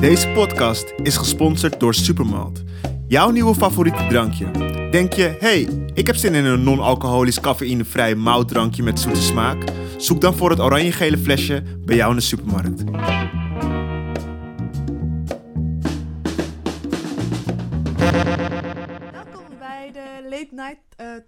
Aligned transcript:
Deze 0.00 0.28
podcast 0.28 0.94
is 1.02 1.16
gesponsord 1.16 1.80
door 1.80 1.94
Supermalt. 1.94 2.62
Jouw 3.08 3.30
nieuwe 3.30 3.54
favoriete 3.54 4.06
drankje. 4.08 4.50
Denk 4.90 5.12
je, 5.12 5.36
hey, 5.40 5.68
ik 5.94 6.06
heb 6.06 6.16
zin 6.16 6.34
in 6.34 6.44
een 6.44 6.62
non-alcoholisch 6.62 7.40
cafeïnevrij 7.40 8.14
moutdrankje 8.14 8.82
met 8.82 9.00
zoete 9.00 9.22
smaak? 9.22 9.64
Zoek 9.96 10.20
dan 10.20 10.36
voor 10.36 10.50
het 10.50 10.60
oranje-gele 10.60 11.18
flesje 11.18 11.62
bij 11.84 11.96
jou 11.96 12.10
in 12.10 12.16
de 12.16 12.22
supermarkt. 12.22 12.84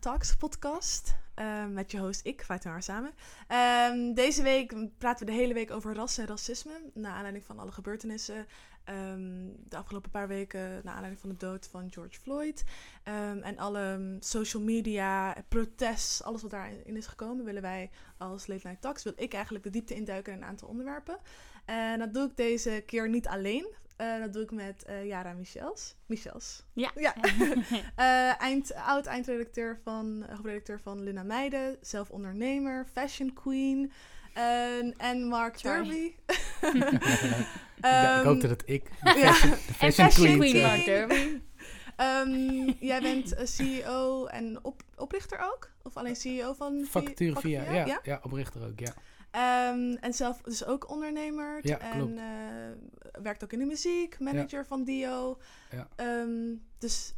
Talks 0.09 0.37
podcast. 0.37 1.15
eh, 1.35 1.67
met 1.67 1.91
je 1.91 1.99
host 1.99 2.21
ik, 2.25 2.43
Fatima 2.43 2.81
samen. 2.81 3.13
Ehm, 3.49 4.13
deze 4.15 4.43
week 4.43 4.75
praten 4.99 5.27
we 5.27 5.33
de 5.33 5.39
hele 5.39 5.55
week 5.55 5.71
over 5.71 5.95
ras 5.95 6.19
en 6.19 6.27
racisme. 6.27 6.73
Naar 6.95 7.13
aanleiding 7.13 7.45
van 7.45 7.59
alle 7.59 7.73
gebeurtenissen. 7.73 8.47
ehm, 8.85 9.47
de 9.69 9.77
afgelopen 9.77 10.11
paar 10.11 10.29
weken 10.29 10.61
naar 10.61 10.95
aanleiding 10.95 11.21
van 11.21 11.31
de 11.31 11.37
dood 11.37 11.69
van 11.71 11.93
George 11.93 12.21
Floyd. 12.21 12.65
Ehm, 13.03 13.39
en 13.39 13.59
alle 13.59 14.17
social 14.21 14.63
media, 14.63 15.37
protest, 15.49 16.23
alles 16.23 16.43
wat 16.43 16.51
daarin 16.51 16.97
is 16.97 17.07
gekomen, 17.07 17.45
willen 17.45 17.63
wij 17.63 17.91
als 18.19 18.47
Late 18.47 18.77
Talks, 18.81 19.03
wil 19.03 19.13
ik 19.17 19.33
eigenlijk 19.33 19.65
de 19.65 19.71
diepte 19.71 19.95
induiken 19.95 20.33
in 20.33 20.39
een 20.39 20.49
aantal 20.49 20.69
onderwerpen. 20.69 21.19
En 21.65 21.99
dat 21.99 22.15
doe 22.15 22.29
ik 22.29 22.37
deze 22.37 22.83
keer 22.87 23.09
niet 23.09 23.27
alleen. 23.27 23.67
Eh, 23.99 24.19
dat 24.19 24.33
doe 24.33 24.43
ik 24.43 24.51
met 24.51 24.85
eh 24.85 25.07
Yara 25.07 25.33
Michels. 25.33 25.95
Michels. 26.07 26.65
Ja. 26.73 26.91
Ja. 26.95 27.15
Eh, 27.97 28.43
eind, 28.43 28.75
oud 28.75 29.07
eindredacteur 29.07 29.79
van, 29.83 30.25
hoofdredacteur 30.29 30.81
van 30.81 31.03
Lina 31.03 31.23
Meijden, 31.23 31.77
zelf 31.81 32.11
ondernemer, 32.11 32.87
fashion 32.93 33.33
queen. 33.33 33.93
En, 34.35 34.95
en 34.97 35.25
Mark 35.25 35.59
Sorry. 35.59 35.77
Derby. 35.77 35.97
ik, 37.77 37.85
Ehm, 37.85 38.25
hoopte 38.25 38.49
dat 38.49 38.63
ik 38.67 38.91
de 39.03 39.19
ja. 39.19 39.33
fashion, 39.33 39.51
de 39.51 39.57
En 39.57 39.75
fashion 39.75 40.11
Fashion 40.11 40.39
queen, 40.39 40.51
Queen 40.51 40.63
Mark 40.63 40.85
Derby. 40.85 41.41
Ehm, 41.97 42.73
jij 42.81 43.01
bent 43.01 43.35
CEO 43.45 44.27
en 44.27 44.65
op, 44.65 44.83
oprichter 44.97 45.39
ook? 45.39 45.71
Of 45.83 45.97
alleen 45.97 46.17
CEO 46.17 46.53
van 46.53 46.87
vacature 46.89 47.41
via, 47.41 47.63
ja, 47.63 47.87
ja? 47.87 48.01
ja. 48.03 48.21
oprichter 48.23 48.67
ook, 48.67 48.79
ja. 48.79 48.95
Ehm, 49.31 49.97
en 50.01 50.13
zelf 50.13 50.41
dus 50.43 50.65
ook 50.65 50.91
ondernemer. 50.91 51.61
Ja, 51.63 51.79
en 51.79 52.19
eh, 52.19 53.23
werkt 53.23 53.45
ook 53.45 53.53
in 53.53 53.59
de 53.59 53.65
muziek, 53.65 54.19
manager 54.19 54.67
van 54.67 54.85
Dio. 54.85 55.39
Ja. 55.71 55.89
Ehm, 55.97 56.55
dus 56.79 57.15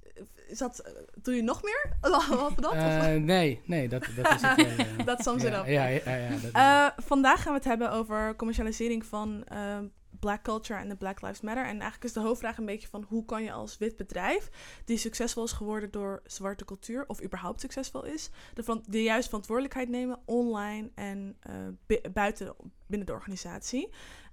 is 0.48 0.58
dat, 0.58 0.78
eh, 0.78 0.92
doe 1.22 1.34
je 1.34 1.42
nog 1.42 1.62
meer? 1.62 1.96
Behalve 2.00 2.60
dat? 2.60 2.72
Eh, 2.72 3.14
nee, 3.14 3.60
nee, 3.64 3.88
dat, 3.88 4.06
dat 4.16 4.34
is 4.34 4.42
het 4.42 4.58
eh. 4.58 5.04
Dat 5.10 5.22
sums 5.22 5.44
it 5.44 5.52
ja, 5.52 5.60
up. 5.60 5.66
Ja, 5.66 5.86
ja, 5.86 6.28
dat 6.42 6.52
Eh, 6.52 7.04
vandaag 7.04 7.42
gaan 7.42 7.52
we 7.52 7.58
het 7.58 7.68
hebben 7.68 7.90
over 7.90 8.36
commercialisering 8.36 9.06
van 9.06 9.44
eh, 9.48 9.78
black 10.20 10.42
culture 10.42 10.80
en 10.80 10.88
de 10.88 10.96
Black 10.96 11.22
Lives 11.22 11.40
Matter. 11.40 11.64
En 11.64 11.70
eigenlijk 11.70 12.04
is 12.04 12.12
de 12.12 12.20
hoofdvraag 12.20 12.58
een 12.58 12.64
beetje 12.64 12.88
van 12.88 13.04
hoe 13.08 13.24
kan 13.24 13.42
je 13.42 13.52
als 13.52 13.78
wit 13.78 13.96
bedrijf, 13.96 14.50
die 14.84 14.96
succesvol 14.96 15.44
is 15.44 15.52
geworden 15.52 15.90
door 15.90 16.22
zwarte 16.24 16.64
cultuur, 16.64 17.04
of 17.06 17.22
überhaupt 17.22 17.60
succesvol 17.60 18.04
is, 18.04 18.30
de, 18.54 18.80
de 18.86 19.02
juiste 19.02 19.28
verantwoordelijkheid 19.28 19.88
nemen 19.88 20.18
online 20.24 20.90
en 20.94 21.36
eh, 21.40 22.00
buiten 22.12 22.54
binnen 22.86 23.06
de 23.06 23.12
organisatie. 23.12 23.88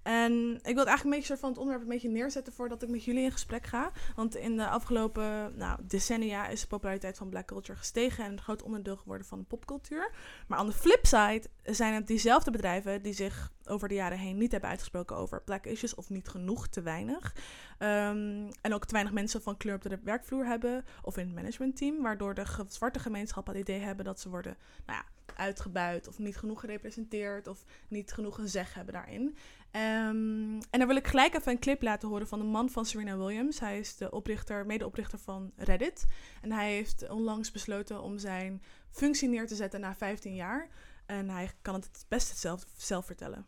En 0.08 0.54
ik 0.64 0.76
wil 0.76 0.86
eigenlijk 0.86 1.04
een 1.04 1.10
beetje 1.10 1.26
soort 1.26 1.40
van 1.40 1.50
het 1.50 1.58
onderwerp 1.58 1.84
een 1.84 1.94
beetje 1.94 2.10
neerzetten 2.10 2.54
voordat 2.54 2.84
ik 2.84 2.90
met 2.90 3.04
jullie 3.04 3.24
in 3.24 3.32
gesprek 3.32 3.66
ga. 3.66 3.92
Want 4.16 4.36
in 4.36 4.58
de 4.58 4.68
afgelopen 4.68 5.58
nou, 5.58 5.80
decennia 5.84 6.48
is 6.48 6.62
de 6.62 6.68
populariteit 6.68 7.18
van 7.18 7.30
black 7.30 7.46
culture 7.46 7.78
gestegen 7.78 8.26
en 8.26 8.32
een 8.32 8.42
groot 8.42 8.64
onderdeel 8.64 8.98
geworden 8.98 9.28
van 9.28 9.40
de 9.40 9.46
popcultuur. 9.46 10.12
Maar 10.48 10.58
aan 10.58 10.66
de 10.66 10.74
flipside 10.74 11.44
zijn 11.64 11.94
het 11.94 12.08
diezelfde 12.08 12.52
bedrijven 12.52 13.02
die 13.02 13.14
zich 13.14 13.52
over 13.66 13.88
de 13.88 13.94
jaren 13.94 14.18
heen 14.18 14.38
niet 14.38 14.52
hebben 14.52 14.70
uitgesproken 14.70 15.16
over 15.16 15.42
black 15.42 15.66
issues 15.66 15.96
of 15.96 16.10
niet 16.10 16.28
genoeg, 16.28 16.68
te 16.68 16.82
weinig. 16.82 17.36
Ehm, 17.78 18.52
en 18.62 18.74
ook 18.74 18.86
te 18.86 18.94
weinig 18.94 19.14
mensen 19.14 19.42
van 19.42 19.58
kleur 19.58 19.76
op 19.76 19.82
de 19.82 20.00
werkvloer 20.04 20.46
hebben 20.46 20.86
of 21.02 21.18
in 21.18 21.26
het 21.26 21.36
managementteam, 21.36 22.02
waardoor 22.02 22.34
de 22.34 22.46
zwarte 22.68 23.00
gemeenschap 23.00 23.48
het 23.48 23.58
idee 23.58 23.80
hebben 23.80 24.06
dat 24.06 24.20
ze 24.20 24.30
worden 24.30 24.58
nou 24.86 25.00
ja, 25.00 25.06
uitgebuit 25.36 26.08
of 26.08 26.20
niet 26.20 26.38
genoeg 26.38 26.60
gerepresenteerd 26.60 27.48
of 27.48 27.64
niet 27.88 28.14
genoeg 28.14 28.38
een 28.38 28.48
zeg 28.48 28.74
hebben 28.74 28.94
daarin. 28.94 29.38
Ehm, 29.72 30.60
en 30.70 30.80
dan 30.80 30.88
wil 30.88 30.96
ik 30.96 31.08
gelijk 31.08 31.34
even 31.34 31.52
een 31.52 31.60
clip 31.60 31.82
laten 31.82 32.10
horen 32.10 32.28
van 32.28 32.40
de 32.40 32.46
man 32.46 32.70
van 32.70 32.86
Serena 32.86 33.18
Williams. 33.18 33.60
Hij 33.60 33.80
is 33.80 33.96
de 33.96 34.12
oprichter, 34.12 34.66
medeoprichter 34.66 35.20
van 35.20 35.52
Reddit. 35.56 36.06
En 36.42 36.52
hij 36.52 36.72
heeft 36.74 37.10
onlangs 37.10 37.52
besloten 37.52 38.02
om 38.02 38.18
zijn 38.18 38.62
functie 38.92 39.30
neer 39.30 39.48
te 39.48 39.56
zetten 39.56 39.80
na 39.80 39.96
15 39.96 40.36
jaar. 40.36 40.70
En 41.06 41.30
hij 41.30 41.50
kan 41.62 41.74
het 41.74 41.86
het 41.86 42.06
beste 42.08 42.36
zelf, 42.36 42.66
zelf 42.78 43.06
vertellen. 43.06 43.46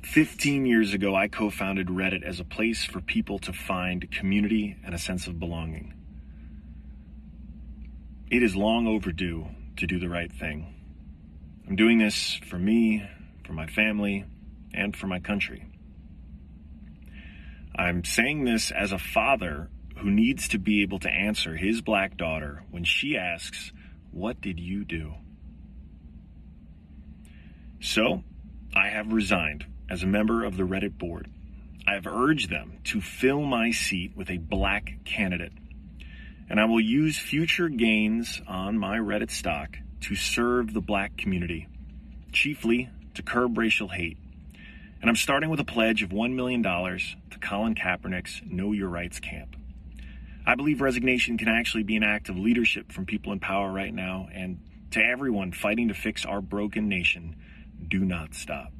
15 0.00 0.66
years 0.66 0.94
ago, 0.94 1.22
I 1.22 1.28
co 1.28 1.50
founded 1.50 1.88
Reddit 1.90 2.24
as 2.24 2.40
a 2.40 2.44
place 2.44 2.90
for 2.90 3.02
people 3.02 3.38
to 3.38 3.52
find 3.52 4.08
community 4.18 4.76
and 4.84 4.94
a 4.94 4.98
sense 4.98 5.30
of 5.30 5.38
belonging. 5.38 5.92
It 8.28 8.42
is 8.42 8.54
long 8.54 8.86
overdue 8.86 9.44
to 9.76 9.86
do 9.86 9.98
the 9.98 10.08
right 10.08 10.38
thing. 10.38 10.66
I'm 11.68 11.76
doing 11.76 12.00
this 12.00 12.40
for 12.46 12.58
me, 12.58 13.02
for 13.44 13.52
my 13.52 13.66
family, 13.66 14.24
and 14.72 14.96
for 14.96 15.06
my 15.06 15.20
country. 15.20 15.64
I'm 17.74 18.04
saying 18.04 18.44
this 18.44 18.70
as 18.70 18.92
a 18.92 18.98
father 18.98 19.70
who 19.98 20.10
needs 20.10 20.48
to 20.48 20.58
be 20.58 20.82
able 20.82 20.98
to 21.00 21.10
answer 21.10 21.56
his 21.56 21.80
black 21.80 22.16
daughter 22.16 22.64
when 22.70 22.84
she 22.84 23.16
asks, 23.16 23.72
What 24.10 24.40
did 24.40 24.58
you 24.58 24.84
do? 24.84 25.14
So, 27.80 28.22
I 28.74 28.88
have 28.88 29.12
resigned 29.12 29.66
as 29.88 30.02
a 30.02 30.06
member 30.06 30.44
of 30.44 30.56
the 30.56 30.64
Reddit 30.64 30.98
board. 30.98 31.28
I 31.86 31.94
have 31.94 32.06
urged 32.06 32.50
them 32.50 32.78
to 32.84 33.00
fill 33.00 33.42
my 33.42 33.70
seat 33.70 34.16
with 34.16 34.30
a 34.30 34.38
black 34.38 35.04
candidate. 35.04 35.52
And 36.48 36.60
I 36.60 36.66
will 36.66 36.80
use 36.80 37.18
future 37.18 37.68
gains 37.68 38.40
on 38.46 38.78
my 38.78 38.98
Reddit 38.98 39.30
stock 39.30 39.76
to 40.02 40.14
serve 40.14 40.72
the 40.72 40.80
black 40.80 41.16
community, 41.16 41.68
chiefly 42.32 42.90
to 43.14 43.22
curb 43.22 43.58
racial 43.58 43.88
hate. 43.88 44.18
And 45.00 45.08
I'm 45.08 45.16
starting 45.16 45.48
with 45.48 45.60
a 45.60 45.64
pledge 45.64 46.02
of 46.02 46.10
$1 46.10 46.34
million 46.34 46.62
to 46.62 47.38
Colin 47.40 47.74
Kaepernick's 47.74 48.42
Know 48.44 48.72
Your 48.72 48.88
Rights 48.88 49.18
camp. 49.18 49.56
I 50.46 50.54
believe 50.54 50.82
resignation 50.82 51.38
can 51.38 51.48
actually 51.48 51.84
be 51.84 51.96
an 51.96 52.02
act 52.02 52.28
of 52.28 52.36
leadership 52.36 52.92
from 52.92 53.06
people 53.06 53.32
in 53.32 53.40
power 53.40 53.72
right 53.72 53.94
now. 53.94 54.28
And 54.34 54.58
to 54.90 55.00
everyone 55.00 55.52
fighting 55.52 55.88
to 55.88 55.94
fix 55.94 56.26
our 56.26 56.42
broken 56.42 56.88
nation, 56.88 57.36
do 57.88 57.98
not 57.98 58.34
stop. 58.34 58.72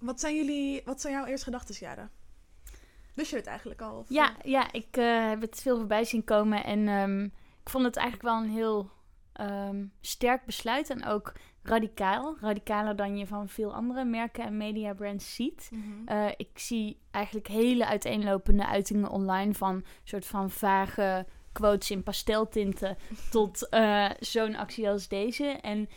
Wat 0.00 0.20
zijn 0.20 0.36
jullie, 0.36 0.82
wat 0.84 1.00
zijn 1.00 1.12
jouw 1.14 1.24
eerste 1.26 1.44
gedachten, 1.44 1.74
Jaren? 1.80 2.10
Wist 3.14 3.30
je 3.30 3.36
het 3.36 3.46
eigenlijk 3.46 3.82
al? 3.82 3.98
Of, 3.98 4.08
Ja, 4.08 4.36
eh, 4.38 4.50
ja, 4.50 4.72
ik 4.72 4.96
eh, 4.96 5.28
heb 5.28 5.40
het 5.40 5.60
veel 5.62 5.76
voorbij 5.76 6.04
zien 6.04 6.24
komen. 6.24 6.64
En 6.64 6.88
ehm, 6.88 7.24
ik 7.24 7.70
vond 7.70 7.84
het 7.84 7.96
eigenlijk 7.96 8.28
wel 8.28 8.42
een 8.42 8.50
heel 8.50 8.90
ehm, 9.32 9.86
sterk 10.00 10.44
besluit. 10.44 10.90
En 10.90 11.04
ook 11.04 11.32
radicaal. 11.64 12.36
Radicaler 12.40 12.96
dan 12.96 13.16
je 13.16 13.26
van 13.26 13.48
veel 13.48 13.74
andere 13.74 14.04
merken 14.04 14.44
en 14.44 14.56
mediabrands 14.56 15.34
ziet. 15.34 15.70
mhm. 15.72 16.08
Eh, 16.08 16.26
ik 16.36 16.58
zie 16.58 16.98
eigenlijk 17.10 17.46
hele 17.46 17.86
uiteenlopende 17.86 18.66
uitingen 18.66 19.10
online 19.10 19.54
van 19.54 19.84
soort 20.04 20.26
van 20.26 20.50
vage 20.50 21.26
quotes 21.52 21.90
in 21.90 22.02
pasteltinten 22.02 22.96
tot 23.30 23.68
eh, 23.68 24.10
zo'n 24.20 24.56
actie 24.56 24.88
als 24.88 25.08
deze. 25.08 25.44
En 25.44 25.88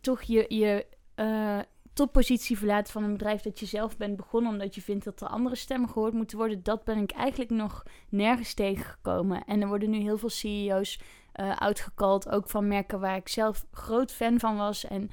toch 0.00 0.22
je, 0.22 0.44
je 0.48 0.86
eh, 1.14 1.58
toppositie 1.92 2.58
verlaten 2.58 2.92
van 2.92 3.02
een 3.02 3.12
bedrijf 3.12 3.42
dat 3.42 3.60
je 3.60 3.66
zelf 3.66 3.96
bent 3.96 4.16
begonnen 4.16 4.52
omdat 4.52 4.74
je 4.74 4.82
vindt 4.82 5.04
dat 5.04 5.20
er 5.20 5.28
andere 5.28 5.56
stemmen 5.56 5.88
gehoord 5.88 6.12
moeten 6.12 6.38
worden, 6.38 6.62
dat 6.62 6.84
ben 6.84 6.98
ik 6.98 7.10
eigenlijk 7.10 7.50
nog 7.50 7.82
nergens 8.08 8.54
tegengekomen. 8.54 9.44
En 9.44 9.60
er 9.60 9.68
worden 9.68 9.90
nu 9.90 9.98
heel 9.98 10.18
veel 10.18 10.28
CEO's 10.30 11.00
eh 11.32 11.50
uitgekald, 11.50 12.28
ook 12.28 12.48
van 12.50 12.68
merken 12.68 13.00
waar 13.00 13.16
ik 13.16 13.28
zelf 13.28 13.66
groot 13.70 14.12
fan 14.12 14.40
van 14.40 14.56
was 14.56 14.84
en 14.84 15.10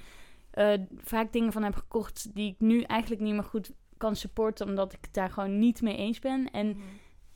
eh, 0.51 0.73
vaak 0.97 1.33
dingen 1.33 1.51
van 1.51 1.63
heb 1.63 1.75
gekocht 1.75 2.35
die 2.35 2.51
ik 2.51 2.59
nu 2.59 2.81
eigenlijk 2.81 3.21
niet 3.21 3.33
meer 3.33 3.43
goed 3.43 3.71
kan 3.97 4.15
supporten, 4.15 4.67
omdat 4.67 4.93
ik 4.93 4.99
het 5.01 5.13
daar 5.13 5.29
gewoon 5.29 5.59
niet 5.59 5.81
mee 5.81 5.95
eens 5.97 6.19
ben. 6.19 6.51
En 6.51 6.67
Mhm. 6.67 6.79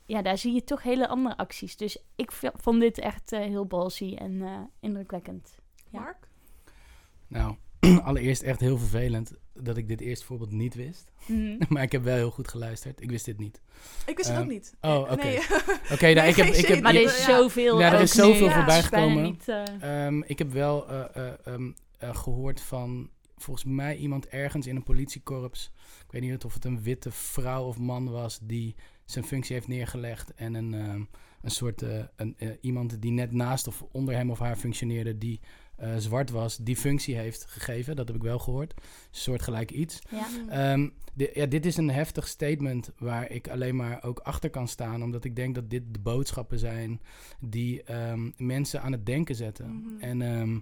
ja, 0.05 0.21
daar 0.21 0.37
zie 0.37 0.53
je 0.53 0.63
toch 0.63 0.83
hele 0.83 1.07
andere 1.07 1.37
acties. 1.37 1.77
Dus 1.77 2.03
ik 2.15 2.31
vond 2.31 2.79
dit 2.79 2.97
echt 2.97 3.31
eh, 3.31 3.39
heel 3.39 3.65
ballsy 3.65 4.15
en 4.15 4.41
eh, 4.41 4.59
indrukwekkend. 4.79 5.57
Ja. 5.89 5.99
Mark? 5.99 6.27
Nou, 7.27 7.55
allereerst 8.03 8.41
echt 8.41 8.59
heel 8.59 8.77
vervelend 8.77 9.33
dat 9.53 9.77
ik 9.77 9.87
dit 9.87 10.01
eerste 10.01 10.25
voorbeeld 10.25 10.51
niet 10.51 10.75
wist. 10.75 11.11
Mhm. 11.25 11.55
Maar 11.69 11.83
ik 11.83 11.91
heb 11.91 12.03
wel 12.03 12.15
heel 12.15 12.31
goed 12.31 12.47
geluisterd. 12.47 13.01
Ik 13.01 13.09
wist 13.09 13.25
dit 13.25 13.37
niet. 13.39 13.61
Ik 14.05 14.17
wist 14.17 14.29
het 14.29 14.37
ook 14.37 14.43
Ehm, 14.43 14.53
niet. 14.53 14.75
oh, 14.81 14.99
oké. 14.99 15.15
Nee. 15.23 15.37
Oké, 15.93 16.13
nou, 16.13 16.27
ik 16.27 16.35
heb... 16.35 16.47
Ik 16.47 16.65
heb. 16.65 16.81
Maar 16.81 16.95
er 16.95 17.01
is 17.01 17.23
zoveel. 17.23 17.79
Ja, 17.79 17.93
er 17.93 18.01
is 18.01 18.11
zoveel 18.11 18.49
voorbij 18.51 18.83
gekomen. 18.83 19.23
Niet, 19.23 19.47
eh, 19.47 20.05
Ehm, 20.05 20.21
ik 20.25 20.37
heb 20.37 20.51
wel 20.51 20.89
eh, 20.89 21.05
eh, 21.27 21.33
ehm, 21.43 21.71
eh, 21.97 22.15
gehoord 22.15 22.61
van 22.61 23.09
volgens 23.37 23.65
mij 23.65 23.95
iemand 23.95 24.27
ergens 24.27 24.67
in 24.67 24.75
een 24.75 24.83
politiekorps. 24.83 25.71
Ik 26.05 26.11
weet 26.11 26.21
niet 26.21 26.43
of 26.43 26.53
het 26.53 26.65
een 26.65 26.81
witte 26.81 27.11
vrouw 27.11 27.63
of 27.63 27.77
man 27.77 28.11
was 28.11 28.39
die 28.41 28.75
zijn 29.05 29.25
functie 29.25 29.55
heeft 29.55 29.67
neergelegd. 29.67 30.33
En 30.33 30.53
een, 30.53 30.73
ehm, 30.73 31.01
een 31.41 31.51
soort 31.51 31.81
eh, 31.81 32.03
een, 32.15 32.37
iemand 32.61 33.01
die 33.01 33.11
net 33.11 33.31
naast 33.31 33.67
of 33.67 33.83
onder 33.91 34.15
hem 34.15 34.31
of 34.31 34.39
haar 34.39 34.55
functioneerde, 34.55 35.17
die 35.17 35.39
eh, 35.75 35.95
zwart 35.97 36.29
was, 36.29 36.57
die 36.57 36.75
functie 36.75 37.15
heeft 37.15 37.45
gegeven. 37.45 37.95
Dat 37.95 38.07
heb 38.07 38.15
ik 38.17 38.23
wel 38.23 38.39
gehoord. 38.39 38.73
Een 38.75 38.81
soort 39.11 39.41
gelijk 39.41 39.71
iets. 39.71 39.99
Ja. 40.09 40.27
Ehm, 40.49 40.89
di- 41.13 41.29
ja, 41.33 41.45
dit 41.45 41.65
is 41.65 41.77
een 41.77 41.89
heftig 41.89 42.27
statement 42.27 42.91
waar 42.97 43.29
ik 43.31 43.47
alleen 43.49 43.75
maar 43.75 44.03
ook 44.03 44.19
achter 44.19 44.49
kan 44.49 44.67
staan. 44.67 45.03
Omdat 45.03 45.23
ik 45.23 45.35
denk 45.35 45.55
dat 45.55 45.69
dit 45.69 45.83
de 45.91 45.99
boodschappen 45.99 46.59
zijn 46.59 47.01
die 47.39 47.83
ehm, 47.83 48.29
mensen 48.37 48.81
aan 48.81 48.91
het 48.91 49.05
denken 49.05 49.35
zetten. 49.35 49.75
Mhm. 49.75 49.99
En 50.03 50.21
ehm, 50.21 50.59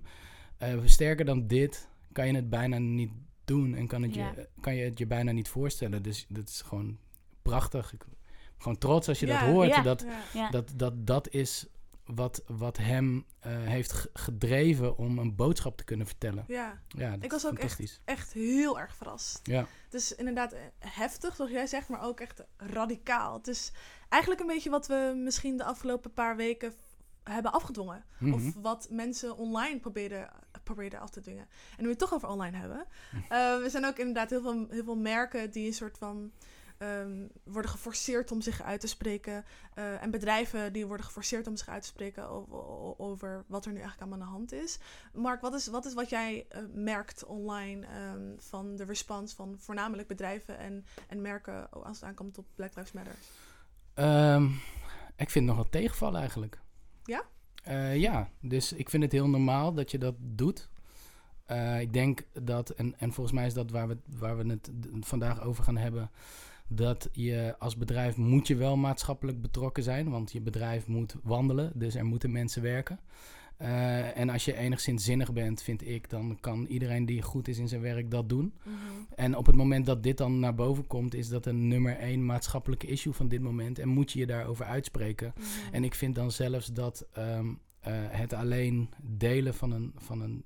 eh, 0.57 0.79
sterker 0.85 1.25
dan 1.25 1.47
dit 1.47 1.89
kan 2.11 2.27
je 2.27 2.35
het 2.35 2.49
bijna 2.49 2.77
niet 2.77 3.11
doen. 3.45 3.75
En 3.75 3.87
kan, 3.87 4.01
het 4.03 4.15
Ja. 4.15 4.31
je, 4.35 4.47
kan 4.61 4.75
je 4.75 4.83
het 4.83 4.97
je 4.97 5.07
bijna 5.07 5.31
niet 5.31 5.49
voorstellen. 5.49 6.03
Dus 6.03 6.25
dat 6.29 6.47
is 6.49 6.61
gewoon 6.61 6.97
prachtig. 7.41 7.93
Ik 7.93 8.01
gewoon 8.57 8.77
trots 8.77 9.07
als 9.07 9.19
je 9.19 9.25
Ja, 9.27 9.39
dat 9.45 9.49
hoort. 9.53 9.67
ja. 9.75 9.81
Dat, 9.81 10.05
dat, 10.51 10.71
dat, 10.75 11.07
dat 11.07 11.29
is 11.33 11.67
wat, 12.15 12.43
wat 12.47 12.77
hem 12.77 13.25
eh, 13.39 13.51
heeft 13.63 13.91
ge- 13.91 14.09
gedreven 14.13 14.97
om 14.97 15.17
een 15.17 15.35
boodschap 15.35 15.77
te 15.77 15.83
kunnen 15.83 16.07
vertellen. 16.07 16.43
ja, 16.47 16.81
Ja, 16.87 17.11
dat 17.11 17.23
Ik 17.23 17.31
was 17.31 17.45
ook 17.47 17.59
echt- 17.59 18.01
echt 18.05 18.33
heel 18.33 18.79
erg 18.79 18.95
verrast. 18.95 19.39
Ja. 19.43 19.65
Het 19.85 19.93
is 19.93 20.15
inderdaad 20.15 20.53
eh, 20.53 20.59
heftig, 20.79 21.35
zoals 21.35 21.51
jij 21.51 21.67
zegt, 21.67 21.87
maar 21.89 22.01
ook 22.03 22.19
echt 22.19 22.43
radicaal. 22.57 23.33
Het 23.37 23.47
is 23.47 23.71
eigenlijk 24.09 24.41
een 24.41 24.47
beetje 24.47 24.69
wat 24.69 24.87
we 24.87 25.13
misschien 25.23 25.57
de 25.57 25.63
afgelopen 25.63 26.13
paar 26.13 26.35
weken 26.35 26.73
hebben 27.23 27.51
afgedwongen. 27.51 28.03
Mhm. 28.19 28.33
Of 28.33 28.53
wat 28.61 28.87
mensen 28.89 29.37
online 29.37 29.79
probeerden, 29.79 30.29
probeerden 30.63 30.99
af 30.99 31.09
te 31.09 31.21
dwingen. 31.21 31.47
En 31.71 31.77
nu 31.77 31.83
we 31.83 31.89
het 31.89 31.99
toch 31.99 32.13
over 32.13 32.27
online 32.27 32.57
hebben. 32.57 32.85
eh, 33.29 33.63
er 33.63 33.69
zijn 33.69 33.85
ook 33.85 33.97
inderdaad 33.97 34.29
heel 34.29 34.41
veel, 34.41 34.67
heel 34.69 34.83
veel 34.83 34.97
merken 34.97 35.51
die 35.51 35.67
een 35.67 35.73
soort 35.73 35.97
van... 35.97 36.31
ehm, 36.81 37.27
worden 37.43 37.71
geforceerd 37.71 38.31
om 38.31 38.41
zich 38.41 38.61
uit 38.61 38.79
te 38.81 38.87
spreken. 38.87 39.45
eh, 39.73 40.03
en 40.03 40.11
bedrijven 40.11 40.73
die 40.73 40.85
worden 40.85 41.05
geforceerd 41.05 41.47
om 41.47 41.55
zich 41.55 41.69
uit 41.69 41.81
te 41.81 41.87
spreken 41.87 42.29
over, 42.29 42.97
over 42.97 43.43
wat 43.47 43.65
er 43.65 43.71
nu 43.71 43.79
eigenlijk 43.79 44.11
aan 44.11 44.19
de 44.19 44.25
hand 44.25 44.51
is. 44.51 44.79
Mark, 45.13 45.41
wat 45.41 45.53
is 45.53 45.67
wat, 45.67 45.85
is 45.85 45.93
wat 45.93 46.09
jij 46.09 46.45
eh, 46.49 46.61
merkt 46.73 47.25
online 47.25 47.85
ehm, 47.85 48.37
van 48.37 48.75
de 48.75 48.83
respons 48.83 49.33
van 49.33 49.55
voornamelijk 49.59 50.07
bedrijven 50.07 50.57
en, 50.57 50.85
en 51.07 51.21
merken 51.21 51.71
als 51.71 51.99
het 51.99 52.09
aankomt 52.09 52.37
op 52.37 52.45
Black 52.55 52.75
Lives 52.75 52.91
Matter? 52.91 53.15
Ehm, 53.93 54.45
ik 55.15 55.29
vind 55.29 55.47
het 55.47 55.55
nogal 55.55 55.69
tegenvallen 55.69 56.19
eigenlijk. 56.19 56.59
Ja? 57.03 57.23
Eh, 57.63 57.97
ja, 57.97 58.29
dus 58.39 58.73
ik 58.73 58.89
vind 58.89 59.03
het 59.03 59.11
heel 59.11 59.29
normaal 59.29 59.73
dat 59.73 59.91
je 59.91 59.97
dat 59.97 60.15
doet. 60.19 60.69
Ik 61.79 61.93
denk 61.93 62.23
dat, 62.33 62.69
en, 62.69 62.99
en 62.99 63.13
volgens 63.13 63.35
mij 63.35 63.45
is 63.45 63.53
dat 63.53 63.71
waar 63.71 63.87
we, 63.87 63.97
waar 64.17 64.37
we 64.37 64.49
het 64.49 64.71
vandaag 64.99 65.41
over 65.41 65.63
gaan 65.63 65.77
hebben, 65.77 66.11
dat 66.73 67.09
je 67.11 67.55
als 67.59 67.77
bedrijf 67.77 68.17
moet 68.17 68.47
je 68.47 68.55
wel 68.55 68.77
maatschappelijk 68.77 69.41
betrokken 69.41 69.83
zijn, 69.83 70.09
want 70.09 70.31
je 70.31 70.41
bedrijf 70.41 70.87
moet 70.87 71.15
wandelen, 71.23 71.71
dus 71.75 71.95
er 71.95 72.05
moeten 72.05 72.31
mensen 72.31 72.61
werken. 72.61 72.99
Eh, 73.61 74.17
en 74.17 74.29
als 74.29 74.45
je 74.45 74.55
enigszins 74.55 75.03
zinnig 75.03 75.33
bent, 75.33 75.61
vind 75.61 75.87
ik, 75.87 76.09
dan 76.09 76.37
kan 76.39 76.65
iedereen 76.65 77.05
die 77.05 77.21
goed 77.21 77.47
is 77.47 77.57
in 77.57 77.67
zijn 77.67 77.81
werk 77.81 78.11
dat 78.11 78.29
doen. 78.29 78.53
En 79.15 79.37
op 79.37 79.45
het 79.45 79.55
moment 79.55 79.85
dat 79.85 80.03
dit 80.03 80.17
dan 80.17 80.39
naar 80.39 80.55
boven 80.55 80.87
komt, 80.87 81.13
is 81.13 81.29
dat 81.29 81.45
een 81.45 81.67
nummer 81.67 81.97
één 81.97 82.25
maatschappelijke 82.25 82.87
issue 82.87 83.13
van 83.13 83.27
dit 83.27 83.41
moment. 83.41 83.79
En 83.79 83.87
moet 83.87 84.11
je 84.11 84.19
je 84.19 84.25
daarover 84.25 84.65
uitspreken. 84.65 85.33
Mhm. 85.35 85.45
En 85.75 85.83
ik 85.83 85.95
vind 85.95 86.15
dan 86.15 86.31
zelfs 86.31 86.67
dat 86.67 87.07
ehm, 87.13 87.47
eh, 87.79 87.93
het 87.95 88.33
alleen 88.33 88.89
delen 89.01 89.53
van 89.53 89.71
een, 89.71 89.91
van 89.97 90.21
een 90.21 90.43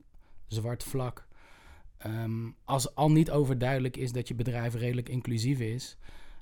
zwart 0.48 0.84
vlak. 0.84 1.28
Ehm, 1.98 2.50
als 2.64 2.96
al 2.96 3.12
niet 3.12 3.32
overduidelijk 3.32 3.98
is 3.98 4.12
dat 4.12 4.28
je 4.28 4.36
bedrijf 4.36 4.76
redelijk 4.76 5.10
inclusief 5.10 5.60
is. 5.60 5.98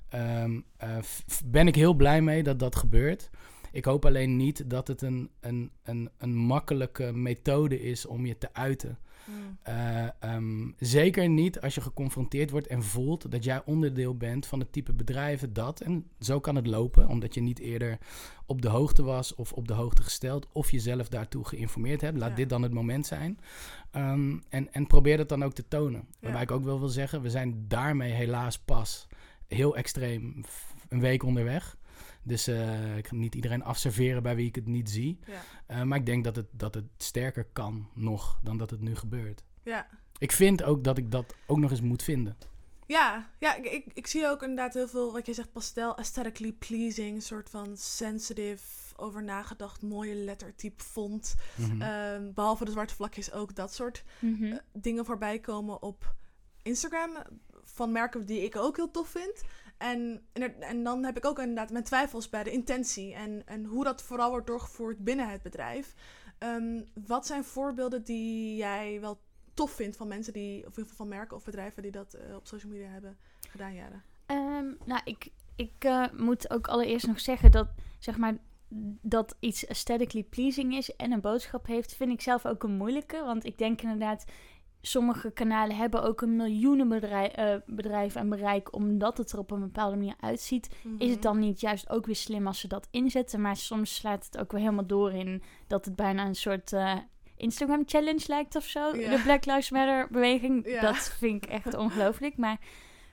ehm, 0.08 0.60
eh, 0.76 0.98
ben 1.44 1.66
ik 1.66 1.74
heel 1.74 1.94
blij 1.94 2.22
mee 2.22 2.42
dat 2.42 2.58
dat 2.58 2.76
gebeurt. 2.76 3.30
Ik 3.72 3.84
hoop 3.84 4.04
alleen 4.04 4.36
niet 4.36 4.70
dat 4.70 4.88
het 4.88 5.02
een, 5.02 5.30
een, 5.40 5.70
een, 5.82 6.10
een 6.18 6.34
makkelijke 6.34 7.12
methode 7.12 7.80
is 7.80 8.06
om 8.06 8.26
je 8.26 8.38
te 8.38 8.52
uiten. 8.52 8.98
Mm. 9.24 9.58
Eh, 9.62 10.06
ehm, 10.20 10.70
zeker 10.78 11.28
niet 11.28 11.60
als 11.60 11.74
je 11.74 11.80
geconfronteerd 11.80 12.50
wordt 12.50 12.66
en 12.66 12.82
voelt 12.82 13.30
dat 13.30 13.44
jij 13.44 13.62
onderdeel 13.64 14.16
bent 14.16 14.46
van 14.46 14.58
het 14.58 14.72
type 14.72 14.92
bedrijven 14.92 15.52
dat. 15.52 15.80
En 15.80 16.06
zo 16.20 16.40
kan 16.40 16.56
het 16.56 16.66
lopen, 16.66 17.08
omdat 17.08 17.34
je 17.34 17.40
niet 17.40 17.58
eerder 17.58 17.98
op 18.46 18.62
de 18.62 18.68
hoogte 18.68 19.02
was 19.02 19.34
of 19.34 19.52
op 19.52 19.68
de 19.68 19.74
hoogte 19.74 20.02
gesteld. 20.02 20.46
Of 20.52 20.70
jezelf 20.70 21.08
daartoe 21.08 21.44
geïnformeerd 21.46 22.00
hebt. 22.00 22.18
Laat 22.18 22.30
Ja. 22.30 22.36
dit 22.36 22.48
dan 22.48 22.62
het 22.62 22.72
moment 22.72 23.06
zijn. 23.06 23.38
Ehm, 23.90 24.36
en, 24.48 24.72
en 24.72 24.86
probeer 24.86 25.16
dat 25.16 25.28
dan 25.28 25.44
ook 25.44 25.52
te 25.54 25.68
tonen. 25.68 26.04
Waarbij 26.20 26.42
ik 26.42 26.50
ook 26.50 26.64
wel 26.64 26.78
wil 26.78 26.88
zeggen, 26.88 27.22
we 27.22 27.30
zijn 27.30 27.64
daarmee 27.68 28.12
helaas 28.12 28.58
pas 28.58 29.06
heel 29.48 29.76
extreem 29.76 30.44
een 30.88 31.00
week 31.00 31.22
onderweg. 31.22 31.76
Dus 32.24 32.46
eh, 32.46 32.96
ik 32.96 33.06
ga 33.06 33.14
niet 33.14 33.34
iedereen 33.34 33.62
afserveren 33.64 34.22
bij 34.22 34.36
wie 34.36 34.46
ik 34.46 34.54
het 34.54 34.66
niet 34.66 34.90
zie. 34.90 35.18
Ja. 35.26 35.42
Eh, 35.66 35.82
maar 35.82 35.98
ik 35.98 36.06
denk 36.06 36.24
dat 36.24 36.36
het, 36.36 36.46
dat 36.50 36.74
het 36.74 36.84
sterker 36.96 37.44
kan 37.52 37.88
nog 37.94 38.38
dan 38.42 38.56
dat 38.58 38.70
het 38.70 38.80
nu 38.80 38.94
gebeurt. 38.96 39.44
Ja. 39.62 39.86
Ik 40.18 40.32
vind 40.32 40.62
ook 40.62 40.84
dat 40.84 40.98
ik 40.98 41.10
dat 41.10 41.34
ook 41.46 41.58
nog 41.58 41.70
eens 41.70 41.80
moet 41.80 42.02
vinden. 42.02 42.36
Ja, 42.86 43.30
ja 43.38 43.54
ik, 43.56 43.64
ik, 43.64 43.86
ik 43.94 44.06
zie 44.06 44.26
ook 44.26 44.42
inderdaad 44.42 44.74
heel 44.74 44.88
veel, 44.88 45.12
wat 45.12 45.26
je 45.26 45.34
zegt, 45.34 45.52
pastel, 45.52 45.96
aesthetically 45.96 46.52
pleasing, 46.52 47.14
een 47.14 47.22
soort 47.22 47.50
van 47.50 47.76
sensitive, 47.76 48.62
over 48.96 49.22
nagedacht, 49.22 49.82
mooie 49.82 50.14
lettertype 50.14 50.82
font. 50.84 51.34
Mhm. 51.56 51.82
Ehm, 51.82 52.32
behalve 52.34 52.64
de 52.64 52.70
zwarte 52.70 52.94
vlakjes 52.94 53.32
ook 53.32 53.54
dat 53.54 53.74
soort 53.74 54.04
Mhm. 54.18 54.44
eh, 54.44 54.58
dingen 54.72 55.04
voorbij 55.04 55.38
komen 55.38 55.82
op 55.82 56.14
Instagram 56.62 57.10
van 57.64 57.92
merken 57.92 58.26
die 58.26 58.42
ik 58.42 58.56
ook 58.56 58.76
heel 58.76 58.90
tof 58.90 59.08
vind. 59.08 59.42
En, 59.78 60.26
en, 60.32 60.62
en 60.62 60.84
dan 60.84 61.04
heb 61.04 61.16
ik 61.16 61.24
ook 61.24 61.38
inderdaad 61.38 61.70
mijn 61.70 61.84
twijfels 61.84 62.28
bij 62.28 62.42
de 62.42 62.50
intentie 62.50 63.14
en, 63.14 63.42
en 63.46 63.64
hoe 63.64 63.84
dat 63.84 64.02
vooral 64.02 64.30
wordt 64.30 64.46
doorgevoerd 64.46 64.98
binnen 64.98 65.28
het 65.28 65.42
bedrijf. 65.42 65.94
Ehm, 66.38 66.82
wat 67.06 67.26
zijn 67.26 67.44
voorbeelden 67.44 68.04
die 68.04 68.56
jij 68.56 69.00
wel 69.00 69.20
tof 69.54 69.70
vindt 69.70 69.96
van 69.96 70.08
mensen 70.08 70.32
die, 70.32 70.58
of 70.58 70.62
in 70.62 70.68
ieder 70.68 70.82
geval 70.82 70.96
van 70.96 71.08
merken 71.08 71.36
of 71.36 71.44
bedrijven 71.44 71.82
die 71.82 71.90
dat 71.90 72.14
eh, 72.14 72.34
op 72.34 72.46
social 72.46 72.72
media 72.72 72.88
hebben 72.88 73.16
gedaan, 73.48 73.74
Jaren? 73.74 74.02
Ehm, 74.26 74.72
nou, 74.84 75.00
ik, 75.04 75.30
ik 75.56 75.74
eh, 75.78 76.04
moet 76.16 76.50
ook 76.50 76.68
allereerst 76.68 77.06
nog 77.06 77.20
zeggen 77.20 77.50
dat, 77.50 77.68
zeg 77.98 78.16
maar, 78.16 78.36
dat 79.02 79.36
iets 79.40 79.68
aesthetically 79.68 80.24
pleasing 80.24 80.74
is 80.74 80.96
en 80.96 81.12
een 81.12 81.20
boodschap 81.20 81.66
heeft, 81.66 81.94
vind 81.94 82.12
ik 82.12 82.20
zelf 82.20 82.46
ook 82.46 82.62
een 82.62 82.76
moeilijke. 82.76 83.22
Want 83.24 83.44
ik 83.44 83.58
denk 83.58 83.82
inderdaad, 83.82 84.24
sommige 84.86 85.30
kanalen 85.30 85.76
hebben 85.76 86.02
ook 86.02 86.20
een 86.20 86.36
miljoenen 86.36 86.88
bedrijf, 86.88 87.32
eh, 87.32 87.54
bedrijf 87.66 88.14
en 88.14 88.28
bereik, 88.28 88.74
omdat 88.74 89.18
het 89.18 89.32
er 89.32 89.38
op 89.38 89.50
een 89.50 89.60
bepaalde 89.60 89.96
manier 89.96 90.14
uitziet. 90.20 90.70
Is 90.98 91.10
het 91.10 91.22
dan 91.22 91.38
niet 91.38 91.60
juist 91.60 91.90
ook 91.90 92.06
weer 92.06 92.16
slim 92.16 92.46
als 92.46 92.60
ze 92.60 92.68
dat 92.68 92.88
inzetten? 92.90 93.40
Maar 93.40 93.56
soms 93.56 93.94
slaat 93.94 94.24
het 94.24 94.38
ook 94.38 94.52
weer 94.52 94.60
helemaal 94.60 94.86
door 94.86 95.12
in 95.12 95.42
dat 95.66 95.84
het 95.84 95.96
bijna 95.96 96.26
een 96.26 96.34
soort 96.34 96.72
eh, 96.72 96.96
Instagram 97.36 97.82
challenge 97.86 98.24
lijkt 98.26 98.56
of 98.56 98.64
zo. 98.64 98.96
Ja. 98.96 99.10
De 99.10 99.22
Black 99.22 99.44
Lives 99.44 99.70
Matter 99.70 100.08
beweging. 100.10 100.68
Ja. 100.68 100.80
Dat 100.80 100.96
vind 101.18 101.44
ik 101.44 101.50
echt 101.50 101.74
ongelooflijk. 101.74 102.36
Maar 102.36 102.58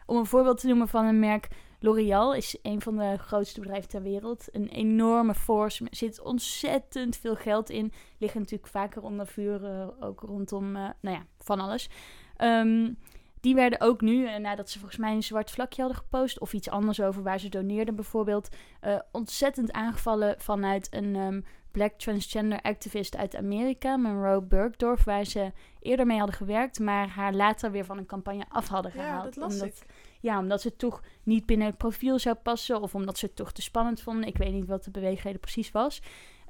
om 0.06 0.18
een 0.18 0.26
voorbeeld 0.26 0.60
te 0.60 0.68
noemen 0.68 0.88
van 0.88 1.06
een 1.06 1.20
merk. 1.20 1.48
L'Oreal 1.84 2.34
is 2.34 2.58
een 2.62 2.82
van 2.82 2.98
de 2.98 3.18
grootste 3.18 3.60
bedrijven 3.60 3.90
ter 3.90 4.02
wereld. 4.02 4.48
Een 4.52 4.68
enorme 4.68 5.34
force. 5.34 5.84
Er 5.84 5.96
zit 5.96 6.22
ontzettend 6.22 7.18
veel 7.18 7.36
geld 7.36 7.70
in. 7.70 7.92
Liggen 8.18 8.40
natuurlijk 8.40 8.72
vaker 8.72 9.02
onder 9.02 9.28
vuur. 9.28 9.66
eh, 9.66 9.88
ook 10.00 10.20
rondom, 10.22 10.76
eh, 10.76 10.90
nou 11.02 11.16
ja, 11.16 11.26
van 11.40 11.60
alles. 11.60 11.90
Ehm, 12.38 12.94
die 13.40 13.56
werden 13.56 13.82
ook 13.82 14.02
nu, 14.02 14.26
eh, 14.28 14.36
nadat 14.40 14.70
ze 14.70 14.80
volgens 14.80 15.00
mij 15.00 15.14
een 15.14 15.24
zwart 15.24 15.52
vlakje 15.52 15.82
hadden 15.82 16.00
gepost, 16.02 16.40
of 16.40 16.54
iets 16.54 16.70
anders 16.70 17.02
over 17.02 17.24
waar 17.24 17.40
ze 17.40 17.50
doneerden 17.50 17.96
bijvoorbeeld, 17.96 18.50
eh, 18.80 19.00
ontzettend 19.12 19.72
aangevallen 19.72 20.36
vanuit 20.38 20.88
een 20.94 21.16
ehm, 21.16 21.42
black 21.72 21.94
transgender 21.94 22.62
activist 22.62 23.18
uit 23.18 23.36
Amerika, 23.36 23.98
Monroe 23.98 24.42
Bergdorf, 24.42 25.04
waar 25.04 25.26
ze 25.26 25.52
eerder 25.80 26.06
mee 26.06 26.18
hadden 26.18 26.36
gewerkt, 26.36 26.80
maar 26.80 27.08
haar 27.08 27.34
later 27.34 27.72
weer 27.72 27.86
van 27.86 27.98
een 27.98 28.06
campagne 28.06 28.46
af 28.50 28.68
hadden 28.68 28.92
Ja, 28.96 29.02
gehaald. 29.04 29.24
dat 29.24 29.36
las 29.36 29.54
omdat, 29.54 29.68
ik. 29.68 29.86
Ja, 30.22 30.40
omdat 30.40 30.62
ze 30.62 30.76
toch 30.76 31.02
niet 31.24 31.46
binnen 31.46 31.68
het 31.68 31.78
profiel 31.78 32.20
zou 32.20 32.36
passen, 32.36 32.82
of 32.82 32.96
omdat 32.96 33.18
ze 33.18 33.26
het 33.26 33.36
toch 33.36 33.52
te 33.52 33.62
spannend 33.62 34.02
vonden. 34.02 34.28
Ik 34.28 34.38
weet 34.38 34.54
niet 34.54 34.68
wat 34.68 34.84
de 34.84 34.92
beweegreden 34.92 35.40
precies 35.40 35.72
was. 35.72 36.02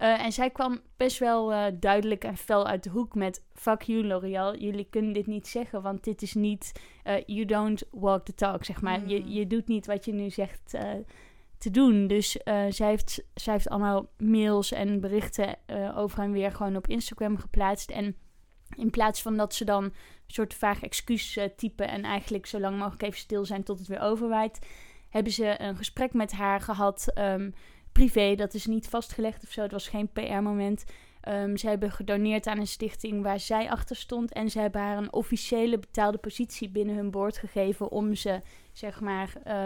Eh, 0.02 0.24
en 0.24 0.32
zij 0.32 0.50
kwam 0.50 0.80
best 0.98 1.20
wel 1.20 1.54
eh, 1.54 1.66
duidelijk 1.80 2.24
en 2.24 2.38
fel 2.38 2.68
uit 2.68 2.84
de 2.84 2.90
hoek 2.90 3.16
met... 3.16 3.44
Fuck 3.54 3.82
you, 3.82 4.04
L'Oreal. 4.04 4.56
Jullie 4.58 4.88
kunnen 4.90 5.14
dit 5.14 5.28
niet 5.28 5.48
zeggen, 5.48 5.82
want 5.82 6.04
dit 6.04 6.22
is 6.22 6.34
niet... 6.34 6.72
eh, 7.04 7.16
you 7.26 7.46
don't 7.46 7.84
walk 7.92 8.26
the 8.26 8.34
talk, 8.34 8.64
zeg 8.64 8.82
maar. 8.82 9.00
Mm. 9.00 9.08
Je, 9.08 9.32
je 9.32 9.48
doet 9.48 9.68
niet 9.68 9.86
wat 9.86 10.06
je 10.06 10.14
nu 10.14 10.30
zegt 10.30 10.76
te 11.58 11.72
doen. 11.72 12.08
Dus 12.08 12.32
zij, 12.70 12.88
heeft, 12.88 13.24
zij 13.34 13.54
heeft 13.54 13.70
allemaal 13.70 14.10
mails 14.18 14.72
en 14.72 15.00
berichten 15.00 15.58
over 15.96 16.20
en 16.20 16.32
weer 16.32 16.52
gewoon 16.52 16.76
op 16.76 16.88
Instagram 16.88 17.38
geplaatst. 17.38 17.90
En 17.90 18.16
in 18.76 18.90
plaats 18.90 19.22
van 19.22 19.38
dat 19.38 19.56
ze 19.56 19.66
dan 19.66 19.84
een 19.84 19.94
soort 20.28 20.54
vaag 20.54 20.84
excuus 20.84 21.38
eh, 21.38 21.46
typen... 21.56 21.88
en 21.88 22.04
eigenlijk 22.04 22.46
zo 22.46 22.60
lang 22.60 22.78
mogelijk 22.78 23.04
even 23.04 23.20
stil 23.20 23.46
zijn 23.46 23.64
tot 23.64 23.80
het 23.80 23.88
weer 23.88 24.02
overwaait... 24.02 24.60
hebben 25.10 25.32
ze 25.32 25.62
een 25.62 25.76
gesprek 25.76 26.14
met 26.14 26.32
haar 26.32 26.62
gehad... 26.62 27.12
ehm, 27.14 27.50
privé, 27.92 28.36
dat 28.36 28.54
is 28.54 28.66
niet 28.66 28.88
vastgelegd 28.88 29.44
of 29.44 29.52
zo. 29.52 29.62
Het 29.62 29.72
was 29.72 29.88
geen 29.88 30.12
PR-moment. 30.12 30.84
Ehm, 31.22 31.56
ze 31.56 31.68
hebben 31.68 31.92
gedoneerd 31.92 32.48
aan 32.48 32.60
een 32.60 32.68
stichting 32.68 33.24
waar 33.24 33.40
zij 33.40 33.70
achter 33.70 33.96
stond. 33.96 34.34
En 34.34 34.50
ze 34.50 34.60
hebben 34.60 34.82
haar 34.82 34.98
een 34.98 35.14
officiële 35.14 35.80
betaalde 35.80 36.18
positie 36.18 36.70
binnen 36.70 36.96
hun 36.96 37.12
board 37.12 37.38
gegeven 37.38 37.92
om 37.92 38.16
ze, 38.16 38.42
zeg 38.72 39.02
maar, 39.02 39.34
eh, 39.44 39.66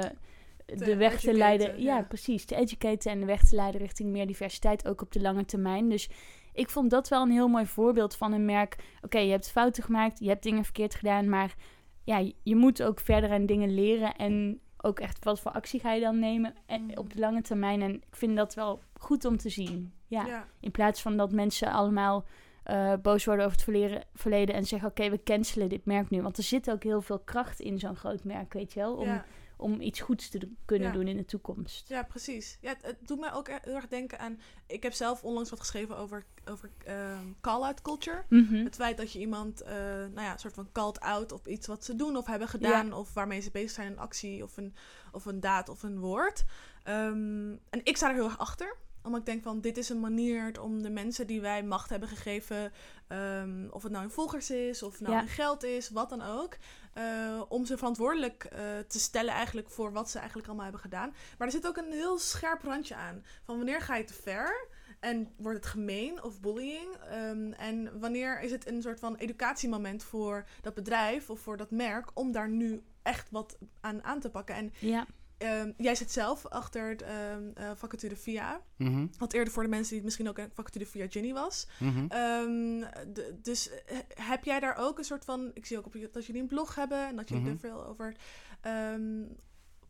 de 0.66 0.96
weg 0.96 1.20
te 1.20 1.34
leiden. 1.34 1.82
Ja, 1.82 1.98
ja. 1.98 2.04
precies. 2.04 2.46
Te 2.46 2.56
educaten 2.56 3.12
en 3.12 3.20
de 3.20 3.26
weg 3.26 3.44
te 3.44 3.56
leiden 3.56 3.82
richting 3.82 4.10
meer 4.10 4.28
diversiteit, 4.28 4.88
ook 4.88 5.02
op 5.02 5.12
de 5.12 5.22
lange 5.22 5.46
termijn. 5.46 5.90
Dus 5.90 6.10
ik 6.56 6.70
vond 6.70 6.90
dat 6.90 7.08
wel 7.08 7.22
een 7.22 7.32
heel 7.32 7.48
mooi 7.48 7.66
voorbeeld 7.66 8.16
van 8.16 8.32
een 8.34 8.46
merk. 8.46 8.76
Oké, 9.02 9.18
je 9.20 9.32
hebt 9.32 9.52
fouten 9.52 9.84
gemaakt, 9.84 10.20
je 10.20 10.28
hebt 10.28 10.44
dingen 10.44 10.64
verkeerd 10.64 10.96
gedaan, 10.96 11.30
maar 11.30 11.56
ja, 12.04 12.18
je- 12.44 12.56
moet 12.56 12.84
ook 12.84 13.00
verder 13.00 13.32
aan 13.32 13.46
dingen 13.46 13.74
leren 13.74 14.16
en 14.16 14.60
ook 14.78 15.00
echt 15.00 15.24
wat 15.24 15.40
voor 15.40 15.52
actie 15.52 15.80
ga 15.80 15.94
je 15.94 16.02
dan 16.02 16.20
nemen 16.20 16.54
en, 16.66 16.86
Mhm. 16.86 16.98
op 16.98 17.14
de 17.14 17.20
lange 17.20 17.42
termijn. 17.42 17.82
En 17.82 17.94
ik 17.94 18.16
vind 18.16 18.36
dat 18.36 18.54
wel 18.54 18.80
goed 19.00 19.26
om 19.26 19.38
te 19.38 19.50
zien. 19.50 19.94
Ja, 20.08 20.26
Ja. 20.26 20.48
in 20.60 20.72
plaats 20.72 21.02
van 21.02 21.18
dat 21.18 21.32
mensen 21.32 21.72
allemaal 21.72 22.26
eh, 22.64 22.94
boos 23.02 23.26
worden 23.26 23.46
over 23.46 23.58
het 23.58 23.66
verleden, 23.66 24.04
verleden 24.14 24.56
en 24.56 24.66
zeggen: 24.66 24.90
Oké, 24.90 25.10
we 25.10 25.24
cancelen 25.24 25.70
dit 25.70 25.86
merk 25.86 26.10
nu. 26.10 26.22
Want 26.22 26.38
er 26.38 26.44
zit 26.44 26.72
ook 26.72 26.84
heel 26.84 27.02
veel 27.02 27.20
kracht 27.20 27.60
in 27.60 27.80
zo'n 27.80 27.96
groot 27.96 28.24
merk, 28.24 28.54
weet 28.54 28.74
je 28.74 28.80
wel, 28.80 28.94
om, 28.96 29.06
Ja. 29.08 29.26
Om 29.58 29.82
iets 29.82 30.00
goeds 30.00 30.30
te 30.30 30.50
kunnen 30.66 30.88
Ja. 30.88 30.94
doen 30.94 31.08
in 31.08 31.18
de 31.18 31.26
toekomst. 31.26 31.88
Ja, 31.90 32.04
precies. 32.04 32.58
Ja, 32.62 32.70
het, 32.70 32.82
het 32.82 33.08
doet 33.08 33.20
mij 33.20 33.34
ook 33.34 33.48
heel 33.48 33.76
erg 33.76 33.88
denken 33.88 34.20
aan... 34.20 34.40
Ik 34.68 34.84
heb 34.84 34.94
zelf 34.94 35.24
onlangs 35.24 35.50
wat 35.50 35.60
geschreven 35.60 35.98
over, 35.98 36.26
over 36.46 36.70
ehm, 36.86 37.26
call-out 37.42 37.82
culture. 37.82 38.24
Mhm. 38.30 38.64
Het 38.64 38.76
feit 38.76 38.98
dat 38.98 39.12
je 39.12 39.20
iemand, 39.20 39.62
eh, 39.62 39.74
nou 39.76 40.22
ja, 40.22 40.32
een 40.32 40.40
soort 40.40 40.54
van 40.54 40.72
called 40.72 41.00
out 41.00 41.32
op 41.32 41.48
iets 41.48 41.68
wat 41.68 41.86
ze 41.86 41.96
doen 41.96 42.16
of 42.18 42.26
hebben 42.26 42.48
gedaan, 42.48 42.94
of 42.94 43.14
waarmee 43.14 43.40
ze 43.42 43.52
bezig 43.52 43.72
zijn, 43.72 43.92
een 43.92 44.00
actie 44.00 44.44
of 44.44 44.58
een, 44.58 44.76
of 45.12 45.26
een 45.26 45.40
daad 45.40 45.70
of 45.70 45.84
een 45.84 46.00
woord. 46.00 46.46
Ehm, 46.84 47.52
en 47.70 47.80
ik 47.84 47.98
sta 47.98 48.08
er 48.10 48.16
heel 48.16 48.24
erg 48.26 48.38
achter 48.38 48.76
omdat 49.06 49.20
ik 49.20 49.26
denk 49.26 49.44
van, 49.44 49.62
dit 49.62 49.78
is 49.78 49.90
een 49.90 50.00
manier 50.00 50.62
om 50.62 50.82
de 50.82 50.90
mensen 50.90 51.28
die 51.28 51.42
wij 51.42 51.64
macht 51.64 51.90
hebben 51.90 52.10
gegeven, 52.10 52.72
ehm, 53.08 53.68
of 53.70 53.84
het 53.84 53.92
nou 53.92 54.04
in 54.04 54.10
volgers 54.10 54.50
is, 54.50 54.84
of 54.84 54.92
het 54.92 55.02
nou 55.02 55.14
Ja. 55.14 55.22
in 55.22 55.28
geld 55.28 55.64
is, 55.64 55.90
wat 55.90 56.10
dan 56.10 56.22
ook, 56.22 56.58
eh, 56.94 57.42
om 57.48 57.66
ze 57.66 57.78
verantwoordelijk 57.78 58.44
eh, 58.44 58.60
te 58.88 59.00
stellen 59.00 59.34
eigenlijk 59.34 59.70
voor 59.70 59.92
wat 59.92 60.10
ze 60.10 60.18
eigenlijk 60.18 60.48
allemaal 60.48 60.66
hebben 60.66 60.84
gedaan. 60.84 61.14
Maar 61.38 61.48
er 61.48 61.54
zit 61.54 61.68
ook 61.68 61.78
een 61.78 61.92
heel 61.92 62.18
scherp 62.18 62.62
randje 62.64 62.96
aan, 62.96 63.24
van 63.44 63.56
wanneer 63.58 63.82
ga 63.82 63.96
je 63.96 64.04
te 64.04 64.14
ver? 64.14 64.68
En 65.00 65.34
wordt 65.38 65.58
het 65.58 65.68
gemeen 65.68 66.24
of 66.24 66.40
bullying? 66.40 66.96
Ehm, 66.96 67.52
en 67.52 68.00
wanneer 68.00 68.42
is 68.42 68.52
het 68.52 68.68
een 68.68 68.82
soort 68.82 69.00
van 69.00 69.16
educatiemoment 69.16 70.04
voor 70.04 70.46
dat 70.62 70.74
bedrijf 70.74 71.30
of 71.30 71.40
voor 71.40 71.58
dat 71.58 71.72
merk 71.72 72.10
om 72.14 72.32
daar 72.32 72.50
nu 72.50 72.84
echt 73.04 73.30
wat 73.32 73.58
aan 73.82 74.04
aan 74.04 74.20
te 74.20 74.30
pakken? 74.30 74.56
En 74.56 74.74
Ja, 74.80 75.06
ehm, 75.46 75.72
jij 75.78 75.96
zit 75.96 76.12
zelf 76.12 76.46
achter 76.46 76.90
het 76.90 77.02
ehm, 77.02 77.44
eh, 77.54 77.72
vacature 77.76 78.16
via. 78.16 78.62
Mhm, 78.78 79.08
Wat 79.18 79.34
eerder 79.34 79.54
voor 79.54 79.64
de 79.64 79.70
mensen 79.70 79.88
die 79.88 79.96
het 79.98 80.06
misschien 80.06 80.30
ook 80.30 80.38
een 80.38 80.52
vacature 80.54 80.86
via 80.86 81.06
Ginny 81.10 81.34
was. 81.34 81.68
mhm. 81.80 82.06
Ehm, 82.08 82.80
de- 83.14 83.40
dus 83.42 83.70
eh, 83.70 83.98
heb 84.14 84.44
jij 84.44 84.60
daar 84.60 84.76
ook 84.78 84.98
een 84.98 85.04
soort 85.04 85.26
van. 85.26 85.52
Ik 85.54 85.66
zie 85.66 85.78
ook 85.78 85.86
op 85.86 85.96
dat 86.12 86.26
jullie 86.26 86.42
een 86.42 86.48
blog 86.48 86.76
hebben 86.76 87.08
en 87.08 87.16
dat 87.16 87.30
jullie 87.30 87.44
Mhm. 87.44 87.54
er 87.54 87.60
veel 87.60 87.86
over 87.86 88.16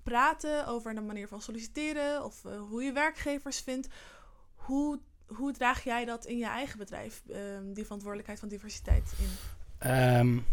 praten. 0.03 0.67
Over 0.67 0.95
de 0.95 1.01
manier 1.01 1.27
van 1.27 1.41
solliciteren 1.41 2.23
of 2.23 2.45
eh, 2.45 2.59
hoe 2.61 2.83
je 2.83 2.91
werkgevers 2.91 3.59
vindt. 3.59 3.87
Hoe, 4.55 4.99
hoe 5.25 5.51
draag 5.53 5.83
jij 5.83 6.05
dat 6.05 6.25
in 6.25 6.37
je 6.37 6.45
eigen 6.45 6.77
bedrijf, 6.77 7.23
die 7.73 7.83
verantwoordelijkheid 7.83 8.39
van 8.39 8.49
diversiteit 8.49 9.13
in? 9.19 10.43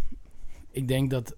Ik 0.70 0.88
denk 0.88 1.10
dat 1.10 1.36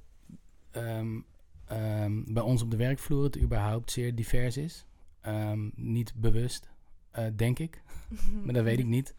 ehm, 1.67 2.23
bij 2.27 2.43
ons 2.43 2.63
op 2.63 2.71
de 2.71 2.77
werkvloer 2.77 3.25
het 3.25 3.41
überhaupt 3.41 3.91
zeer 3.91 4.15
divers 4.15 4.57
is. 4.57 4.87
Ehm, 5.21 5.71
niet 5.75 6.15
bewust, 6.15 6.71
eh, 7.11 7.25
denk 7.37 7.59
ik. 7.59 7.83
Maar 8.45 8.55
dat 8.55 8.65
weet 8.65 8.79
ik 8.79 8.87
niet. 8.87 9.15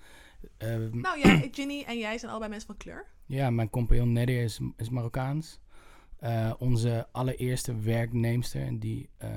Ehm, 0.58 1.00
Nou 1.00 1.20
ja, 1.20 1.48
Ginny 1.52 1.84
en 1.88 1.98
jij 1.98 2.18
zijn 2.18 2.32
allebei 2.32 2.50
mensen 2.50 2.68
van 2.68 2.78
kleur. 2.78 3.06
Ja, 3.26 3.50
mijn 3.50 3.70
compagnon 3.70 4.12
Nadir 4.12 4.44
is, 4.44 4.60
is 4.78 4.90
Marokkaans. 4.90 5.60
Eh, 6.20 6.54
onze 6.58 7.08
allereerste 7.12 7.80
werknemster, 7.80 8.62
en 8.62 8.80
die 8.80 9.10
eh, 9.18 9.30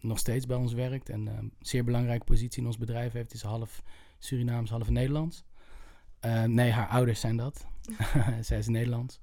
nog 0.00 0.18
steeds 0.18 0.46
bij 0.46 0.56
ons 0.56 0.72
werkt 0.72 1.08
en 1.08 1.26
een 1.26 1.52
zeer 1.60 1.84
belangrijke 1.84 2.24
positie 2.24 2.60
in 2.60 2.66
ons 2.66 2.78
bedrijf 2.78 3.12
heeft, 3.12 3.34
is 3.34 3.42
half 3.42 3.82
Surinaams, 4.18 4.70
half 4.70 4.90
Nederlands. 4.90 5.44
Nee, 6.46 6.70
haar 6.70 6.88
ouders 6.88 7.20
zijn 7.20 7.36
dat. 7.36 7.66
zij 8.40 8.58
is 8.58 8.66
Nederlands. 8.66 9.20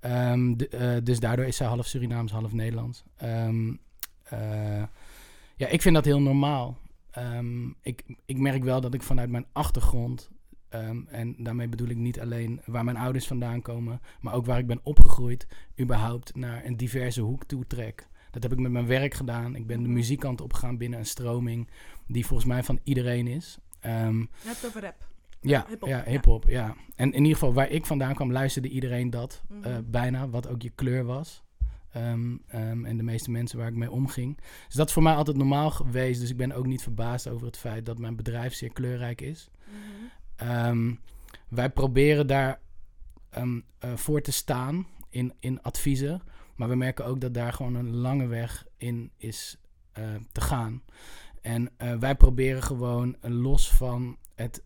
Ehm, 0.00 0.54
de- 0.56 0.68
eh, 0.68 0.96
dus 1.04 1.20
daardoor 1.20 1.44
is 1.44 1.56
zij 1.56 1.66
half 1.66 1.86
Surinaams, 1.86 2.32
half 2.32 2.52
Nederlands. 2.52 3.04
Ehm, 3.16 3.72
eh, 4.22 4.82
ja, 5.56 5.66
ik 5.68 5.82
vind 5.82 5.94
dat 5.94 6.04
heel 6.04 6.20
normaal. 6.20 6.78
Ehm, 7.10 7.68
ik, 7.82 8.02
ik 8.24 8.38
merk 8.38 8.64
wel 8.64 8.80
dat 8.80 8.94
ik 8.94 9.02
vanuit 9.02 9.30
mijn 9.30 9.46
achtergrond 9.52 10.30
en 11.08 11.34
daarmee 11.38 11.68
bedoel 11.68 11.88
ik 11.88 11.96
niet 11.96 12.20
alleen 12.20 12.60
waar 12.64 12.84
mijn 12.84 12.96
ouders 12.96 13.26
vandaan 13.26 13.62
komen, 13.62 14.00
maar 14.20 14.34
ook 14.34 14.46
waar 14.46 14.58
ik 14.58 14.66
ben 14.66 14.80
opgegroeid, 14.82 15.46
überhaupt 15.80 16.34
naar 16.36 16.64
een 16.64 16.76
diverse 16.76 17.20
hoek 17.20 17.44
toe 17.44 17.66
trek. 17.66 18.08
Dat 18.30 18.42
heb 18.42 18.52
ik 18.52 18.58
met 18.58 18.72
mijn 18.72 18.86
werk 18.86 19.14
gedaan. 19.14 19.56
Ik 19.56 19.66
ben 19.66 19.76
de 19.78 19.84
Mhm. 19.84 19.92
muziekkant 19.92 20.40
opgegaan 20.40 20.76
binnen 20.76 20.98
een 20.98 21.06
stroming 21.06 21.68
die 22.06 22.26
volgens 22.26 22.48
mij 22.48 22.62
van 22.62 22.80
iedereen 22.84 23.26
is. 23.26 23.58
Je 23.82 23.88
hebt 23.88 24.60
het 24.60 24.66
over 24.66 24.80
rap. 24.80 25.06
Ja, 25.40 25.64
Hip-hop, 25.68 25.88
ja, 25.88 25.96
ja. 25.96 26.04
hip-hop, 26.10 26.44
ja. 26.48 26.74
En 26.96 27.12
in 27.12 27.18
ieder 27.22 27.32
geval 27.32 27.52
waar 27.52 27.70
ik 27.70 27.86
vandaan 27.86 28.14
kwam, 28.14 28.32
luisterde 28.32 28.68
iedereen 28.68 29.10
dat 29.10 29.42
Mhm. 29.48 29.64
eh, 29.64 29.76
bijna, 29.84 30.28
wat 30.28 30.48
ook 30.48 30.62
je 30.62 30.70
kleur 30.70 31.04
was. 31.04 31.42
Ehm, 31.92 32.36
ehm, 32.46 32.84
en 32.84 32.96
de 32.96 33.02
meeste 33.02 33.30
mensen 33.30 33.58
waar 33.58 33.68
ik 33.68 33.74
mee 33.74 33.90
omging. 33.90 34.38
Dus 34.66 34.74
dat 34.74 34.86
is 34.86 34.92
voor 34.92 35.02
mij 35.02 35.14
altijd 35.14 35.36
normaal 35.36 35.70
geweest. 35.70 36.20
Dus 36.20 36.30
ik 36.30 36.36
ben 36.36 36.52
ook 36.52 36.66
niet 36.66 36.82
verbaasd 36.82 37.28
over 37.28 37.46
het 37.46 37.56
feit 37.56 37.86
dat 37.86 37.98
mijn 37.98 38.16
bedrijf 38.16 38.54
zeer 38.54 38.72
kleurrijk 38.72 39.20
is. 39.20 39.50
Mhm. 39.66 40.48
Ehm, 40.50 40.94
wij 41.48 41.70
proberen 41.70 42.26
daar 42.26 42.60
eh, 43.30 43.94
voor 43.94 44.20
te 44.20 44.32
staan 44.32 44.86
in, 45.10 45.32
in 45.40 45.62
adviezen. 45.62 46.22
Maar 46.56 46.68
we 46.68 46.74
merken 46.76 47.04
ook 47.04 47.20
dat 47.20 47.34
daar 47.34 47.52
gewoon 47.52 47.74
een 47.74 47.94
lange 47.96 48.26
weg 48.26 48.66
in 48.76 49.10
is 49.16 49.56
eh, 49.92 50.04
te 50.32 50.40
gaan. 50.40 50.82
En 51.42 51.70
wij 52.00 52.14
proberen 52.14 52.62
gewoon 52.62 53.16
los 53.20 53.72
van 53.72 54.16
het, 54.34 54.62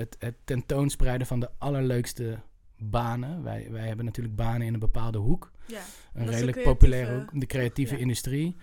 het, 0.00 0.16
het, 0.18 0.34
tentoonspreiden 0.44 1.26
van 1.26 1.40
de 1.40 1.50
allerleukste 1.58 2.38
banen. 2.78 3.42
Wij, 3.42 3.66
wij 3.70 3.86
hebben 3.86 4.04
natuurlijk 4.04 4.36
banen 4.36 4.66
in 4.66 4.74
een 4.74 4.80
bepaalde 4.80 5.18
hoek 5.18 5.52
Ja. 5.66 5.80
een 6.14 6.26
redelijk 6.26 6.62
populaire 6.62 7.18
hoek, 7.18 7.40
de 7.40 7.46
creatieve 7.46 7.94
Ja. 7.94 8.00
industrie. 8.00 8.56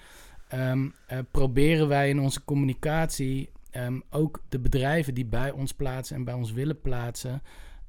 Ehm, 0.48 0.89
eh, 1.08 1.20
proberen 1.32 1.88
wij 1.88 2.10
in 2.10 2.20
onze 2.20 2.44
communicatie 2.44 3.50
ehm, 3.72 4.00
ook 4.10 4.44
de 4.50 4.60
bedrijven 4.60 5.13
die 5.13 5.25
bij 5.25 5.51
ons 5.51 5.72
plaatsen 5.74 6.15
en 6.15 6.24
bij 6.24 6.34
ons 6.34 6.51
willen 6.51 6.82
plaatsen, 6.82 7.41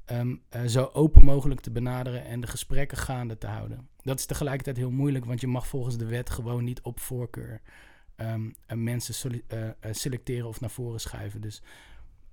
ehm, 0.05 0.35
eh, 0.49 0.65
zo 0.65 0.91
open 0.93 1.25
mogelijk 1.25 1.61
te 1.61 1.71
benaderen 1.71 2.25
en 2.25 2.41
de 2.41 2.47
gesprekken 2.47 2.99
gaande 2.99 3.39
te 3.39 3.47
houden. 3.47 3.89
Dat 4.03 4.19
is 4.19 4.27
tegelijkertijd 4.27 4.77
heel 4.77 4.91
moeilijk, 4.91 5.25
want 5.25 5.41
je 5.41 5.47
mag 5.47 5.67
volgens 5.67 5.97
de 5.97 6.07
wet 6.07 6.31
gewoon 6.31 6.65
niet 6.65 6.81
op 6.81 7.01
voorkeur 7.01 7.61
eh, 8.17 8.35
mensen 8.75 9.15
selecteren 9.91 10.49
of 10.49 10.61
naar 10.61 10.71
voren 10.71 11.01
schuiven. 11.01 11.41
Dus 11.41 11.63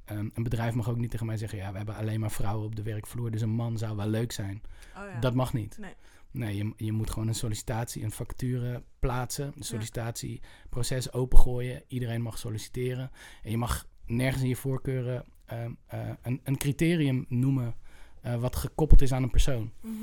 ehm, 0.05 0.29
een 0.33 0.43
bedrijf 0.43 0.73
mag 0.73 0.89
ook 0.89 0.97
niet 0.97 1.11
tegen 1.11 1.25
mij 1.25 1.37
zeggen: 1.37 1.57
ja, 1.57 1.71
we 1.71 1.77
hebben 1.77 1.95
alleen 1.95 2.19
maar 2.19 2.31
vrouwen 2.31 2.65
op 2.65 2.75
de 2.75 2.83
werkvloer, 2.83 3.31
dus 3.31 3.41
een 3.41 3.49
man 3.49 3.77
zou 3.77 3.95
wel 3.95 4.07
leuk 4.07 4.31
zijn. 4.31 4.61
Oh, 4.97 5.03
ja. 5.13 5.19
Dat 5.19 5.33
mag 5.33 5.53
niet. 5.53 5.77
Nee. 5.77 5.93
Nee, 6.31 6.55
je, 6.55 6.73
je 6.77 6.91
moet 6.91 7.09
gewoon 7.09 7.27
een 7.27 7.35
sollicitatie, 7.35 8.03
een 8.03 8.11
vacature 8.11 8.83
plaatsen. 8.99 9.53
Een 9.55 9.63
sollicitatieproces 9.63 11.13
opengooien. 11.13 11.83
Iedereen 11.87 12.21
mag 12.21 12.37
solliciteren. 12.37 13.11
En 13.43 13.51
je 13.51 13.57
mag 13.57 13.87
nergens 14.05 14.43
in 14.43 14.49
je 14.49 14.55
voorkeuren 14.55 15.25
ehm, 15.45 15.71
eh, 15.87 16.09
een, 16.21 16.41
een 16.43 16.57
criterium 16.57 17.25
noemen 17.29 17.75
eh, 18.21 18.35
wat 18.35 18.55
gekoppeld 18.55 19.01
is 19.01 19.11
aan 19.11 19.23
een 19.23 19.29
persoon. 19.29 19.71
Mhm. 19.81 19.93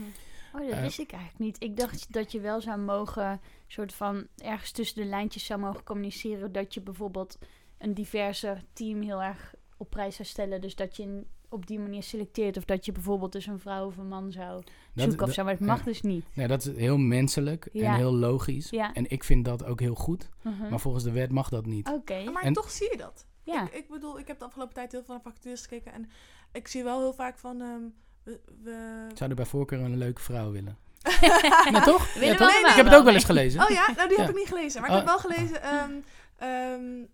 Oh, 0.54 0.61
dat 0.61 0.71
Eh, 0.71 0.80
wist 0.80 0.99
ik 0.99 1.12
eigenlijk 1.12 1.44
niet. 1.44 1.62
Ik 1.62 1.76
dacht 1.76 2.12
dat 2.12 2.32
je 2.32 2.40
wel 2.40 2.61
zou 2.61 2.80
mogen, 2.80 3.40
soort 3.66 3.94
van 3.94 4.26
ergens 4.37 4.71
tussen 4.71 5.02
de 5.02 5.09
lijntjes 5.09 5.44
zou 5.44 5.61
mogen 5.61 5.85
communiceren 5.85 6.52
dat 6.52 6.75
je 6.75 6.80
bijvoorbeeld 6.80 7.38
een 7.78 7.94
diverse 7.94 8.62
team 8.73 9.02
heel 9.02 9.23
erg 9.23 9.54
op 9.83 9.91
prijs 9.91 10.17
zou 10.17 10.29
stellen. 10.29 10.61
Dus 10.61 10.75
dat 10.75 10.97
je 10.97 11.03
in- 11.03 11.27
op 11.49 11.67
die 11.67 11.79
manier 11.79 12.03
selecteert 12.03 12.57
of 12.57 12.65
dat 12.65 12.85
je 12.85 12.93
bijvoorbeeld 12.93 13.33
dus 13.33 13.47
een 13.47 13.59
vrouw 13.59 13.87
of 13.87 13.97
een 13.97 14.09
man 14.09 14.33
zou 14.33 14.62
Dat- 14.95 15.05
zoeken 15.09 15.27
of 15.27 15.33
zo. 15.33 15.43
Maar 15.45 15.53
het 15.53 15.61
mag 15.67 15.79
ja. 15.79 15.85
dus 15.85 16.01
niet. 16.03 16.25
Nee, 16.35 16.47
dat 16.47 16.65
is 16.67 16.77
heel 16.77 16.97
menselijk 16.97 17.69
Ja. 17.73 17.91
en 17.93 17.95
heel 17.97 18.15
logisch. 18.15 18.71
Ja. 18.71 18.93
En 18.93 19.11
ik 19.11 19.25
vind 19.25 19.45
dat 19.45 19.65
ook 19.65 19.81
heel 19.81 19.95
goed. 19.95 20.29
Mhm. 20.43 20.69
Maar 20.69 20.81
volgens 20.81 21.05
de 21.05 21.11
wet 21.12 21.31
mag 21.31 21.49
dat 21.49 21.67
niet. 21.67 21.89
Oké. 21.89 22.31
Maar 22.31 22.43
En- 22.43 22.53
toch 22.53 22.71
zie 22.71 22.91
je 22.91 22.97
dat. 22.97 23.27
Ja. 23.43 23.62
Ik, 23.62 23.73
ik 23.73 23.89
bedoel, 23.89 24.19
ik 24.19 24.27
heb 24.27 24.39
de 24.39 24.45
afgelopen 24.45 24.75
tijd 24.75 24.93
heel 24.93 25.03
veel 25.05 25.15
naar 25.15 25.23
vacatures 25.23 25.61
gekeken. 25.62 25.93
En 25.93 26.11
ik 26.53 26.69
zie 26.69 26.83
wel 26.85 26.99
heel 27.01 27.12
vaak 27.15 27.39
van... 27.39 27.61
ehm, 27.61 27.81
we, 28.23 28.41
we... 28.62 29.07
Ik 29.11 29.17
zou 29.17 29.31
er 29.31 29.37
bij 29.37 29.47
voorkeur 29.47 29.81
een 29.81 29.99
leuke 29.99 30.21
vrouw 30.21 30.51
willen. 30.51 30.77
ja, 31.73 31.81
toch? 31.85 32.15
Willen 32.15 32.29
Ja, 32.29 32.33
we 32.33 32.39
toch? 32.39 32.71
Ik 32.71 32.75
heb 32.77 32.85
het 32.87 32.95
ook 32.95 33.05
wel 33.05 33.15
eens 33.15 33.25
gelezen. 33.25 33.62
Oh 33.62 33.69
ja? 33.71 33.93
Nou, 33.97 34.09
die 34.09 34.19
heb 34.19 34.29
ik 34.29 34.37
niet 34.37 34.49
gelezen. 34.49 34.81
Maar 34.81 34.91
ik 34.91 34.97
heb 34.97 35.05
Oh. 35.07 35.11
wel 35.23 35.31
gelezen... 35.33 35.62
ehm, 35.62 35.93
ehm, 36.37 37.05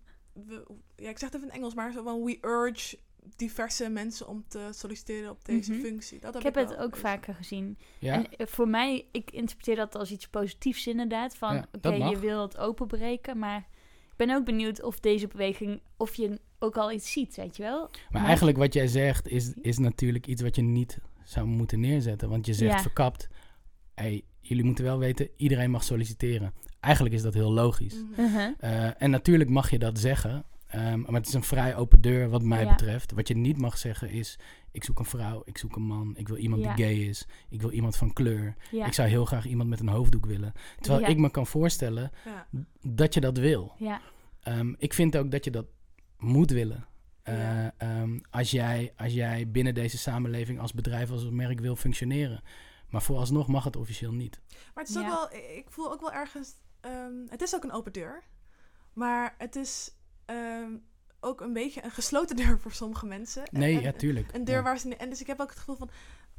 we- 0.47 0.63
ja, 0.95 1.09
ik 1.09 1.17
zeg 1.17 1.29
het 1.29 1.33
even 1.33 1.39
in 1.41 1.45
het 1.47 1.55
Engels, 1.55 1.73
maar 1.73 1.91
zo 1.91 2.03
van... 2.03 2.23
We 2.23 2.37
urge 2.41 2.97
diverse 3.35 3.89
mensen 3.89 4.27
om 4.27 4.43
te 4.47 4.67
solliciteren 4.71 5.29
op 5.29 5.45
deze 5.45 5.71
Mhm. 5.71 5.81
functie. 5.81 6.19
Dat 6.19 6.33
heb 6.33 6.45
Ik 6.47 6.53
heb 6.55 6.67
het 6.69 6.77
ook 6.77 6.95
vaker 6.95 7.33
gezien. 7.35 7.77
Ja? 7.99 8.13
En 8.13 8.29
eh, 8.37 8.47
voor 8.47 8.67
mij, 8.67 9.05
ik 9.11 9.31
interpreteer 9.31 9.75
dat 9.75 9.95
als 9.95 10.11
iets 10.11 10.27
positiefs 10.27 10.87
inderdaad. 10.87 11.35
Van 11.37 11.53
Ja, 11.55 11.67
oké, 11.71 11.89
je 11.93 12.19
wil 12.19 12.41
het 12.41 12.57
openbreken. 12.57 13.37
Maar 13.39 13.57
ik 14.09 14.15
ben 14.15 14.29
ook 14.35 14.45
benieuwd 14.45 14.83
of 14.83 14.99
deze 14.99 15.27
beweging, 15.27 15.81
of 15.97 16.15
je 16.15 16.39
ook 16.59 16.77
al 16.77 16.91
iets 16.91 17.11
ziet, 17.11 17.35
weet 17.35 17.57
je 17.57 17.63
wel? 17.63 17.79
Maar 17.81 17.91
Maar- 18.09 18.25
eigenlijk 18.25 18.57
wat 18.57 18.73
jij 18.73 18.87
zegt 18.87 19.27
is, 19.27 19.53
is 19.53 19.77
natuurlijk 19.77 20.27
iets 20.27 20.41
wat 20.41 20.55
je 20.55 20.61
niet 20.61 20.97
zou 21.23 21.45
moeten 21.47 21.79
neerzetten. 21.79 22.29
Want 22.29 22.45
je 22.45 22.53
zegt 22.53 22.73
Ja. 22.75 22.81
verkapt, 22.81 23.27
hey, 23.93 24.23
jullie 24.41 24.63
moeten 24.63 24.83
wel 24.83 24.97
weten, 24.97 25.29
iedereen 25.35 25.71
mag 25.71 25.83
solliciteren. 25.83 26.53
Eigenlijk 26.79 27.15
is 27.15 27.21
dat 27.21 27.33
heel 27.33 27.51
logisch. 27.51 27.93
Mhm. 27.95 28.21
Uh-huh. 28.21 28.51
Eh, 28.59 29.01
en 29.01 29.09
natuurlijk 29.09 29.49
mag 29.49 29.69
je 29.69 29.79
dat 29.79 29.99
zeggen. 29.99 30.43
Ehm, 30.67 30.99
maar 31.01 31.13
het 31.13 31.27
is 31.27 31.33
een 31.33 31.43
vrij 31.43 31.75
open 31.75 32.01
deur 32.01 32.29
wat 32.29 32.41
mij 32.43 32.63
Ja. 32.63 32.69
betreft. 32.69 33.11
Wat 33.11 33.27
je 33.27 33.35
niet 33.37 33.57
mag 33.57 33.77
zeggen 33.77 34.09
is, 34.09 34.39
ik 34.71 34.83
zoek 34.83 34.99
een 34.99 35.05
vrouw, 35.05 35.41
ik 35.45 35.57
zoek 35.57 35.75
een 35.75 35.81
man, 35.81 36.13
ik 36.17 36.27
wil 36.27 36.37
iemand 36.37 36.63
Ja. 36.63 36.73
die 36.75 36.85
gay 36.85 36.93
is, 36.95 37.27
ik 37.49 37.61
wil 37.61 37.71
iemand 37.71 37.95
van 37.97 38.13
kleur. 38.13 38.55
Ja. 38.71 38.85
Ik 38.85 38.93
zou 38.93 39.07
heel 39.09 39.25
graag 39.25 39.45
iemand 39.45 39.69
met 39.69 39.79
een 39.79 39.87
hoofddoek 39.87 40.25
willen. 40.25 40.53
Terwijl 40.79 41.03
Ja. 41.03 41.07
ik 41.07 41.17
me 41.17 41.31
kan 41.31 41.47
voorstellen 41.47 42.11
Ja. 42.25 42.47
dat 42.81 43.13
je 43.13 43.19
dat 43.21 43.37
wil. 43.37 43.71
ja. 43.77 44.01
Ehm, 44.39 44.73
ik 44.77 44.93
vind 44.93 45.17
ook 45.17 45.31
dat 45.31 45.43
je 45.45 45.51
dat 45.51 45.65
moet 46.17 46.51
willen. 46.51 46.85
Eh, 47.23 47.81
ehm, 47.81 48.19
als, 48.29 48.51
jij, 48.51 48.93
als 48.97 49.13
jij 49.13 49.49
binnen 49.51 49.73
deze 49.73 49.97
samenleving 49.97 50.59
als 50.59 50.73
bedrijf, 50.73 51.11
als 51.11 51.29
merk 51.29 51.59
wil 51.59 51.75
functioneren. 51.75 52.41
Maar 52.89 53.01
vooralsnog 53.01 53.47
mag 53.47 53.63
het 53.63 53.75
officieel 53.75 54.11
niet. 54.13 54.39
Maar 54.73 54.83
het 54.83 54.89
is 54.95 54.97
ook 55.01 55.07
wel, 55.07 55.31
ik 55.55 55.65
voel 55.69 55.91
ook 55.91 55.99
wel 56.01 56.11
ergens, 56.11 56.53
ehm, 56.81 57.13
het 57.29 57.41
is 57.41 57.55
ook 57.55 57.63
een 57.63 57.71
open 57.71 57.91
deur. 57.93 58.23
Maar 58.93 59.35
het 59.37 59.55
is 59.55 59.91
ehm, 60.25 60.71
ook 61.19 61.41
een 61.41 61.53
beetje 61.53 61.83
een 61.83 61.91
gesloten 61.91 62.35
deur 62.45 62.59
voor 62.59 62.71
sommige 62.71 63.05
mensen. 63.05 63.45
En- 63.45 63.59
Nee, 63.59 63.75
en- 63.75 63.81
ja, 63.81 63.91
tuurlijk. 63.91 64.33
Een 64.33 64.43
deur 64.45 64.55
Ja. 64.55 64.63
waar 64.63 64.77
ze. 64.79 64.95
En 64.95 65.09
dus 65.09 65.21
ik 65.21 65.27
heb 65.27 65.39
ook 65.39 65.49
het 65.49 65.59
gevoel 65.59 65.75
van. 65.75 65.89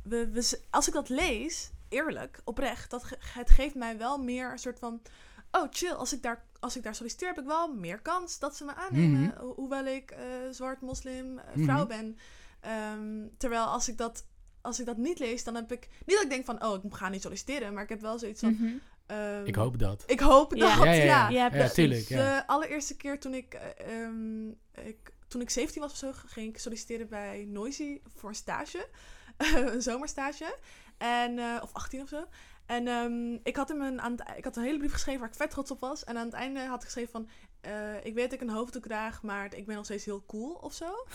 We, 0.02 0.58
als 0.70 0.86
ik 0.88 0.92
dat 0.94 1.08
lees, 1.08 1.70
eerlijk, 1.88 2.40
oprecht, 2.44 2.90
dat 2.90 3.04
ge- 3.04 3.16
het 3.20 3.50
geeft 3.50 3.74
mij 3.74 3.98
wel 3.98 4.18
meer 4.18 4.50
een 4.52 4.58
soort 4.58 4.78
van. 4.78 5.02
Oh, 5.50 5.66
chill. 5.70 5.92
Als 5.92 6.12
ik 6.12 6.22
daar, 6.22 6.44
als 6.60 6.76
ik 6.76 6.82
daar 6.82 6.94
solliciteer, 6.94 7.28
heb 7.28 7.38
ik 7.38 7.44
wel 7.46 7.74
meer 7.74 8.00
kans 8.00 8.38
dat 8.38 8.56
ze 8.56 8.64
me 8.64 8.74
aannemen. 8.74 9.20
Mhm. 9.20 9.38
ho- 9.38 9.54
Hoewel 9.54 9.84
ik 9.86 10.10
eh, 10.10 10.24
zwart, 10.50 10.80
moslim, 10.80 11.38
eh, 11.38 11.54
Mhm. 11.54 11.64
vrouw 11.64 11.86
ben. 11.86 12.16
Ehm, 12.60 13.26
terwijl 13.38 13.64
als 13.64 13.88
ik, 13.88 13.98
dat, 13.98 14.26
als 14.60 14.80
ik 14.80 14.86
dat 14.86 14.96
niet 14.96 15.18
lees, 15.18 15.44
dan 15.44 15.54
heb 15.54 15.72
ik. 15.72 15.88
Niet 16.06 16.16
dat 16.16 16.22
ik 16.24 16.30
denk 16.30 16.44
van, 16.44 16.64
oh, 16.64 16.84
ik 16.84 16.94
ga 16.94 17.08
niet 17.08 17.22
solliciteren. 17.22 17.74
Maar 17.74 17.82
ik 17.82 17.88
heb 17.88 18.00
wel 18.00 18.18
zoiets 18.18 18.40
van. 18.40 18.52
Mhm. 18.52 18.74
Ehm, 19.10 19.44
Ik 19.44 19.54
hoop 19.54 19.78
dat. 19.78 20.02
Ik 20.06 20.20
hoop 20.20 20.54
Ja. 20.54 20.76
dat, 20.76 20.84
Ja, 20.84 20.92
ja. 20.92 21.02
ja, 21.02 21.04
ja. 21.04 21.28
Ja, 21.28 21.44
Ja, 21.44 21.48
precies. 21.48 21.72
tuurlijk. 21.74 22.08
Ja. 22.08 22.16
De 22.38 22.46
allereerste 22.46 22.96
keer 22.96 23.20
toen 23.20 23.34
ik, 23.34 23.54
eh, 23.54 24.02
ehm, 24.04 24.48
ik, 24.88 25.12
toen 25.28 25.40
ik 25.40 25.50
17 25.50 25.82
was 25.82 25.90
of 25.92 25.96
zo, 25.98 26.10
ging 26.12 26.48
ik 26.48 26.58
solliciteren 26.58 27.08
bij 27.08 27.44
Noisy 27.48 28.00
voor 28.14 28.28
een 28.28 28.34
stage. 28.34 28.88
een 29.72 29.82
zomerstage. 29.82 30.58
En, 30.98 31.38
eh, 31.38 31.62
of 31.62 31.72
18 31.72 32.02
of 32.02 32.08
zo. 32.08 32.24
En 32.66 32.88
ehm, 32.88 33.32
ik, 33.42 33.56
had 33.56 33.68
hem 33.68 33.80
een, 33.80 34.00
aan 34.00 34.12
het, 34.12 34.22
ik 34.36 34.44
had 34.44 34.56
een 34.56 34.62
hele 34.62 34.78
brief 34.78 34.92
geschreven 34.92 35.20
waar 35.20 35.28
ik 35.28 35.34
vet 35.36 35.50
trots 35.50 35.70
op 35.70 35.80
was. 35.80 36.04
En 36.04 36.16
aan 36.16 36.24
het 36.24 36.34
einde 36.34 36.60
had 36.60 36.78
ik 36.78 36.84
geschreven 36.84 37.10
van... 37.10 37.28
eh, 37.60 38.04
ik 38.04 38.14
weet 38.14 38.30
dat 38.30 38.40
ik 38.40 38.48
een 38.48 38.54
hoofddoek 38.54 38.82
draag, 38.84 39.22
maar 39.22 39.54
ik 39.54 39.66
ben 39.66 39.74
nog 39.76 39.84
steeds 39.84 40.04
heel 40.04 40.24
cool 40.26 40.52
of 40.52 40.72
zo. 40.72 40.92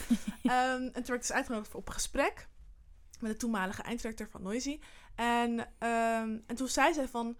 Ehm, 0.42 0.82
en 0.82 0.92
toen 0.92 0.92
werd 0.92 1.08
ik 1.08 1.20
dus 1.20 1.32
uitgenodigd 1.32 1.70
voor- 1.70 1.80
op 1.80 1.88
een 1.88 1.94
gesprek 1.94 2.48
met 3.20 3.30
de 3.30 3.36
toenmalige 3.36 3.82
einddirecteur 3.82 4.28
van 4.30 4.42
Noisy. 4.42 4.80
En, 5.14 5.58
ehm, 5.78 6.38
en 6.46 6.56
toen 6.56 6.68
zei 6.68 6.94
zij 6.94 7.08
van, 7.08 7.36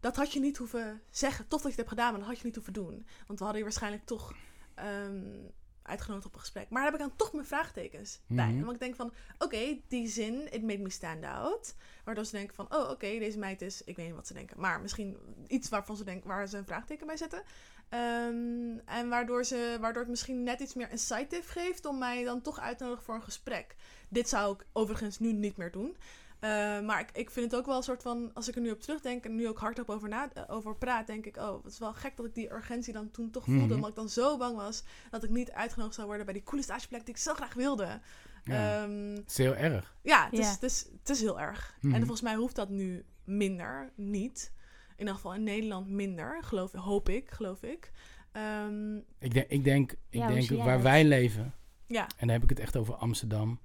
dat 0.00 0.16
had 0.16 0.32
je 0.32 0.40
niet 0.40 0.56
hoeven 0.56 1.02
zeggen. 1.10 1.48
Tof 1.48 1.62
dat 1.62 1.74
je 1.74 1.80
het 1.80 1.88
hebt 1.88 1.88
gedaan, 1.88 2.10
maar 2.10 2.20
dat 2.20 2.28
had 2.28 2.38
je 2.38 2.44
niet 2.44 2.54
hoeven 2.54 2.72
doen. 2.72 3.06
Want 3.26 3.38
we 3.38 3.44
hadden 3.44 3.56
je 3.56 3.62
waarschijnlijk 3.62 4.04
toch 4.04 4.34
ehm, 4.74 5.36
uitgenodigd 5.82 6.26
op 6.26 6.34
een 6.34 6.40
gesprek. 6.40 6.70
Maar 6.70 6.82
daar 6.82 6.92
heb 6.92 7.00
ik 7.00 7.06
dan 7.06 7.16
toch 7.16 7.32
mijn 7.32 7.46
vraagtekens 7.46 8.20
bij. 8.26 8.52
Mhm. 8.52 8.60
Want 8.60 8.72
ik 8.72 8.80
denk 8.80 8.94
van, 8.94 9.12
oké, 9.38 9.78
die 9.88 10.08
zin, 10.08 10.52
it 10.52 10.62
made 10.62 10.78
me 10.78 10.90
stand 10.90 11.24
out. 11.24 11.74
Waardoor 12.04 12.24
ze 12.24 12.36
denken 12.36 12.54
van, 12.54 12.74
oh 12.74 12.90
oké, 12.90 13.18
deze 13.18 13.38
meid 13.38 13.62
is, 13.62 13.84
ik 13.84 13.96
weet 13.96 14.06
niet 14.06 14.14
wat 14.14 14.26
ze 14.26 14.34
denken. 14.34 14.60
Maar 14.60 14.80
misschien 14.80 15.16
iets 15.46 15.68
waarvan 15.68 15.96
ze 15.96 16.04
denken, 16.04 16.28
waar 16.28 16.48
ze 16.48 16.56
een 16.56 16.64
vraagteken 16.64 17.06
bij 17.06 17.16
zetten. 17.16 17.42
Ehm, 17.88 18.78
en 18.84 19.08
waardoor, 19.08 19.44
ze, 19.44 19.76
waardoor 19.80 20.02
het 20.02 20.10
misschien 20.10 20.42
net 20.42 20.60
iets 20.60 20.74
meer 20.74 20.90
incisive 20.90 21.42
geeft 21.42 21.84
om 21.84 21.98
mij 21.98 22.24
dan 22.24 22.42
toch 22.42 22.60
uit 22.60 22.78
te 22.78 22.84
nodigen 22.84 23.04
voor 23.04 23.14
een 23.14 23.22
gesprek. 23.22 23.76
Dit 24.08 24.28
zou 24.28 24.54
ik 24.54 24.66
overigens 24.72 25.18
nu 25.18 25.32
niet 25.32 25.56
meer 25.56 25.70
doen. 25.70 25.96
Eh, 26.40 26.50
maar 26.80 27.00
ik, 27.00 27.10
ik 27.12 27.30
vind 27.30 27.50
het 27.50 27.60
ook 27.60 27.66
wel 27.66 27.76
een 27.76 27.82
soort 27.82 28.02
van, 28.02 28.30
als 28.34 28.48
ik 28.48 28.54
er 28.54 28.60
nu 28.60 28.70
op 28.70 28.80
terugdenk 28.80 29.24
en 29.24 29.34
nu 29.34 29.48
ook 29.48 29.58
hardop 29.58 29.90
over, 29.90 30.08
na, 30.08 30.32
eh, 30.32 30.42
over 30.46 30.76
praat, 30.76 31.06
denk 31.06 31.26
ik, 31.26 31.36
oh, 31.36 31.64
het 31.64 31.72
is 31.72 31.78
wel 31.78 31.94
gek 31.94 32.16
dat 32.16 32.26
ik 32.26 32.34
die 32.34 32.52
urgentie 32.52 32.92
dan 32.92 33.10
toen 33.10 33.30
toch 33.30 33.44
voelde. 33.44 33.60
Mhm. 33.64 33.72
Omdat 33.74 33.90
ik 33.90 33.96
dan 33.96 34.08
zo 34.08 34.36
bang 34.36 34.56
was 34.56 34.84
dat 35.10 35.24
ik 35.24 35.30
niet 35.30 35.50
uitgenodigd 35.50 35.94
zou 35.94 36.06
worden 36.06 36.24
bij 36.24 36.34
die 36.34 36.42
coole 36.42 36.62
stageplek 36.62 37.04
die 37.04 37.14
ik 37.14 37.20
zo 37.20 37.34
graag 37.34 37.54
wilde. 37.54 38.00
Ja. 38.44 38.82
Ehm, 38.82 39.14
Het 39.14 39.30
is 39.30 39.36
heel 39.36 39.56
erg. 39.56 39.94
ja, 40.02 40.24
het. 40.30 40.38
Is, 40.38 40.48
het, 40.48 40.62
is, 40.62 40.86
het 40.98 41.08
is 41.10 41.20
heel 41.20 41.40
erg. 41.40 41.76
Mhm. 41.80 41.94
En 41.94 42.00
volgens 42.00 42.22
mij 42.22 42.34
hoeft 42.34 42.56
dat 42.56 42.68
nu 42.68 43.04
minder, 43.24 43.90
niet. 43.94 44.52
In 44.90 44.98
ieder 44.98 45.14
geval 45.14 45.34
in 45.34 45.42
Nederland 45.42 45.88
minder, 45.88 46.38
geloof, 46.42 46.72
hoop 46.72 47.08
ik, 47.08 47.30
geloof 47.30 47.62
ik. 47.62 47.90
Ehm, 48.32 48.96
Ik 48.96 49.34
denk, 49.34 49.46
ik 49.48 49.64
denk, 49.64 49.92
ik 49.92 49.98
Ja, 50.10 50.28
denk 50.28 50.50
waar 50.50 50.82
wij 50.82 51.04
leven, 51.04 51.54
ja, 51.86 52.02
en 52.02 52.08
dan 52.26 52.28
heb 52.28 52.42
ik 52.42 52.48
het 52.48 52.58
echt 52.58 52.76
over 52.76 52.94
Amsterdam. 52.94 53.58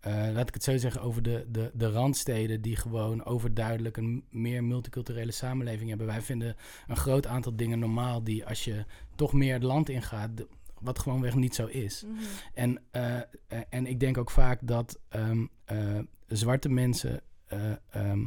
Eh, 0.00 0.12
laat 0.32 0.48
ik 0.48 0.54
het 0.54 0.62
zo 0.64 0.76
zeggen, 0.76 1.02
over 1.02 1.22
de, 1.22 1.46
de, 1.48 1.70
de 1.74 1.90
randsteden 1.90 2.60
die 2.60 2.76
gewoon 2.76 3.24
overduidelijk 3.24 3.96
een 3.96 4.24
meer 4.30 4.64
multiculturele 4.64 5.32
samenleving 5.32 5.88
hebben. 5.88 6.06
Wij 6.06 6.20
vinden 6.22 6.56
een 6.86 6.96
groot 6.96 7.26
aantal 7.26 7.56
dingen 7.56 7.78
normaal 7.78 8.24
die 8.24 8.46
als 8.46 8.64
je 8.64 8.84
toch 9.14 9.32
meer 9.32 9.52
het 9.54 9.62
land 9.62 9.88
ingaat, 9.88 10.36
de- 10.36 10.46
wat 10.80 10.98
gewoonweg 10.98 11.34
niet 11.34 11.54
zo 11.54 11.66
is. 11.66 12.04
mhm. 12.06 12.14
En, 12.54 12.80
eh, 12.90 13.16
eh, 13.16 13.24
en 13.70 13.86
ik 13.86 14.00
denk 14.00 14.18
ook 14.18 14.30
vaak 14.30 14.60
dat 14.62 14.98
ehm, 15.08 15.46
eh, 15.64 15.98
zwarte 16.26 16.68
mensen. 16.68 17.20
eh, 17.46 17.70
ehm, 17.90 18.24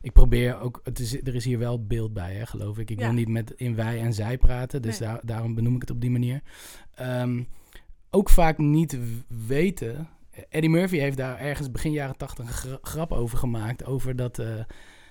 ik 0.00 0.12
probeer 0.12 0.60
ook. 0.60 0.80
Het 0.84 0.98
is, 0.98 1.14
er 1.22 1.34
is 1.34 1.44
hier 1.44 1.58
wel 1.58 1.86
beeld 1.86 2.12
bij, 2.12 2.34
hè, 2.34 2.46
geloof 2.46 2.78
ik. 2.78 2.90
Ik 2.90 2.98
Ja. 2.98 3.04
wil 3.04 3.14
niet 3.14 3.28
met 3.28 3.50
in 3.50 3.74
wij 3.74 4.00
en 4.00 4.12
zij 4.14 4.38
praten. 4.38 4.82
Dus 4.82 4.98
Nee. 4.98 5.08
daar, 5.08 5.20
daarom 5.24 5.54
benoem 5.54 5.74
ik 5.74 5.80
het 5.80 5.90
op 5.90 6.00
die 6.00 6.10
manier. 6.10 6.42
Ehm, 6.94 7.42
ook 8.10 8.30
vaak 8.30 8.58
niet 8.58 8.98
weten. 9.46 10.08
Eddie 10.48 10.70
Murphy 10.70 10.96
heeft 10.98 11.16
daar 11.16 11.38
ergens 11.38 11.70
begin 11.70 11.92
jaren 11.92 12.16
tachtig 12.16 12.44
een 12.46 12.52
gra- 12.52 12.78
grap 12.82 13.12
over 13.12 13.38
gemaakt. 13.38 13.84
Over 13.84 14.16
dat. 14.16 14.38
eh, 14.38 14.46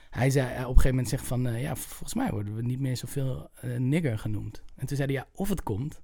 hij 0.10 0.30
zei 0.30 0.48
eh, 0.48 0.54
op 0.54 0.60
een 0.60 0.66
gegeven 0.68 0.90
moment 0.90 1.10
zegt 1.10 1.28
van. 1.28 1.48
eh, 1.48 1.62
ja, 1.62 1.76
volgens 1.76 2.14
mij 2.14 2.30
worden 2.32 2.56
we 2.56 2.62
niet 2.62 2.80
meer 2.80 2.98
zoveel 2.98 3.50
nigger 3.78 4.20
genoemd. 4.20 4.62
En 4.76 4.88
toen 4.88 4.98
zei 4.98 5.12
hij 5.14 5.22
ja, 5.22 5.28
of 5.36 5.50
het 5.50 5.64
komt 5.64 6.02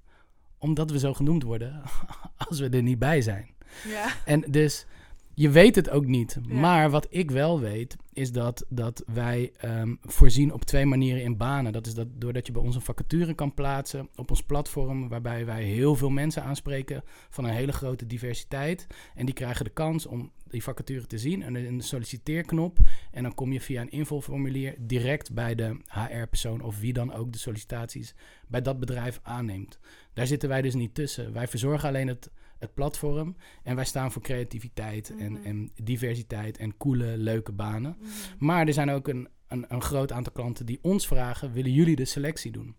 omdat 0.58 0.90
we 0.90 0.98
zo 0.98 1.14
genoemd 1.14 1.42
worden 1.42 1.82
als 2.48 2.60
we 2.60 2.68
er 2.68 2.82
niet 2.82 2.98
bij 2.98 3.22
zijn. 3.22 3.48
ja. 3.88 4.06
En 4.24 4.40
dus 4.50 4.86
je 5.34 5.50
weet 5.50 5.74
het 5.76 5.90
ook 5.90 6.06
niet. 6.06 6.38
Ja. 6.48 6.54
Maar 6.54 6.90
wat 6.90 7.06
ik 7.10 7.30
wel 7.30 7.60
weet, 7.60 7.96
is 8.14 8.32
dat, 8.32 8.64
dat 8.68 9.02
wij 9.06 9.52
ehm, 9.56 9.94
voorzien 10.02 10.52
op 10.52 10.64
twee 10.64 10.86
manieren 10.86 11.22
in 11.22 11.36
banen. 11.36 11.72
Dat 11.72 11.86
is 11.86 11.94
dat 11.94 12.08
doordat 12.12 12.46
je 12.46 12.52
bij 12.52 12.62
ons 12.62 12.74
een 12.74 12.80
vacature 12.80 13.34
kan 13.34 13.54
plaatsen 13.54 14.08
op 14.16 14.30
ons 14.30 14.42
platform, 14.42 15.08
waarbij 15.08 15.46
wij 15.46 15.62
heel 15.62 15.94
veel 15.96 16.10
mensen 16.10 16.42
aanspreken 16.42 17.02
van 17.30 17.44
een 17.44 17.54
hele 17.54 17.72
grote 17.72 18.06
diversiteit. 18.06 18.86
En 19.14 19.24
die 19.26 19.34
krijgen 19.34 19.64
de 19.64 19.70
kans 19.70 20.06
om 20.06 20.32
die 20.48 20.62
vacature 20.62 21.06
te 21.06 21.18
zien 21.18 21.42
en 21.42 21.54
een 21.54 21.80
solliciteerknop. 21.80 22.78
En 23.10 23.22
dan 23.22 23.34
kom 23.34 23.52
je 23.52 23.60
via 23.60 23.80
een 23.80 23.90
invulformulier 23.90 24.74
direct 24.78 25.32
bij 25.32 25.54
de 25.54 25.76
HR-persoon 25.86 26.60
of 26.60 26.78
wie 26.80 26.92
dan 26.92 27.12
ook 27.12 27.32
de 27.32 27.38
sollicitaties 27.38 28.14
bij 28.48 28.62
dat 28.62 28.78
bedrijf 28.80 29.20
aanneemt. 29.22 29.78
Daar 30.12 30.26
zitten 30.26 30.48
wij 30.48 30.62
dus 30.62 30.74
niet 30.74 30.94
tussen. 30.94 31.32
Wij 31.32 31.48
verzorgen 31.48 31.88
alleen 31.88 32.08
het, 32.08 32.30
het 32.58 32.74
platform 32.74 33.36
en 33.62 33.76
wij 33.76 33.84
staan 33.84 34.12
voor 34.12 34.22
creativiteit 34.22 35.12
Mhm. 35.14 35.22
en, 35.22 35.44
en 35.44 35.70
diversiteit 35.82 36.58
en 36.58 36.76
coole, 36.76 37.18
leuke 37.18 37.52
banen. 37.52 37.96
Mhm. 38.04 38.44
Maar 38.44 38.66
er 38.66 38.72
zijn 38.72 38.90
ook 38.90 39.08
een, 39.08 39.28
een, 39.48 39.64
een 39.68 39.82
groot 39.82 40.12
aantal 40.12 40.32
klanten 40.32 40.66
die 40.66 40.78
ons 40.82 41.06
vragen: 41.06 41.52
willen 41.52 41.72
jullie 41.72 41.96
de 41.96 42.04
selectie 42.04 42.52
doen? 42.52 42.76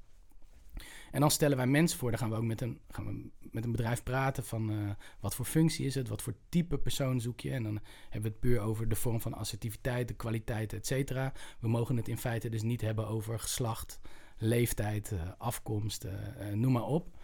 En 1.15 1.21
dan 1.21 1.31
stellen 1.31 1.57
wij 1.57 1.67
mensen 1.67 1.99
voor. 1.99 2.09
Dan 2.09 2.19
gaan 2.19 2.29
we 2.29 2.35
ook 2.35 2.43
met 2.43 2.61
een, 2.61 2.79
gaan 2.89 3.05
we 3.05 3.29
met 3.51 3.63
een 3.63 3.71
bedrijf 3.71 4.03
praten 4.03 4.45
van 4.45 4.71
eh, 4.71 4.89
wat 5.19 5.35
voor 5.35 5.45
functie 5.45 5.85
is 5.85 5.95
het, 5.95 6.07
wat 6.07 6.21
voor 6.21 6.35
type 6.49 6.77
persoon 6.77 7.21
zoek 7.21 7.39
je. 7.39 7.51
En 7.51 7.63
dan 7.63 7.79
hebben 8.03 8.21
we 8.21 8.27
het 8.27 8.39
puur 8.39 8.59
over 8.59 8.89
de 8.89 8.95
vorm 8.95 9.21
van 9.21 9.33
assertiviteit, 9.33 10.07
de 10.07 10.13
kwaliteit, 10.13 10.73
et 10.73 10.87
cetera. 10.87 11.33
We 11.59 11.67
mogen 11.67 11.97
het 11.97 12.07
in 12.07 12.17
feite 12.17 12.49
dus 12.49 12.61
niet 12.61 12.81
hebben 12.81 13.07
over 13.07 13.39
geslacht, 13.39 13.99
leeftijd, 14.37 15.11
eh, 15.11 15.19
afkomst, 15.37 16.03
eh, 16.03 16.53
noem 16.53 16.71
maar 16.71 16.85
op. 16.85 17.17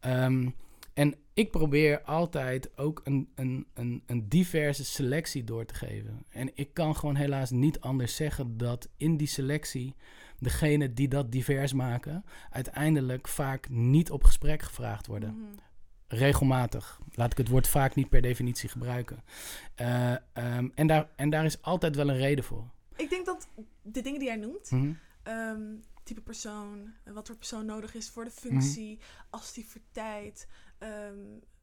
Ehm, 0.00 0.48
en 0.94 1.14
ik 1.34 1.50
probeer 1.50 2.02
altijd 2.02 2.78
ook 2.78 3.00
een, 3.04 3.28
een, 3.34 3.66
een, 3.74 4.02
een 4.06 4.28
diverse 4.28 4.84
selectie 4.84 5.44
door 5.44 5.64
te 5.64 5.74
geven. 5.74 6.24
En 6.28 6.50
ik 6.54 6.74
kan 6.74 6.96
gewoon 6.96 7.16
helaas 7.16 7.50
niet 7.50 7.80
anders 7.80 8.16
zeggen 8.16 8.56
dat 8.56 8.88
in 8.96 9.16
die 9.16 9.26
selectie 9.26 9.94
degenen 10.38 10.94
die 10.94 11.08
dat 11.08 11.32
divers 11.32 11.72
maken, 11.72 12.24
uiteindelijk 12.50 13.28
vaak 13.28 13.68
niet 13.68 14.10
op 14.10 14.24
gesprek 14.24 14.62
gevraagd 14.62 15.06
worden. 15.06 15.34
Mhm. 15.34 15.44
Regelmatig. 16.08 17.00
Laat 17.12 17.30
ik 17.32 17.38
het 17.38 17.48
woord 17.48 17.68
vaak 17.68 17.94
niet 17.94 18.08
per 18.08 18.22
definitie 18.22 18.68
gebruiken. 18.68 19.22
Eh, 19.74 20.12
ehm, 20.32 20.68
en, 20.74 20.86
daar, 20.86 21.08
en 21.16 21.30
daar 21.30 21.44
is 21.44 21.62
altijd 21.62 21.96
wel 21.96 22.08
een 22.08 22.16
reden 22.16 22.44
voor. 22.44 22.70
Ik 22.96 23.10
denk 23.10 23.26
dat 23.26 23.48
de 23.82 24.00
dingen 24.02 24.18
die 24.18 24.28
jij 24.28 24.36
noemt, 24.36 24.70
Mhm. 24.70 24.92
ehm, 25.22 25.60
type 26.02 26.20
persoon, 26.20 26.92
wat 27.04 27.26
voor 27.26 27.36
persoon 27.36 27.66
nodig 27.66 27.94
is 27.94 28.08
voor 28.08 28.24
de 28.24 28.30
functie, 28.30 28.94
Mhm. 28.96 29.04
assertiviteit, 29.30 30.48
ehm, 30.80 31.18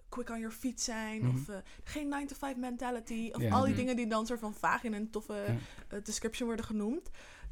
quick 0.10 0.30
on 0.30 0.40
your 0.40 0.56
feet 0.56 0.82
zijn, 0.82 1.22
Mhm. 1.26 1.36
of 1.38 1.50
eh, 1.50 1.58
geen 1.84 2.08
9-to-5 2.08 2.58
mentality, 2.58 3.30
of 3.34 3.42
Ja. 3.42 3.52
al 3.54 3.66
die 3.66 3.76
dingen 3.76 3.96
die 3.96 4.08
dan 4.08 4.26
soort 4.26 4.40
van 4.40 4.54
vaag 4.54 4.84
in 4.84 4.94
een 4.94 5.10
toffe 5.10 5.34
Ja. 5.34 5.56
eh, 5.98 6.04
description 6.04 6.48
worden 6.48 6.66
genoemd. 6.66 7.10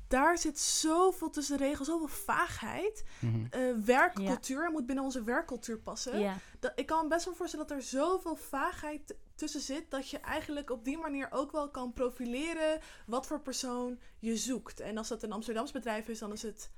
Daar 0.08 0.38
zit 0.38 0.60
zoveel 0.60 1.30
tussen 1.30 1.58
de 1.58 1.63
regels, 1.63 1.88
zoveel 1.88 2.08
vaagheid. 2.08 3.04
Mhm. 3.19 3.45
Eh, 3.49 3.62
werkcultuur 3.86 4.71
moet 4.71 4.86
binnen 4.86 5.04
onze 5.04 5.23
werkcultuur 5.23 5.80
passen. 5.80 6.19
Ja. 6.19 6.38
Dat, 6.60 6.71
ik 6.75 6.86
kan 6.86 7.04
me 7.04 7.10
best 7.10 7.25
wel 7.25 7.36
voorstellen 7.36 7.67
dat 7.67 7.78
er 7.78 7.84
zoveel 7.84 8.36
vaagheid 8.36 9.15
tussen 9.36 9.62
zit 9.62 9.91
dat 9.91 10.10
je 10.10 10.19
eigenlijk 10.19 10.69
op 10.69 10.86
die 10.86 10.97
manier 10.97 11.28
ook 11.32 11.51
wel 11.51 11.69
kan 11.69 11.93
profileren 11.93 12.80
wat 13.06 13.28
voor 13.28 13.41
persoon 13.41 13.99
je 14.19 14.38
zoekt. 14.38 14.80
En 14.80 14.97
als 14.97 15.08
dat 15.08 15.23
een 15.23 15.32
Amsterdams 15.32 15.71
bedrijf 15.71 16.08
is, 16.08 16.19
dan 16.19 16.32
is 16.32 16.41
het 16.41 16.71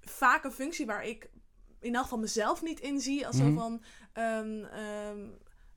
vaak 0.00 0.44
een 0.44 0.52
functie 0.52 0.86
waar 0.86 1.04
ik 1.06 1.30
in 1.80 1.94
elk 1.94 2.02
geval 2.02 2.18
mezelf 2.18 2.62
niet 2.62 2.80
inzie 2.80 3.26
als 3.26 3.36
zo 3.36 3.44
Mhm. 3.44 3.54
van 3.58 3.82
ehm, 4.12 4.64
ehm, 4.64 5.18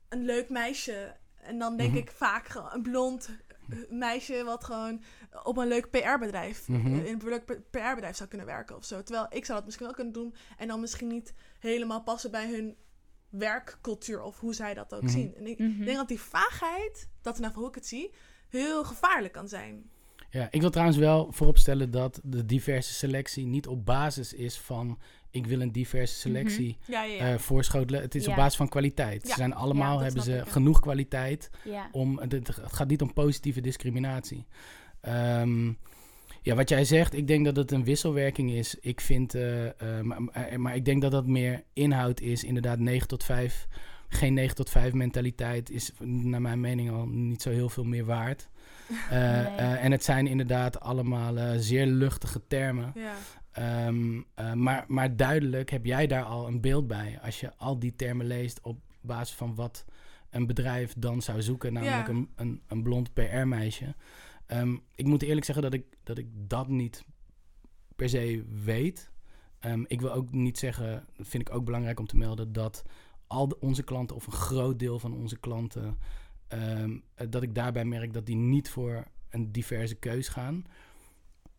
een 0.08 0.24
leuk 0.24 0.48
meisje. 0.48 1.16
En 1.40 1.58
dan 1.58 1.76
denk 1.76 1.88
Mhm. 1.90 1.98
ik 1.98 2.10
vaak 2.10 2.48
gewoon 2.48 2.70
een 2.72 2.82
blond 2.82 3.28
eh, 3.70 3.76
meisje 3.90 4.42
wat 4.44 4.64
gewoon 4.64 5.02
op 5.42 5.56
een 5.56 5.68
leuk 5.68 5.90
PR-bedrijf, 5.90 6.68
Mhm. 6.68 6.86
in 6.86 7.06
een 7.06 7.28
leuk 7.28 7.44
PR-bedrijf 7.70 8.16
zou 8.16 8.28
kunnen 8.28 8.46
werken 8.46 8.76
of 8.76 8.84
zo. 8.84 9.02
Terwijl 9.02 9.26
ik 9.30 9.44
zou 9.44 9.56
dat 9.56 9.64
misschien 9.64 9.86
wel 9.86 9.94
kunnen 9.94 10.12
doen 10.12 10.34
en 10.56 10.68
dan 10.68 10.80
misschien 10.80 11.08
niet 11.08 11.34
helemaal 11.58 12.02
passen 12.02 12.30
bij 12.30 12.48
hun 12.50 12.76
werkcultuur 13.28 14.22
of 14.22 14.40
hoe 14.40 14.54
zij 14.54 14.74
dat 14.74 14.94
ook 14.94 15.08
zien. 15.08 15.34
En 15.36 15.46
ik 15.46 15.58
denk 15.58 15.96
dat 15.96 16.08
die 16.08 16.20
vaagheid, 16.20 17.08
dat 17.22 17.34
is 17.34 17.40
nou 17.40 17.54
hoe 17.54 17.68
ik 17.68 17.74
het 17.74 17.86
zie, 17.86 18.14
heel 18.48 18.84
gevaarlijk 18.84 19.32
kan 19.32 19.48
zijn. 19.48 19.90
Ja, 20.30 20.48
ik 20.50 20.60
wil 20.60 20.70
trouwens 20.70 20.98
wel 20.98 21.32
vooropstellen 21.32 21.90
dat 21.90 22.20
de 22.24 22.44
diverse 22.46 22.92
selectie 22.92 23.46
niet 23.46 23.66
op 23.66 23.84
basis 23.86 24.32
is 24.32 24.60
van 24.60 24.98
ik 25.34 25.46
wil 25.46 25.60
een 25.60 25.72
diverse 25.72 26.14
selectie 26.14 26.76
Ja, 26.86 27.02
ja, 27.04 27.14
ja. 27.24 27.32
eh, 27.32 27.38
voorschotelen. 27.38 28.00
Het 28.02 28.14
is 28.14 28.24
Ja. 28.24 28.30
op 28.30 28.36
basis 28.36 28.56
van 28.56 28.68
kwaliteit. 28.68 29.22
Ja. 29.22 29.28
Ze 29.28 29.34
zijn 29.36 29.54
allemaal, 29.54 30.00
hebben 30.00 30.22
ze 30.22 30.36
ik, 30.36 30.48
genoeg 30.48 30.80
kwaliteit 30.80 31.50
Ja. 31.64 31.88
om. 31.92 32.18
Het, 32.18 32.32
het 32.32 32.50
gaat 32.50 32.88
niet 32.88 33.02
om 33.02 33.12
positieve 33.12 33.60
discriminatie. 33.60 34.46
Ehm, 35.00 35.66
ja, 36.42 36.54
wat 36.54 36.68
jij 36.68 36.84
zegt, 36.84 37.14
ik 37.14 37.26
denk 37.26 37.44
dat 37.44 37.56
het 37.56 37.70
een 37.70 37.84
wisselwerking 37.84 38.50
is. 38.50 38.74
Ik 38.80 39.00
vind, 39.00 39.34
eh, 39.34 39.66
eh, 39.98 40.56
maar, 40.56 40.76
ik 40.76 40.84
denk 40.84 41.02
dat 41.02 41.10
dat 41.10 41.26
meer 41.26 41.62
inhoud 41.72 42.20
is. 42.20 42.44
Inderdaad, 42.44 42.78
9 42.78 43.08
tot 43.08 43.24
5. 43.24 43.66
Geen 44.08 44.34
9 44.34 44.54
tot 44.56 44.70
5 44.70 44.92
mentaliteit 44.92 45.70
is 45.70 45.92
naar 46.00 46.40
mijn 46.40 46.60
mening 46.60 46.90
al 46.90 47.06
niet 47.06 47.42
zo 47.42 47.50
heel 47.50 47.68
veel 47.68 47.84
meer 47.84 48.04
waard. 48.04 48.48
Eh, 49.10 49.18
Nee. 49.18 49.44
eh, 49.46 49.84
en 49.84 49.92
het 49.92 50.04
zijn 50.04 50.26
inderdaad 50.26 50.80
allemaal 50.80 51.36
eh, 51.38 51.50
zeer 51.56 51.86
luchtige 51.86 52.40
termen. 52.48 52.92
Ehm, 53.54 54.20
eh, 54.34 54.52
maar, 54.52 54.84
maar 54.88 55.16
duidelijk 55.16 55.70
heb 55.70 55.84
jij 55.84 56.06
daar 56.06 56.22
al 56.24 56.46
een 56.46 56.60
beeld 56.60 56.86
bij. 56.86 57.18
Als 57.22 57.40
je 57.40 57.56
al 57.56 57.78
die 57.78 57.96
termen 57.96 58.26
leest 58.26 58.60
op 58.62 58.78
basis 59.00 59.34
van 59.36 59.54
wat 59.54 59.84
een 60.30 60.46
bedrijf 60.46 60.94
dan 60.98 61.22
zou 61.22 61.42
zoeken, 61.42 61.72
namelijk 61.72 62.06
Ja. 62.06 62.12
een, 62.14 62.28
een, 62.36 62.62
een 62.66 62.82
blond 62.82 63.12
PR-meisje. 63.12 63.94
Ehm, 64.46 64.76
ik 64.94 65.06
moet 65.06 65.22
eerlijk 65.22 65.44
zeggen 65.44 65.64
dat 65.64 65.74
ik, 65.74 65.84
dat 66.02 66.18
ik 66.18 66.26
dat 66.32 66.68
niet 66.68 67.04
per 67.96 68.08
se 68.08 68.44
weet. 68.64 69.10
Ehm, 69.58 69.84
ik 69.86 70.00
wil 70.00 70.12
ook 70.12 70.32
niet 70.32 70.58
zeggen, 70.58 71.06
dat 71.16 71.28
vind 71.28 71.48
ik 71.48 71.54
ook 71.54 71.64
belangrijk 71.64 72.00
om 72.00 72.06
te 72.06 72.16
melden, 72.16 72.52
dat 72.52 72.82
al 73.26 73.48
de- 73.48 73.60
onze 73.60 73.82
klanten 73.82 74.16
of 74.16 74.26
een 74.26 74.32
groot 74.32 74.78
deel 74.78 74.98
van 74.98 75.14
onze 75.14 75.38
klanten, 75.38 75.98
eh, 76.48 76.84
dat 77.28 77.42
ik 77.42 77.54
daarbij 77.54 77.84
merk 77.84 78.12
dat 78.12 78.26
die 78.26 78.36
niet 78.36 78.68
voor 78.70 79.04
een 79.28 79.52
diverse 79.52 79.94
keus 79.94 80.28
gaan. 80.28 80.64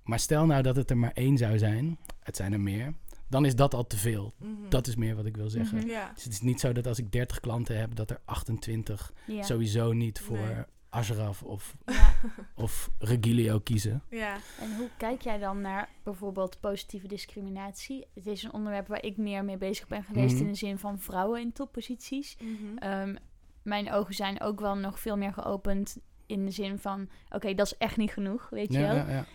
Maar 0.06 0.20
stel 0.20 0.46
nou 0.46 0.62
dat 0.62 0.76
het 0.76 0.90
er 0.90 0.98
maar 0.98 1.12
één 1.14 1.38
zou 1.38 1.58
zijn, 1.58 1.98
het 2.24 2.36
zijn 2.36 2.54
er 2.54 2.60
meer, 2.60 2.94
dan 3.28 3.46
is 3.46 3.56
dat 3.56 3.74
al 3.74 3.88
te 3.88 3.98
veel. 3.98 4.34
Mhm. 4.38 4.52
Dat 4.70 4.88
is 4.88 4.96
meer 4.96 5.16
wat 5.16 5.26
ik 5.26 5.36
wil 5.38 5.50
zeggen. 5.50 5.78
Mhm. 5.78 5.88
ja. 5.88 6.12
Dus 6.14 6.24
het 6.24 6.34
is 6.34 6.42
niet 6.42 6.60
zo 6.60 6.72
dat 6.72 6.88
als 6.88 7.00
ik 7.00 7.12
30 7.12 7.40
klanten 7.40 7.80
heb, 7.80 7.96
dat 7.96 8.10
er 8.10 8.20
28 8.26 9.14
Ja. 9.28 9.44
sowieso 9.44 9.92
niet 9.92 10.20
voor 10.20 10.38
Nee. 10.38 10.64
Ashraf 10.90 11.44
of, 11.44 11.76
Ja. 11.86 12.14
of 12.64 12.90
Regilio 13.00 13.60
kiezen. 13.60 14.02
ja. 14.10 14.38
En 14.60 14.76
hoe 14.76 14.90
kijk 14.98 15.22
jij 15.22 15.38
dan 15.38 15.62
naar 15.62 15.90
bijvoorbeeld 16.04 16.60
positieve 16.60 17.08
discriminatie? 17.08 18.06
Het 18.14 18.26
is 18.28 18.44
een 18.44 18.54
onderwerp 18.54 18.88
waar 18.88 19.04
ik 19.04 19.18
meer 19.18 19.44
mee 19.46 19.58
bezig 19.58 19.88
ben 19.88 20.04
geweest 20.04 20.34
Mhm. 20.36 20.44
in 20.46 20.52
de 20.52 20.58
zin 20.58 20.78
van 20.78 21.00
vrouwen 21.00 21.42
in 21.42 21.52
topposities. 21.54 22.38
Ehm, 22.80 23.16
mijn 23.62 23.92
ogen 23.92 24.14
zijn 24.14 24.42
ook 24.42 24.60
wel 24.60 24.76
nog 24.76 25.00
veel 25.00 25.18
meer 25.18 25.34
geopend 25.34 25.98
in 26.28 26.46
de 26.46 26.52
zin 26.52 26.78
van, 26.80 27.10
oké, 27.30 27.54
dat 27.54 27.66
is 27.66 27.78
echt 27.78 27.98
niet 27.98 28.12
genoeg, 28.12 28.50
weet 28.50 28.74
je 28.74 28.80
wel. 28.80 28.96
ja, 28.96 29.10
ja. 29.10 29.26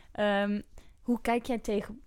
Ehm, 0.42 0.60
hoe 1.02 1.20
kijk 1.20 1.46
jij 1.46 1.58
tegen 1.58 2.00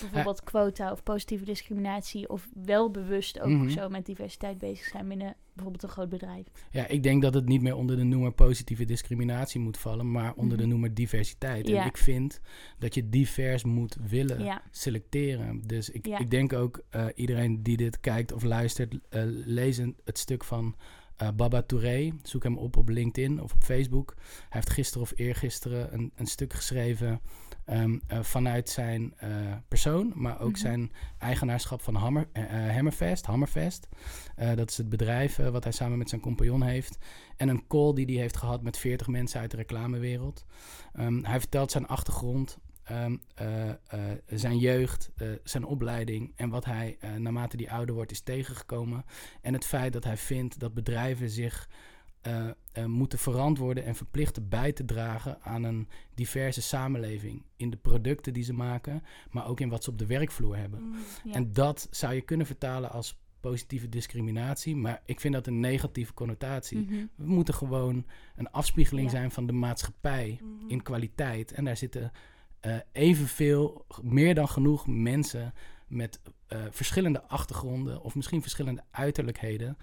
bijvoorbeeld 0.00 0.44
quota 0.44 0.92
of 0.92 1.02
positieve 1.02 1.44
discriminatie 1.44 2.28
of 2.28 2.48
wel 2.64 2.90
bewust 2.90 3.40
ook 3.40 3.48
Mhm. 3.48 3.68
zo 3.68 3.88
met 3.88 4.06
diversiteit 4.06 4.58
bezig 4.58 4.86
zijn 4.86 5.08
binnen 5.08 5.34
bijvoorbeeld 5.52 5.82
een 5.82 5.88
groot 5.88 6.08
bedrijf? 6.08 6.46
ja, 6.70 6.86
ik 6.86 7.02
denk 7.02 7.22
dat 7.22 7.34
het 7.34 7.46
niet 7.46 7.62
meer 7.62 7.74
onder 7.76 7.96
de 7.96 8.02
noemer 8.02 8.32
positieve 8.32 8.84
discriminatie 8.84 9.60
moet 9.60 9.78
vallen, 9.78 10.10
maar 10.10 10.34
onder 10.34 10.56
de 10.56 10.62
Mhm. 10.62 10.72
noemer 10.72 10.94
diversiteit. 10.94 11.68
En 11.70 11.86
ik 11.86 11.96
vind 11.96 12.40
dat 12.78 12.94
je 12.94 13.08
divers 13.08 13.64
moet 13.64 13.96
willen 14.08 14.60
selecteren. 14.70 15.62
Dus 15.66 15.90
ik, 15.90 16.06
ik 16.06 16.30
denk 16.30 16.52
ook 16.52 16.82
uh, 16.96 17.06
iedereen 17.14 17.62
die 17.62 17.76
dit 17.76 18.00
kijkt 18.00 18.32
of 18.32 18.42
luistert, 18.42 18.94
uh, 18.94 18.98
lezen 19.44 19.96
het 20.04 20.18
stuk 20.18 20.44
van 20.44 20.74
uh, 21.22 21.28
Baba 21.36 21.62
Touré. 21.62 22.12
Zoek 22.22 22.42
hem 22.42 22.58
op 22.58 22.76
op 22.76 22.88
LinkedIn 22.88 23.42
of 23.42 23.52
op 23.52 23.62
Facebook. 23.62 24.14
Hij 24.16 24.46
heeft 24.48 24.70
gisteren 24.70 25.02
of 25.02 25.12
eergisteren 25.16 25.94
een, 25.94 26.12
een 26.14 26.26
stuk 26.26 26.52
geschreven 26.52 27.20
um, 27.66 28.00
uh, 28.12 28.18
vanuit 28.22 28.68
zijn 28.68 29.14
persoon, 29.68 30.12
maar 30.14 30.40
ook 30.40 30.50
Mhm. 30.50 30.60
zijn 30.60 30.92
eigenaarschap 31.18 31.82
van 31.82 31.94
Hammer, 31.94 32.28
Hammerfest. 32.48 33.26
Hammerfest. 33.26 33.88
Dat 34.54 34.70
is 34.70 34.76
het 34.76 34.88
bedrijf 34.88 35.36
wat 35.36 35.64
hij 35.64 35.72
samen 35.72 35.98
met 35.98 36.08
zijn 36.08 36.20
compagnon 36.20 36.62
heeft. 36.62 36.98
En 37.36 37.48
een 37.48 37.66
call 37.66 37.94
die 37.94 38.04
hij 38.06 38.14
heeft 38.14 38.36
gehad 38.36 38.62
met 38.62 38.76
40 38.78 39.06
mensen 39.06 39.40
uit 39.40 39.50
de 39.50 39.56
reclamewereld. 39.56 40.44
Um, 40.98 41.24
hij 41.24 41.38
vertelt 41.40 41.70
zijn 41.70 41.86
achtergrond, 41.86 42.58
Um, 42.92 43.20
uh, 43.42 43.66
uh, 43.66 43.74
zijn 44.26 44.58
jeugd, 44.58 45.10
uh, 45.22 45.28
zijn 45.44 45.64
opleiding 45.64 46.32
en 46.36 46.48
wat 46.48 46.64
hij 46.64 46.98
naarmate 47.18 47.56
die 47.56 47.70
ouder 47.72 47.94
wordt 47.94 48.10
is 48.10 48.20
tegengekomen. 48.20 49.04
En 49.40 49.52
het 49.52 49.64
feit 49.66 49.92
dat 49.92 50.04
hij 50.04 50.16
vindt 50.16 50.58
dat 50.58 50.74
bedrijven 50.74 51.30
zich 51.30 51.68
moeten 52.86 53.18
verantwoorden 53.18 53.84
en 53.84 53.94
verplichten 53.94 54.48
bij 54.48 54.72
te 54.72 54.84
dragen 54.84 55.42
aan 55.42 55.62
een 55.62 55.88
diverse 56.14 56.62
samenleving. 56.62 57.42
In 57.56 57.70
de 57.70 57.76
producten 57.76 58.32
die 58.32 58.42
ze 58.44 58.52
maken, 58.52 59.02
maar 59.30 59.46
ook 59.46 59.60
in 59.60 59.68
wat 59.68 59.84
ze 59.84 59.90
op 59.90 59.98
de 59.98 60.06
werkvloer 60.06 60.56
hebben. 60.56 60.94
Ja. 61.24 61.32
En 61.32 61.52
dat 61.52 61.86
zou 61.90 62.14
je 62.14 62.20
kunnen 62.20 62.46
vertalen 62.46 62.90
als 62.90 63.18
positieve 63.40 63.88
discriminatie, 63.88 64.76
maar 64.76 65.02
ik 65.04 65.20
vind 65.20 65.34
dat 65.34 65.46
een 65.46 65.60
negatieve 65.60 66.14
connotatie. 66.14 66.78
Mhm. 66.78 67.04
We 67.14 67.26
moeten 67.26 67.54
gewoon 67.54 68.06
een 68.36 68.50
afspiegeling 68.50 69.06
Ja. 69.06 69.12
zijn 69.12 69.30
van 69.30 69.46
de 69.46 69.52
maatschappij 69.52 70.38
Mhm. 70.42 70.68
in 70.68 70.82
kwaliteit. 70.82 71.52
En 71.52 71.64
daar 71.64 71.76
zitten 71.76 72.12
uh, 72.66 72.76
evenveel, 72.92 73.86
meer 74.02 74.34
dan 74.34 74.48
genoeg 74.48 74.86
mensen 74.86 75.54
met 75.86 76.20
uh, 76.48 76.58
verschillende 76.70 77.22
achtergronden 77.22 78.02
of 78.02 78.14
misschien 78.14 78.42
verschillende 78.42 78.82
uiterlijkheden, 78.90 79.76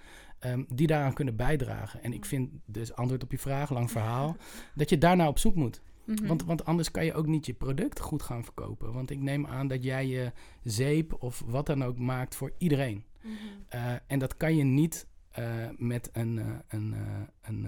um, 0.45 0.65
die 0.73 0.87
daaraan 0.87 1.13
kunnen 1.13 1.35
bijdragen. 1.35 2.03
En 2.03 2.13
ik 2.13 2.25
vind 2.25 2.49
dus, 2.65 2.93
antwoord 2.93 3.23
op 3.23 3.31
je 3.31 3.37
vraag, 3.37 3.69
lang 3.69 3.91
verhaal, 3.91 4.37
dat 4.75 4.89
je 4.89 4.97
daarna 4.97 5.27
op 5.27 5.39
zoek 5.39 5.55
moet. 5.55 5.81
Mhm. 6.05 6.27
Want, 6.27 6.43
want 6.43 6.65
anders 6.65 6.91
kan 6.91 7.05
je 7.05 7.13
ook 7.13 7.27
niet 7.27 7.45
je 7.45 7.53
product 7.53 7.99
goed 7.99 8.21
gaan 8.21 8.43
verkopen. 8.43 8.93
Want 8.93 9.09
ik 9.09 9.19
neem 9.19 9.45
aan 9.45 9.67
dat 9.67 9.83
jij 9.83 10.07
je 10.07 10.31
zeep 10.63 11.23
of 11.23 11.43
wat 11.45 11.65
dan 11.65 11.83
ook 11.83 11.97
maakt 11.97 12.35
voor 12.35 12.51
iedereen. 12.57 13.03
Mhm. 13.21 13.33
Uh, 13.75 13.93
en 14.07 14.19
dat 14.19 14.37
kan 14.37 14.55
je 14.55 14.63
niet 14.63 15.07
uh, 15.39 15.45
met 15.77 16.09
een, 16.13 16.37
uh, 16.37 16.45
een, 16.67 16.95
een 17.41 17.67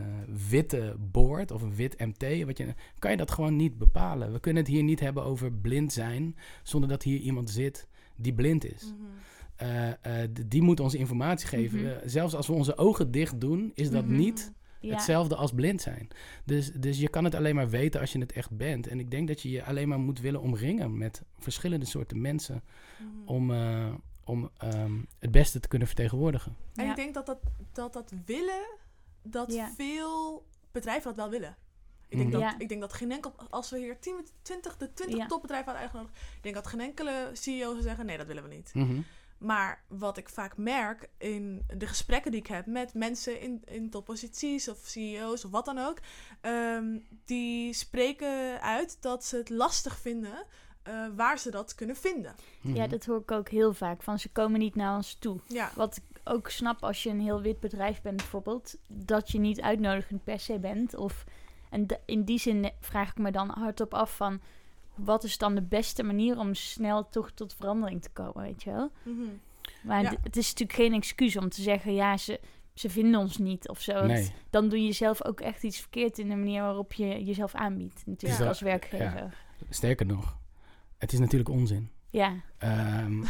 witte 0.50 0.96
boord 1.00 1.52
of 1.52 1.62
een 1.62 1.76
wit 1.76 2.00
MT. 2.00 2.44
Wat 2.46 2.58
je, 2.58 2.74
kan 3.00 3.12
je 3.12 3.18
dat 3.18 3.32
gewoon 3.32 3.56
niet 3.56 3.78
bepalen. 3.78 4.32
We 4.34 4.40
kunnen 4.40 4.64
het 4.64 4.72
hier 4.72 4.84
niet 4.84 5.00
hebben 5.00 5.24
over 5.24 5.52
blind 5.52 5.94
zijn 5.94 6.36
zonder 6.64 6.90
dat 6.90 7.04
hier 7.04 7.20
iemand 7.20 7.50
zit 7.50 7.88
die 8.16 8.34
blind 8.34 8.66
is. 8.74 8.94
Mhm. 8.94 10.48
Die 10.48 10.62
moet 10.62 10.80
ons 10.80 10.96
informatie 10.96 11.48
geven. 11.48 11.82
Mhm. 11.82 11.94
zelfs 12.06 12.36
als 12.36 12.48
we 12.48 12.54
onze 12.54 12.78
ogen 12.78 13.12
dicht 13.12 13.42
doen, 13.42 13.72
is 13.74 13.90
dat 13.92 14.06
Mhm. 14.06 14.16
niet 14.16 14.54
ja. 14.80 14.94
hetzelfde 14.94 15.36
als 15.36 15.52
blind 15.52 15.82
zijn. 15.82 16.08
Dus, 16.46 16.72
dus 16.72 17.00
je 17.00 17.10
kan 17.10 17.24
het 17.24 17.36
alleen 17.36 17.56
maar 17.56 17.70
weten 17.70 18.00
als 18.00 18.12
je 18.12 18.20
het 18.20 18.32
echt 18.32 18.58
bent. 18.58 18.88
En 18.88 19.00
ik 19.00 19.12
denk 19.12 19.28
dat 19.28 19.42
je 19.42 19.50
je 19.50 19.64
alleen 19.64 19.88
maar 19.88 20.00
moet 20.00 20.20
willen 20.20 20.42
omringen 20.42 20.98
met 20.98 21.24
verschillende 21.38 21.86
soorten 21.86 22.22
mensen 22.22 22.64
om, 23.26 23.52
om 24.30 24.50
um, 24.64 25.08
het 25.20 25.32
beste 25.32 25.60
te 25.60 25.68
kunnen 25.68 25.88
vertegenwoordigen. 25.88 26.56
En 26.76 26.84
Ja. 26.84 26.90
ik 26.90 26.96
denk 26.96 27.14
dat 27.14 27.26
dat, 27.26 27.40
dat, 27.74 27.94
dat 27.94 28.12
willen, 28.26 28.66
dat 29.24 29.54
Ja. 29.54 29.72
veel 29.76 30.46
bedrijven 30.72 31.04
dat 31.04 31.16
wel 31.16 31.30
willen. 31.30 31.58
Ik 32.08 32.18
denk, 32.18 32.30
Mhm. 32.30 32.40
dat, 32.40 32.52
Ja. 32.52 32.60
ik 32.60 32.70
denk 32.70 32.82
dat 32.82 32.94
geen 32.94 33.12
enkel, 33.12 33.34
als 33.50 33.70
we 33.70 33.78
hier 33.78 34.00
10, 34.00 34.28
20, 34.42 34.78
de 34.78 34.94
20 34.94 35.18
Ja. 35.18 35.28
topbedrijven 35.28 35.66
hadden 35.72 35.84
uitgenodigd, 35.84 36.18
ik 36.36 36.44
denk 36.44 36.56
dat 36.56 36.68
geen 36.68 36.80
enkele 36.82 37.30
CEO 37.34 37.70
zou 37.72 37.82
zeggen, 37.82 38.06
nee, 38.06 38.18
dat 38.18 38.28
willen 38.28 38.44
we 38.44 38.50
niet. 38.50 38.72
Mhm. 38.74 39.02
Maar 39.38 39.84
wat 39.88 40.18
ik 40.18 40.30
vaak 40.30 40.58
merk 40.58 41.10
in 41.18 41.66
de 41.78 41.88
gesprekken 41.88 42.32
die 42.32 42.40
ik 42.40 42.48
heb 42.48 42.66
met 42.66 42.94
mensen 42.94 43.42
in, 43.42 43.62
in 43.66 43.90
topposities 43.90 44.68
of 44.70 44.78
CEO's 44.84 45.46
of 45.46 45.52
wat 45.52 45.66
dan 45.66 45.78
ook, 45.78 45.98
ehm, 46.42 47.00
die 47.26 47.74
spreken 47.74 48.62
uit 48.62 49.02
dat 49.02 49.26
ze 49.26 49.38
het 49.38 49.50
lastig 49.50 50.00
vinden 50.00 50.46
eh, 50.84 50.94
waar 51.16 51.38
ze 51.40 51.52
dat 51.52 51.76
kunnen 51.76 51.96
vinden. 51.96 52.36
Mhm. 52.62 52.76
ja, 52.76 52.88
dat 52.88 53.06
hoor 53.06 53.20
ik 53.20 53.32
ook 53.32 53.50
heel 53.50 53.74
vaak. 53.74 54.02
Van 54.04 54.20
ze 54.20 54.30
komen 54.30 54.60
niet 54.60 54.76
naar 54.76 54.96
ons 54.96 55.14
toe. 55.14 55.40
Ja, 55.48 55.72
Wat 55.76 55.98
ik 55.98 56.04
ook 56.24 56.50
snap 56.50 56.84
als 56.84 57.04
je 57.04 57.10
een 57.10 57.22
heel 57.22 57.42
wit 57.42 57.60
bedrijf 57.60 58.02
bent 58.02 58.16
bijvoorbeeld, 58.18 58.76
dat 58.88 59.32
je 59.32 59.40
niet 59.40 59.62
uitnodigend 59.62 60.24
per 60.24 60.40
se 60.40 60.60
bent. 60.60 60.96
Of, 60.96 61.24
en 61.70 61.86
in 62.06 62.24
die 62.24 62.40
zin 62.40 62.72
vraag 62.80 63.10
ik 63.10 63.18
me 63.18 63.32
dan 63.32 63.50
hardop 63.50 63.94
af 63.94 64.16
van, 64.16 64.42
wat 64.96 65.24
is 65.24 65.38
dan 65.38 65.56
de 65.56 65.62
beste 65.62 66.04
manier 66.04 66.38
om 66.40 66.54
snel 66.54 67.10
toch 67.10 67.32
tot 67.32 67.56
verandering 67.56 68.02
te 68.02 68.10
komen, 68.10 68.44
weet 68.44 68.64
je 68.64 68.72
wel? 68.72 68.92
Mhm. 69.04 69.22
Maar 69.84 70.02
Ja. 70.02 70.14
het 70.24 70.38
is 70.38 70.48
natuurlijk 70.50 70.80
geen 70.80 70.94
excuus 70.94 71.38
om 71.38 71.50
te 71.50 71.62
zeggen, 71.62 71.94
ja, 71.94 72.18
ze, 72.18 72.40
ze 72.74 72.90
vinden 72.90 73.20
ons 73.20 73.38
niet 73.38 73.70
of 73.70 73.82
zo. 73.82 74.06
Nee. 74.06 74.32
Dan 74.50 74.70
doe 74.70 74.84
je 74.84 74.92
zelf 74.92 75.24
ook 75.26 75.42
echt 75.42 75.64
iets 75.64 75.80
verkeerd 75.80 76.18
in 76.20 76.30
de 76.30 76.36
manier 76.36 76.62
waarop 76.62 76.94
je 76.94 77.24
jezelf 77.24 77.54
aanbiedt, 77.56 78.02
natuurlijk 78.06 78.42
Ja. 78.42 78.48
als 78.48 78.60
werkgever. 78.62 79.38
Sterker 79.70 80.06
nog, 80.06 80.38
het 81.00 81.14
is 81.14 81.20
natuurlijk 81.20 81.50
onzin. 81.50 81.90
Ja, 82.10 82.34
Ehm, 82.58 83.24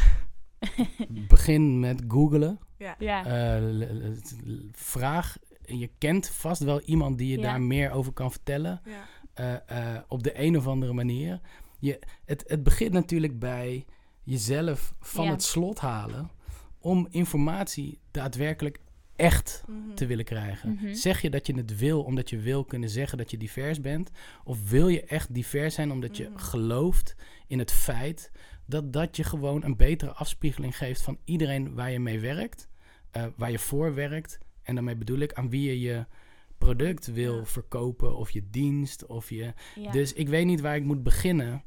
begin 1.28 1.80
met 1.80 2.02
googlen. 2.08 2.58
Ja. 2.98 3.24
Eh, 3.24 3.62
vraag, 4.72 5.36
je 5.64 5.90
kent 5.98 6.28
vast 6.28 6.62
wel 6.62 6.80
iemand 6.80 7.18
die 7.18 7.28
je 7.30 7.36
Ja. 7.38 7.42
daar 7.42 7.60
meer 7.60 7.90
over 7.90 8.12
kan 8.12 8.30
vertellen. 8.30 8.80
Ja. 8.84 9.08
eh, 9.66 9.94
eh, 9.94 10.02
op 10.08 10.22
de 10.22 10.40
een 10.42 10.56
of 10.56 10.66
andere 10.66 10.92
manier. 10.92 11.40
Je, 11.78 11.98
het, 12.24 12.44
het 12.46 12.62
begint 12.62 12.92
natuurlijk 12.92 13.38
bij 13.38 13.84
jezelf 14.22 14.94
van 15.00 15.24
Ja. 15.24 15.30
het 15.30 15.42
slot 15.42 15.78
halen 15.78 16.30
om 16.78 17.06
informatie 17.10 17.98
daadwerkelijk 18.10 18.78
echt 19.16 19.62
Mhm. 19.66 19.94
te 19.94 20.06
willen 20.06 20.24
krijgen. 20.24 20.72
Mhm. 20.72 20.94
Zeg 20.94 21.20
je 21.22 21.30
dat 21.30 21.46
je 21.46 21.54
het 21.54 21.78
wil 21.78 22.02
omdat 22.02 22.30
je 22.30 22.38
wil 22.38 22.64
kunnen 22.64 22.90
zeggen 22.90 23.18
dat 23.18 23.30
je 23.30 23.36
divers 23.36 23.80
bent? 23.80 24.10
Of 24.44 24.70
wil 24.70 24.88
je 24.88 25.04
echt 25.04 25.34
divers 25.34 25.74
zijn 25.74 25.92
omdat 25.92 26.16
je 26.16 26.28
Mhm. 26.28 26.38
gelooft 26.38 27.14
in 27.50 27.58
het 27.58 27.72
feit 27.72 28.30
dat 28.66 28.92
dat 28.92 29.16
je 29.16 29.24
gewoon 29.24 29.64
een 29.64 29.76
betere 29.76 30.12
afspiegeling 30.12 30.76
geeft 30.76 31.02
van 31.02 31.18
iedereen 31.24 31.74
waar 31.74 31.90
je 31.90 32.00
mee 32.00 32.20
werkt, 32.20 32.68
eh, 33.10 33.24
waar 33.36 33.50
je 33.50 33.58
voor 33.58 33.94
werkt. 33.94 34.38
En 34.62 34.74
daarmee 34.74 34.96
bedoel 34.96 35.18
ik 35.18 35.32
aan 35.32 35.50
wie 35.50 35.62
je 35.68 35.80
je 35.80 36.04
product 36.58 37.06
wil 37.12 37.36
Ja. 37.36 37.44
verkopen 37.44 38.16
of 38.16 38.30
je 38.30 38.50
dienst 38.50 39.06
of 39.06 39.30
je... 39.30 39.52
Ja. 39.74 39.90
Dus 39.90 40.12
ik 40.12 40.28
weet 40.28 40.46
niet 40.46 40.60
waar 40.60 40.76
ik 40.76 40.84
moet 40.84 41.02
beginnen. 41.02 41.64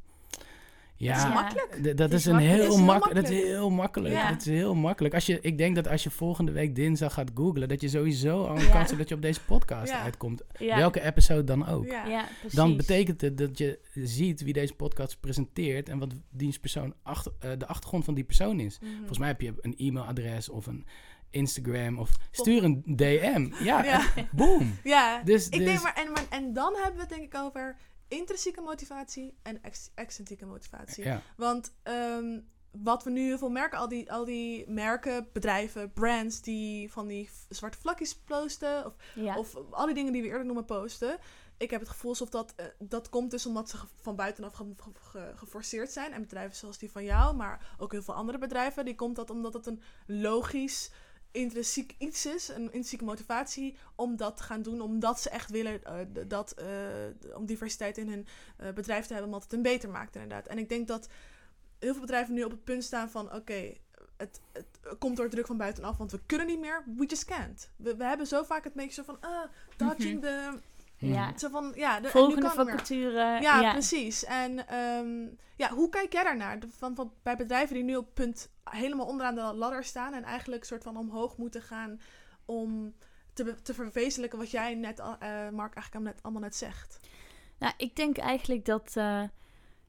Ja, 0.95 1.13
Het 1.15 1.27
is 1.27 1.33
makkelijk. 1.33 1.97
Dat 1.97 2.11
is 2.11 2.25
een 2.25 2.31
makkelijk. 2.35 2.61
heel, 2.61 2.73
is 2.73 2.79
makkelijk. 2.81 3.15
Dat 3.21 3.29
is 3.29 3.43
heel 3.43 3.69
makkelijk. 3.69 4.13
Ja. 4.13 4.29
Dat 4.29 4.39
is 4.39 4.45
heel 4.45 4.75
makkelijk. 4.75 5.13
Als 5.13 5.25
je, 5.25 5.39
ik 5.41 5.57
denk 5.57 5.75
dat 5.75 5.87
als 5.87 6.03
je 6.03 6.09
volgende 6.09 6.51
week 6.51 6.75
dinsdag 6.75 7.13
gaat 7.13 7.31
googlen, 7.33 7.67
dat 7.67 7.81
je 7.81 7.89
sowieso 7.89 8.43
al 8.45 8.55
een 8.55 8.63
Ja. 8.65 8.71
kans 8.71 8.85
hebt 8.87 8.97
dat 8.97 9.09
je 9.09 9.15
op 9.15 9.21
deze 9.21 9.41
podcast 9.45 9.91
Ja. 9.91 10.01
uitkomt. 10.01 10.41
ja. 10.59 10.75
Welke 10.77 11.01
episode 11.01 11.43
dan 11.43 11.67
ook. 11.67 11.85
Ja. 11.85 12.05
Ja, 12.07 12.25
precies. 12.39 12.57
Dan 12.57 12.77
betekent 12.77 13.21
het 13.21 13.37
dat 13.37 13.57
je 13.57 13.79
ziet 13.93 14.41
wie 14.43 14.53
deze 14.53 14.73
podcast 14.73 15.19
presenteert 15.19 15.89
en 15.89 15.99
wat 15.99 16.13
dienstpersoon 16.29 16.93
achter, 17.03 17.31
eh, 17.39 17.51
de 17.57 17.67
achtergrond 17.67 18.05
van 18.05 18.13
die 18.13 18.23
persoon 18.23 18.59
is. 18.59 18.79
Mhm. 18.79 18.95
Volgens 18.97 19.17
mij 19.17 19.27
heb 19.27 19.41
je 19.41 19.53
een 19.61 19.73
e-mailadres 19.77 20.49
of 20.49 20.65
een 20.65 20.85
Instagram 21.29 21.97
of 21.99 22.11
stuur 22.31 22.63
een 22.63 22.83
DM. 22.85 23.51
Ja, 23.63 23.83
Ja. 23.83 24.01
boom. 24.31 24.77
Ja, 24.83 25.21
Dus, 25.23 25.45
ik 25.49 25.51
dus 25.57 25.65
denk 25.65 25.81
maar 25.83 25.93
en, 25.95 26.11
maar, 26.11 26.25
en 26.29 26.53
dan 26.53 26.73
hebben 26.75 26.93
we 26.95 26.99
het 26.99 27.09
denk 27.09 27.21
ik 27.23 27.35
over 27.37 27.75
intrinsieke 28.13 28.61
motivatie 28.61 29.37
en 29.43 29.63
ex 29.63 29.91
extrinsieke 29.95 30.45
motivatie. 30.45 31.03
ja. 31.03 31.21
Want 31.37 31.73
ehm, 31.83 32.39
wat 32.71 33.03
we 33.03 33.09
nu 33.09 33.21
heel 33.21 33.37
veel 33.37 33.49
merken, 33.49 33.77
al 33.79 33.87
die, 33.87 34.11
al 34.11 34.25
die 34.25 34.69
merken, 34.69 35.27
bedrijven, 35.33 35.91
brands 35.93 36.41
die 36.41 36.91
van 36.91 37.07
die 37.07 37.29
zwarte 37.49 37.77
vlakjes 37.77 38.15
posten, 38.15 38.85
of, 38.85 38.95
Ja. 39.15 39.37
of 39.37 39.55
al 39.71 39.85
die 39.85 39.95
dingen 39.95 40.13
die 40.13 40.21
we 40.21 40.27
eerder 40.27 40.45
noemen 40.45 40.65
posten. 40.65 41.17
Ik 41.57 41.69
heb 41.71 41.79
het 41.79 41.89
gevoel 41.89 42.09
alsof 42.11 42.29
dat, 42.29 42.53
eh, 42.55 42.65
dat 42.79 43.09
komt 43.09 43.31
dus 43.31 43.45
omdat 43.45 43.69
ze 43.69 43.77
van 44.01 44.15
buitenaf 44.15 44.53
ge- 44.53 44.73
ge- 44.75 44.91
ge- 44.99 45.31
geforceerd 45.35 45.91
zijn. 45.91 46.11
En 46.13 46.21
bedrijven 46.21 46.55
zoals 46.55 46.77
die 46.77 46.91
van 46.91 47.03
jou, 47.03 47.35
maar 47.35 47.75
ook 47.77 47.91
heel 47.91 48.01
veel 48.03 48.13
andere 48.13 48.37
bedrijven, 48.37 48.85
die 48.85 48.95
komt 48.95 49.15
dat 49.15 49.29
omdat 49.29 49.53
het 49.53 49.65
een 49.67 49.81
logisch, 50.07 50.91
intrinsiek 51.33 51.95
iets 51.97 52.25
is, 52.25 52.47
een 52.47 52.61
intrinsieke 52.61 53.03
motivatie 53.03 53.75
om 53.95 54.17
dat 54.17 54.37
te 54.37 54.43
gaan 54.43 54.61
doen, 54.61 54.81
omdat 54.81 55.21
ze 55.21 55.29
echt 55.29 55.49
willen 55.49 55.83
eh, 55.83 55.95
dat, 56.27 56.51
eh, 56.51 57.35
om 57.35 57.45
diversiteit 57.45 57.97
in 57.97 58.09
hun 58.09 58.27
eh, 58.57 58.71
bedrijf 58.71 59.05
te 59.05 59.13
hebben, 59.13 59.31
omdat 59.31 59.43
het 59.43 59.51
hem 59.51 59.61
beter 59.61 59.89
maakt 59.89 60.15
inderdaad. 60.15 60.47
En 60.47 60.57
ik 60.57 60.69
denk 60.69 60.87
dat 60.87 61.09
heel 61.79 61.91
veel 61.91 62.01
bedrijven 62.01 62.33
nu 62.33 62.43
op 62.43 62.51
het 62.51 62.63
punt 62.63 62.83
staan 62.83 63.09
van, 63.09 63.33
oké, 63.33 63.73
het, 64.17 64.41
het 64.51 64.97
komt 64.99 65.17
door 65.17 65.29
druk 65.29 65.45
van 65.45 65.57
buitenaf, 65.57 65.97
want 65.97 66.11
we 66.11 66.19
kunnen 66.25 66.47
niet 66.47 66.59
meer, 66.59 66.83
we 66.97 67.05
just 67.05 67.25
can't. 67.25 67.69
We, 67.75 67.95
we 67.95 68.03
hebben 68.03 68.27
zo 68.27 68.43
vaak 68.43 68.63
het 68.63 68.73
beetje 68.73 68.93
zo 68.93 69.03
van, 69.03 69.17
ah, 69.21 69.49
dodging 69.77 70.21
de, 70.21 70.59
ja. 71.07 71.37
zo 71.37 71.49
van, 71.49 71.71
ja, 71.75 71.99
de, 71.99 72.07
Volgende 72.07 72.49
vacature. 72.49 73.41
Ja, 73.41 73.59
ja. 73.59 73.71
precies. 73.71 74.25
En 74.25 74.67
ehm, 74.67 75.27
ja, 75.55 75.69
hoe 75.69 75.89
kijk 75.89 76.13
jij 76.13 76.23
daarnaar? 76.23 76.59
De- 76.59 76.67
Van, 76.77 76.95
van, 76.95 77.13
bij 77.23 77.35
bedrijven 77.35 77.75
die 77.75 77.83
nu 77.83 77.95
op 77.95 78.13
punt 78.13 78.51
helemaal 78.63 79.05
onderaan 79.05 79.35
de 79.35 79.41
ladder 79.41 79.83
staan 79.83 80.13
en 80.13 80.23
eigenlijk 80.23 80.63
soort 80.63 80.83
van 80.83 80.97
omhoog 80.97 81.37
moeten 81.37 81.61
gaan 81.61 82.01
om 82.45 82.93
te, 83.33 83.61
te 83.61 83.73
verwezenlijken 83.73 84.39
wat 84.39 84.51
jij 84.51 84.73
net, 84.73 84.99
eh, 84.99 85.49
Mark, 85.49 85.73
eigenlijk 85.75 86.05
net, 86.05 86.23
allemaal 86.23 86.41
net 86.41 86.55
zegt. 86.55 86.99
Nou, 87.57 87.73
ik 87.77 87.95
denk 87.95 88.17
eigenlijk 88.17 88.65
dat 88.65 88.91
eh, 88.95 89.23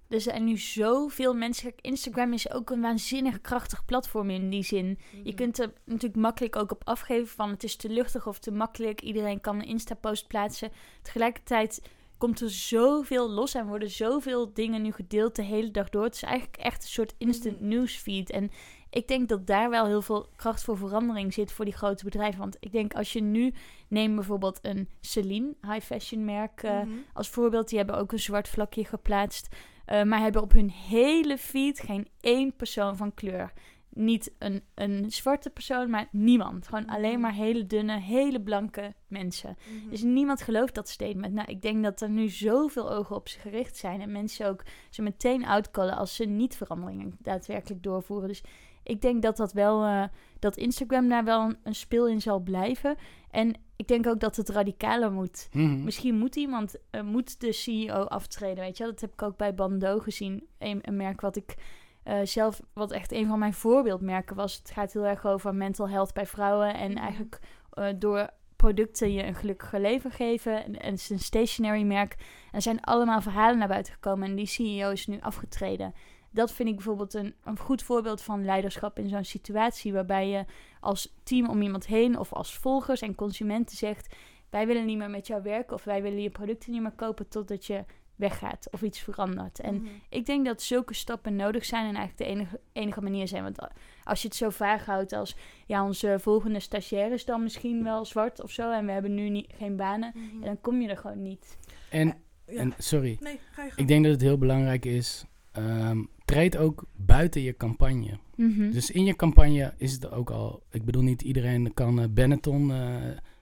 er 0.09 0.21
zijn 0.21 0.45
nu 0.45 0.59
zoveel 0.59 1.35
mensen. 1.35 1.73
Instagram 1.81 2.33
is 2.33 2.51
ook 2.51 2.71
een 2.71 2.81
waanzinnig 2.81 3.41
krachtig 3.41 3.85
platform 3.85 4.31
in 4.31 4.51
die 4.51 4.63
zin. 4.65 4.99
Je 5.25 5.35
kunt 5.35 5.59
er 5.59 5.73
natuurlijk 5.85 6.21
makkelijk 6.21 6.57
ook 6.57 6.73
op 6.73 6.83
afgeven 6.85 7.27
van 7.27 7.51
het 7.51 7.65
is 7.65 7.77
te 7.77 7.89
luchtig 7.89 8.27
of 8.27 8.39
te 8.39 8.51
makkelijk. 8.51 9.01
Iedereen 9.01 9.41
kan 9.41 9.57
een 9.57 9.67
Insta-post 9.67 10.27
plaatsen. 10.27 10.71
Tegelijkertijd 11.03 11.83
komt 12.19 12.41
er 12.41 12.51
zoveel 12.51 13.31
los 13.31 13.55
en 13.55 13.67
worden 13.67 13.91
zoveel 13.91 14.53
dingen 14.55 14.83
nu 14.83 14.93
gedeeld 14.93 15.37
de 15.37 15.43
hele 15.43 15.71
dag 15.71 15.89
door. 15.91 16.05
Het 16.05 16.15
is 16.15 16.23
eigenlijk 16.23 16.57
echt 16.57 16.83
een 16.83 16.89
soort 16.89 17.15
instant 17.19 17.61
Mhm. 17.61 17.69
newsfeed. 17.69 18.31
En 18.31 18.51
ik 18.91 19.09
denk 19.09 19.29
dat 19.29 19.47
daar 19.47 19.71
wel 19.71 19.87
heel 19.87 20.03
veel 20.03 20.27
kracht 20.37 20.63
voor 20.65 20.77
verandering 20.77 21.33
zit 21.33 21.53
voor 21.53 21.65
die 21.65 21.75
grote 21.75 22.05
bedrijven. 22.05 22.41
Want 22.41 22.57
ik 22.61 22.73
denk 22.73 22.95
als 22.95 23.13
je 23.13 23.21
nu 23.23 23.55
neem 23.89 24.15
bijvoorbeeld 24.15 24.59
een 24.63 24.89
Celine, 25.01 25.55
high 25.61 25.85
fashion 25.87 26.25
merk, 26.25 26.63
eh, 26.63 26.81
Mhm. 26.81 26.89
als 27.13 27.29
voorbeeld. 27.29 27.69
Die 27.69 27.79
hebben 27.79 27.97
ook 27.99 28.13
een 28.13 28.19
zwart 28.19 28.49
vlakje 28.49 28.85
geplaatst. 28.85 29.49
Eh, 29.85 30.03
maar 30.03 30.21
hebben 30.21 30.43
op 30.43 30.53
hun 30.53 30.71
hele 30.71 31.39
feed 31.39 31.81
geen 31.81 32.09
één 32.21 32.57
persoon 32.57 32.97
van 32.97 33.15
kleur. 33.15 33.53
Niet 33.89 34.33
een, 34.39 34.63
een 34.75 35.11
zwarte 35.11 35.51
persoon, 35.51 35.91
maar 35.91 36.09
niemand. 36.11 36.69
Gewoon 36.69 36.87
alleen 36.87 37.13
Mhm. 37.13 37.21
maar 37.21 37.33
hele 37.33 37.67
dunne, 37.67 38.01
hele 38.01 38.41
blanke 38.43 38.95
mensen. 39.09 39.57
Mhm. 39.81 39.91
Dus 39.91 40.03
niemand 40.03 40.43
gelooft 40.43 40.75
dat 40.75 40.89
statement. 40.89 41.35
Nou, 41.35 41.51
ik 41.51 41.63
denk 41.63 41.83
dat 41.83 42.01
er 42.01 42.11
nu 42.11 42.29
zoveel 42.29 42.93
ogen 42.93 43.17
op 43.17 43.29
ze 43.29 43.39
gericht 43.39 43.77
zijn. 43.77 44.01
En 44.01 44.13
mensen 44.13 44.49
ook 44.49 44.63
ze 44.91 45.03
meteen 45.03 45.47
outcallen 45.47 45.97
als 45.97 46.15
ze 46.15 46.25
niet 46.25 46.57
veranderingen 46.57 47.17
daadwerkelijk 47.19 47.83
doorvoeren. 47.83 48.29
Dus 48.29 48.43
ik 48.83 49.01
denk 49.01 49.23
dat 49.23 49.37
dat 49.37 49.53
wel, 49.53 49.85
eh, 49.85 50.05
dat 50.39 50.57
Instagram 50.57 51.09
daar 51.09 51.25
wel 51.25 51.41
een, 51.41 51.57
een 51.63 51.75
speel 51.75 52.09
in 52.09 52.21
zal 52.21 52.41
blijven. 52.41 52.97
En 53.31 53.55
ik 53.77 53.89
denk 53.89 54.07
ook 54.07 54.21
dat 54.21 54.37
het 54.37 54.49
radicaler 54.49 55.13
moet. 55.13 55.49
Mhm. 55.53 55.85
Misschien 55.85 56.19
moet 56.19 56.37
iemand, 56.37 56.77
eh, 56.91 57.03
moet 57.03 57.41
de 57.41 57.53
CEO 57.53 58.05
aftreden, 58.05 58.65
weet 58.65 58.77
je. 58.77 58.85
Dat 58.85 59.01
heb 59.01 59.13
ik 59.13 59.23
ook 59.23 59.37
bij 59.37 59.55
Bando 59.55 59.99
gezien. 59.99 60.47
Een, 60.59 60.79
een 60.83 60.97
merk 60.97 61.21
wat 61.21 61.37
ik 61.37 61.55
eh, 62.03 62.19
zelf, 62.25 62.61
wat 62.73 62.93
echt 62.93 63.13
een 63.13 63.27
van 63.27 63.39
mijn 63.39 63.55
voorbeeldmerken 63.55 64.37
was. 64.37 64.55
Het 64.55 64.71
gaat 64.71 64.93
heel 64.93 65.05
erg 65.07 65.27
over 65.27 65.55
mental 65.55 65.89
health 65.89 66.13
bij 66.13 66.27
vrouwen. 66.27 66.75
En 66.75 66.91
Mhm. 66.91 66.99
eigenlijk 66.99 67.39
eh, 67.73 67.87
door 67.99 68.31
producten 68.57 69.13
je 69.13 69.25
een 69.25 69.35
gelukkiger 69.35 69.81
leven 69.81 70.11
geven. 70.11 70.65
En, 70.65 70.81
en 70.81 70.91
het 70.91 71.01
is 71.01 71.11
een 71.11 71.19
stationary 71.19 71.83
merk. 71.83 72.13
En 72.13 72.53
er 72.53 72.63
zijn 72.63 72.81
allemaal 72.81 73.21
verhalen 73.21 73.59
naar 73.59 73.69
buiten 73.69 73.93
gekomen. 73.93 74.29
En 74.29 74.35
die 74.35 74.47
CEO 74.47 74.91
is 74.91 75.07
nu 75.07 75.21
afgetreden. 75.21 75.95
Dat 76.35 76.53
vind 76.53 76.69
ik 76.69 76.75
bijvoorbeeld 76.75 77.15
een, 77.15 77.35
een 77.45 77.59
goed 77.59 77.83
voorbeeld 77.83 78.23
van 78.23 78.45
leiderschap 78.45 78.99
in 78.99 79.09
zo'n 79.09 79.25
situatie. 79.25 79.93
Waarbij 79.93 80.29
je 80.29 80.45
als 80.81 81.15
team 81.23 81.49
om 81.49 81.63
iemand 81.63 81.87
heen 81.87 82.19
of 82.19 82.33
als 82.33 82.55
volgers 82.59 83.01
en 83.01 83.15
consumenten 83.15 83.77
zegt 83.77 84.15
wij 84.51 84.67
willen 84.67 84.85
niet 84.87 84.99
meer 84.99 85.11
met 85.11 85.27
jou 85.27 85.43
werken 85.43 85.75
of 85.77 85.85
wij 85.85 86.03
willen 86.03 86.23
je 86.23 86.31
producten 86.31 86.73
niet 86.73 86.83
meer 86.83 86.91
kopen 86.93 87.29
totdat 87.29 87.67
je 87.67 87.85
weggaat 88.17 88.69
of 88.71 88.83
iets 88.83 88.99
verandert. 89.01 89.61
En 89.61 89.75
Mhm. 89.75 89.87
ik 90.09 90.27
denk 90.27 90.45
dat 90.47 90.63
zulke 90.63 90.95
stappen 90.95 91.37
nodig 91.37 91.65
zijn 91.65 91.87
en 91.87 91.95
eigenlijk 91.95 92.19
de 92.19 92.25
enige, 92.25 92.61
enige 92.73 93.01
manier 93.01 93.29
zijn. 93.29 93.43
Want 93.43 93.59
als 94.05 94.23
je 94.23 94.29
het 94.29 94.37
zo 94.37 94.51
vaag 94.51 94.85
houdt 94.87 95.13
als 95.13 95.37
ja, 95.67 95.85
onze 95.85 96.17
volgende 96.21 96.61
stagiair 96.61 97.13
is 97.13 97.25
dan 97.25 97.43
misschien 97.43 97.85
wel 97.85 98.05
zwart 98.05 98.43
of 98.43 98.51
zo 98.51 98.71
en 98.73 98.87
we 98.87 98.93
hebben 98.93 99.15
nu 99.15 99.29
niet, 99.29 99.53
geen 99.57 99.77
banen, 99.77 100.13
Mhm. 100.15 100.39
ja, 100.39 100.45
dan 100.45 100.61
kom 100.61 100.81
je 100.81 100.89
er 100.89 100.97
gewoon 100.97 101.23
niet. 101.23 101.59
En, 101.91 102.07
Ja. 102.47 102.55
en, 102.59 102.75
sorry, 102.79 103.17
Nee, 103.21 103.41
ga 103.53 103.63
je 103.63 103.69
gang. 103.69 103.81
ik 103.81 103.89
denk 103.89 104.03
dat 104.05 104.13
het 104.13 104.21
heel 104.23 104.39
belangrijk 104.39 104.85
is, 104.85 105.25
ehm, 105.53 106.05
treed 106.25 106.57
ook 106.57 106.85
buiten 106.97 107.43
je 107.43 107.57
campagne. 107.57 108.19
Mhm. 108.37 108.71
Dus 108.71 108.91
in 108.91 109.05
je 109.05 109.17
campagne 109.17 109.75
is 109.77 109.93
het 109.93 110.11
ook 110.11 110.31
al. 110.31 110.63
Ik 110.71 110.85
bedoel, 110.85 111.03
niet 111.03 111.23
iedereen 111.23 111.75
kan 111.75 112.01
eh, 112.01 112.09
Benetton 112.11 112.73
eh, 112.73 112.95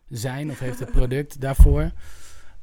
zijn 0.08 0.50
of 0.50 0.58
heeft 0.58 0.78
het 0.78 0.90
product 0.98 1.40
daarvoor. 1.40 1.92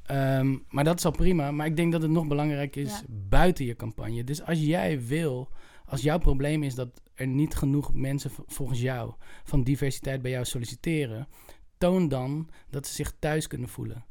Ehm, 0.03 0.57
maar 0.69 0.83
dat 0.83 0.97
is 0.97 1.05
al 1.05 1.11
prima. 1.11 1.51
Maar 1.51 1.65
ik 1.65 1.75
denk 1.75 1.91
dat 1.91 2.01
het 2.01 2.11
nog 2.11 2.27
belangrijk 2.27 2.75
is 2.75 2.89
Ja. 2.89 3.03
buiten 3.09 3.65
je 3.65 3.75
campagne. 3.75 4.23
Dus 4.23 4.41
als 4.41 4.59
jij 4.59 5.05
wil, 5.05 5.49
als 5.85 6.01
jouw 6.01 6.17
probleem 6.17 6.63
is 6.63 6.75
dat 6.75 7.01
er 7.13 7.27
niet 7.27 7.55
genoeg 7.55 7.93
mensen 7.93 8.31
volgens 8.47 8.81
jou 8.81 9.13
van 9.43 9.63
diversiteit 9.63 10.21
bij 10.21 10.31
jou 10.31 10.45
solliciteren, 10.45 11.27
toon 11.77 12.07
dan 12.07 12.49
dat 12.69 12.87
ze 12.87 12.93
zich 12.93 13.13
thuis 13.19 13.47
kunnen 13.47 13.69
voelen. 13.69 14.05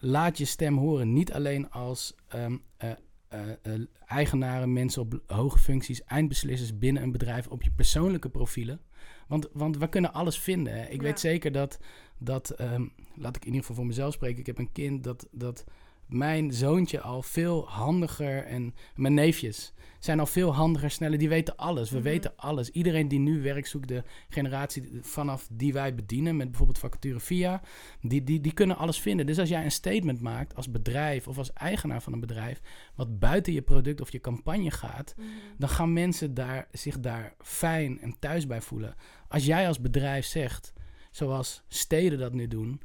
Laat 0.00 0.38
je 0.38 0.44
stem 0.44 0.76
horen, 0.76 1.12
niet 1.12 1.32
alleen 1.32 1.70
als 1.70 2.14
ehm, 2.28 2.56
eh, 2.76 2.90
eh, 3.28 3.50
eh, 3.62 3.80
eigenaren, 4.06 4.72
mensen 4.72 5.02
op 5.02 5.20
hoge 5.26 5.58
functies, 5.58 6.04
eindbeslissers 6.04 6.78
binnen 6.78 7.02
een 7.02 7.12
bedrijf 7.12 7.46
op 7.46 7.62
je 7.62 7.70
persoonlijke 7.70 8.28
profielen. 8.28 8.80
Want, 9.28 9.48
want 9.52 9.76
we 9.76 9.88
kunnen 9.88 10.12
alles 10.12 10.38
vinden. 10.38 10.72
Hè. 10.72 10.84
Ik 10.84 10.96
Ja. 10.96 11.02
weet 11.02 11.20
zeker 11.20 11.52
dat, 11.52 11.78
dat 12.18 12.50
ehm, 12.50 12.86
laat 13.14 13.36
ik 13.36 13.42
in 13.42 13.46
ieder 13.46 13.60
geval 13.60 13.76
voor 13.76 13.86
mezelf 13.86 14.12
spreken, 14.14 14.38
ik 14.38 14.46
heb 14.46 14.58
een 14.58 14.72
kind 14.72 15.04
dat, 15.04 15.28
dat 15.30 15.64
mijn 16.08 16.52
zoontje 16.52 17.00
al 17.00 17.22
veel 17.22 17.68
handiger 17.68 18.44
en 18.44 18.74
mijn 18.94 19.14
neefjes 19.14 19.72
zijn 19.98 20.20
al 20.20 20.26
veel 20.26 20.54
handiger, 20.54 20.90
sneller. 20.90 21.18
Die 21.18 21.28
weten 21.28 21.56
alles. 21.56 21.90
We 21.90 21.96
Mhm. 21.96 22.04
weten 22.04 22.36
alles. 22.36 22.70
Iedereen 22.70 23.08
die 23.08 23.18
nu 23.18 23.42
werk 23.42 23.66
zoekt, 23.66 23.88
de 23.88 24.02
generatie 24.28 24.98
vanaf 25.02 25.48
die 25.52 25.72
wij 25.72 25.94
bedienen, 25.94 26.36
met 26.36 26.46
bijvoorbeeld 26.48 26.78
vacature 26.78 27.20
via, 27.20 27.60
die, 28.00 28.24
die, 28.24 28.40
die 28.40 28.52
kunnen 28.52 28.76
alles 28.76 29.00
vinden. 29.00 29.26
Dus 29.26 29.38
als 29.38 29.48
jij 29.48 29.64
een 29.64 29.70
statement 29.70 30.20
maakt 30.20 30.54
als 30.54 30.70
bedrijf 30.70 31.28
of 31.28 31.38
als 31.38 31.52
eigenaar 31.52 32.02
van 32.02 32.12
een 32.12 32.20
bedrijf, 32.20 32.60
wat 32.94 33.18
buiten 33.18 33.52
je 33.52 33.62
product 33.62 34.00
of 34.00 34.12
je 34.12 34.20
campagne 34.20 34.70
gaat, 34.70 35.14
Mhm. 35.16 35.26
dan 35.58 35.68
gaan 35.68 35.92
mensen 35.92 36.34
daar, 36.34 36.68
zich 36.72 37.00
daar 37.00 37.34
fijn 37.38 38.00
en 38.00 38.14
thuis 38.18 38.46
bij 38.46 38.60
voelen. 38.60 38.94
Als 39.28 39.44
jij 39.46 39.66
als 39.68 39.80
bedrijf 39.80 40.26
zegt, 40.26 40.72
zoals 41.10 41.62
steden 41.68 42.18
dat 42.18 42.32
nu 42.32 42.48
doen, 42.48 42.80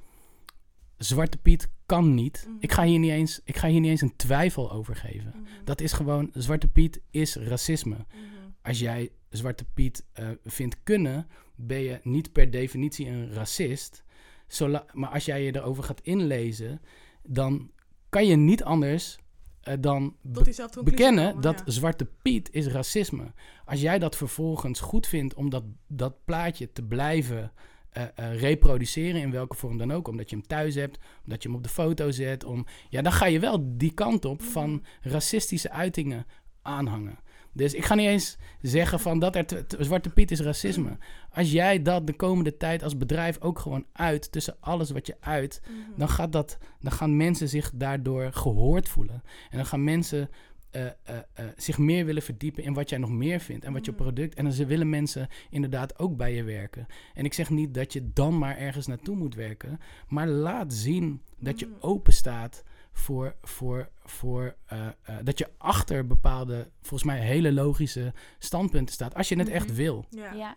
Zwarte 0.97 1.37
Piet 1.37 1.69
kan 1.93 2.13
niet. 2.13 2.45
Mhm. 2.47 2.57
Ik, 2.59 2.71
ga 2.71 2.83
hier 2.83 2.99
niet 2.99 3.11
eens, 3.11 3.41
ik 3.43 3.57
ga 3.57 3.67
hier 3.67 3.79
niet 3.79 3.89
eens 3.89 4.01
een 4.01 4.15
twijfel 4.15 4.71
over 4.71 4.95
geven. 4.95 5.33
Mhm. 5.35 5.63
Dat 5.63 5.81
is 5.81 5.93
gewoon, 5.93 6.29
Zwarte 6.33 6.67
Piet 6.67 7.01
is 7.11 7.35
racisme. 7.35 7.95
Mhm. 7.95 8.17
Als 8.61 8.79
jij 8.79 9.09
Zwarte 9.29 9.65
Piet 9.73 10.05
eh, 10.13 10.29
vindt 10.43 10.77
kunnen, 10.83 11.27
ben 11.55 11.79
je 11.79 11.99
niet 12.03 12.31
per 12.31 12.51
definitie 12.51 13.07
een 13.07 13.33
racist. 13.33 14.03
Zola- 14.47 14.85
maar 14.91 15.09
als 15.09 15.25
jij 15.25 15.43
je 15.43 15.55
erover 15.55 15.83
gaat 15.83 16.01
inlezen, 16.01 16.81
dan 17.23 17.71
kan 18.09 18.27
je 18.27 18.35
niet 18.35 18.63
anders 18.63 19.17
eh, 19.61 19.73
dan 19.79 20.15
bekennen 20.83 21.25
komen, 21.27 21.41
dat 21.41 21.61
ja. 21.65 21.71
Zwarte 21.71 22.07
Piet 22.21 22.49
is 22.51 22.67
racisme. 22.67 23.33
Als 23.65 23.81
jij 23.81 23.99
dat 23.99 24.15
vervolgens 24.15 24.79
goed 24.79 25.07
vindt 25.07 25.33
om 25.33 25.49
dat, 25.49 25.63
dat 25.87 26.23
plaatje 26.25 26.71
te 26.71 26.83
blijven 26.83 27.51
eh, 27.93 28.03
eh, 28.15 28.39
reproduceren, 28.39 29.21
in 29.21 29.31
welke 29.31 29.55
vorm 29.55 29.77
dan 29.77 29.91
ook, 29.93 30.07
omdat 30.07 30.29
je 30.29 30.35
hem 30.35 30.47
thuis 30.47 30.75
hebt, 30.75 30.99
omdat 31.23 31.43
je 31.43 31.47
hem 31.49 31.57
op 31.57 31.63
de 31.63 31.69
foto 31.69 32.11
zet, 32.11 32.43
om, 32.43 32.65
ja, 32.89 33.01
dan 33.01 33.11
ga 33.11 33.25
je 33.25 33.39
wel 33.39 33.57
die 33.77 33.93
kant 33.93 34.25
op 34.25 34.39
Mhm. 34.41 34.49
van 34.49 34.83
racistische 35.01 35.71
uitingen 35.71 36.25
aanhangen. 36.61 37.19
Dus 37.55 37.73
ik 37.73 37.85
ga 37.85 37.95
niet 37.95 38.07
eens 38.07 38.37
zeggen 38.61 38.99
van 38.99 39.19
dat 39.19 39.35
er 39.35 39.45
te- 39.45 39.65
te- 39.65 39.83
Zwarte 39.83 40.09
Piet 40.09 40.31
is 40.31 40.39
racisme. 40.39 40.97
Als 41.31 41.51
jij 41.51 41.81
dat 41.81 42.07
de 42.07 42.13
komende 42.13 42.57
tijd 42.57 42.83
als 42.83 42.97
bedrijf 42.97 43.41
ook 43.41 43.59
gewoon 43.59 43.85
uit, 43.93 44.31
tussen 44.31 44.55
alles 44.59 44.91
wat 44.91 45.07
je 45.07 45.15
uit, 45.19 45.61
Mhm. 45.63 45.99
dan, 45.99 46.09
gaat 46.09 46.31
dat, 46.31 46.57
dan 46.79 46.91
gaan 46.91 47.17
mensen 47.17 47.49
zich 47.49 47.71
daardoor 47.75 48.31
gehoord 48.33 48.89
voelen. 48.89 49.23
En 49.49 49.57
dan 49.57 49.65
gaan 49.65 49.83
mensen 49.83 50.29
eh, 50.73 50.85
eh, 50.85 51.17
eh, 51.33 51.45
zich 51.57 51.77
meer 51.77 52.05
willen 52.05 52.21
verdiepen 52.21 52.63
in 52.63 52.73
wat 52.73 52.89
jij 52.89 52.99
nog 52.99 53.09
meer 53.09 53.39
vindt 53.39 53.65
en 53.65 53.73
wat 53.73 53.85
je 53.85 53.91
Mhm. 53.91 54.01
product. 54.01 54.33
En 54.35 54.43
dan 54.43 54.53
ze 54.53 54.65
willen 54.65 54.89
mensen 54.89 55.27
inderdaad 55.49 55.99
ook 55.99 56.17
bij 56.17 56.33
je 56.35 56.43
werken. 56.43 56.87
En 57.13 57.25
ik 57.25 57.33
zeg 57.33 57.49
niet 57.49 57.73
dat 57.73 57.93
je 57.93 58.09
dan 58.13 58.37
maar 58.37 58.57
ergens 58.57 58.87
naartoe 58.87 59.15
moet 59.15 59.35
werken, 59.35 59.79
maar 60.07 60.27
laat 60.27 60.73
zien 60.73 61.21
dat 61.39 61.59
je 61.59 61.65
Mhm. 61.65 61.75
open 61.79 62.13
staat 62.13 62.63
voor, 62.91 63.35
voor, 63.41 63.89
voor 64.03 64.55
eh, 64.65 64.87
eh, 65.03 65.15
dat 65.23 65.37
je 65.37 65.49
achter 65.57 66.07
bepaalde, 66.07 66.69
volgens 66.81 67.03
mij 67.03 67.19
hele 67.19 67.51
logische 67.53 68.13
standpunten 68.39 68.93
staat. 68.93 69.15
Als 69.15 69.29
je 69.29 69.37
het 69.37 69.49
echt 69.49 69.67
Mhm. 69.67 69.75
wil. 69.75 70.05
Ja. 70.09 70.33
Ja. 70.33 70.55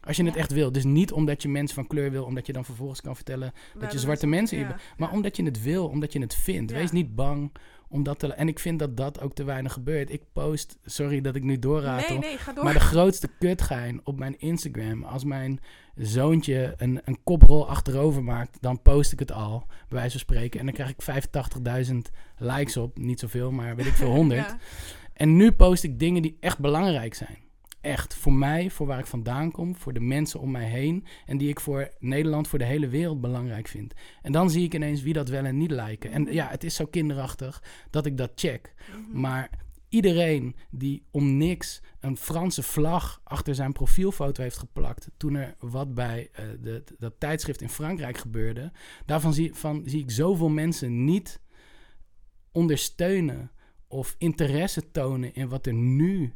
Als 0.00 0.16
je 0.16 0.24
het 0.24 0.34
Ja. 0.34 0.40
echt 0.40 0.52
wil. 0.52 0.72
Dus 0.72 0.84
niet 0.84 1.12
omdat 1.12 1.42
je 1.42 1.48
mensen 1.48 1.74
van 1.74 1.86
kleur 1.86 2.10
wil, 2.10 2.24
omdat 2.24 2.46
je 2.46 2.52
dan 2.52 2.64
vervolgens 2.64 3.00
kan 3.00 3.16
vertellen 3.16 3.52
dat 3.78 3.92
je 3.92 3.98
zwarte 3.98 4.26
mensen 4.26 4.58
ja, 4.58 4.66
bent. 4.66 4.80
Maar 4.96 5.08
ja. 5.08 5.14
omdat 5.14 5.36
je 5.36 5.44
het 5.44 5.62
wil, 5.62 5.88
omdat 5.88 6.12
je 6.12 6.20
het 6.20 6.34
vindt. 6.34 6.70
Ja. 6.70 6.76
Wees 6.76 6.90
niet 6.90 7.14
bang 7.14 7.52
om 7.90 8.02
dat 8.02 8.18
te... 8.18 8.26
En 8.32 8.48
ik 8.48 8.58
vind 8.58 8.78
dat 8.78 8.96
dat 8.96 9.20
ook 9.20 9.34
te 9.34 9.44
weinig 9.44 9.72
gebeurt. 9.72 10.12
Ik 10.12 10.22
post, 10.32 10.78
sorry 10.84 11.20
dat 11.20 11.34
ik 11.34 11.42
nu 11.42 11.58
doorratel, 11.58 12.08
Nee, 12.08 12.18
nee, 12.18 12.38
ga 12.38 12.52
door. 12.52 12.64
maar 12.64 12.72
de 12.72 12.80
grootste 12.80 13.28
kutgein 13.38 14.00
op 14.04 14.18
mijn 14.18 14.38
Instagram, 14.40 15.04
als 15.04 15.24
mijn 15.24 15.60
zoontje 15.94 16.74
een, 16.76 17.00
een 17.04 17.18
koprol 17.24 17.68
achterover 17.68 18.24
maakt, 18.24 18.58
dan 18.60 18.82
post 18.82 19.12
ik 19.12 19.18
het 19.18 19.32
al, 19.32 19.64
bij 19.66 19.98
wijze 19.98 20.10
van 20.10 20.20
spreken. 20.20 20.60
En 20.60 20.66
dan 20.66 20.74
krijg 20.74 20.90
ik 20.90 21.26
85.000 21.90 21.96
likes 22.38 22.76
op. 22.76 22.98
Niet 22.98 23.20
zoveel, 23.20 23.50
maar 23.50 23.76
weet 23.76 23.86
ik 23.86 23.94
veel, 23.94 24.10
100. 24.20 24.40
Ja. 24.40 24.58
En 25.12 25.36
nu 25.36 25.52
post 25.52 25.84
ik 25.84 25.98
dingen 25.98 26.22
die 26.22 26.36
echt 26.40 26.58
belangrijk 26.58 27.14
zijn. 27.14 27.38
Echt, 27.80 28.14
voor 28.14 28.32
mij, 28.32 28.70
voor 28.70 28.86
waar 28.86 28.98
ik 28.98 29.06
vandaan 29.06 29.50
kom, 29.50 29.76
voor 29.76 29.92
de 29.92 30.00
mensen 30.00 30.40
om 30.40 30.50
mij 30.50 30.64
heen. 30.64 31.04
En 31.26 31.38
die 31.38 31.48
ik 31.48 31.60
voor 31.60 31.90
Nederland, 31.98 32.48
voor 32.48 32.58
de 32.58 32.64
hele 32.64 32.88
wereld 32.88 33.20
belangrijk 33.20 33.68
vind. 33.68 33.94
En 34.22 34.32
dan 34.32 34.50
zie 34.50 34.64
ik 34.64 34.74
ineens 34.74 35.02
wie 35.02 35.12
dat 35.12 35.28
wel 35.28 35.44
en 35.44 35.56
niet 35.56 35.70
liken. 35.70 36.10
En 36.10 36.32
ja, 36.32 36.48
het 36.48 36.64
is 36.64 36.74
zo 36.74 36.86
kinderachtig 36.86 37.62
dat 37.90 38.06
ik 38.06 38.16
dat 38.16 38.30
check. 38.34 38.74
Mhm. 38.90 39.20
Maar 39.20 39.50
iedereen 39.88 40.56
die 40.70 41.04
om 41.10 41.36
niks 41.36 41.82
een 42.00 42.16
Franse 42.16 42.62
vlag 42.62 43.20
achter 43.24 43.54
zijn 43.54 43.72
profielfoto 43.72 44.42
heeft 44.42 44.58
geplakt. 44.58 45.10
toen 45.16 45.34
er 45.34 45.54
wat 45.58 45.94
bij 45.94 46.28
eh, 46.32 46.44
de, 46.60 46.84
dat 46.98 47.14
tijdschrift 47.18 47.60
in 47.60 47.68
Frankrijk 47.68 48.18
gebeurde. 48.18 48.72
daarvan 49.06 49.34
zie, 49.34 49.54
van, 49.54 49.82
zie 49.84 50.00
ik 50.00 50.10
zoveel 50.10 50.48
mensen 50.48 51.04
niet 51.04 51.40
ondersteunen 52.52 53.50
of 53.88 54.14
interesse 54.18 54.90
tonen 54.90 55.34
in 55.34 55.48
wat 55.48 55.66
er 55.66 55.74
nu 55.74 56.34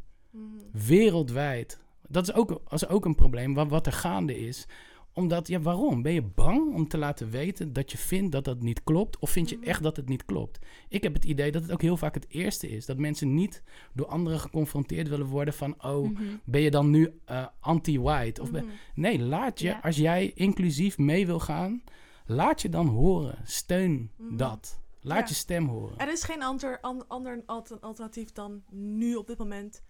Wereldwijd. 0.73 1.81
Dat 2.09 2.29
is 2.29 2.35
ook, 2.35 2.61
is 2.70 2.88
ook 2.88 3.05
een 3.05 3.14
probleem, 3.14 3.55
wat, 3.55 3.68
wat 3.68 3.87
er 3.87 3.92
gaande 3.92 4.38
is. 4.47 4.66
Omdat, 5.12 5.49
ja, 5.49 5.61
waarom? 5.61 6.03
Ben 6.03 6.12
je 6.12 6.23
bang 6.23 6.75
om 6.75 6.88
te 6.88 6.99
laten 6.99 7.31
weten 7.31 7.73
dat 7.73 7.92
je 7.92 7.99
vindt 7.99 8.33
dat 8.33 8.44
dat 8.44 8.61
niet 8.61 8.83
klopt? 8.85 9.18
Of 9.18 9.31
vind 9.31 9.49
je 9.49 9.57
Mhm. 9.57 9.64
echt 9.68 9.83
dat 9.83 9.97
het 9.97 10.09
niet 10.09 10.25
klopt? 10.25 10.59
Ik 10.88 11.03
heb 11.03 11.14
het 11.14 11.25
idee 11.25 11.53
dat 11.53 11.62
het 11.62 11.73
ook 11.73 11.83
heel 11.83 11.97
vaak 11.97 12.14
het 12.14 12.27
eerste 12.29 12.68
is. 12.68 12.87
Dat 12.87 12.99
mensen 12.99 13.35
niet 13.35 13.62
door 13.92 14.07
anderen 14.07 14.40
geconfronteerd 14.40 15.09
willen 15.09 15.27
worden 15.27 15.55
van... 15.55 15.75
oh, 15.85 16.09
Mhm. 16.11 16.23
ben 16.44 16.61
je 16.61 16.70
dan 16.70 16.90
nu 16.90 17.18
eh, 17.25 17.47
anti-white? 17.61 18.42
Mhm. 18.42 18.64
Nee, 18.94 19.18
laat 19.18 19.61
je, 19.61 19.66
Ja. 19.66 19.81
als 19.83 19.97
jij 19.97 20.33
inclusief 20.35 20.99
mee 20.99 21.27
wil 21.27 21.40
gaan... 21.40 21.83
laat 22.27 22.62
je 22.62 22.68
dan 22.68 22.87
horen. 22.87 23.38
Steun 23.44 24.11
Mhm. 24.16 24.37
dat. 24.37 24.81
Laat 25.01 25.18
Ja. 25.18 25.25
je 25.29 25.35
stem 25.35 25.66
horen. 25.68 25.99
Er 25.99 26.12
is 26.12 26.23
geen 26.23 26.42
ander, 26.42 26.79
an- 26.81 27.09
ander 27.09 27.42
alter- 27.47 27.81
alternatief 27.81 28.33
dan 28.33 28.62
nu 28.70 29.14
op 29.14 29.27
dit 29.27 29.38
moment 29.38 29.83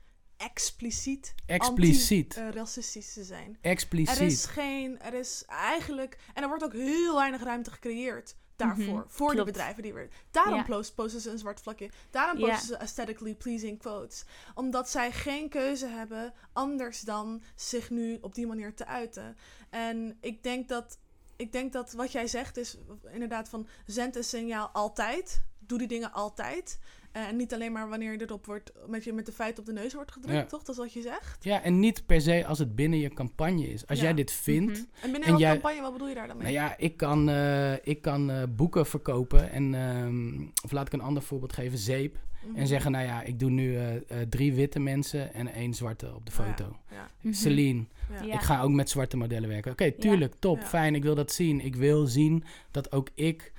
expliciet, 0.45 1.35
Expliciet. 1.47 2.35
racistisch 2.51 3.13
te 3.13 3.25
zijn. 3.25 3.59
Expliciet. 3.61 4.17
Er 4.19 4.27
is 4.27 4.45
geen, 4.45 5.01
er 5.01 5.15
is 5.15 5.45
eigenlijk, 5.47 6.19
en 6.35 6.43
er 6.43 6.49
wordt 6.49 6.65
ook 6.65 6.73
heel 6.73 7.15
weinig 7.15 7.43
ruimte 7.43 7.71
gecreëerd 7.71 8.35
daarvoor, 8.57 8.85
Mhm, 8.99 9.09
voor 9.09 9.29
de 9.29 9.35
klopt. 9.35 9.51
bedrijven 9.53 9.83
die 9.83 9.93
weer. 9.95 10.09
Daarom 10.31 10.55
Ja. 10.67 10.83
posten 10.95 11.21
ze 11.21 11.31
een 11.31 11.39
zwart 11.39 11.61
vlakje. 11.61 11.91
Daarom 12.11 12.39
posten 12.39 12.67
ze 12.67 12.79
aesthetically 12.79 13.35
pleasing 13.35 13.79
quotes. 13.79 14.25
Omdat 14.55 14.91
zij 14.91 15.13
geen 15.13 15.49
keuze 15.49 15.87
hebben 15.87 16.33
anders 16.53 17.01
dan 17.01 17.43
zich 17.55 17.91
nu 17.91 18.19
op 18.21 18.35
die 18.35 18.47
manier 18.47 18.75
te 18.75 18.87
uiten. 18.87 19.37
En 19.71 20.17
ik 20.21 20.43
denk 20.43 20.69
dat, 20.69 20.99
ik 21.37 21.53
denk 21.53 21.73
dat 21.73 21.93
wat 21.93 22.13
jij 22.13 22.27
zegt 22.27 22.57
is 22.57 22.77
inderdaad 23.13 23.49
van 23.49 23.69
zend 23.87 24.17
een 24.17 24.25
signaal 24.25 24.69
altijd. 24.69 25.43
Doe 25.59 25.79
die 25.79 25.89
dingen 25.89 26.13
altijd. 26.13 26.79
Eh, 27.15 27.29
En 27.29 27.37
niet 27.37 27.55
alleen 27.55 27.73
maar 27.73 27.89
wanneer 27.89 28.13
je 28.13 28.23
erop 28.23 28.47
wordt, 28.47 28.73
met 28.87 29.05
je 29.05 29.13
met 29.13 29.27
de 29.27 29.33
feiten 29.33 29.61
op 29.61 29.67
de 29.67 29.73
neus 29.73 29.95
wordt 29.95 30.13
gedrukt, 30.13 30.35
Ja. 30.37 30.45
toch? 30.45 30.61
Dat 30.63 30.69
is 30.75 30.77
wat 30.81 30.93
je 30.93 31.01
zegt. 31.03 31.45
Ja, 31.45 31.63
en 31.63 31.79
niet 31.81 32.07
per 32.07 32.21
se 32.21 32.47
als 32.47 32.59
het 32.59 32.75
binnen 32.75 32.99
je 32.99 33.09
campagne 33.09 33.69
is. 33.73 33.87
Als 33.87 33.99
Ja. 33.99 34.05
jij 34.05 34.15
dit 34.15 34.33
vindt, 34.33 34.73
Mhm. 34.73 34.81
En 34.81 34.87
binnen 35.01 35.21
En 35.21 35.27
welke 35.27 35.41
jij- 35.43 35.53
campagne, 35.53 35.81
wat 35.81 35.93
bedoel 35.93 36.09
je 36.09 36.15
daar 36.15 36.27
dan 36.27 36.37
mee? 36.37 36.53
Nou 36.53 36.65
ja, 36.67 36.77
ik 36.79 36.97
kan, 36.97 37.29
eh, 37.29 37.73
ik 37.87 38.03
kan 38.03 38.31
eh, 38.31 38.43
boeken 38.51 38.87
verkopen 38.87 39.51
en, 39.51 39.75
ehm, 39.75 40.43
of 40.65 40.73
laat 40.73 40.87
ik 40.87 40.93
een 40.93 41.01
ander 41.01 41.23
voorbeeld 41.23 41.53
geven, 41.53 41.79
zeep. 41.79 42.17
Mhm. 42.47 42.57
En 42.57 42.67
zeggen, 42.67 42.91
nou 42.93 43.05
ja, 43.07 43.23
ik 43.23 43.39
doe 43.39 43.51
nu 43.51 43.77
eh, 43.77 43.95
eh, 43.95 44.01
drie 44.29 44.53
witte 44.55 44.79
mensen 44.81 45.35
en 45.35 45.53
één 45.55 45.75
zwarte 45.75 46.15
op 46.15 46.27
de 46.27 46.33
ja, 46.37 46.45
foto. 46.45 46.77
Ja, 46.91 47.09
Mhm. 47.21 47.33
Celine, 47.35 47.85
ik 48.33 48.41
ga 48.41 48.61
ook 48.63 48.71
met 48.71 48.91
zwarte 48.91 49.17
modellen 49.17 49.49
werken. 49.49 49.73
Oké, 49.73 49.93
tuurlijk, 49.93 50.35
top, 50.39 50.59
Ja. 50.59 50.67
fijn, 50.67 50.95
ik 50.95 51.03
wil 51.03 51.15
dat 51.15 51.33
zien. 51.33 51.61
Ik 51.61 51.77
wil 51.77 52.07
zien 52.07 52.45
dat 52.71 52.93
ook 52.93 53.09
ik, 53.15 53.53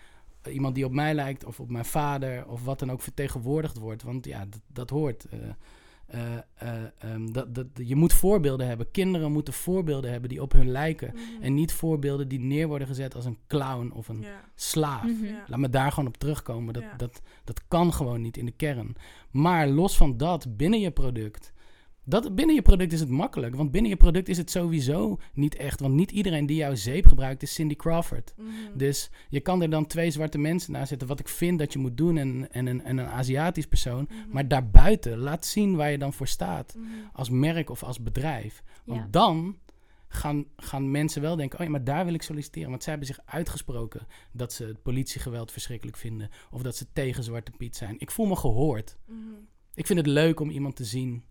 iemand 0.48 0.76
die 0.76 0.86
op 0.86 0.92
mij 0.92 1.14
lijkt 1.14 1.46
of 1.46 1.60
op 1.60 1.70
mijn 1.70 1.86
vader 1.86 2.48
of 2.48 2.64
wat 2.64 2.80
dan 2.80 2.92
ook 2.92 3.02
vertegenwoordigd 3.02 3.78
wordt. 3.78 4.04
Want 4.04 4.26
ja, 4.26 4.46
dat, 4.46 4.62
dat 4.68 4.90
hoort. 4.90 5.26
eh, 5.26 5.40
eh, 6.06 6.38
eh, 6.56 6.84
ehm, 6.98 7.32
dat, 7.32 7.56
dat, 7.56 7.68
je 7.74 7.96
moet 7.96 8.14
voorbeelden 8.14 8.68
hebben. 8.68 8.92
Kinderen 8.92 9.32
moeten 9.32 9.54
voorbeelden 9.54 10.12
hebben 10.12 10.30
die 10.30 10.42
op 10.42 10.52
hun 10.52 10.72
lijken. 10.72 11.12
Mhm. 11.14 11.44
En 11.44 11.54
niet 11.54 11.74
voorbeelden 11.74 12.28
die 12.28 12.40
neer 12.40 12.68
worden 12.68 12.88
gezet 12.88 13.16
als 13.16 13.26
een 13.26 13.38
clown 13.48 13.92
of 13.94 14.08
een 14.08 14.26
slaaf. 14.56 15.04
Mhm. 15.04 15.34
Laat 15.48 15.60
me 15.60 15.70
daar 15.70 15.92
gewoon 15.92 16.10
op 16.10 16.18
terugkomen. 16.18 16.74
Dat, 16.74 16.84
dat, 16.98 17.22
dat 17.44 17.62
kan 17.68 17.94
gewoon 17.94 18.22
niet 18.22 18.38
in 18.38 18.46
de 18.46 18.52
kern. 18.52 18.96
Maar 19.32 19.68
los 19.68 19.98
van 19.98 20.18
dat, 20.18 20.58
binnen 20.58 20.80
je 20.80 20.92
product. 20.92 21.54
Dat, 22.08 22.36
binnen 22.36 22.56
je 22.56 22.62
product 22.62 22.94
is 22.94 23.00
het 23.00 23.10
makkelijk. 23.10 23.56
Want 23.56 23.72
binnen 23.72 23.92
je 23.92 23.98
product 23.98 24.28
is 24.30 24.38
het 24.38 24.52
sowieso 24.52 25.20
niet 25.34 25.56
echt. 25.56 25.80
Want 25.80 25.94
niet 25.94 26.12
iedereen 26.12 26.46
die 26.46 26.56
jouw 26.56 26.76
zeep 26.76 27.06
gebruikt 27.06 27.42
is 27.44 27.54
Cindy 27.54 27.76
Crawford. 27.76 28.34
Mhm. 28.38 28.50
Dus 28.74 29.10
je 29.30 29.40
kan 29.40 29.62
er 29.62 29.70
dan 29.70 29.88
twee 29.88 30.12
zwarte 30.12 30.38
mensen 30.38 30.72
naast 30.72 30.88
zetten. 30.90 31.08
Wat 31.08 31.20
ik 31.20 31.28
vind 31.28 31.60
dat 31.60 31.74
je 31.74 31.80
moet 31.80 31.98
doen. 31.98 32.18
En, 32.18 32.52
en, 32.52 32.68
een, 32.68 32.84
en 32.84 32.98
een 32.98 33.08
Aziatisch 33.08 33.68
persoon. 33.68 34.08
Mhm. 34.10 34.30
Maar 34.30 34.48
daarbuiten, 34.48 35.18
laat 35.18 35.46
zien 35.46 35.76
waar 35.76 35.92
je 35.92 35.98
dan 35.98 36.14
voor 36.14 36.28
staat. 36.28 36.76
Mhm. 36.78 36.88
Als 37.14 37.30
merk 37.30 37.70
of 37.70 37.84
als 37.84 38.02
bedrijf. 38.02 38.64
Want 38.86 39.00
Ja. 39.00 39.08
dan 39.12 39.58
gaan, 40.08 40.46
gaan 40.58 40.92
mensen 40.92 41.22
wel 41.22 41.36
denken: 41.36 41.60
oh 41.60 41.66
ja, 41.66 41.72
maar 41.72 41.84
daar 41.84 42.06
wil 42.06 42.14
ik 42.14 42.22
solliciteren. 42.22 42.70
Want 42.70 42.84
zij 42.84 42.94
hebben 42.94 43.16
zich 43.16 43.26
uitgesproken 43.26 44.08
dat 44.32 44.54
ze 44.54 44.66
het 44.66 44.82
politiegeweld 44.82 45.52
verschrikkelijk 45.52 45.98
vinden. 45.98 46.30
Of 46.52 46.62
dat 46.62 46.76
ze 46.76 46.86
tegen 46.94 47.24
Zwarte 47.24 47.52
Piet 47.58 47.76
zijn. 47.76 47.96
Ik 48.00 48.12
voel 48.12 48.26
me 48.26 48.36
gehoord. 48.36 48.98
Ik 49.74 49.86
vind 49.86 50.00
het 50.00 50.08
leuk 50.08 50.40
om 50.40 50.50
iemand 50.50 50.76
te 50.76 50.86
zien 50.86 51.24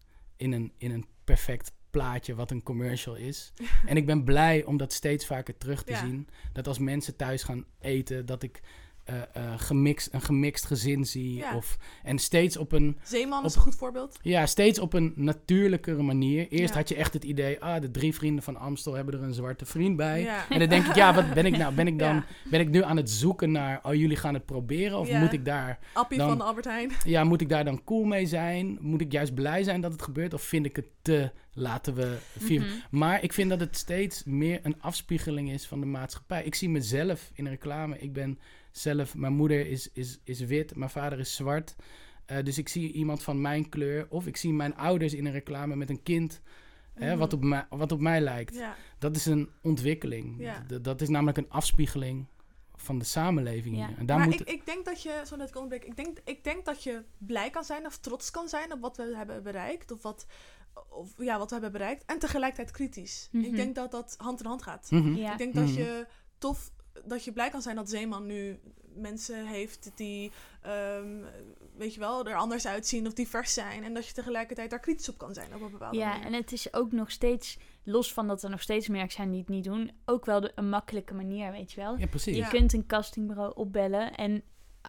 in 0.45 0.53
een, 0.53 0.73
in 0.79 0.91
een 0.91 1.07
perfect 1.25 1.73
plaatje 1.91 2.35
wat 2.35 2.51
een 2.51 2.63
commercial 2.63 3.15
is. 3.15 3.53
en 3.87 3.97
ik 3.97 4.07
ben 4.07 4.25
blij 4.25 4.65
om 4.65 4.77
dat 4.77 4.93
steeds 4.93 5.27
vaker 5.27 5.57
terug 5.57 5.85
te 5.85 5.93
Ja. 5.93 5.99
zien. 6.07 6.29
Dat 6.53 6.67
als 6.67 6.79
mensen 6.79 7.17
thuis 7.17 7.43
gaan 7.43 7.65
eten, 7.81 8.27
dat 8.27 8.43
ik 8.43 8.61
eh, 9.05 9.17
eh, 9.33 9.53
gemixt, 9.57 10.09
een 10.13 10.21
gemixt 10.23 10.65
gezin 10.65 11.05
zie. 11.05 11.35
Ja. 11.35 11.57
Of, 11.57 11.77
en 12.03 12.19
steeds 12.19 12.57
op 12.57 12.73
een, 12.73 12.99
Zeeman 13.03 13.45
is 13.45 13.55
een 13.55 13.61
goed 13.61 13.75
voorbeeld. 13.75 14.19
ja, 14.23 14.47
steeds 14.47 14.79
op 14.79 14.93
een 14.93 15.13
natuurlijkere 15.17 16.03
manier. 16.03 16.49
Eerst 16.49 16.73
Ja. 16.75 16.79
had 16.81 16.89
je 16.89 16.95
echt 16.95 17.13
het 17.13 17.25
idee, 17.25 17.61
ah, 17.61 17.81
de 17.81 17.91
drie 17.91 18.15
vrienden 18.15 18.43
van 18.45 18.57
Amstel 18.57 18.93
hebben 18.95 19.15
er 19.15 19.23
een 19.23 19.35
zwarte 19.35 19.65
vriend 19.65 19.97
bij. 19.97 20.21
Ja. 20.23 20.49
En 20.49 20.59
dan 20.59 20.69
denk 20.69 20.87
ik, 20.87 20.95
ja, 20.95 21.15
wat 21.15 21.35
ben 21.35 21.47
ik 21.47 21.57
nou? 21.57 21.75
Ben 21.75 21.87
ik 21.87 21.99
dan, 22.05 22.15
Ja. 22.15 22.25
ben 22.51 22.61
ik 22.61 22.69
nu 22.69 22.83
aan 22.83 22.97
het 22.97 23.11
zoeken 23.11 23.53
naar, 23.53 23.81
oh, 23.83 23.95
jullie 23.95 24.17
gaan 24.17 24.35
het 24.35 24.47
proberen? 24.47 24.99
Of 24.99 25.09
Ja. 25.09 25.21
moet 25.21 25.33
ik 25.33 25.45
daar, 25.45 25.79
Appie 25.93 26.19
Dan- 26.19 26.29
van 26.29 26.39
de 26.39 26.45
Albert 26.45 26.65
Heijn. 26.65 26.91
ja, 27.05 27.25
moet 27.25 27.41
ik 27.41 27.49
daar 27.49 27.65
dan 27.65 27.85
cool 27.85 28.05
mee 28.05 28.27
zijn? 28.27 28.79
Moet 28.81 29.01
ik 29.01 29.13
juist 29.13 29.35
blij 29.35 29.63
zijn 29.63 29.81
dat 29.81 29.93
het 29.93 30.03
gebeurt? 30.03 30.35
Of 30.35 30.43
vind 30.43 30.67
ik 30.67 30.77
het 30.77 30.87
te, 31.03 31.31
laten 31.53 31.95
we 31.95 32.17
vier... 32.39 32.61
Mhm. 32.61 32.71
Maar 32.91 33.23
ik 33.23 33.33
vind 33.33 33.51
dat 33.51 33.61
het 33.61 33.77
steeds 33.77 34.25
meer 34.25 34.61
een 34.63 34.81
afspiegeling 34.81 35.51
is 35.51 35.67
van 35.67 35.81
de 35.81 35.87
maatschappij. 35.87 36.45
Ik 36.45 36.55
zie 36.55 36.69
mezelf 36.69 37.31
in 37.35 37.47
reclame. 37.47 37.99
Ik 37.99 38.13
ben 38.13 38.39
zelf, 38.79 39.15
mijn 39.15 39.33
moeder 39.33 39.67
is, 39.67 39.91
is, 39.93 40.19
is 40.25 40.41
wit, 40.41 40.77
mijn 40.77 40.91
vader 40.91 41.19
is 41.19 41.35
zwart. 41.35 41.77
Eh, 42.27 42.43
dus 42.45 42.59
ik 42.59 42.69
zie 42.69 42.93
iemand 42.93 43.23
van 43.23 43.41
mijn 43.41 43.69
kleur. 43.69 44.07
Of 44.11 44.27
ik 44.27 44.37
zie 44.37 44.53
mijn 44.53 44.77
ouders 44.77 45.15
in 45.15 45.27
een 45.27 45.33
reclame 45.33 45.77
met 45.77 45.91
een 45.91 46.03
kind. 46.03 46.41
Hè, 46.95 47.09
Mhm. 47.11 47.19
wat, 47.19 47.33
op 47.33 47.45
mij, 47.45 47.67
wat 47.71 47.93
op 47.93 48.01
mij 48.01 48.21
lijkt. 48.21 48.55
Ja. 48.55 48.77
Dat 48.99 49.17
is 49.17 49.27
een 49.27 49.51
ontwikkeling. 49.63 50.35
Ja. 50.41 50.65
Dat 50.83 51.01
is 51.01 51.09
namelijk 51.09 51.39
een 51.39 51.51
afspiegeling 51.51 52.27
van 52.75 52.99
de 52.99 53.05
samenleving. 53.05 53.77
Ja. 53.77 53.91
En 53.97 54.07
daar 54.07 54.19
maar 54.19 54.27
moet, 54.27 54.41
ik, 54.41 54.49
ik 54.49 54.67
denk 54.67 54.85
dat 54.85 55.03
je, 55.03 55.23
zo 55.27 55.37
net 55.37 55.49
ik 55.49 55.55
onderbreken, 55.55 55.89
ik 55.89 55.97
denk, 55.97 56.19
ik 56.25 56.45
denk 56.45 56.65
dat 56.65 56.83
je 56.83 57.03
blij 57.19 57.51
kan 57.51 57.65
zijn 57.65 57.87
of 57.87 57.99
trots 57.99 58.31
kan 58.31 58.49
zijn 58.49 58.73
op 58.73 58.81
wat 58.81 58.97
we 58.97 59.13
hebben 59.17 59.43
bereikt. 59.43 59.91
Of 59.91 60.03
wat, 60.03 60.27
of, 60.89 61.13
ja, 61.19 61.39
wat 61.39 61.47
we 61.47 61.53
hebben 61.55 61.73
bereikt. 61.73 62.05
En 62.07 62.19
tegelijkertijd 62.19 62.71
kritisch. 62.71 63.29
Mhm. 63.33 63.45
Ik 63.45 63.57
denk 63.57 63.75
dat 63.75 63.91
dat 63.91 64.15
hand 64.19 64.41
in 64.41 64.47
hand 64.47 64.63
gaat. 64.63 64.91
Mhm. 64.91 65.15
Ja. 65.15 65.33
Ik 65.33 65.39
denk 65.39 65.55
dat 65.55 65.65
Mhm. 65.69 65.79
je 65.79 66.07
tof, 66.39 66.73
dat 67.05 67.25
je 67.25 67.33
blij 67.33 67.51
kan 67.51 67.63
zijn 67.63 67.77
dat 67.77 67.89
Zeeman 67.89 68.27
nu 68.27 68.59
mensen 68.95 69.47
heeft 69.47 69.91
die, 69.95 70.33
ehm, 70.63 71.23
weet 71.77 71.95
je 71.95 72.01
wel, 72.01 72.27
er 72.27 72.37
anders 72.37 72.67
uitzien 72.67 73.07
of 73.07 73.13
divers 73.13 73.55
zijn. 73.55 73.85
En 73.85 73.95
dat 73.95 74.07
je 74.07 74.13
tegelijkertijd 74.15 74.71
daar 74.71 74.81
kritisch 74.81 75.09
op 75.09 75.19
kan 75.19 75.35
zijn 75.35 75.55
op 75.55 75.61
een 75.61 75.71
bepaalde 75.71 75.97
Ja, 75.99 76.09
manier. 76.09 76.27
en 76.27 76.33
het 76.33 76.53
is 76.53 76.75
ook 76.75 76.93
nog 76.93 77.11
steeds, 77.11 77.59
los 77.85 78.13
van 78.13 78.27
dat 78.27 78.43
er 78.43 78.51
nog 78.51 78.63
steeds 78.63 78.89
merken 78.89 79.13
zijn 79.13 79.31
die 79.31 79.41
het 79.41 79.49
niet 79.49 79.65
doen, 79.65 79.91
ook 80.05 80.25
wel 80.27 80.41
de, 80.41 80.53
een 80.55 80.69
makkelijke 80.69 81.15
manier, 81.15 81.53
weet 81.53 81.73
je 81.73 81.81
wel. 81.81 81.97
Ja, 81.99 82.07
precies. 82.07 82.37
Je 82.37 82.43
Ja. 82.43 82.49
kunt 82.49 82.73
een 82.73 82.87
castingbureau 82.87 83.53
opbellen 83.55 84.15
en 84.15 84.43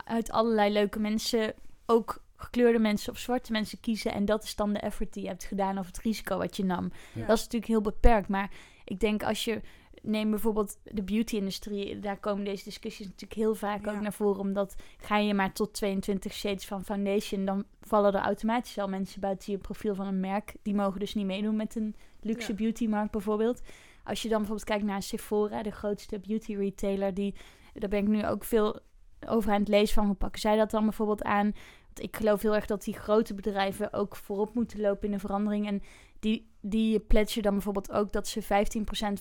uit 0.06 0.32
allerlei 0.32 0.74
leuke 0.74 1.00
mensen 1.00 1.54
ook 1.86 2.24
gekleurde 2.38 2.80
mensen 2.80 3.12
of 3.14 3.20
zwarte 3.20 3.52
mensen 3.52 3.80
kiezen. 3.80 4.14
En 4.14 4.26
dat 4.26 4.44
is 4.44 4.56
dan 4.56 4.74
de 4.74 4.80
effort 4.80 5.14
die 5.14 5.24
je 5.24 5.30
hebt 5.30 5.44
gedaan 5.44 5.78
of 5.78 5.86
het 5.88 5.98
risico 6.00 6.38
wat 6.38 6.58
je 6.58 6.66
nam. 6.66 6.92
Ja. 7.14 7.26
Dat 7.26 7.38
is 7.38 7.44
natuurlijk 7.44 7.72
heel 7.72 7.82
beperkt. 7.82 8.28
Maar 8.28 8.52
ik 8.84 9.00
denk 9.00 9.24
als 9.24 9.44
je. 9.44 9.62
Neem 10.06 10.30
bijvoorbeeld 10.30 10.78
de 10.84 11.04
beauty-industrie. 11.04 12.00
Daar 12.00 12.18
komen 12.20 12.46
deze 12.46 12.64
discussies 12.64 13.06
natuurlijk 13.06 13.40
heel 13.40 13.56
vaak 13.56 13.86
Ja. 13.86 13.92
ook 13.94 14.02
naar 14.02 14.14
voren. 14.14 14.40
Omdat 14.40 14.76
ga 14.98 15.18
je 15.18 15.34
maar 15.34 15.54
tot 15.54 15.74
22 15.74 16.34
shades 16.34 16.66
van 16.66 16.84
foundation. 16.84 17.46
dan 17.46 17.64
vallen 17.82 18.14
er 18.14 18.22
automatisch 18.22 18.78
al 18.78 18.88
mensen 18.88 19.22
buiten 19.22 19.52
je 19.52 19.58
profiel 19.58 19.96
van 19.96 20.08
een 20.08 20.20
merk. 20.20 20.54
Die 20.62 20.74
mogen 20.76 21.00
dus 21.00 21.14
niet 21.16 21.26
meedoen 21.26 21.56
met 21.56 21.76
een 21.76 21.96
luxe 22.22 22.52
Ja. 22.52 22.58
beauty-markt 22.58 23.12
bijvoorbeeld. 23.12 23.62
Als 24.04 24.22
je 24.22 24.28
dan 24.30 24.38
bijvoorbeeld 24.38 24.70
kijkt 24.70 24.84
naar 24.86 25.02
Sephora, 25.02 25.64
de 25.64 25.72
grootste 25.72 26.20
beauty-retailer. 26.20 27.14
Die, 27.14 27.36
daar 27.74 27.90
ben 27.90 28.00
ik 28.00 28.08
nu 28.08 28.26
ook 28.26 28.44
veel 28.44 28.80
over 29.28 29.52
aan 29.52 29.60
het 29.60 29.68
lezen 29.68 29.94
van. 29.96 30.06
Hoe 30.06 30.16
pakken 30.16 30.42
zij 30.42 30.56
dat 30.58 30.72
dan 30.72 30.84
bijvoorbeeld 30.84 31.24
aan? 31.24 31.54
Want 31.86 32.02
ik 32.02 32.16
geloof 32.16 32.42
heel 32.42 32.56
erg 32.56 32.66
dat 32.66 32.84
die 32.84 32.94
grote 32.94 33.34
bedrijven 33.34 33.94
ook 33.94 34.16
voorop 34.16 34.54
moeten 34.54 34.82
lopen 34.82 35.06
in 35.06 35.12
de 35.12 35.20
verandering. 35.20 35.68
En 35.68 35.82
die, 36.26 36.50
die 36.62 37.00
pledgen 37.00 37.42
dan 37.42 37.54
bijvoorbeeld 37.54 37.92
ook 37.92 38.12
dat 38.12 38.28
ze 38.28 38.44
15% 38.44 38.48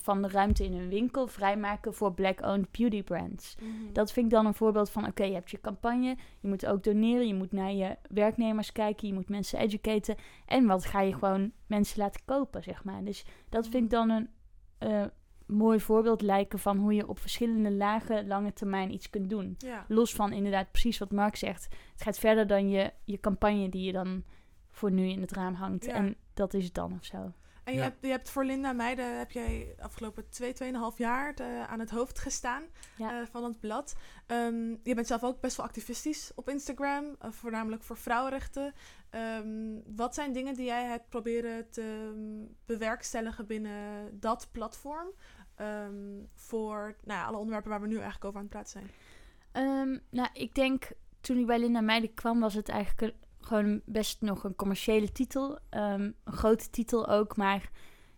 van 0.01 0.21
de 0.21 0.27
ruimte 0.27 0.63
in 0.63 0.73
hun 0.73 0.89
winkel 0.89 1.27
vrijmaken 1.27 1.93
voor 1.93 2.13
black-owned 2.13 2.71
beauty 2.71 3.03
brands. 3.03 3.55
Mhm. 3.59 3.93
Dat 3.93 4.11
vind 4.11 4.25
ik 4.25 4.31
dan 4.31 4.45
een 4.45 4.53
voorbeeld 4.53 4.89
van, 4.89 5.07
oké, 5.07 5.23
je 5.23 5.33
hebt 5.33 5.51
je 5.51 5.61
campagne, 5.61 6.17
je 6.39 6.47
moet 6.47 6.65
ook 6.65 6.83
doneren, 6.83 7.27
je 7.27 7.33
moet 7.33 7.51
naar 7.51 7.71
je 7.71 7.97
werknemers 8.09 8.71
kijken, 8.71 9.07
je 9.07 9.13
moet 9.13 9.29
mensen 9.29 9.59
educaten. 9.59 10.15
En 10.45 10.65
wat 10.65 10.85
ga 10.85 11.01
je 11.01 11.13
gewoon 11.13 11.51
mensen 11.67 11.99
laten 11.99 12.21
kopen, 12.25 12.63
zeg 12.63 12.83
maar. 12.83 13.03
Dus 13.03 13.25
dat 13.49 13.67
vind 13.67 13.83
ik 13.83 13.89
dan 13.89 14.09
een 14.09 14.29
eh, 14.77 15.05
mooi 15.45 15.79
voorbeeld 15.79 16.21
lijken 16.21 16.59
van 16.59 16.77
hoe 16.77 16.93
je 16.93 17.07
op 17.07 17.19
verschillende 17.19 17.71
lagen 17.71 18.27
lange 18.27 18.53
termijn 18.53 18.93
iets 18.93 19.09
kunt 19.09 19.29
doen. 19.29 19.55
ja. 19.57 19.85
Los 19.87 20.13
van 20.13 20.31
inderdaad 20.31 20.71
precies 20.71 20.97
wat 20.97 21.11
Mark 21.11 21.35
zegt. 21.35 21.63
Het 21.93 22.01
gaat 22.01 22.19
verder 22.19 22.47
dan 22.47 22.69
je, 22.69 22.91
je 23.03 23.19
campagne 23.19 23.69
die 23.69 23.83
je 23.83 23.91
dan 23.91 24.23
voor 24.75 24.91
nu 24.91 25.07
in 25.07 25.21
het 25.21 25.31
raam 25.31 25.53
hangt. 25.53 25.85
Ja. 25.85 25.93
En 25.93 26.15
dat 26.33 26.53
is 26.53 26.63
het 26.65 26.73
dan 26.73 26.93
of 26.99 27.05
zo. 27.05 27.31
En 27.63 27.73
je, 27.73 27.79
Ja. 27.79 27.83
hebt, 27.83 27.97
je 28.01 28.07
hebt 28.07 28.29
voor 28.29 28.45
Linda 28.45 28.73
Meijden 28.73 29.17
heb 29.17 29.31
jij 29.31 29.75
afgelopen 29.79 30.29
twee, 30.29 30.53
tweeënhalf 30.53 30.97
jaar 30.97 31.35
de- 31.35 31.65
aan 31.69 31.79
het 31.79 31.89
hoofd 31.89 32.19
gestaan 32.19 32.63
Ja. 32.97 33.21
eh, 33.21 33.27
van 33.31 33.43
het 33.43 33.59
blad. 33.59 33.95
Ehm, 34.25 34.69
je 34.83 34.95
bent 34.95 35.07
zelf 35.07 35.23
ook 35.23 35.41
best 35.41 35.57
wel 35.57 35.65
activistisch 35.65 36.31
op 36.35 36.49
Instagram, 36.49 37.15
eh, 37.19 37.31
voornamelijk 37.31 37.83
voor 37.83 37.97
vrouwenrechten. 37.97 38.73
Ehm, 39.09 39.79
wat 39.95 40.13
zijn 40.15 40.33
dingen 40.33 40.53
die 40.53 40.65
jij 40.65 40.83
hebt 40.85 41.09
proberen 41.09 41.69
te 41.69 42.11
mm, 42.15 42.55
bewerkstelligen 42.65 43.47
binnen 43.47 44.09
dat 44.19 44.47
platform? 44.51 45.07
ehm, 45.55 46.23
voor 46.33 46.95
nou 47.03 47.19
ja, 47.19 47.25
alle 47.25 47.37
onderwerpen 47.37 47.69
waar 47.71 47.81
we 47.81 47.87
nu 47.87 47.93
eigenlijk 47.95 48.25
over 48.25 48.37
aan 48.39 48.45
het 48.45 48.53
praten 48.53 48.71
zijn. 48.71 48.89
Ehm, 49.51 49.97
nou, 50.09 50.29
ik 50.33 50.55
denk 50.55 50.89
toen 51.21 51.37
ik 51.37 51.45
bij 51.45 51.59
Linda 51.59 51.81
Meijden 51.81 52.13
kwam, 52.13 52.39
was 52.39 52.53
het 52.53 52.69
eigenlijk 52.69 53.15
gewoon 53.45 53.81
best 53.85 54.21
nog 54.21 54.43
een 54.43 54.55
commerciële 54.55 55.11
titel. 55.11 55.59
Ehm, 55.69 56.11
een 56.23 56.33
grote 56.33 56.69
titel 56.69 57.07
ook, 57.07 57.37
maar 57.37 57.69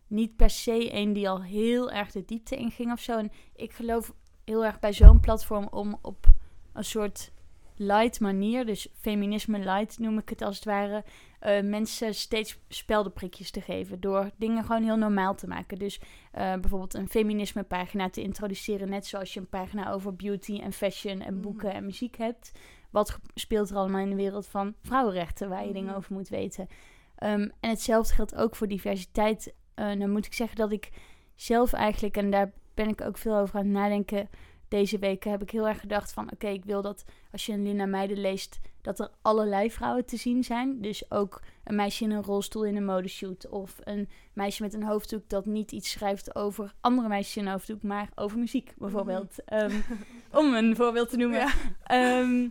niet 0.08 0.36
per 0.36 0.50
se 0.50 0.94
een 0.94 1.14
die 1.14 1.30
al 1.30 1.44
heel 1.44 1.92
erg 1.92 2.12
de 2.12 2.26
diepte 2.26 2.56
inging 2.56 2.92
of 2.92 3.00
zo. 3.00 3.18
En 3.18 3.32
ik 3.56 3.72
geloof 3.74 4.14
heel 4.46 4.66
erg 4.66 4.80
bij 4.80 4.94
zo'n 4.94 5.20
platform 5.20 5.68
om 5.72 6.00
op 6.02 6.28
een 6.74 6.84
soort 6.84 7.32
light 7.80 8.20
manier, 8.20 8.66
dus 8.66 8.88
feminisme 9.00 9.60
light 9.60 10.00
noem 10.00 10.18
ik 10.18 10.30
het 10.30 10.42
als 10.42 10.56
het 10.56 10.66
ware, 10.66 11.04
eh, 11.40 11.62
mensen 11.64 12.14
steeds 12.16 12.60
speldenprikjes 12.68 13.52
te 13.52 13.62
geven. 13.62 14.00
Door 14.00 14.30
dingen 14.38 14.64
gewoon 14.64 14.84
heel 14.84 14.98
normaal 14.98 15.36
te 15.36 15.48
maken. 15.48 15.78
Dus 15.80 16.00
eh, 16.32 16.54
bijvoorbeeld 16.54 16.94
een 16.94 17.10
feminisme 17.10 17.64
pagina 17.64 18.10
te 18.10 18.22
introduceren. 18.22 18.90
Net 18.90 19.06
zoals 19.06 19.34
je 19.34 19.40
een 19.40 19.50
pagina 19.50 19.92
over 19.92 20.16
beauty 20.16 20.60
en 20.60 20.74
fashion 20.74 21.22
en 21.22 21.34
Mhm. 21.34 21.42
boeken 21.42 21.74
en 21.74 21.86
muziek 21.86 22.18
hebt. 22.18 22.52
Wat 22.98 23.20
speelt 23.34 23.70
er 23.70 23.76
allemaal 23.76 24.02
in 24.02 24.10
de 24.10 24.16
wereld 24.16 24.48
van 24.48 24.74
vrouwenrechten 24.82 25.50
waar 25.50 25.60
je 25.62 25.66
Mhm. 25.66 25.74
dingen 25.74 25.96
over 25.96 26.14
moet 26.14 26.30
weten. 26.30 26.68
Ehm, 27.16 27.50
en 27.60 27.70
hetzelfde 27.70 28.14
geldt 28.14 28.36
ook 28.36 28.56
voor 28.56 28.68
diversiteit. 28.68 29.54
Eh 29.74 30.00
dan 30.00 30.10
moet 30.12 30.26
ik 30.26 30.34
zeggen 30.34 30.58
dat 30.58 30.72
ik 30.72 30.90
zelf 31.36 31.74
eigenlijk, 31.74 32.18
en 32.18 32.32
daar 32.32 32.52
ben 32.74 32.88
ik 32.90 33.02
ook 33.02 33.18
veel 33.18 33.38
over 33.38 33.56
aan 33.60 33.64
het 33.66 33.74
nadenken 33.74 34.30
deze 34.68 35.00
weken, 35.00 35.32
heb 35.32 35.42
ik 35.42 35.50
heel 35.52 35.68
erg 35.68 35.80
gedacht 35.80 36.12
van 36.14 36.32
oké, 36.32 36.48
ik 36.48 36.66
wil 36.66 36.82
dat 36.82 37.06
als 37.32 37.46
je 37.46 37.54
een 37.54 37.64
Linda 37.64 37.86
Meijden 37.86 38.18
leest, 38.22 38.60
dat 38.82 39.00
er 39.00 39.10
allerlei 39.22 39.72
vrouwen 39.72 40.06
te 40.06 40.18
zien 40.18 40.44
zijn. 40.44 40.82
Dus 40.82 41.12
ook 41.12 41.42
een 41.64 41.76
meisje 41.76 42.04
in 42.04 42.12
een 42.12 42.24
rolstoel 42.24 42.66
in 42.66 42.76
een 42.76 42.86
modeshoot. 42.86 43.50
Of 43.50 43.76
een 43.84 44.10
meisje 44.34 44.62
met 44.64 44.74
een 44.74 44.84
hoofddoek 44.84 45.30
dat 45.30 45.46
niet 45.46 45.72
iets 45.72 45.92
schrijft 45.92 46.36
over 46.36 46.74
andere 46.82 47.08
meisjes 47.08 47.38
in 47.38 47.46
een 47.46 47.52
hoofddoek, 47.52 47.82
maar 47.84 48.10
over 48.16 48.38
muziek 48.40 48.74
bijvoorbeeld. 48.78 49.44
Ehm, 49.46 49.76
om 50.32 50.54
een 50.54 50.76
voorbeeld 50.76 51.10
te 51.10 51.18
noemen. 51.18 51.40
Ja. 51.40 51.52
Ehm, 51.84 52.48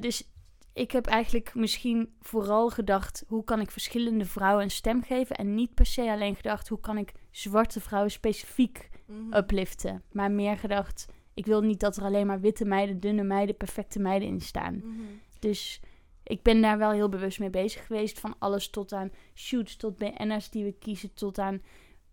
dus 0.00 0.28
ik 0.72 0.90
heb 0.90 1.06
eigenlijk 1.06 1.54
misschien 1.54 2.14
vooral 2.20 2.70
gedacht... 2.70 3.24
hoe 3.28 3.44
kan 3.44 3.60
ik 3.60 3.70
verschillende 3.70 4.24
vrouwen 4.24 4.64
een 4.64 4.70
stem 4.70 5.02
geven... 5.02 5.36
en 5.36 5.54
niet 5.54 5.74
per 5.74 5.86
se 5.86 6.10
alleen 6.10 6.36
gedacht... 6.36 6.68
hoe 6.68 6.80
kan 6.80 6.98
ik 6.98 7.12
zwarte 7.30 7.80
vrouwen 7.80 8.10
specifiek 8.10 8.90
Mhm. 9.06 9.36
upliften. 9.36 10.02
Maar 10.12 10.30
meer 10.30 10.58
gedacht... 10.58 11.06
ik 11.34 11.46
wil 11.46 11.60
niet 11.60 11.80
dat 11.80 11.96
er 11.96 12.02
alleen 12.02 12.26
maar 12.26 12.40
witte 12.40 12.64
meiden, 12.64 13.00
dunne 13.00 13.22
meiden... 13.22 13.56
perfecte 13.56 13.98
meiden 13.98 14.28
in 14.28 14.40
staan. 14.40 14.74
Mhm. 14.74 15.02
Dus 15.38 15.80
ik 16.22 16.42
ben 16.42 16.62
daar 16.62 16.78
wel 16.78 16.90
heel 16.90 17.08
bewust 17.08 17.38
mee 17.38 17.50
bezig 17.50 17.86
geweest. 17.86 18.20
Van 18.20 18.34
alles 18.38 18.70
tot 18.70 18.92
aan 18.92 19.10
shoots, 19.34 19.76
tot 19.76 19.98
BN'ers 19.98 20.50
die 20.50 20.64
we 20.64 20.72
kiezen... 20.72 21.14
tot 21.14 21.38
aan 21.38 21.62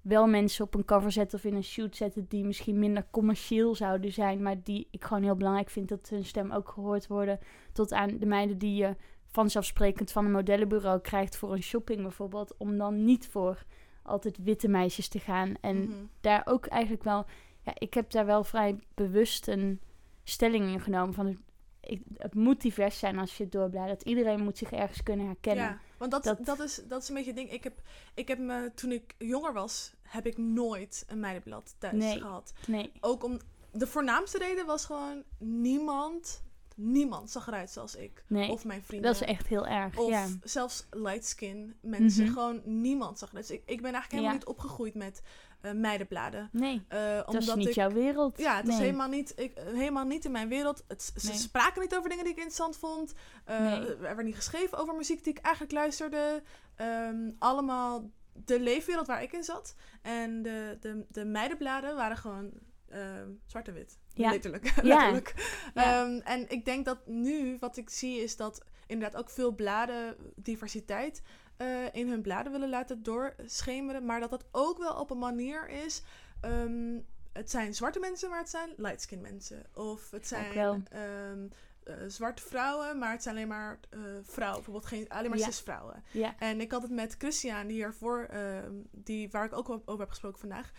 wel 0.01 0.27
mensen 0.27 0.65
op 0.65 0.73
een 0.73 0.85
cover 0.85 1.11
zetten 1.11 1.37
of 1.37 1.45
in 1.45 1.55
een 1.55 1.63
shoot 1.63 1.95
zetten... 1.95 2.25
die 2.27 2.43
misschien 2.43 2.79
minder 2.79 3.07
commercieel 3.11 3.75
zouden 3.75 4.11
zijn... 4.11 4.41
maar 4.41 4.63
die 4.63 4.87
ik 4.91 5.03
gewoon 5.03 5.23
heel 5.23 5.35
belangrijk 5.35 5.69
vind 5.69 5.89
dat 5.89 6.09
hun 6.09 6.25
stem 6.25 6.51
ook 6.51 6.69
gehoord 6.69 7.07
worden. 7.07 7.39
Tot 7.73 7.93
aan 7.93 8.17
de 8.17 8.25
meiden 8.25 8.57
die 8.57 8.75
je 8.75 8.95
vanzelfsprekend 9.27 10.11
van 10.11 10.25
een 10.25 10.31
modellenbureau 10.31 10.99
krijgt... 10.99 11.37
voor 11.37 11.53
een 11.53 11.63
shopping 11.63 12.01
bijvoorbeeld. 12.01 12.57
Om 12.57 12.77
dan 12.77 13.03
niet 13.03 13.27
voor 13.27 13.63
altijd 14.03 14.37
witte 14.43 14.67
meisjes 14.67 15.07
te 15.07 15.19
gaan. 15.19 15.53
En 15.61 15.77
Mhm. 15.77 15.91
daar 16.21 16.41
ook 16.45 16.65
eigenlijk 16.65 17.03
wel... 17.03 17.25
Ja, 17.61 17.73
ik 17.77 17.93
heb 17.93 18.11
daar 18.11 18.25
wel 18.25 18.43
vrij 18.43 18.79
bewust 18.93 19.47
een 19.47 19.81
stelling 20.23 20.71
in 20.71 20.79
genomen 20.79 21.13
van... 21.13 21.37
Het, 21.81 21.91
ik, 21.91 22.01
het 22.17 22.35
moet 22.35 22.61
divers 22.61 22.99
zijn 22.99 23.19
als 23.19 23.37
je 23.37 23.43
het 23.43 23.51
doorbladert. 23.51 24.01
Iedereen 24.01 24.43
moet 24.43 24.57
zich 24.57 24.71
ergens 24.71 25.03
kunnen 25.03 25.25
herkennen. 25.25 25.63
Ja, 25.63 25.79
want 25.97 26.11
dat, 26.11 26.23
dat... 26.23 26.45
Dat- 26.45 26.59
is, 26.59 26.81
dat 26.87 27.01
is 27.01 27.09
een 27.09 27.15
beetje 27.15 27.29
het 27.31 27.39
ding. 27.39 27.51
Ik 27.51 27.63
heb, 27.63 27.81
ik 28.13 28.27
heb 28.27 28.39
me, 28.39 28.71
toen 28.75 28.91
ik 28.91 29.15
jonger 29.17 29.53
was, 29.53 29.93
heb 30.01 30.25
ik 30.25 30.37
nooit 30.37 31.05
een 31.07 31.19
meidenblad 31.19 31.75
thuis 31.77 31.93
Nee. 31.93 32.19
gehad. 32.19 32.53
Nee. 32.67 32.91
Ook 32.99 33.23
om, 33.23 33.39
de 33.71 33.87
voornaamste 33.87 34.37
reden 34.37 34.65
was 34.65 34.85
gewoon 34.85 35.23
niemand, 35.37 36.43
niemand 36.75 37.29
zag 37.31 37.47
eruit 37.47 37.69
zoals 37.69 37.95
ik. 37.95 38.23
Nee, 38.27 38.49
Of 38.49 38.65
mijn 38.65 38.83
vrienden. 38.83 39.11
dat 39.11 39.21
is 39.21 39.27
echt 39.27 39.47
heel 39.47 39.67
erg. 39.67 39.97
Of 39.97 40.09
ja. 40.09 40.27
zelfs 40.43 40.85
light 40.89 41.25
skin 41.25 41.75
mensen. 41.81 42.23
Mhm. 42.23 42.33
Gewoon 42.33 42.61
niemand 42.65 43.19
zag 43.19 43.29
eruit. 43.29 43.47
Dus 43.47 43.57
ik, 43.57 43.63
ik 43.65 43.81
ben 43.81 43.91
eigenlijk 43.93 44.11
helemaal 44.11 44.31
Ja. 44.31 44.37
niet 44.37 44.45
opgegroeid 44.47 44.93
met 44.95 45.21
eh, 45.61 45.71
meidenbladen. 45.71 46.49
Nee, 46.51 46.83
Eh, 46.87 47.15
dat 47.15 47.27
omdat 47.27 47.43
is 47.43 47.55
niet 47.55 47.67
ik, 47.67 47.73
jouw 47.73 47.91
wereld. 47.91 48.37
Ja, 48.37 48.55
het 48.57 48.67
is 48.67 48.77
helemaal 48.77 49.07
niet, 49.09 49.33
ik, 49.35 49.53
eh, 49.53 49.65
helemaal 49.65 50.05
niet 50.05 50.25
in 50.25 50.31
mijn 50.31 50.47
wereld. 50.47 50.83
Het, 50.87 51.13
ze 51.15 51.27
Nee. 51.27 51.37
spraken 51.37 51.81
niet 51.81 51.95
over 51.95 52.09
dingen 52.09 52.23
die 52.23 52.33
ik 52.33 52.39
interessant 52.39 52.77
vond. 52.77 53.13
Nee. 53.47 53.95
Er 53.95 53.99
werd 53.99 54.23
niet 54.23 54.35
geschreven 54.35 54.77
over 54.77 54.95
muziek 54.95 55.23
die 55.23 55.33
ik 55.33 55.39
eigenlijk 55.39 55.73
luisterde. 55.73 56.43
Ehm, 56.75 57.31
allemaal 57.39 58.09
de 58.33 58.59
leefwereld 58.59 59.07
waar 59.07 59.23
ik 59.23 59.31
in 59.31 59.43
zat. 59.43 59.75
En 60.01 60.41
de, 60.41 60.77
de, 60.79 61.05
de 61.09 61.25
meidenbladen 61.25 61.95
waren 61.95 62.17
gewoon 62.17 62.51
ehm, 62.89 63.29
zwart 63.45 63.67
en 63.67 63.73
wit. 63.73 63.99
Ja. 64.13 64.29
Letterlijk. 64.29 64.65
Ja. 64.75 64.81
letterlijk. 64.83 65.59
Ja. 65.73 66.03
Ehm, 66.03 66.19
en 66.23 66.49
ik 66.49 66.65
denk 66.65 66.85
dat 66.85 67.07
nu 67.07 67.57
wat 67.59 67.77
ik 67.77 67.89
zie 67.89 68.21
is 68.23 68.35
dat 68.35 68.63
inderdaad 68.87 69.21
ook 69.21 69.29
veel 69.29 69.51
bladen 69.51 70.15
diversiteit 70.35 71.21
eh, 71.61 71.93
in 71.93 72.09
hun 72.09 72.21
bladen 72.21 72.51
willen 72.51 72.69
laten 72.69 73.03
doorschemeren. 73.03 74.05
Maar 74.05 74.19
dat 74.19 74.29
dat 74.29 74.45
ook 74.51 74.77
wel 74.77 74.93
op 74.99 75.09
een 75.09 75.19
manier 75.19 75.69
is. 75.69 76.01
ehm, 76.41 76.99
het 77.33 77.49
zijn 77.51 77.75
zwarte 77.75 77.99
mensen, 77.99 78.29
maar 78.29 78.39
het 78.39 78.49
zijn 78.49 78.69
light-skin 78.77 79.21
mensen. 79.21 79.65
Of 79.73 80.11
het 80.11 80.27
zijn 80.27 80.87
ehm, 80.91 81.47
eh, 81.83 81.95
zwarte 82.07 82.41
vrouwen, 82.41 82.97
maar 82.97 83.11
het 83.11 83.23
zijn 83.23 83.35
alleen 83.35 83.47
maar 83.47 83.79
eh, 83.89 83.99
vrouwen. 84.21 84.55
Bijvoorbeeld 84.63 84.85
geen, 84.85 85.09
alleen 85.09 85.29
maar 85.29 85.39
Ja. 85.39 85.45
cis-vrouwen. 85.45 86.03
Ja. 86.11 86.35
En 86.39 86.61
ik 86.61 86.71
had 86.71 86.81
het 86.81 86.91
met 86.91 87.15
Christian, 87.17 87.67
die 87.67 87.75
hiervoor, 87.75 88.23
ehm, 88.23 88.73
die, 88.91 89.29
waar 89.29 89.45
ik 89.45 89.53
ook 89.53 89.69
over 89.69 89.99
heb 89.99 90.09
gesproken 90.09 90.39
vandaag, 90.39 90.71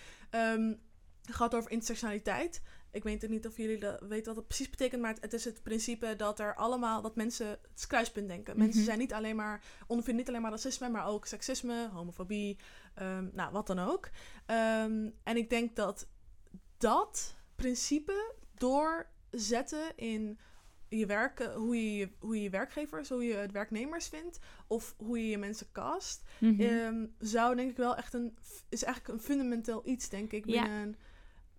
gehad 1.30 1.54
over 1.54 1.70
intersectionaliteit. 1.70 2.62
Ik 2.93 3.03
weet 3.03 3.28
niet 3.28 3.47
of 3.47 3.57
jullie 3.57 3.78
dat 3.78 4.01
weten 4.01 4.26
wat 4.26 4.36
het 4.36 4.47
precies 4.47 4.70
betekent, 4.70 5.03
maar 5.03 5.14
het, 5.20 5.32
is 5.32 5.45
het 5.45 5.62
principe 5.62 6.16
dat 6.16 6.38
er 6.40 6.55
allemaal, 6.55 7.03
dat 7.03 7.16
mensen 7.16 7.47
het 7.47 7.59
is 7.76 7.86
kruispunt 7.86 8.28
denken. 8.28 8.59
Mensen 8.59 8.76
Mhm. 8.78 8.86
zijn 8.86 8.99
niet 8.99 9.12
alleen 9.12 9.36
maar, 9.36 9.62
ondervinden 9.86 10.16
niet 10.16 10.28
alleen 10.28 10.43
maar 10.43 10.51
racisme, 10.51 10.88
maar 10.88 11.07
ook 11.07 11.26
seksisme, 11.26 11.88
homofobie, 11.93 12.59
ehm, 12.95 13.28
nou 13.32 13.53
wat 13.53 13.66
dan 13.66 13.78
ook. 13.78 14.11
Ehm, 14.47 15.11
en 15.22 15.36
ik 15.36 15.51
denk 15.51 15.76
dat 15.76 16.07
dat 16.78 17.34
principe 17.57 18.34
doorzetten 18.55 19.97
in 19.97 20.38
je 20.88 21.07
werk, 21.07 21.40
eh, 21.40 21.55
hoe 21.55 21.97
je, 21.97 22.09
hoe 22.18 22.36
je 22.36 22.43
je 22.43 22.51
werkgevers, 22.51 23.09
hoe 23.09 23.24
je 23.24 23.34
het 23.34 23.53
werknemers 23.53 24.09
vindt, 24.09 24.38
of 24.66 24.95
hoe 24.99 25.18
je 25.18 25.28
je 25.28 25.38
mensen 25.38 25.72
cast, 25.72 26.22
Mhm. 26.40 26.61
ehm, 26.61 27.07
zou 27.18 27.55
denk 27.57 27.70
ik 27.70 27.76
wel 27.76 27.97
echt 27.97 28.14
een, 28.14 28.36
is 28.68 28.84
eigenlijk 28.84 29.14
een 29.14 29.24
fundamenteel 29.24 29.80
iets, 29.84 30.09
denk 30.09 30.32
ik, 30.32 30.47
Ja. 30.47 30.64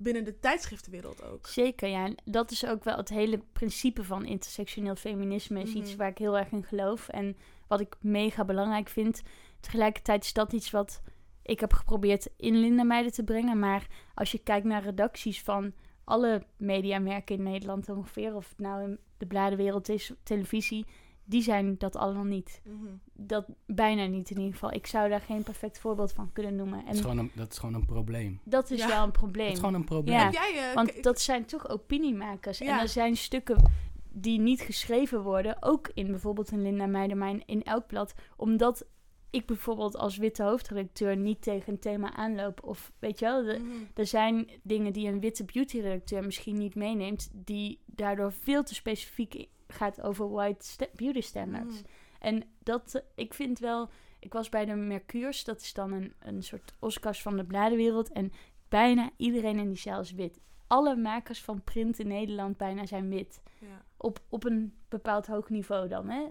Binnen, 0.03 0.23
de 0.23 0.39
tijdschriftenwereld 0.39 1.23
ook. 1.23 1.47
Zeker, 1.47 1.89
ja. 1.89 2.05
En 2.05 2.15
dat 2.25 2.51
is 2.51 2.65
ook 2.65 2.83
wel 2.83 2.97
het 2.97 3.09
hele 3.09 3.41
principe 3.53 4.03
van 4.03 4.25
intersectioneel 4.25 4.95
feminisme. 4.95 5.61
Is 5.61 5.73
iets 5.73 5.89
Mhm. 5.89 5.97
waar 5.97 6.09
ik 6.09 6.17
heel 6.17 6.37
erg 6.37 6.51
in 6.51 6.63
geloof. 6.63 7.09
En 7.09 7.37
wat 7.67 7.79
ik 7.79 7.95
mega 8.01 8.45
belangrijk 8.45 8.89
vind. 8.89 9.21
Tegelijkertijd 9.59 10.23
is 10.23 10.33
dat 10.33 10.53
iets 10.53 10.71
wat 10.71 11.01
ik 11.43 11.59
heb 11.59 11.73
geprobeerd 11.73 12.29
in 12.37 12.55
Linda 12.59 12.83
Meiden 12.83 13.11
te 13.11 13.23
brengen. 13.23 13.59
Maar 13.59 13.87
als 14.13 14.31
je 14.31 14.37
kijkt 14.37 14.65
naar 14.65 14.83
redacties 14.83 15.41
van 15.41 15.73
alle 16.03 16.43
mediamerken 16.57 17.35
in 17.35 17.43
Nederland 17.43 17.89
ongeveer... 17.89 18.35
of 18.35 18.49
het 18.49 18.59
nou 18.59 18.83
in 18.83 18.99
de 19.17 19.25
bladenwereld 19.25 19.89
is, 19.89 20.11
televisie... 20.23 20.85
die 21.25 21.41
zijn 21.41 21.77
dat 21.77 21.95
allemaal 21.95 22.23
niet. 22.23 22.61
Mhm. 22.65 22.87
Dat 23.13 23.45
bijna 23.65 24.05
niet 24.05 24.29
in 24.29 24.37
ieder 24.37 24.53
geval. 24.53 24.73
Ik 24.73 24.87
zou 24.87 25.09
daar 25.09 25.21
geen 25.21 25.43
perfect 25.43 25.79
voorbeeld 25.79 26.11
van 26.11 26.29
kunnen 26.33 26.55
noemen. 26.55 26.85
Dat 26.85 26.93
is 26.93 27.01
gewoon 27.01 27.17
een, 27.17 27.31
dat 27.35 27.51
is 27.51 27.57
gewoon 27.57 27.75
een 27.75 27.85
probleem. 27.85 28.39
dat 28.43 28.71
is 28.71 28.79
Ja. 28.79 28.87
wel 28.87 29.03
een 29.03 29.11
probleem. 29.11 29.45
Het 29.45 29.53
is 29.53 29.59
gewoon 29.59 29.75
een 29.75 29.83
probleem. 29.85 30.17
Ja. 30.17 30.31
Jij, 30.31 30.69
eh, 30.69 30.73
Want 30.75 31.03
dat 31.03 31.21
zijn 31.21 31.45
toch 31.45 31.69
opiniemakers. 31.69 32.61
En 32.61 32.79
er 32.79 32.87
zijn 32.89 33.17
stukken 33.17 33.71
die 34.15 34.39
niet 34.39 34.61
geschreven 34.61 35.21
worden, 35.21 35.57
ook 35.63 35.91
in 35.93 36.07
bijvoorbeeld 36.07 36.51
een 36.51 36.61
Linda 36.61 36.85
Meijermijn 36.85 37.43
in 37.45 37.63
elk 37.63 37.87
blad, 37.87 38.13
omdat 38.37 38.85
ik 39.29 39.45
bijvoorbeeld 39.45 39.97
als 39.97 40.17
witte 40.17 40.43
hoofdredacteur 40.43 41.17
niet 41.17 41.41
tegen 41.41 41.73
een 41.73 41.79
thema 41.79 42.13
aanloop. 42.13 42.63
Of 42.63 42.91
weet 42.99 43.19
je 43.19 43.25
wel, 43.25 43.43
de- 43.43 43.59
Mhm. 43.59 43.69
er 43.93 44.05
zijn 44.07 44.49
dingen 44.63 44.93
die 44.93 45.07
een 45.07 45.19
witte 45.19 45.43
beauty-redacteur 45.45 46.23
misschien 46.23 46.57
niet 46.57 46.75
meeneemt, 46.75 47.29
die 47.33 47.79
daardoor 47.85 48.31
veel 48.33 48.63
te 48.63 48.73
specifiek 48.75 49.45
gaat 49.73 50.01
over 50.01 50.29
white 50.31 50.65
sta- 50.65 50.87
beauty 50.95 51.21
standards. 51.21 51.81
Mhm. 51.81 51.89
En 52.19 52.43
dat, 52.59 52.95
eh, 52.95 53.01
ik 53.15 53.33
vind 53.33 53.59
wel, 53.59 53.89
ik 54.19 54.33
was 54.33 54.49
bij 54.49 54.65
de 54.65 54.75
Mercures, 54.75 55.43
dat 55.43 55.61
is 55.61 55.73
dan 55.73 55.91
een, 55.91 56.13
een 56.19 56.43
soort 56.43 56.73
Oscars 56.79 57.21
van 57.21 57.37
de 57.37 57.45
bladenwereld. 57.45 58.11
En 58.11 58.31
bijna 58.69 59.09
iedereen 59.17 59.59
in 59.59 59.67
die 59.67 59.77
zaal 59.77 60.01
is 60.01 60.11
wit. 60.11 60.39
Alle 60.67 60.95
makers 60.95 61.41
van 61.41 61.63
print 61.63 61.99
in 61.99 62.07
Nederland 62.07 62.57
bijna 62.57 62.85
zijn 62.85 63.09
wit. 63.09 63.41
Ja. 63.59 63.85
Op, 63.97 64.19
op 64.29 64.43
een 64.43 64.73
bepaald 64.89 65.27
hoog 65.27 65.49
niveau 65.49 65.87
dan. 65.87 66.09
Hè? 66.09 66.25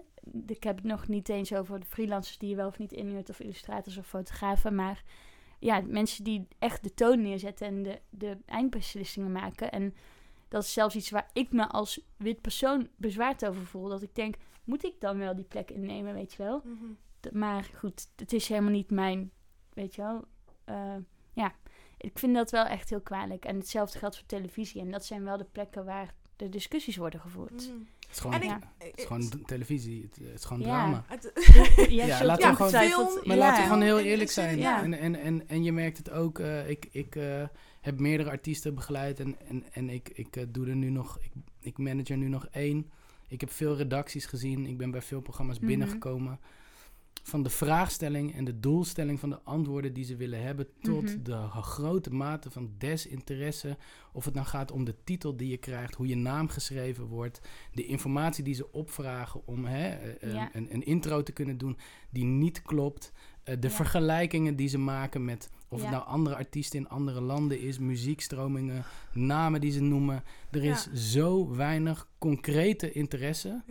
Ik 0.45 0.63
heb 0.63 0.75
het 0.75 0.85
nog 0.85 1.07
niet 1.07 1.29
eens 1.29 1.53
over 1.53 1.79
de 1.79 1.85
freelancers 1.85 2.37
die 2.37 2.49
je 2.49 2.55
wel 2.55 2.67
of 2.67 2.77
niet 2.77 2.91
inhuurt, 2.91 3.29
of 3.29 3.39
illustrators 3.39 3.97
of 3.97 4.07
fotografen. 4.07 4.75
Maar 4.75 5.03
ja, 5.59 5.81
mensen 5.85 6.23
die 6.23 6.47
echt 6.59 6.83
de 6.83 6.93
toon 6.93 7.21
neerzetten 7.21 7.67
en 7.67 7.83
de, 7.83 7.99
de 8.09 8.37
eindbeslissingen 8.45 9.31
maken. 9.31 9.71
En 9.71 9.95
dat 10.53 10.63
is 10.63 10.73
zelfs 10.73 10.95
iets 10.95 11.09
waar 11.09 11.29
ik 11.33 11.51
me 11.51 11.67
als 11.67 11.99
wit 12.17 12.41
persoon 12.41 12.87
bezwaard 12.95 13.45
over 13.45 13.65
voel. 13.65 13.87
Dat 13.87 14.01
ik 14.01 14.15
denk, 14.15 14.35
moet 14.63 14.83
ik 14.83 14.93
dan 14.99 15.17
wel 15.17 15.35
die 15.35 15.45
plek 15.45 15.71
innemen, 15.71 16.13
weet 16.13 16.33
je 16.33 16.43
wel? 16.43 16.61
Mhm. 16.63 17.37
Maar 17.39 17.63
goed, 17.77 18.07
het 18.15 18.33
is 18.33 18.47
helemaal 18.47 18.71
niet 18.71 18.89
mijn, 18.91 19.31
weet 19.73 19.95
je 19.95 20.01
wel. 20.01 20.25
eh, 20.63 20.95
ja, 21.33 21.53
ik 21.97 22.19
vind 22.19 22.35
dat 22.35 22.51
wel 22.51 22.65
echt 22.65 22.89
heel 22.89 23.01
kwalijk. 23.01 23.45
En 23.45 23.55
hetzelfde 23.55 23.97
geldt 23.99 24.17
voor 24.17 24.25
televisie. 24.25 24.81
En 24.81 24.91
dat 24.91 25.05
zijn 25.05 25.23
wel 25.23 25.37
de 25.37 25.47
plekken 25.51 25.85
waar 25.85 26.13
de 26.35 26.49
discussies 26.49 26.97
worden 26.97 27.19
gevoerd. 27.19 27.69
Mhm. 27.69 27.77
Het 28.13 28.23
is 28.25 28.31
gewoon, 28.31 28.35
En 28.35 28.41
ik, 28.41 28.49
Ja. 28.49 28.87
het 28.87 28.97
is 28.99 29.05
gewoon 29.05 29.29
d- 29.29 29.47
televisie. 29.47 30.01
Het, 30.01 30.15
het 30.27 30.39
is 30.39 30.45
gewoon 30.45 30.61
Ja. 30.61 30.65
drama. 30.67 31.05
Ja, 31.89 32.05
Ja, 32.05 32.25
laten 32.25 32.49
we 32.49 32.55
gewoon- 32.55 32.71
Film, 32.71 33.07
Maar 33.23 33.35
Ja. 33.35 33.41
laten 33.43 33.61
we 33.61 33.67
gewoon 33.67 33.81
heel 33.83 33.99
eerlijk 33.99 34.31
zijn. 34.31 34.57
ja. 34.57 34.83
En, 34.83 34.93
en, 34.93 35.15
en, 35.15 35.47
en 35.47 35.63
je 35.63 35.71
merkt 35.71 35.97
het 35.97 36.09
ook. 36.11 36.39
eh, 36.39 36.69
ik 36.69 36.87
ik 36.91 37.15
eh, 37.15 37.43
heb 37.81 37.99
meerdere 37.99 38.29
artiesten 38.29 38.75
begeleid. 38.75 39.19
En, 39.19 39.35
en, 39.47 39.63
en 39.71 39.89
ik, 39.89 40.09
ik 40.13 40.35
eh, 40.35 40.43
doe 40.49 40.67
er 40.67 40.75
nu 40.75 40.89
nog. 40.89 41.17
Ik, 41.21 41.31
ik 41.59 41.77
manage 41.77 42.11
er 42.11 42.17
nu 42.19 42.27
nog 42.27 42.47
één. 42.51 42.89
Ik 43.27 43.39
heb 43.41 43.51
veel 43.51 43.75
redacties 43.77 44.25
gezien. 44.25 44.65
Ik 44.65 44.77
ben 44.77 44.91
bij 44.91 45.01
veel 45.01 45.21
programma's 45.21 45.57
Mhm. 45.57 45.67
binnengekomen. 45.67 46.39
Van 47.25 47.43
de 47.43 47.49
vraagstelling 47.49 48.35
en 48.35 48.43
de 48.45 48.59
doelstelling 48.59 49.19
van 49.19 49.29
de 49.29 49.41
antwoorden 49.43 49.93
die 49.93 50.03
ze 50.03 50.15
willen 50.15 50.41
hebben. 50.43 50.67
Tot 50.81 51.03
Mhm. 51.03 51.23
de 51.23 51.47
grote 51.61 52.09
mate 52.13 52.51
van 52.51 52.71
desinteresse. 52.77 53.77
Of 54.13 54.25
het 54.25 54.33
nou 54.33 54.47
gaat 54.47 54.71
om 54.71 54.83
de 54.83 54.95
titel 55.03 55.37
die 55.37 55.49
je 55.49 55.57
krijgt. 55.57 55.95
Hoe 55.95 56.07
je 56.07 56.15
naam 56.15 56.47
geschreven 56.47 57.05
wordt. 57.05 57.41
De 57.73 57.85
informatie 57.85 58.43
die 58.43 58.53
ze 58.53 58.71
opvragen 58.71 59.41
om 59.47 59.65
hè, 59.65 59.87
eh, 59.89 60.29
eh, 60.29 60.33
Ja. 60.33 60.49
een, 60.53 60.73
een 60.73 60.83
intro 60.83 61.23
te 61.23 61.31
kunnen 61.31 61.57
doen. 61.57 61.77
Die 62.09 62.25
niet 62.25 62.61
klopt. 62.61 63.11
Eh, 63.43 63.55
de 63.59 63.67
Ja. 63.67 63.73
vergelijkingen 63.73 64.55
die 64.55 64.67
ze 64.67 64.77
maken 64.77 65.25
met 65.25 65.49
of 65.67 65.79
Ja. 65.79 65.85
het 65.85 65.93
nou 65.93 66.07
andere 66.07 66.35
artiesten 66.35 66.79
in 66.79 66.89
andere 66.89 67.21
landen 67.21 67.59
is, 67.59 67.79
muziekstromingen, 67.79 68.83
namen 69.13 69.61
die 69.61 69.71
ze 69.71 69.81
noemen. 69.81 70.23
Er 70.51 70.63
is 70.63 70.91
zo 70.93 71.55
weinig 71.55 72.07
concrete 72.17 72.91
interesse. 72.91 73.63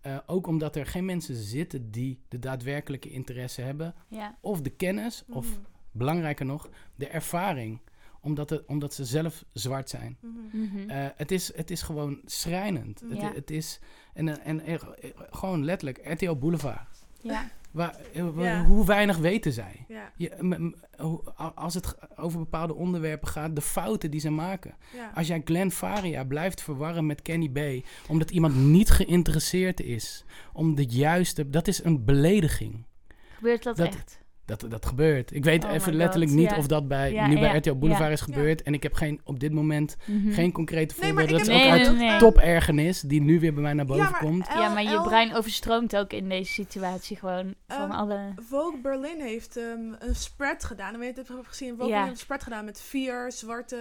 Eh, 0.00 0.18
ook 0.26 0.46
omdat 0.46 0.76
er 0.76 0.86
geen 0.86 1.04
mensen 1.04 1.34
zitten 1.34 1.90
die 1.90 2.20
de 2.28 2.38
daadwerkelijke 2.38 3.10
interesse 3.10 3.60
hebben. 3.62 3.94
Ja, 4.08 4.38
Of 4.40 4.60
de 4.60 4.70
kennis, 4.70 5.24
of 5.28 5.46
Mhm. 5.46 5.58
belangrijker 5.92 6.46
nog, 6.46 6.68
de 6.94 7.08
ervaring. 7.08 7.80
Omdat, 8.20 8.50
het, 8.50 8.64
omdat 8.66 8.94
ze 8.94 9.04
zelf 9.04 9.44
zwart 9.52 9.88
zijn. 9.90 10.16
Mhm. 10.20 10.58
mhm. 10.62 10.90
Eh, 10.90 11.06
het, 11.16 11.30
is, 11.30 11.56
het 11.56 11.70
is 11.70 11.82
gewoon 11.82 12.20
schrijnend. 12.24 13.00
Het, 13.00 13.20
Ja. 13.20 13.32
het 13.32 13.50
is, 13.50 13.80
en, 14.14 14.44
en, 14.44 14.60
en, 14.60 14.80
gewoon 15.30 15.64
letterlijk, 15.64 16.00
RTL 16.12 16.34
Boulevard. 16.34 16.97
Ja, 17.20 17.50
Waar, 17.70 17.96
eh, 18.14 18.24
Ja. 18.36 18.64
Hoe 18.64 18.86
weinig 18.86 19.16
weten 19.16 19.52
zij? 19.52 19.84
Ja, 19.88 20.12
Je, 20.16 20.72
als 21.54 21.74
het 21.74 21.96
over 22.16 22.38
bepaalde 22.38 22.74
onderwerpen 22.74 23.28
gaat, 23.28 23.54
de 23.54 23.60
fouten 23.60 24.10
die 24.10 24.20
ze 24.20 24.30
maken. 24.30 24.74
ja. 24.94 25.10
Als 25.14 25.26
jij 25.26 25.42
Glenn 25.44 25.70
Faria 25.70 26.24
blijft 26.24 26.62
verwarren 26.62 27.06
met 27.06 27.22
Kenny 27.22 27.48
B, 27.48 27.86
omdat 28.08 28.30
iemand 28.30 28.56
niet 28.56 28.90
geïnteresseerd 28.90 29.80
is 29.80 30.24
om 30.52 30.74
de 30.74 30.84
juiste, 30.86 31.50
dat 31.50 31.68
is 31.68 31.84
een 31.84 32.04
belediging. 32.04 32.86
gebeurt 33.34 33.62
dat, 33.62 33.76
Dat- 33.76 33.86
echt? 33.86 34.20
Dat, 34.48 34.64
dat 34.68 34.86
gebeurt. 34.86 35.34
Ik 35.34 35.44
weet 35.44 35.64
Oh 35.64 35.72
even 35.72 35.94
letterlijk 35.94 36.30
God, 36.30 36.40
niet 36.40 36.50
ja. 36.50 36.56
of 36.56 36.66
dat 36.66 36.88
bij, 36.88 37.12
Ja, 37.12 37.26
nu 37.26 37.38
bij 37.38 37.56
RTL 37.56 37.74
Boulevard 37.74 38.06
ja. 38.06 38.12
is 38.12 38.20
gebeurd. 38.20 38.62
En 38.62 38.74
ik 38.74 38.82
heb 38.82 38.94
geen, 38.94 39.20
op 39.24 39.40
dit 39.40 39.52
moment 39.52 39.96
Mhm. 40.06 40.30
geen 40.32 40.52
concrete 40.52 40.94
voorbeelden. 40.94 41.28
Dat 41.28 41.40
is 41.40 41.48
ook 41.48 41.54
Nee, 41.54 41.70
uit 41.70 41.96
nee, 41.96 42.18
topergernis, 42.18 43.00
die 43.00 43.20
nu 43.20 43.40
weer 43.40 43.52
bij 43.54 43.62
mij 43.62 43.72
naar 43.72 43.86
boven 43.86 44.02
maar 44.10 44.18
komt. 44.20 44.46
Ja, 44.46 44.68
maar 44.68 44.82
je 44.82 45.00
brein 45.02 45.34
overstroomt 45.34 45.96
ook 45.96 46.12
in 46.12 46.28
deze 46.28 46.52
situatie 46.52 47.16
gewoon 47.16 47.54
van 47.66 47.76
Ehm, 47.82 47.90
alle... 47.90 48.32
Vogue 48.48 48.80
Berlin 48.80 49.20
heeft 49.20 49.56
ehm, 49.56 49.92
een 49.98 50.14
spread 50.14 50.64
gedaan. 50.64 50.92
En 50.94 51.00
weet 51.00 51.16
je, 51.16 51.24
heb 51.36 51.46
gezien. 51.46 51.68
Vogue. 51.68 51.76
Berlin 51.86 51.96
heeft 51.98 52.10
een 52.10 52.16
spread 52.24 52.42
gedaan 52.42 52.64
met 52.64 52.80
vier 52.80 53.32
zwarte 53.32 53.76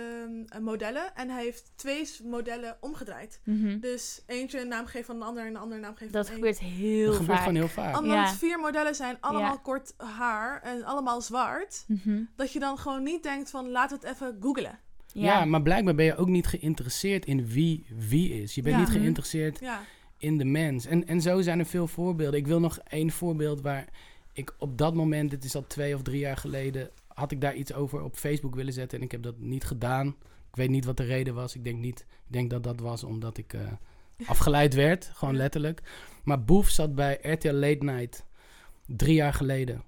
ehm, 0.49 0.63
modellen. 0.63 1.15
En 1.15 1.29
hij 1.29 1.43
heeft 1.43 1.71
twee 1.75 2.07
modellen 2.23 2.77
omgedraaid. 2.79 3.39
Mhm. 3.43 3.79
Dus 3.79 4.23
eentje 4.27 4.61
een 4.61 4.67
naam 4.67 4.85
geeft 4.85 5.05
van 5.05 5.19
de 5.19 5.25
ander 5.25 5.45
en 5.45 5.53
de 5.53 5.59
andere 5.59 5.81
naam 5.81 5.95
geeft 5.95 6.13
Dat 6.13 6.25
van 6.25 6.35
gebeurt 6.35 6.59
heel 6.59 7.05
Dat 7.05 7.13
vaak. 7.15 7.21
gebeurt 7.21 7.39
gewoon 7.39 7.55
heel 7.55 7.67
vaak. 7.67 7.97
Omdat 7.99 8.17
het 8.17 8.37
vier 8.37 8.59
modellen 8.59 8.95
zijn, 8.95 9.17
allemaal 9.19 9.51
Ja. 9.53 9.59
kort 9.63 9.93
haar 9.97 10.56
en 10.63 10.83
allemaal 10.83 11.21
zwart. 11.21 11.83
Mhm. 11.87 12.21
Dat 12.35 12.51
je 12.51 12.59
dan 12.59 12.77
gewoon 12.77 13.03
niet 13.03 13.23
denkt 13.23 13.49
van 13.49 13.69
laten 13.69 13.99
we 13.99 14.07
het 14.07 14.15
even 14.15 14.37
googlen. 14.41 14.79
Ja. 15.13 15.45
maar 15.45 15.61
blijkbaar 15.61 15.95
ben 15.95 16.05
je 16.05 16.15
ook 16.15 16.27
niet 16.27 16.47
geïnteresseerd 16.47 17.25
in 17.25 17.47
wie 17.47 17.85
wie 18.07 18.41
is. 18.41 18.55
Je 18.55 18.61
bent 18.61 18.75
Ja. 18.75 18.81
niet 18.81 18.89
Mhm. 18.89 18.97
geïnteresseerd 18.99 19.59
Ja, 19.59 19.81
in 20.17 20.37
de 20.37 20.45
mens. 20.45 20.85
En, 20.85 21.07
en 21.07 21.21
zo 21.21 21.41
zijn 21.41 21.59
er 21.59 21.65
veel 21.65 21.87
voorbeelden. 21.87 22.39
Ik 22.39 22.47
wil 22.47 22.59
nog 22.59 22.79
één 22.79 23.11
voorbeeld 23.11 23.61
waar 23.61 23.87
ik 24.33 24.55
op 24.57 24.77
dat 24.77 24.93
moment, 24.93 25.29
dit 25.29 25.43
is 25.43 25.55
al 25.55 25.67
twee 25.67 25.95
of 25.95 26.01
drie 26.01 26.19
jaar 26.19 26.37
geleden, 26.37 26.89
had 27.07 27.31
ik 27.31 27.41
daar 27.41 27.55
iets 27.55 27.73
over 27.73 28.01
op 28.01 28.15
Facebook 28.15 28.55
willen 28.55 28.73
zetten 28.73 28.97
en 28.97 29.03
ik 29.03 29.11
heb 29.11 29.23
dat 29.23 29.37
niet 29.39 29.63
gedaan. 29.63 30.07
Ik 30.49 30.55
weet 30.55 30.69
niet 30.69 30.85
wat 30.85 30.97
de 30.97 31.03
reden 31.03 31.33
was. 31.33 31.55
Ik 31.55 31.63
denk 31.63 31.77
niet, 31.79 31.99
ik 31.99 32.33
denk 32.33 32.49
dat 32.49 32.63
dat 32.63 32.79
was 32.79 33.03
omdat 33.03 33.37
ik 33.37 33.53
eh, 33.53 33.61
afgeleid 34.27 34.73
werd, 34.73 35.09
gewoon 35.13 35.35
letterlijk. 35.35 35.81
Maar 36.23 36.43
Boef 36.43 36.69
zat 36.69 36.95
bij 36.95 37.19
RTL 37.21 37.51
Late 37.53 37.83
Night 37.83 38.25
drie 38.85 39.15
jaar 39.15 39.33
geleden. 39.33 39.83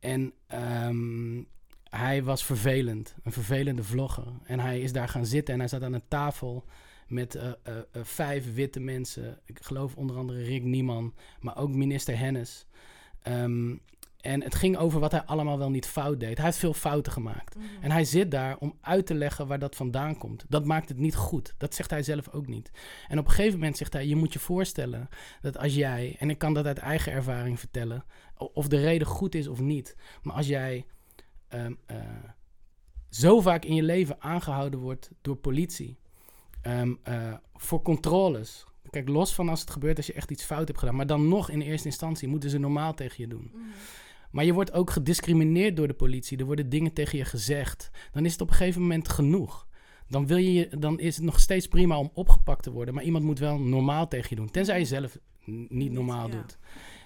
En 0.00 0.32
ehm, 0.46 1.42
hij 1.90 2.22
was 2.22 2.44
vervelend, 2.44 3.14
een 3.22 3.32
vervelende 3.32 3.84
vlogger. 3.84 4.26
En 4.44 4.60
hij 4.60 4.80
is 4.80 4.92
daar 4.92 5.08
gaan 5.08 5.26
zitten 5.26 5.54
en 5.54 5.60
hij 5.60 5.68
zat 5.68 5.82
aan 5.82 5.92
een 5.92 6.08
tafel 6.08 6.64
met 7.06 7.34
eh, 7.34 7.48
eh, 7.48 7.76
eh, 7.92 8.04
vijf 8.04 8.54
witte 8.54 8.80
mensen. 8.80 9.38
Ik 9.44 9.58
geloof 9.62 9.96
onder 9.96 10.16
andere 10.16 10.42
Rick 10.42 10.62
Nieman, 10.62 11.14
maar 11.40 11.56
ook 11.56 11.74
minister 11.74 12.18
Hennis. 12.18 12.66
Ehm, 13.22 13.76
en 14.20 14.42
het 14.42 14.54
ging 14.54 14.76
over 14.76 15.00
wat 15.00 15.10
hij 15.10 15.22
allemaal 15.22 15.58
wel 15.58 15.70
niet 15.70 15.86
fout 15.86 16.20
deed. 16.20 16.36
Hij 16.36 16.46
heeft 16.46 16.58
veel 16.58 16.74
fouten 16.74 17.12
gemaakt. 17.12 17.56
Mhm. 17.56 17.66
En 17.80 17.90
hij 17.90 18.04
zit 18.04 18.30
daar 18.30 18.56
om 18.58 18.78
uit 18.80 19.06
te 19.06 19.14
leggen 19.14 19.46
waar 19.46 19.58
dat 19.58 19.76
vandaan 19.76 20.18
komt. 20.18 20.44
Dat 20.48 20.64
maakt 20.64 20.88
het 20.88 20.98
niet 20.98 21.14
goed. 21.14 21.54
Dat 21.56 21.74
zegt 21.74 21.90
hij 21.90 22.02
zelf 22.02 22.28
ook 22.28 22.46
niet. 22.46 22.70
En 23.08 23.18
op 23.18 23.24
een 23.24 23.30
gegeven 23.30 23.58
moment 23.58 23.76
zegt 23.76 23.92
hij: 23.92 24.06
Je 24.06 24.16
moet 24.16 24.32
je 24.32 24.38
voorstellen 24.38 25.08
dat 25.40 25.58
als 25.58 25.74
jij, 25.74 26.16
en 26.18 26.30
ik 26.30 26.38
kan 26.38 26.54
dat 26.54 26.66
uit 26.66 26.78
eigen 26.78 27.12
ervaring 27.12 27.58
vertellen, 27.58 28.04
of 28.36 28.68
de 28.68 28.80
reden 28.80 29.06
goed 29.06 29.34
is 29.34 29.48
of 29.48 29.60
niet, 29.60 29.96
maar 30.22 30.34
als 30.34 30.46
jij 30.46 30.86
ehm, 31.48 31.74
eh, 31.86 31.96
zo 33.10 33.40
vaak 33.40 33.64
in 33.64 33.74
je 33.74 33.82
leven 33.82 34.22
aangehouden 34.22 34.80
wordt 34.80 35.10
door 35.20 35.36
politie 35.36 35.98
ehm, 36.62 36.94
eh, 37.02 37.34
voor 37.54 37.82
controles. 37.82 38.66
Kijk, 38.90 39.08
los 39.08 39.34
van 39.34 39.48
als 39.48 39.60
het 39.60 39.70
gebeurt 39.70 39.96
als 39.96 40.06
je 40.06 40.12
echt 40.12 40.30
iets 40.30 40.44
fout 40.44 40.66
hebt 40.66 40.78
gedaan, 40.78 40.96
maar 40.96 41.06
dan 41.06 41.28
nog 41.28 41.50
in 41.50 41.60
eerste 41.60 41.88
instantie 41.88 42.28
moeten 42.28 42.50
ze 42.50 42.58
normaal 42.58 42.94
tegen 42.94 43.16
je 43.18 43.28
doen. 43.28 43.50
Mhm. 43.54 43.62
Maar 44.30 44.44
je 44.44 44.52
wordt 44.52 44.72
ook 44.72 44.90
gediscrimineerd 44.90 45.76
door 45.76 45.86
de 45.86 45.94
politie. 45.94 46.38
Er 46.38 46.44
worden 46.44 46.68
dingen 46.68 46.92
tegen 46.92 47.18
je 47.18 47.24
gezegd. 47.24 47.90
Dan 48.12 48.24
is 48.24 48.32
het 48.32 48.40
op 48.40 48.48
een 48.48 48.54
gegeven 48.54 48.80
moment 48.80 49.08
genoeg. 49.08 49.66
Dan, 50.08 50.26
wil 50.26 50.36
je, 50.36 50.68
dan 50.78 51.00
is 51.00 51.16
het 51.16 51.24
nog 51.24 51.40
steeds 51.40 51.68
prima 51.68 51.98
om 51.98 52.10
opgepakt 52.14 52.62
te 52.62 52.70
worden. 52.70 52.94
Maar 52.94 53.04
iemand 53.04 53.24
moet 53.24 53.38
wel 53.38 53.58
normaal 53.58 54.08
tegen 54.08 54.26
je 54.30 54.36
doen. 54.36 54.50
Tenzij 54.50 54.78
je 54.78 54.84
zelf 54.84 55.18
niet 55.68 55.92
normaal 55.92 56.28
ja. 56.28 56.34
doet. 56.34 56.58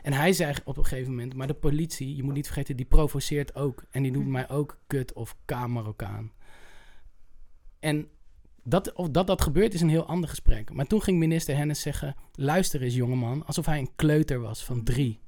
En 0.03 0.13
hij 0.13 0.33
zei 0.33 0.55
op 0.65 0.77
een 0.77 0.85
gegeven 0.87 1.11
moment... 1.11 1.35
Maar 1.35 1.47
de 1.47 1.55
politie, 1.55 2.17
je 2.17 2.23
moet 2.23 2.35
niet 2.35 2.47
vergeten, 2.47 2.77
die 2.77 2.87
provoceert 2.87 3.55
ook. 3.55 3.85
En 3.91 4.03
die 4.03 4.13
noemt 4.13 4.29
mij 4.29 4.49
ook 4.49 4.79
kut 4.87 5.13
of 5.13 5.37
K-Marokkaan. 5.45 6.33
En 7.81 8.09
dat, 8.65 8.93
of 8.93 9.09
dat 9.09 9.27
dat 9.27 9.43
gebeurt 9.43 9.75
is 9.75 9.81
een 9.81 9.89
heel 9.89 10.07
ander 10.07 10.29
gesprek. 10.29 10.73
Maar 10.73 10.87
toen 10.87 11.03
ging 11.03 11.19
minister 11.19 11.57
Hennis 11.57 11.81
zeggen... 11.81 12.15
Luister 12.35 12.83
eens 12.83 12.95
jongeman, 12.95 13.47
alsof 13.47 13.67
hij 13.67 13.79
een 13.79 13.95
kleuter 13.97 14.41
was 14.41 14.65
van 14.65 14.85
drie. 14.85 15.21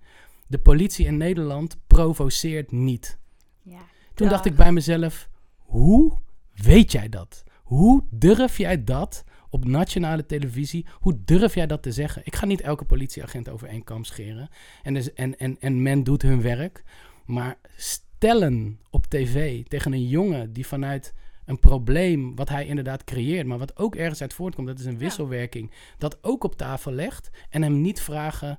De 0.47 0.59
politie 0.59 1.07
in 1.07 1.17
Nederland 1.17 1.77
provoceert 1.87 2.73
niet. 2.73 3.19
Ja. 3.63 3.81
Toen 4.15 4.29
dacht 4.29 4.45
ik 4.45 4.57
bij 4.57 4.73
mezelf: 4.73 5.29
hoe 5.57 6.19
weet 6.53 6.93
jij 6.93 7.09
dat? 7.09 7.45
Hoe 7.63 8.05
durf 8.11 8.59
jij 8.59 8.85
dat 8.85 9.25
op 9.51 9.65
nationale 9.65 10.27
televisie? 10.27 10.87
Hoe 10.93 11.21
durf 11.25 11.55
jij 11.55 11.67
dat 11.67 11.83
te 11.83 11.93
zeggen? 11.93 12.23
Ik 12.25 12.35
ga 12.35 12.47
niet 12.47 12.61
elke 12.61 12.85
politieagent 12.85 13.49
over 13.49 13.69
één 13.69 13.85
kam 13.85 14.05
scheren. 14.05 14.49
En, 14.83 14.95
dus, 14.95 15.13
en, 15.13 15.39
en, 15.39 15.57
en 15.61 15.83
men 15.83 16.05
doet 16.05 16.23
hun 16.23 16.43
werk. 16.43 16.85
Maar 17.25 17.59
stellen 17.77 18.81
op 18.91 19.07
tv 19.07 19.65
tegen 19.65 19.93
een 19.93 20.09
jongen 20.09 20.53
die 20.53 20.67
vanuit 20.67 21.15
een 21.45 21.59
probleem 21.59 22.35
wat 22.35 22.49
hij 22.49 22.67
inderdaad 22.67 23.05
creëert, 23.05 23.47
maar 23.47 23.59
wat 23.59 23.77
ook 23.77 23.97
ergens 23.97 24.21
uit 24.21 24.35
voortkomt, 24.35 24.67
dat 24.67 24.79
is 24.79 24.85
een 24.85 24.99
wisselwerking, 24.99 25.71
dat 25.99 26.19
ook 26.25 26.45
op 26.45 26.57
tafel 26.57 26.93
legt 26.93 27.31
en 27.51 27.63
hem 27.63 27.81
niet 27.81 28.01
vragen: 28.01 28.59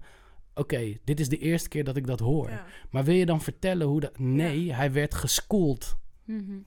Oké, 0.55 0.97
dit 1.03 1.19
is 1.19 1.29
de 1.29 1.37
eerste 1.37 1.69
keer 1.69 1.83
dat 1.83 1.95
ik 1.97 2.07
dat 2.07 2.19
hoor. 2.19 2.49
Ja. 2.49 2.65
Maar 2.89 3.03
wil 3.03 3.15
je 3.15 3.25
dan 3.25 3.41
vertellen 3.41 3.87
hoe 3.87 3.99
dat... 3.99 4.19
Nee, 4.19 4.73
hij 4.73 4.91
werd 4.91 5.13
geschoold. 5.13 5.95
Mhm. 6.23 6.57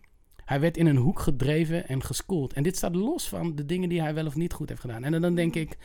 Hij 0.45 0.61
werd 0.61 0.77
in 0.77 0.87
een 0.87 0.97
hoek 0.97 1.19
gedreven 1.19 1.89
en 1.89 2.03
geschoold. 2.03 2.53
En 2.53 2.63
dit 2.63 2.77
staat 2.77 2.95
los 2.95 3.29
van 3.29 3.55
de 3.55 3.65
dingen 3.67 3.89
die 3.89 4.01
hij 4.01 4.15
wel 4.15 4.27
of 4.27 4.35
niet 4.35 4.53
goed 4.53 4.69
heeft 4.69 4.81
gedaan. 4.81 5.05
En 5.05 5.21
dan, 5.21 5.35
denk 5.35 5.55
ik, 5.55 5.77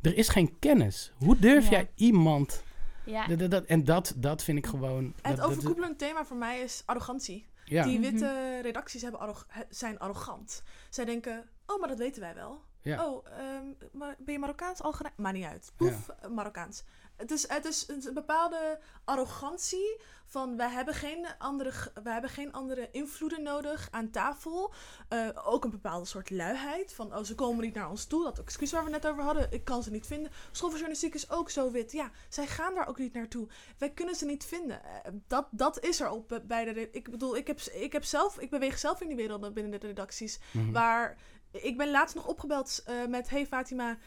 er 0.00 0.16
is 0.16 0.28
geen 0.28 0.58
kennis. 0.58 1.12
Hoe 1.18 1.38
durf 1.38 1.64
Ja. 1.64 1.70
jij 1.70 1.90
iemand... 1.94 2.62
Ja. 3.04 3.26
Dat, 3.26 3.38
dat, 3.38 3.50
dat- 3.50 3.64
en 3.64 3.84
dat, 3.84 4.14
dat 4.16 4.42
vind 4.44 4.58
ik 4.58 4.66
gewoon... 4.66 5.04
Het 5.04 5.14
dat- 5.24 5.36
dat- 5.36 5.46
overkoepelend 5.46 5.98
thema 5.98 6.24
voor 6.24 6.36
mij 6.36 6.60
is 6.60 6.82
arrogantie. 6.86 7.46
ja, 7.64 7.84
Die 7.84 7.98
Mhm. 7.98 8.10
witte 8.10 8.58
redacties 8.62 9.02
hebben 9.02 9.20
arro- 9.20 9.46
zijn 9.68 9.98
arrogant. 9.98 10.62
Zij 10.90 11.04
denken, 11.04 11.44
oh, 11.66 11.78
maar 11.80 11.88
dat 11.88 11.98
weten 11.98 12.20
wij 12.20 12.34
wel. 12.34 12.60
ja. 12.82 13.06
Oh, 13.06 13.26
ehm, 13.26 13.64
maar 13.92 14.16
ben 14.18 14.34
je 14.34 14.40
Marokkaans? 14.40 14.82
Algerijn? 14.82 15.14
Maakt 15.16 15.34
niet 15.36 15.44
uit. 15.44 15.72
Poef, 15.76 16.08
Marokkaans. 16.34 16.84
Het 17.16 17.30
is, 17.30 17.48
het 17.48 17.64
is 17.64 17.86
een 17.88 18.14
bepaalde 18.14 18.78
arrogantie 19.04 20.00
van 20.32 20.56
wij 20.56 20.68
hebben 20.68 20.94
geen 20.94 21.26
andere, 21.38 21.72
wij 22.02 22.12
hebben 22.12 22.30
geen 22.30 22.52
andere 22.52 22.88
invloeden 22.90 23.42
nodig 23.42 23.88
aan 23.90 24.10
tafel. 24.10 24.72
Eh, 25.08 25.28
ook 25.44 25.64
een 25.64 25.70
bepaalde 25.70 26.06
soort 26.06 26.30
luiheid 26.30 26.92
van 26.92 27.16
oh, 27.16 27.24
ze 27.24 27.34
komen 27.34 27.64
niet 27.64 27.74
naar 27.74 27.90
ons 27.90 28.04
toe. 28.04 28.24
Dat 28.24 28.38
excuus 28.38 28.72
waar 28.72 28.84
we 28.84 28.90
net 28.90 29.06
over 29.06 29.22
hadden, 29.22 29.52
ik 29.52 29.64
kan 29.64 29.82
ze 29.82 29.90
niet 29.90 30.06
vinden. 30.06 30.30
School 30.32 30.68
voor 30.68 30.78
journalistiek 30.78 31.14
is 31.14 31.30
ook 31.30 31.50
zo 31.50 31.70
wit. 31.70 31.92
Ja, 31.92 32.10
zij 32.28 32.46
gaan 32.46 32.74
daar 32.74 32.88
ook 32.88 32.98
niet 32.98 33.12
naartoe. 33.12 33.48
Wij 33.78 33.90
kunnen 33.90 34.14
ze 34.14 34.26
niet 34.26 34.44
vinden. 34.44 34.84
Eh, 34.84 35.12
dat, 35.26 35.48
dat 35.50 35.84
is 35.84 36.00
er 36.00 36.10
op 36.10 36.32
eh, 36.32 36.38
bij 36.42 36.64
de. 36.64 36.90
Ik 36.90 37.10
bedoel, 37.10 37.36
ik 37.36 37.46
heb, 37.46 37.60
ik 37.60 37.92
heb 37.92 38.04
zelf, 38.04 38.38
ik 38.38 38.50
beweeg 38.50 38.78
zelf 38.78 39.00
in 39.00 39.08
die 39.08 39.16
werelden 39.16 39.54
binnen 39.54 39.80
de 39.80 39.86
redacties. 39.86 40.40
Mhm. 40.52 40.72
Waar 40.72 41.16
ik 41.50 41.76
ben 41.76 41.90
laatst 41.90 42.14
nog 42.14 42.26
opgebeld 42.26 42.84
met 43.08 43.30
Hey 43.30 43.46
Fatima. 43.46 43.98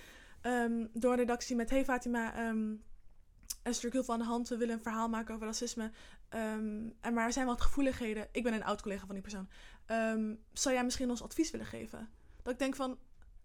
ehm, 0.42 0.86
door 0.94 1.12
een 1.12 1.18
redactie 1.18 1.56
met 1.56 1.70
Hey 1.70 1.86
Fatima. 1.86 2.36
er 2.36 2.80
is 3.74 3.82
natuurlijk 3.82 3.94
heel 3.94 4.04
veel 4.04 4.14
aan 4.14 4.20
de 4.20 4.26
hand. 4.26 4.48
We 4.48 4.58
willen 4.58 4.76
een 4.76 4.82
verhaal 4.82 5.10
maken 5.10 5.34
over 5.36 5.48
racisme. 5.48 5.92
Ehm, 6.30 6.90
en 7.02 7.14
maar 7.14 7.26
er 7.26 7.34
zijn 7.34 7.46
wat 7.46 7.62
gevoeligheden. 7.62 8.28
Ik 8.32 8.44
ben 8.44 8.54
een 8.54 8.64
oud 8.64 8.82
collega 8.82 9.06
van 9.06 9.14
die 9.14 9.22
persoon. 9.24 9.50
Ehm, 9.86 10.34
zou 10.54 10.76
jij 10.76 10.84
misschien 10.84 11.10
ons 11.10 11.24
advies 11.24 11.52
willen 11.52 11.66
geven? 11.68 12.10
Dat 12.44 12.54
ik 12.54 12.60
denk 12.60 12.76
van, 12.76 12.98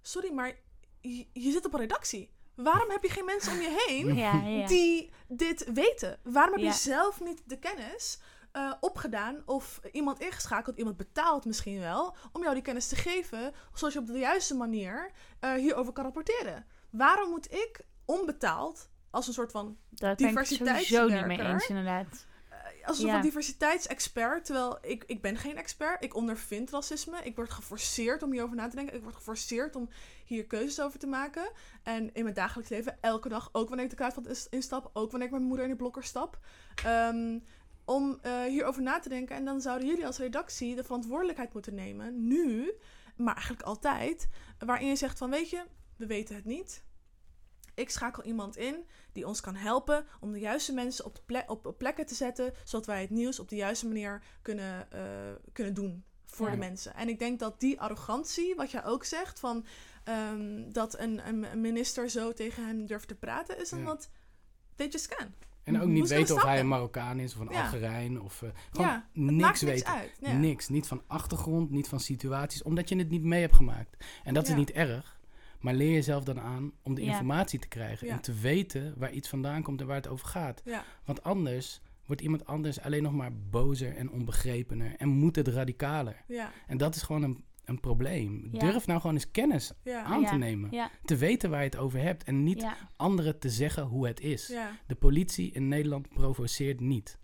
sorry, 0.03 0.33
maar 0.33 0.55
je, 1.01 1.27
je 1.33 1.51
zit 1.51 1.67
op 1.67 1.73
een 1.75 1.81
redactie. 1.81 2.33
Waarom 2.55 2.91
heb 2.91 3.03
je 3.03 3.09
geen 3.09 3.25
mensen 3.25 3.53
om 3.53 3.61
je 3.61 3.85
heen 3.87 4.15
Ja, 4.27 4.43
ja. 4.43 4.67
die 4.67 5.11
dit 5.29 5.73
weten? 5.73 6.19
Waarom 6.23 6.53
heb 6.53 6.63
Ja. 6.63 6.69
je 6.71 6.75
zelf 6.77 7.21
niet 7.21 7.43
de 7.47 7.59
kennis 7.59 8.19
eh, 8.53 8.73
opgedaan 8.81 9.43
of 9.47 9.81
iemand 9.93 10.21
ingeschakeld, 10.21 10.77
iemand 10.77 10.97
betaald 10.97 11.45
misschien 11.45 11.79
wel, 11.81 12.17
om 12.33 12.43
jou 12.43 12.55
die 12.55 12.63
kennis 12.63 12.89
te 12.89 12.97
geven, 12.97 13.53
zodat 13.75 13.93
je 13.93 13.99
op 13.99 14.07
de 14.07 14.19
juiste 14.19 14.55
manier 14.55 15.11
eh, 15.41 15.53
hierover 15.55 15.93
kan 15.93 16.05
rapporteren? 16.05 16.67
Waarom 16.91 17.31
moet 17.31 17.53
ik 17.53 17.81
onbetaald 18.05 18.90
als 19.11 19.27
een 19.27 19.33
soort 19.33 19.51
van 19.53 19.77
Daar 19.89 20.15
ben 20.15 20.29
ik 20.29 20.39
het 20.39 20.47
sowieso 20.49 20.69
niet 20.69 21.27
mee 21.27 21.37
diversiteitswerker. 21.37 21.53
eens, 21.55 21.69
inderdaad. 21.69 22.29
als 22.85 22.99
een 22.99 23.05
Ja. 23.07 23.11
soort 23.11 23.11
van 23.11 23.21
diversiteitsexpert, 23.23 24.45
terwijl 24.45 24.79
ik, 24.83 25.05
ik 25.07 25.23
ben 25.23 25.37
geen 25.37 25.57
expert. 25.57 26.05
Ik 26.05 26.15
ondervind 26.15 26.71
racisme. 26.71 27.21
Ik 27.23 27.37
word 27.37 27.51
geforceerd 27.51 28.23
om 28.23 28.33
hierover 28.33 28.57
na 28.57 28.69
te 28.69 28.77
denken. 28.77 28.97
Ik 28.97 29.03
word 29.03 29.15
geforceerd 29.15 29.77
om 29.77 29.89
hier 30.25 30.47
keuzes 30.47 30.81
over 30.81 30.99
te 30.99 31.07
maken. 31.07 31.51
En 31.83 32.15
in 32.15 32.23
mijn 32.23 32.35
dagelijks 32.35 32.71
leven, 32.71 32.99
elke 33.01 33.29
dag, 33.29 33.49
ook 33.53 33.67
wanneer 33.69 33.85
ik 33.85 33.91
de 33.91 33.97
kruidvat 33.97 34.47
instap, 34.51 34.91
ook 34.93 35.11
wanneer 35.11 35.29
ik 35.29 35.33
met 35.35 35.41
mijn 35.41 35.43
moeder 35.53 35.65
in 35.65 35.71
de 35.71 35.77
blokker 35.77 36.05
stap, 36.05 36.39
ehm, 36.85 37.39
om 37.85 38.19
eh, 38.23 38.43
hierover 38.43 38.83
na 38.83 38.99
te 38.99 39.09
denken. 39.09 39.37
En 39.37 39.45
dan 39.45 39.61
zouden 39.61 39.89
jullie 39.89 40.07
als 40.07 40.19
redactie 40.19 40.75
de 40.77 40.85
verantwoordelijkheid 40.85 41.53
moeten 41.53 41.75
nemen, 41.75 42.27
nu, 42.29 42.73
maar 43.17 43.35
eigenlijk 43.35 43.63
altijd, 43.67 44.29
waarin 44.59 44.89
je 44.89 44.97
zegt 44.97 45.19
van, 45.19 45.31
weet 45.31 45.51
je, 45.51 45.63
we 45.97 46.07
weten 46.07 46.35
het 46.35 46.45
niet. 46.45 46.83
Ik 47.81 47.91
schakel 47.91 48.23
iemand 48.25 48.57
in 48.57 48.77
die 49.13 49.27
ons 49.27 49.41
kan 49.41 49.55
helpen 49.55 50.07
om 50.21 50.33
de 50.33 50.39
juiste 50.39 50.73
mensen 50.73 51.05
op, 51.05 51.15
de 51.15 51.21
ple- 51.27 51.45
op, 51.47 51.75
plekken 51.79 52.07
te 52.07 52.15
zetten, 52.15 52.53
zodat 52.65 52.87
wij 52.87 53.01
het 53.01 53.11
nieuws 53.11 53.39
op 53.41 53.49
de 53.49 53.57
juiste 53.57 53.87
manier 53.87 54.23
kunnen, 54.43 54.93
eh, 54.93 55.01
kunnen 55.53 55.75
doen 55.75 56.05
voor 56.27 56.47
Ja. 56.47 56.53
de 56.53 56.59
mensen. 56.59 56.95
En 56.95 57.09
ik 57.09 57.19
denk 57.19 57.39
dat 57.39 57.61
die 57.61 57.81
arrogantie, 57.81 58.55
wat 58.55 58.71
jij 58.71 58.85
ook 58.85 59.05
zegt, 59.05 59.39
van 59.41 59.65
ehm, 60.05 60.71
dat 60.73 60.99
een, 60.99 61.29
een, 61.29 61.61
minister 61.61 62.09
zo 62.11 62.33
tegen 62.33 62.67
hem 62.67 62.87
durft 62.87 63.09
te 63.09 63.15
praten, 63.15 63.59
is 63.61 63.71
Ja. 63.71 63.77
omdat 63.77 64.11
they 64.75 64.89
just 64.89 65.09
can. 65.09 65.35
En 65.63 65.81
ook 65.81 65.89
niet 65.89 66.09
weten 66.09 66.35
of 66.37 66.43
hij 66.43 66.61
een 66.61 66.69
Marokkaan 66.69 67.19
is 67.19 67.35
of 67.35 67.41
een 67.41 67.49
Ja. 67.53 67.63
Algerijn. 67.63 68.21
Of, 68.23 68.43
eh, 68.43 68.49
gewoon 68.71 68.87
ja, 68.87 69.09
niks 69.13 69.63
weten. 69.63 69.87
uit. 69.95 70.17
Ja. 70.21 70.33
Niks. 70.33 70.69
Niet 70.69 70.87
van 70.87 71.03
achtergrond, 71.07 71.71
niet 71.71 71.89
van 71.89 72.01
situaties. 72.01 72.63
Omdat 72.63 72.89
je 72.89 72.97
het 72.97 73.09
niet 73.11 73.23
mee 73.23 73.41
hebt 73.41 73.55
gemaakt. 73.57 74.05
En 74.25 74.35
dat 74.35 74.47
Ja. 74.47 74.53
is 74.53 74.59
niet 74.59 74.71
erg. 74.71 75.20
Maar 75.61 75.75
leer 75.75 75.93
jezelf 75.93 76.25
dan 76.25 76.41
aan 76.41 76.73
om 76.83 76.95
de 76.95 77.03
Ja. 77.05 77.11
informatie 77.11 77.59
te 77.59 77.69
krijgen. 77.69 78.07
Ja. 78.07 78.13
En 78.13 78.21
te 78.21 78.33
weten 78.35 78.95
waar 78.97 79.13
iets 79.13 79.29
vandaan 79.29 79.63
komt 79.63 79.81
en 79.81 79.87
waar 79.87 79.97
het 79.97 80.09
over 80.09 80.27
gaat. 80.27 80.63
Ja. 80.65 80.85
Want 81.05 81.23
anders 81.23 81.81
wordt 82.07 82.23
iemand 82.23 82.45
anders 82.47 82.81
alleen 82.81 83.03
nog 83.03 83.13
maar 83.13 83.33
bozer 83.51 83.97
en 83.97 84.11
onbegrepener. 84.11 84.95
En 84.97 85.09
moet 85.09 85.37
het 85.37 85.49
radicaler. 85.49 86.25
Ja, 86.29 86.53
En 86.67 86.79
dat 86.79 86.95
is 86.95 87.03
gewoon 87.03 87.23
een, 87.23 87.45
een 87.65 87.81
probleem. 87.81 88.49
Ja. 88.53 88.59
Durf 88.59 88.87
nou 88.87 89.01
gewoon 89.01 89.17
eens 89.17 89.31
kennis 89.31 89.73
ja, 89.85 90.03
aan 90.03 90.21
Ja. 90.21 90.31
te 90.31 90.37
nemen. 90.37 90.71
Ja, 90.73 90.91
Te 91.05 91.17
weten 91.17 91.51
waar 91.51 91.59
je 91.59 91.65
het 91.65 91.77
over 91.77 92.01
hebt. 92.01 92.25
En 92.25 92.43
niet 92.43 92.61
ja. 92.61 92.77
anderen 92.97 93.39
te 93.39 93.51
zeggen 93.51 93.83
hoe 93.85 94.07
het 94.07 94.21
is. 94.21 94.47
ja. 94.49 94.71
De 94.87 94.95
politie 94.95 95.51
in 95.53 95.69
Nederland 95.69 96.09
provoceert 96.09 96.81
niet. 96.81 97.19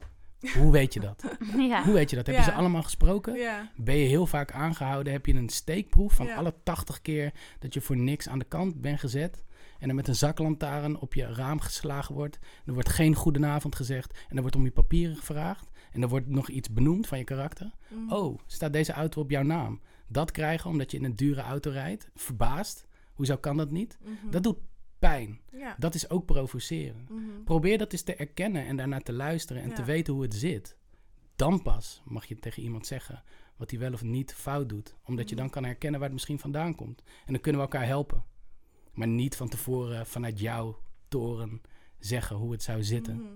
Hoe 0.55 0.73
weet 0.73 0.95
je 0.95 1.01
dat? 1.01 1.25
ja. 1.57 1.85
Hoe 1.85 1.93
weet 1.95 2.11
je 2.11 2.17
dat? 2.17 2.27
Heb 2.27 2.35
Ja. 2.35 2.41
je 2.45 2.51
ze 2.51 2.57
allemaal 2.57 2.83
gesproken? 2.83 3.35
ja. 3.35 3.71
Ben 3.77 3.97
je 3.97 4.07
heel 4.09 4.27
vaak 4.27 4.53
aangehouden? 4.53 5.13
Heb 5.13 5.27
je 5.27 5.35
een 5.35 5.49
steekproef 5.49 6.15
van 6.15 6.27
Ja. 6.27 6.35
alle 6.37 6.55
80 6.63 7.03
keer 7.03 7.33
dat 7.59 7.75
je 7.75 7.81
voor 7.81 7.97
niks 7.97 8.29
aan 8.29 8.39
de 8.39 8.45
kant 8.45 8.81
bent 8.81 9.01
gezet? 9.01 9.45
en 9.79 9.89
er 9.89 9.95
met 9.95 10.09
een 10.09 10.15
zaklantaarn 10.17 10.99
op 10.99 11.15
je 11.15 11.27
raam 11.35 11.61
geslagen 11.61 12.15
wordt. 12.15 12.39
Er 12.67 12.73
wordt 12.73 12.89
geen 12.89 13.15
goedenavond 13.15 13.75
gezegd 13.77 14.19
en 14.29 14.35
er 14.37 14.41
wordt 14.41 14.57
om 14.57 14.65
je 14.65 14.71
papieren 14.71 15.17
gevraagd. 15.17 15.71
En 15.93 16.03
er 16.03 16.09
wordt 16.09 16.27
nog 16.29 16.49
iets 16.49 16.73
benoemd 16.73 17.07
van 17.07 17.19
je 17.19 17.25
karakter. 17.25 17.71
Mhm. 17.89 18.13
Oh, 18.13 18.39
staat 18.47 18.73
deze 18.73 18.93
auto 18.93 19.21
op 19.21 19.31
jouw 19.31 19.43
naam? 19.43 19.81
Dat 20.09 20.31
krijgen 20.31 20.71
omdat 20.71 20.91
je 20.91 20.97
in 20.97 21.05
een 21.05 21.17
dure 21.17 21.41
auto 21.41 21.71
rijdt, 21.71 22.09
verbaasd. 22.15 22.87
Hoezo 23.13 23.37
kan 23.37 23.57
dat 23.57 23.71
niet? 23.71 23.99
Mhm. 24.03 24.31
Dat 24.31 24.43
doet 24.43 24.59
pijn. 24.99 25.41
Ja. 25.53 25.77
Dat 25.79 25.95
is 25.95 26.11
ook 26.11 26.25
provoceren. 26.27 27.07
Mhm. 27.11 27.43
Probeer 27.45 27.79
dat 27.79 27.93
eens 27.93 28.03
te 28.03 28.15
erkennen 28.15 28.67
en 28.67 28.77
daarna 28.77 29.01
te 29.01 29.13
luisteren 29.13 29.63
en 29.63 29.69
Ja. 29.69 29.75
te 29.75 29.85
weten 29.85 30.13
hoe 30.13 30.23
het 30.23 30.35
zit. 30.35 30.77
Dan 31.37 31.63
pas 31.63 32.03
mag 32.05 32.25
je 32.27 32.39
tegen 32.39 32.63
iemand 32.63 32.87
zeggen 32.87 33.23
wat 33.57 33.71
hij 33.71 33.81
wel 33.81 33.93
of 33.93 34.03
niet 34.03 34.35
fout 34.35 34.69
doet. 34.69 34.95
Omdat 35.05 35.29
je 35.29 35.35
Mhm. 35.35 35.45
dan 35.45 35.53
kan 35.53 35.65
herkennen 35.65 35.99
waar 36.01 36.09
het 36.09 36.19
misschien 36.19 36.39
vandaan 36.39 36.75
komt. 36.75 37.03
En 37.27 37.33
dan 37.33 37.41
kunnen 37.41 37.61
we 37.61 37.67
elkaar 37.67 37.87
helpen. 37.87 38.25
Maar 38.93 39.09
niet 39.09 39.37
van 39.37 39.49
tevoren 39.49 40.07
vanuit 40.07 40.41
jouw 40.41 40.79
toren 41.09 41.61
zeggen 41.99 42.37
hoe 42.37 42.53
het 42.53 42.63
zou 42.63 42.83
zitten. 42.83 43.17
Mhm. 43.17 43.33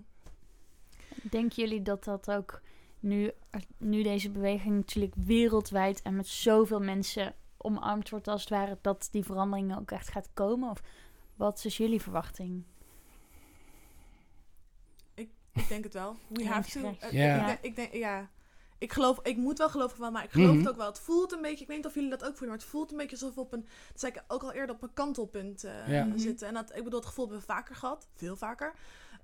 Denken 1.31 1.57
jullie 1.63 1.83
dat 1.83 2.05
dat 2.05 2.31
ook 2.31 2.61
nu, 3.01 3.31
nu 3.79 4.03
deze 4.03 4.31
beweging 4.31 4.75
natuurlijk 4.77 5.15
wereldwijd 5.17 6.03
en 6.03 6.17
met 6.17 6.27
zoveel 6.27 6.81
mensen 6.81 7.35
omarmd 7.57 8.11
wordt 8.11 8.29
als 8.29 8.41
het 8.41 8.51
ware, 8.51 8.79
dat 8.81 9.09
die 9.11 9.25
verandering 9.25 9.77
ook 9.79 9.91
echt 9.91 10.09
gaat 10.11 10.29
komen? 10.35 10.71
Of 10.71 10.83
wat 11.41 11.65
is 11.65 11.77
jullie 11.77 12.01
verwachting? 12.03 12.65
Ik 15.15 15.69
denk 15.69 15.85
het 15.85 15.93
wel. 15.93 16.17
We 16.29 16.47
have 16.53 16.71
to. 16.81 16.95
Eh, 17.01 17.13
Ja. 17.13 17.39
Ik, 17.41 17.47
denk, 17.47 17.59
ik 17.63 17.77
denk, 17.77 17.93
ja. 17.93 18.31
Ik 18.79 18.93
geloof, 18.93 19.21
ik 19.23 19.37
moet 19.37 19.59
wel 19.59 19.69
geloven 19.71 19.97
van, 19.97 20.13
maar 20.13 20.25
ik 20.25 20.31
geloof 20.31 20.49
Mhm. 20.51 20.59
het 20.59 20.69
ook 20.69 20.77
wel. 20.77 20.87
Het 20.87 20.99
voelt 21.01 21.33
een 21.33 21.43
beetje, 21.43 21.61
ik 21.61 21.67
weet 21.67 21.77
niet 21.77 21.87
of 21.87 21.95
jullie 21.95 22.11
dat 22.11 22.21
ook 22.25 22.31
voelen, 22.37 22.49
maar 22.49 22.59
het 22.59 22.65
voelt 22.69 22.91
een 22.91 22.97
beetje 22.97 23.17
alsof 23.17 23.35
we 23.35 23.41
op 23.41 23.53
een, 23.53 23.67
dat 23.93 24.01
zei 24.01 24.13
ik 24.13 24.23
ook 24.29 24.43
al 24.43 24.53
eerder, 24.53 24.75
op 24.75 24.83
een 24.83 24.93
kantelpunt 24.95 25.65
eh, 25.65 25.89
Ja. 25.89 26.05
Mhm. 26.05 26.19
zitten. 26.19 26.49
En 26.49 26.55
dat, 26.55 26.77
ik 26.77 26.85
bedoel, 26.85 26.99
het 26.99 27.09
gevoel 27.09 27.25
hebben 27.25 27.41
we 27.47 27.53
vaker 27.53 27.75
gehad, 27.75 28.09
veel 28.15 28.37
vaker. 28.37 28.75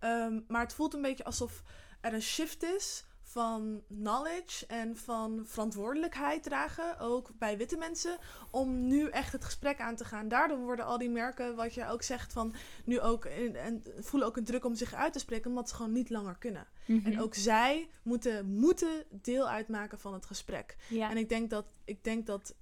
Ehm, 0.00 0.40
maar 0.48 0.60
het 0.62 0.74
voelt 0.74 0.94
een 0.94 1.02
beetje 1.02 1.24
alsof 1.24 1.62
er 2.00 2.14
een 2.14 2.22
shift 2.22 2.62
is 2.62 3.04
van 3.36 3.82
knowledge 3.88 4.66
en 4.66 4.96
van 4.96 5.42
verantwoordelijkheid 5.46 6.42
dragen, 6.42 6.98
ook 6.98 7.30
bij 7.38 7.56
witte 7.56 7.76
mensen, 7.76 8.18
om 8.50 8.86
nu 8.86 9.08
echt 9.08 9.32
het 9.32 9.44
gesprek 9.44 9.80
aan 9.80 9.96
te 9.96 10.04
gaan. 10.04 10.28
Daardoor 10.28 10.58
worden 10.58 10.84
al 10.84 10.98
die 10.98 11.10
merken, 11.10 11.56
wat 11.56 11.74
je 11.74 11.88
ook 11.88 12.02
zegt, 12.02 12.32
van 12.32 12.54
nu 12.84 13.00
ook 13.00 13.24
in- 13.24 13.56
en 13.56 13.82
voelen 13.98 14.28
ook 14.28 14.36
een 14.36 14.44
druk 14.44 14.64
om 14.64 14.74
zich 14.74 14.94
uit 14.94 15.12
te 15.12 15.18
spreken, 15.18 15.50
omdat 15.50 15.68
ze 15.68 15.74
gewoon 15.74 15.92
niet 15.92 16.10
langer 16.10 16.36
kunnen. 16.38 16.66
Mhm. 16.86 17.06
En 17.06 17.20
ook 17.20 17.34
zij 17.34 17.88
moeten, 18.02 18.46
moeten 18.54 19.04
deel 19.10 19.48
uitmaken 19.48 19.98
van 20.00 20.12
het 20.12 20.26
gesprek. 20.26 20.76
ja. 20.88 21.10
En 21.10 21.16
ik 21.16 21.28
denk 21.28 21.50
dat, 21.50 21.66
ik 21.84 22.04
denk 22.04 22.26
dat, 22.26 22.54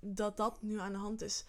dat 0.00 0.36
dat 0.36 0.62
nu 0.62 0.78
aan 0.80 0.92
de 0.92 0.98
hand 0.98 1.22
is. 1.22 1.44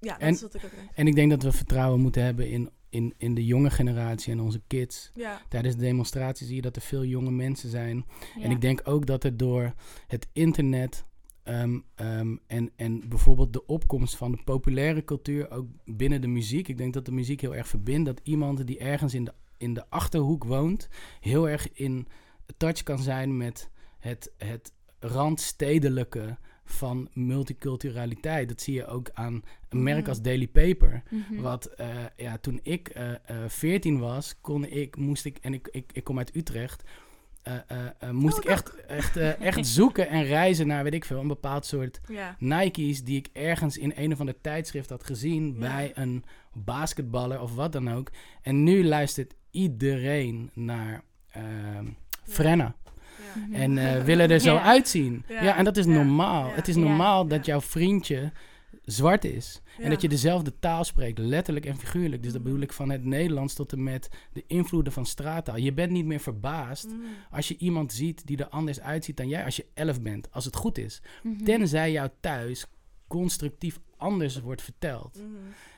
Ja, 0.00 0.12
dat 0.12 0.22
En- 0.22 0.32
is 0.32 0.42
wat 0.42 0.54
ik 0.54 0.64
ook 0.64 0.70
denk. 0.74 0.90
En 0.94 1.06
ik 1.06 1.14
denk 1.14 1.30
dat 1.30 1.42
we 1.42 1.52
vertrouwen 1.52 2.00
moeten 2.00 2.22
hebben 2.24 2.50
in, 2.50 2.70
in, 2.90 3.14
in 3.16 3.34
de 3.34 3.44
jonge 3.44 3.70
generatie 3.70 4.32
en 4.32 4.40
onze 4.40 4.60
kids. 4.66 5.10
Ja, 5.14 5.40
Tijdens 5.48 5.74
de 5.76 5.82
demonstratie 5.82 6.46
zie 6.46 6.56
je 6.56 6.62
dat 6.62 6.76
er 6.76 6.82
veel 6.82 7.04
jonge 7.04 7.30
mensen 7.30 7.70
zijn. 7.70 8.04
ja. 8.36 8.42
En 8.42 8.50
ik 8.50 8.60
denk 8.60 8.80
ook 8.84 9.06
dat 9.06 9.24
er 9.24 9.36
door 9.36 9.74
het 10.06 10.28
internet 10.32 11.04
ehm, 11.42 11.78
ehm, 11.94 12.36
en, 12.46 12.70
en 12.76 13.08
bijvoorbeeld 13.08 13.52
de 13.52 13.66
opkomst 13.66 14.16
van 14.16 14.32
de 14.32 14.38
populaire 14.44 15.04
cultuur, 15.04 15.50
ook 15.50 15.66
binnen 15.84 16.20
de 16.20 16.26
muziek. 16.26 16.68
Ik 16.68 16.78
denk 16.78 16.94
dat 16.94 17.04
de 17.04 17.12
muziek 17.12 17.40
heel 17.40 17.54
erg 17.54 17.68
verbindt. 17.68 18.06
Dat 18.06 18.20
iemand 18.22 18.66
die 18.66 18.78
ergens 18.78 19.14
in 19.14 19.24
de, 19.24 19.32
in 19.56 19.74
de 19.74 19.84
achterhoek 19.88 20.44
woont, 20.44 20.88
heel 21.20 21.48
erg 21.48 21.72
in 21.72 22.06
touch 22.56 22.82
kan 22.82 22.98
zijn 22.98 23.36
met 23.36 23.70
het, 23.98 24.32
het 24.36 24.72
randstedelijke 24.98 26.38
van 26.72 27.08
multiculturaliteit. 27.12 28.48
Dat 28.48 28.60
zie 28.60 28.74
je 28.74 28.86
ook 28.86 29.10
aan 29.12 29.42
een 29.68 29.82
merk 29.82 30.00
Mhm. 30.00 30.08
als 30.08 30.22
Daily 30.22 30.46
Paper. 30.48 31.02
Mhm. 31.10 31.40
Wat, 31.40 31.64
eh, 31.66 31.88
ja, 32.16 32.38
toen 32.38 32.60
ik 32.62 32.88
eh, 32.88 33.10
eh, 33.10 33.18
14 33.48 33.98
was, 33.98 34.40
kon 34.40 34.64
ik, 34.64 34.96
moest 34.96 35.24
ik, 35.24 35.38
en 35.40 35.54
ik, 35.54 35.68
ik, 35.70 35.90
ik 35.92 36.04
kom 36.04 36.18
uit 36.18 36.36
Utrecht, 36.36 36.82
eh, 37.42 37.54
eh, 37.66 37.86
eh, 37.98 38.10
moest 38.10 38.38
Oh, 38.38 38.44
ik 38.44 38.50
echt, 38.50 38.74
echt, 38.86 39.16
eh, 39.16 39.40
echt 39.48 39.66
zoeken 39.66 40.08
en 40.08 40.24
reizen 40.24 40.66
naar, 40.66 40.82
weet 40.84 40.94
ik 40.94 41.04
veel, 41.04 41.20
een 41.20 41.28
bepaald 41.28 41.66
soort. 41.66 42.00
Nike's 42.38 43.04
die 43.04 43.16
ik 43.18 43.28
ergens 43.32 43.78
in 43.78 43.92
een 43.96 44.12
of 44.12 44.20
ander 44.20 44.40
tijdschrift 44.40 44.90
had 44.90 45.04
gezien 45.04 45.58
bij 45.58 45.92
een 45.94 46.24
basketballer 46.52 47.40
of 47.40 47.54
wat 47.54 47.72
dan 47.72 47.90
ook. 47.92 48.10
En 48.42 48.62
nu 48.62 48.84
luistert 48.84 49.34
iedereen 49.50 50.50
naar 50.54 51.02
ehm 51.30 51.86
Frenna. 52.24 52.74
Ja. 53.50 53.56
En 53.58 53.78
eh, 53.78 54.04
willen 54.04 54.30
er 54.30 54.40
zo 54.40 54.56
uitzien. 54.56 55.24
Ja. 55.28 55.42
Ja. 55.42 55.56
en 55.56 55.64
dat 55.64 55.76
is 55.76 55.86
normaal. 55.86 56.50
Het 56.52 56.68
is 56.68 56.76
normaal 56.76 57.26
dat 57.26 57.46
jouw 57.46 57.60
vriendje 57.60 58.32
zwart 58.84 59.24
is. 59.24 59.60
Ja. 59.78 59.84
En 59.84 59.90
dat 59.90 60.00
je 60.02 60.08
dezelfde 60.08 60.52
taal 60.58 60.84
spreekt, 60.84 61.18
letterlijk 61.18 61.66
en 61.66 61.76
figuurlijk. 61.78 62.22
Dus 62.22 62.32
dat 62.32 62.40
Mhm. 62.40 62.50
bedoel 62.50 62.64
ik 62.64 62.72
van 62.72 62.90
het 62.90 63.04
Nederlands 63.04 63.54
tot 63.54 63.72
en 63.72 63.82
met 63.82 64.08
de 64.32 64.44
invloeden 64.46 64.92
van 64.92 65.06
straattaal. 65.06 65.56
Je 65.56 65.72
bent 65.72 65.90
niet 65.90 66.04
meer 66.04 66.20
verbaasd 66.20 66.86
Mhm. 66.86 66.96
als 67.30 67.48
je 67.48 67.56
iemand 67.58 67.92
ziet 67.92 68.26
die 68.26 68.36
er 68.36 68.48
anders 68.48 68.80
uitziet 68.80 69.16
dan 69.16 69.28
jij 69.28 69.44
als 69.44 69.56
je 69.56 69.66
elf 69.74 70.02
bent, 70.02 70.32
als 70.32 70.44
het 70.44 70.56
goed 70.56 70.78
is. 70.78 71.02
Mhm. 71.22 71.44
Tenzij 71.44 71.92
jou 71.92 72.08
thuis 72.20 72.66
constructief 73.08 73.78
anders 73.96 74.40
wordt 74.40 74.62
verteld. 74.62 75.16
Mhm. 75.18 75.26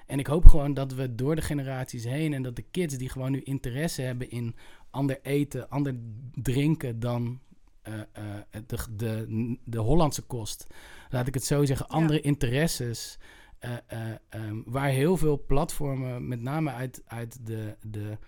En 0.07 0.19
ik 0.19 0.27
hoop 0.27 0.45
gewoon 0.45 0.75
dat 0.75 0.95
we 0.95 1.15
door 1.15 1.35
de 1.35 1.43
generaties 1.43 2.05
heen 2.05 2.33
en 2.35 2.43
dat 2.43 2.57
de 2.57 2.65
kids 2.71 2.97
die 2.97 3.09
gewoon 3.09 3.31
nu 3.33 3.41
interesse 3.41 4.03
hebben 4.03 4.31
in 4.31 4.55
ander 4.93 5.19
eten, 5.23 5.69
ander 5.71 5.95
drinken 6.33 7.01
dan 7.01 7.41
eh, 7.83 7.95
eh, 8.13 8.25
de, 8.67 8.77
de, 8.97 9.59
de 9.65 9.79
Hollandse 9.79 10.23
kost. 10.23 10.67
Laat 11.11 11.27
ik 11.27 11.35
het 11.35 11.45
zo 11.45 11.65
zeggen, 11.65 11.87
Ja. 11.89 11.95
andere 11.95 12.21
interesses. 12.21 13.19
eh, 13.59 13.73
eh, 13.87 14.15
ehm, 14.29 14.57
waar 14.65 14.89
heel 14.89 15.17
veel 15.17 15.45
platformen, 15.47 16.29
met 16.29 16.41
name 16.41 16.71
uit, 16.71 17.03
uit 17.07 17.47
de, 17.47 17.77
de 17.81 18.19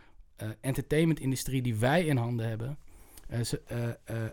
entertainment-industrie 0.61 1.63
die 1.63 1.75
wij 1.77 2.05
in 2.05 2.17
handen 2.17 2.49
hebben, 2.49 2.79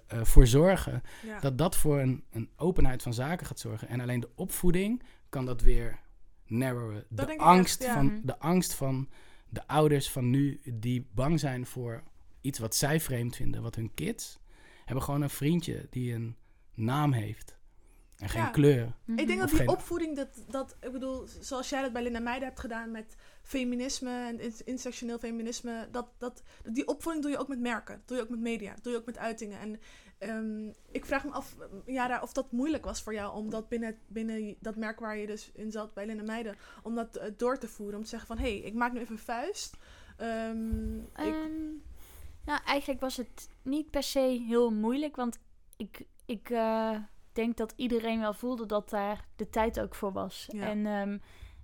voor 0.08 0.48
zorgen 0.48 1.02
Ja. 1.26 1.40
dat 1.40 1.58
dat 1.58 1.76
voor 1.76 2.00
een, 2.00 2.24
een 2.32 2.50
openheid 2.56 3.02
van 3.02 3.14
zaken 3.14 3.46
gaat 3.46 3.60
zorgen. 3.60 3.88
En 3.88 4.00
alleen 4.02 4.20
de 4.20 4.30
opvoeding 4.36 5.04
kan 5.30 5.46
dat 5.46 5.62
weer 5.62 6.00
narrowen. 6.46 7.04
De 7.10 7.38
angst, 7.38 7.82
echt, 7.82 7.90
ja. 7.90 7.96
van, 7.96 8.06
Mhm. 8.06 8.26
de 8.26 8.40
angst 8.40 8.74
van 8.74 9.10
de 9.50 9.68
ouders 9.68 10.10
van 10.12 10.30
nu 10.30 10.60
die 10.74 11.08
bang 11.14 11.40
zijn 11.40 11.66
voor 11.66 12.04
iets 12.42 12.60
wat 12.60 12.76
zij 12.76 13.00
vreemd 13.00 13.36
vinden. 13.36 13.62
Wat 13.62 13.76
hun 13.76 13.94
kids 13.94 14.39
hebben 14.86 15.04
gewoon 15.04 15.22
een 15.22 15.30
vriendje 15.30 15.88
die 15.89 16.14
een 16.14 16.36
naam 16.76 17.12
heeft. 17.12 17.60
En 18.16 18.30
geen 18.30 18.42
Ja. 18.42 18.50
kleur. 18.50 18.96
Mhm. 19.06 19.20
Ik 19.20 19.28
denk 19.28 19.39
dat 19.39 19.48
Of 19.52 19.58
die 19.58 19.60
geen- 19.66 19.76
opvoeding, 19.76 20.16
dat, 20.16 20.44
dat, 20.50 20.78
ik 20.82 20.92
bedoel, 20.92 21.28
zoals 21.39 21.70
jij 21.70 21.82
dat 21.82 21.94
bij 21.94 22.04
Linda 22.04 22.20
Meijden 22.20 22.48
hebt 22.48 22.60
gedaan 22.60 22.92
met 22.92 23.16
feminisme 23.42 24.10
en 24.10 24.39
in- 24.39 24.54
intersectioneel 24.66 25.20
feminisme, 25.20 25.88
dat, 25.92 26.08
dat, 26.18 26.44
die 26.72 26.88
opvoeding 26.88 27.24
doe 27.24 27.34
je 27.34 27.39
ook 27.39 27.48
met 27.48 27.60
merken, 27.60 27.96
dat 27.98 28.08
doe 28.08 28.18
je 28.18 28.24
ook 28.24 28.30
met 28.30 28.39
media, 28.39 28.74
dat 28.74 28.84
doe 28.84 28.94
je 28.94 29.00
ook 29.00 29.06
met 29.06 29.18
uitingen. 29.18 29.60
En 29.60 29.80
ehm, 30.18 30.72
ik 30.92 31.06
vraag 31.06 31.24
me 31.26 31.32
af, 31.32 31.56
Jara, 31.86 32.22
of 32.22 32.34
dat 32.34 32.52
moeilijk 32.52 32.86
was 32.86 33.02
voor 33.02 33.14
jou 33.14 33.36
om 33.36 33.50
dat 33.50 33.70
binnen, 33.70 33.98
binnen 34.08 34.56
dat 34.60 34.76
merk 34.76 35.00
waar 35.00 35.18
je 35.18 35.28
dus 35.28 35.52
in 35.54 35.72
zat 35.72 35.94
bij 35.94 36.06
Linda 36.06 36.24
Meijden, 36.24 36.56
om 36.84 36.96
dat 36.96 37.16
eh, 37.16 37.32
door 37.38 37.58
te 37.58 37.68
voeren, 37.68 37.98
om 37.98 38.04
te 38.04 38.10
zeggen 38.10 38.28
van, 38.28 38.38
hé, 38.38 38.44
hey, 38.58 38.60
ik 38.60 38.74
maak 38.74 38.94
nu 38.94 39.00
even 39.00 39.16
een 39.16 39.22
vuist. 39.22 39.78
Ehm, 40.18 40.98
ik, 41.00 41.06
Ehm, 41.14 41.52
nou, 42.46 42.60
eigenlijk 42.66 43.02
was 43.02 43.18
het 43.18 43.50
niet 43.62 43.89
per 43.89 44.04
se 44.04 44.44
heel 44.48 44.72
moeilijk, 44.72 45.16
want 45.16 45.39
ik, 45.78 46.06
ik 46.26 46.50
eh, 46.50 46.96
denk 47.32 47.58
dat 47.58 47.74
iedereen 47.76 48.20
wel 48.20 48.34
voelde 48.34 48.66
dat 48.66 48.89
daar 48.89 49.28
de 49.36 49.50
tijd 49.50 49.80
ook 49.80 49.96
voor 49.96 50.12
was. 50.12 50.48
Ja. 50.52 50.66
En 50.66 50.86
ehm, 50.86 51.18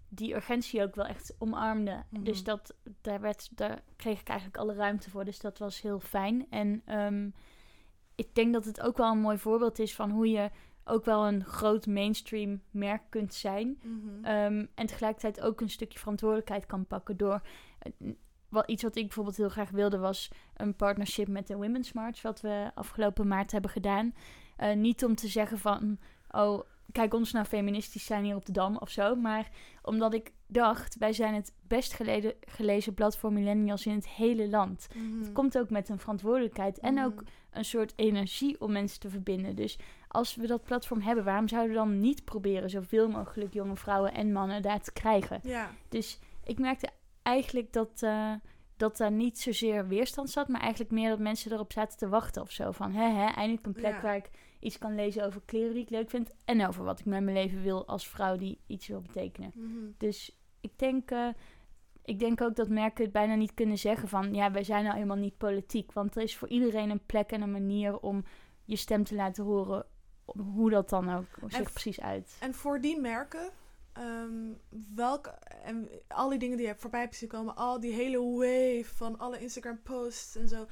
die 0.09 0.35
urgentie 0.35 0.81
ook 0.81 0.95
wel 0.95 1.05
echt 1.05 1.35
omarmde. 1.37 2.03
Mhm. 2.09 2.23
Dus 2.23 2.43
dat, 2.43 2.75
daar, 3.01 3.21
werd, 3.21 3.57
daar 3.57 3.81
kreeg 3.95 4.19
ik 4.19 4.27
eigenlijk 4.27 4.59
alle 4.59 4.73
ruimte 4.73 5.09
voor. 5.09 5.25
Dus 5.25 5.39
dat 5.39 5.57
was 5.57 5.81
heel 5.81 5.99
fijn. 5.99 6.47
En 6.49 6.81
ehm, 6.85 7.29
ik 8.15 8.35
denk 8.35 8.53
dat 8.53 8.65
het 8.65 8.81
ook 8.81 8.97
wel 8.97 9.11
een 9.11 9.21
mooi 9.21 9.37
voorbeeld 9.37 9.79
is 9.79 9.95
van 9.95 10.11
hoe 10.11 10.29
je 10.29 10.49
ook 10.83 11.05
wel 11.05 11.27
een 11.27 11.45
groot 11.45 11.87
mainstream 11.87 12.61
merk 12.71 13.01
kunt 13.09 13.33
zijn. 13.33 13.79
mhm. 13.81 14.25
Ehm, 14.25 14.65
en 14.75 14.85
tegelijkertijd 14.85 15.41
ook 15.41 15.61
een 15.61 15.69
stukje 15.69 15.99
verantwoordelijkheid 15.99 16.65
kan 16.65 16.85
pakken 16.85 17.17
door. 17.17 17.41
Wat, 18.49 18.67
iets 18.69 18.83
wat 18.83 18.95
ik 18.95 19.03
bijvoorbeeld 19.03 19.37
heel 19.37 19.49
graag 19.49 19.69
wilde 19.69 19.97
was 19.97 20.31
een 20.55 20.75
partnership 20.75 21.27
met 21.27 21.47
de 21.47 21.55
Women's 21.55 21.93
March, 21.93 22.21
wat 22.21 22.41
we 22.41 22.71
afgelopen 22.75 23.27
maart 23.27 23.51
hebben 23.51 23.71
gedaan. 23.71 24.13
Eh, 24.57 24.75
niet 24.75 25.03
om 25.05 25.15
te 25.15 25.27
zeggen 25.27 25.57
van, 25.59 25.97
oh, 26.31 26.61
kijk 26.91 27.13
ons 27.13 27.31
nou 27.31 27.45
feministisch 27.45 28.05
zijn 28.05 28.23
hier 28.23 28.35
op 28.35 28.45
de 28.45 28.51
Dam 28.51 28.77
of 28.77 28.89
zo. 28.89 29.15
Maar 29.15 29.49
omdat 29.81 30.13
ik 30.13 30.31
dacht, 30.47 30.97
wij 30.97 31.13
zijn 31.13 31.33
het 31.33 31.53
best 31.67 31.93
geleden, 31.93 32.33
gelezen 32.39 32.93
blad 32.93 33.17
voor 33.17 33.33
millennials 33.33 33.85
in 33.85 33.95
het 33.95 34.07
hele 34.07 34.49
land. 34.49 34.87
Mhm. 34.95 35.19
Het 35.19 35.31
komt 35.31 35.57
ook 35.57 35.69
met 35.69 35.89
een 35.89 35.99
verantwoordelijkheid 35.99 36.79
en 36.79 36.93
Mhm. 36.93 37.03
ook 37.05 37.23
een 37.51 37.65
soort 37.65 37.93
energie 37.95 38.61
om 38.61 38.71
mensen 38.71 38.99
te 38.99 39.09
verbinden. 39.09 39.55
Dus 39.55 39.77
als 40.07 40.35
we 40.35 40.47
dat 40.47 40.63
platform 40.63 41.01
hebben, 41.01 41.23
waarom 41.23 41.47
zouden 41.47 41.71
we 41.71 41.77
dan 41.77 41.99
niet 41.99 42.25
proberen 42.25 42.69
zoveel 42.69 43.09
mogelijk 43.09 43.53
jonge 43.53 43.75
vrouwen 43.75 44.13
en 44.13 44.31
mannen 44.31 44.61
daar 44.61 44.81
te 44.81 44.93
krijgen? 44.93 45.39
Ja, 45.43 45.71
Dus 45.89 46.19
ik 46.43 46.59
merkte 46.59 46.89
eigenlijk 47.27 47.73
dat, 47.73 48.01
eh, 48.01 48.33
dat 48.77 48.97
daar 48.97 49.11
niet 49.11 49.39
zozeer 49.39 49.87
weerstand 49.87 50.29
zat, 50.29 50.47
maar 50.47 50.61
eigenlijk 50.61 50.91
meer 50.91 51.09
dat 51.09 51.19
mensen 51.19 51.51
erop 51.51 51.71
zaten 51.71 51.97
te 51.97 52.09
wachten 52.09 52.41
of 52.41 52.51
zo. 52.51 52.71
Van 52.71 52.91
hè, 52.91 53.09
hè, 53.09 53.25
eindelijk 53.25 53.65
een 53.65 53.73
plek 53.73 53.93
Ja. 53.93 54.01
waar 54.01 54.15
ik 54.15 54.29
iets 54.59 54.77
kan 54.77 54.95
lezen 54.95 55.25
over 55.25 55.41
kleren 55.45 55.73
die 55.73 55.83
ik 55.83 55.89
leuk 55.89 56.09
vind 56.09 56.31
en 56.45 56.67
over 56.67 56.83
wat 56.83 56.99
ik 56.99 57.05
met 57.05 57.23
mijn 57.23 57.37
leven 57.37 57.61
wil 57.61 57.87
als 57.87 58.07
vrouw 58.07 58.37
die 58.37 58.59
iets 58.67 58.87
wil 58.87 59.01
betekenen. 59.01 59.51
mhm. 59.55 59.91
Dus 59.97 60.39
ik 60.61 60.79
denk 60.79 61.11
eh, 61.11 61.27
ik 62.03 62.19
denk 62.19 62.41
ook 62.41 62.55
dat 62.55 62.69
merken 62.69 63.03
het 63.03 63.13
bijna 63.13 63.35
niet 63.35 63.53
kunnen 63.53 63.77
zeggen 63.77 64.07
van... 64.07 64.33
ja, 64.33 64.51
wij 64.51 64.63
zijn 64.63 64.83
nou 64.83 64.95
helemaal 64.95 65.17
niet 65.17 65.37
politiek. 65.37 65.91
Want 65.91 66.15
er 66.15 66.21
is 66.21 66.37
voor 66.37 66.47
iedereen 66.47 66.89
een 66.89 67.05
plek 67.05 67.31
en 67.31 67.41
een 67.41 67.51
manier 67.51 67.99
om 67.99 68.23
je 68.63 68.75
stem 68.75 69.03
te 69.03 69.15
laten 69.15 69.43
horen... 69.43 69.85
hoe 70.25 70.69
dat 70.69 70.89
dan 70.89 71.13
ook 71.13 71.25
zich 71.47 71.71
precies 71.71 72.01
uit. 72.01 72.37
En 72.39 72.53
voor 72.53 72.81
die 72.81 72.99
merken, 72.99 73.49
ehm, 73.97 74.53
welke, 74.95 75.29
en 75.63 75.89
al 76.07 76.29
die 76.29 76.39
dingen 76.39 76.55
die 76.55 76.65
je 76.65 76.71
hebt 76.71 76.81
voorbij 76.81 77.01
hebt 77.01 77.15
zien 77.15 77.29
komen, 77.29 77.55
al 77.55 77.79
die 77.79 77.93
hele 77.93 78.19
wave 78.19 78.95
van 78.95 79.19
alle 79.19 79.39
Instagram 79.39 79.81
posts 79.81 80.35
en 80.35 80.47
zo. 80.47 80.67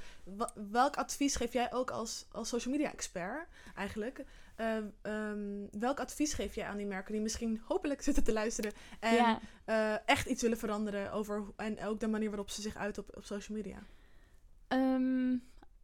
welk 0.71 0.95
advies 0.95 1.35
geef 1.35 1.53
jij 1.53 1.73
ook 1.73 1.91
als, 1.91 2.25
als 2.31 2.49
social 2.49 2.73
media 2.73 2.91
expert 2.91 3.47
eigenlijk? 3.75 4.23
Ehm, 4.55 4.83
ehm, 5.01 5.79
welk 5.79 5.99
advies 5.99 6.33
geef 6.33 6.55
jij 6.55 6.65
aan 6.65 6.77
die 6.77 6.85
merken 6.85 7.11
die 7.13 7.21
misschien 7.21 7.61
hopelijk 7.65 8.01
zitten 8.01 8.23
te 8.23 8.33
luisteren 8.33 8.71
en 8.99 9.15
ja, 9.15 9.39
eh, 9.65 9.97
echt 10.05 10.27
iets 10.27 10.41
willen 10.41 10.57
veranderen 10.57 11.11
over 11.11 11.43
en 11.55 11.83
ook 11.83 11.99
de 11.99 12.07
manier 12.07 12.29
waarop 12.29 12.49
ze 12.49 12.61
zich 12.61 12.75
uit 12.75 12.97
op, 12.97 13.17
op 13.17 13.25
social 13.25 13.57
media? 13.57 13.79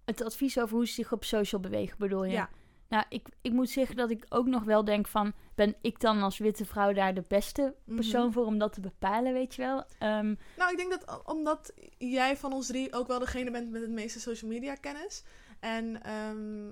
Het 0.06 0.22
advies 0.22 0.60
over 0.60 0.76
hoe 0.76 0.88
ze 0.88 0.94
zich 0.94 1.12
op 1.12 1.24
social 1.24 1.62
bewegen, 1.62 1.98
bedoel 1.98 2.24
je? 2.24 2.32
Ja. 2.32 2.50
Nou, 2.92 3.04
ik, 3.10 3.28
ik 3.42 3.52
moet 3.52 3.70
zeggen 3.70 3.96
dat 3.96 4.10
ik 4.12 4.26
ook 4.30 4.46
nog 4.46 4.64
wel 4.64 4.84
denk 4.86 5.08
van... 5.08 5.34
ben 5.56 5.76
ik 5.82 6.00
dan 6.00 6.22
als 6.22 6.38
witte 6.38 6.66
vrouw 6.66 6.94
daar 6.94 7.14
de 7.14 7.24
beste 7.28 7.74
persoon 7.86 8.24
Mhm. 8.24 8.32
voor 8.32 8.46
om 8.46 8.58
dat 8.58 8.74
te 8.74 8.82
bepalen, 8.82 9.34
weet 9.34 9.56
je 9.56 9.62
wel? 9.62 9.84
Ehm, 10.00 10.36
Nou, 10.58 10.72
ik 10.72 10.78
denk 10.78 10.92
dat 10.92 11.22
omdat 11.26 11.74
jij 11.98 12.38
van 12.38 12.54
ons 12.54 12.68
drie 12.68 12.94
ook 12.94 13.08
wel 13.08 13.20
degene 13.20 13.52
bent 13.52 13.72
met 13.72 13.82
het 13.82 13.90
meeste 13.92 14.20
social 14.20 14.52
media 14.52 14.76
kennis. 14.76 15.24
En 15.60 16.04
ehm, 16.04 16.70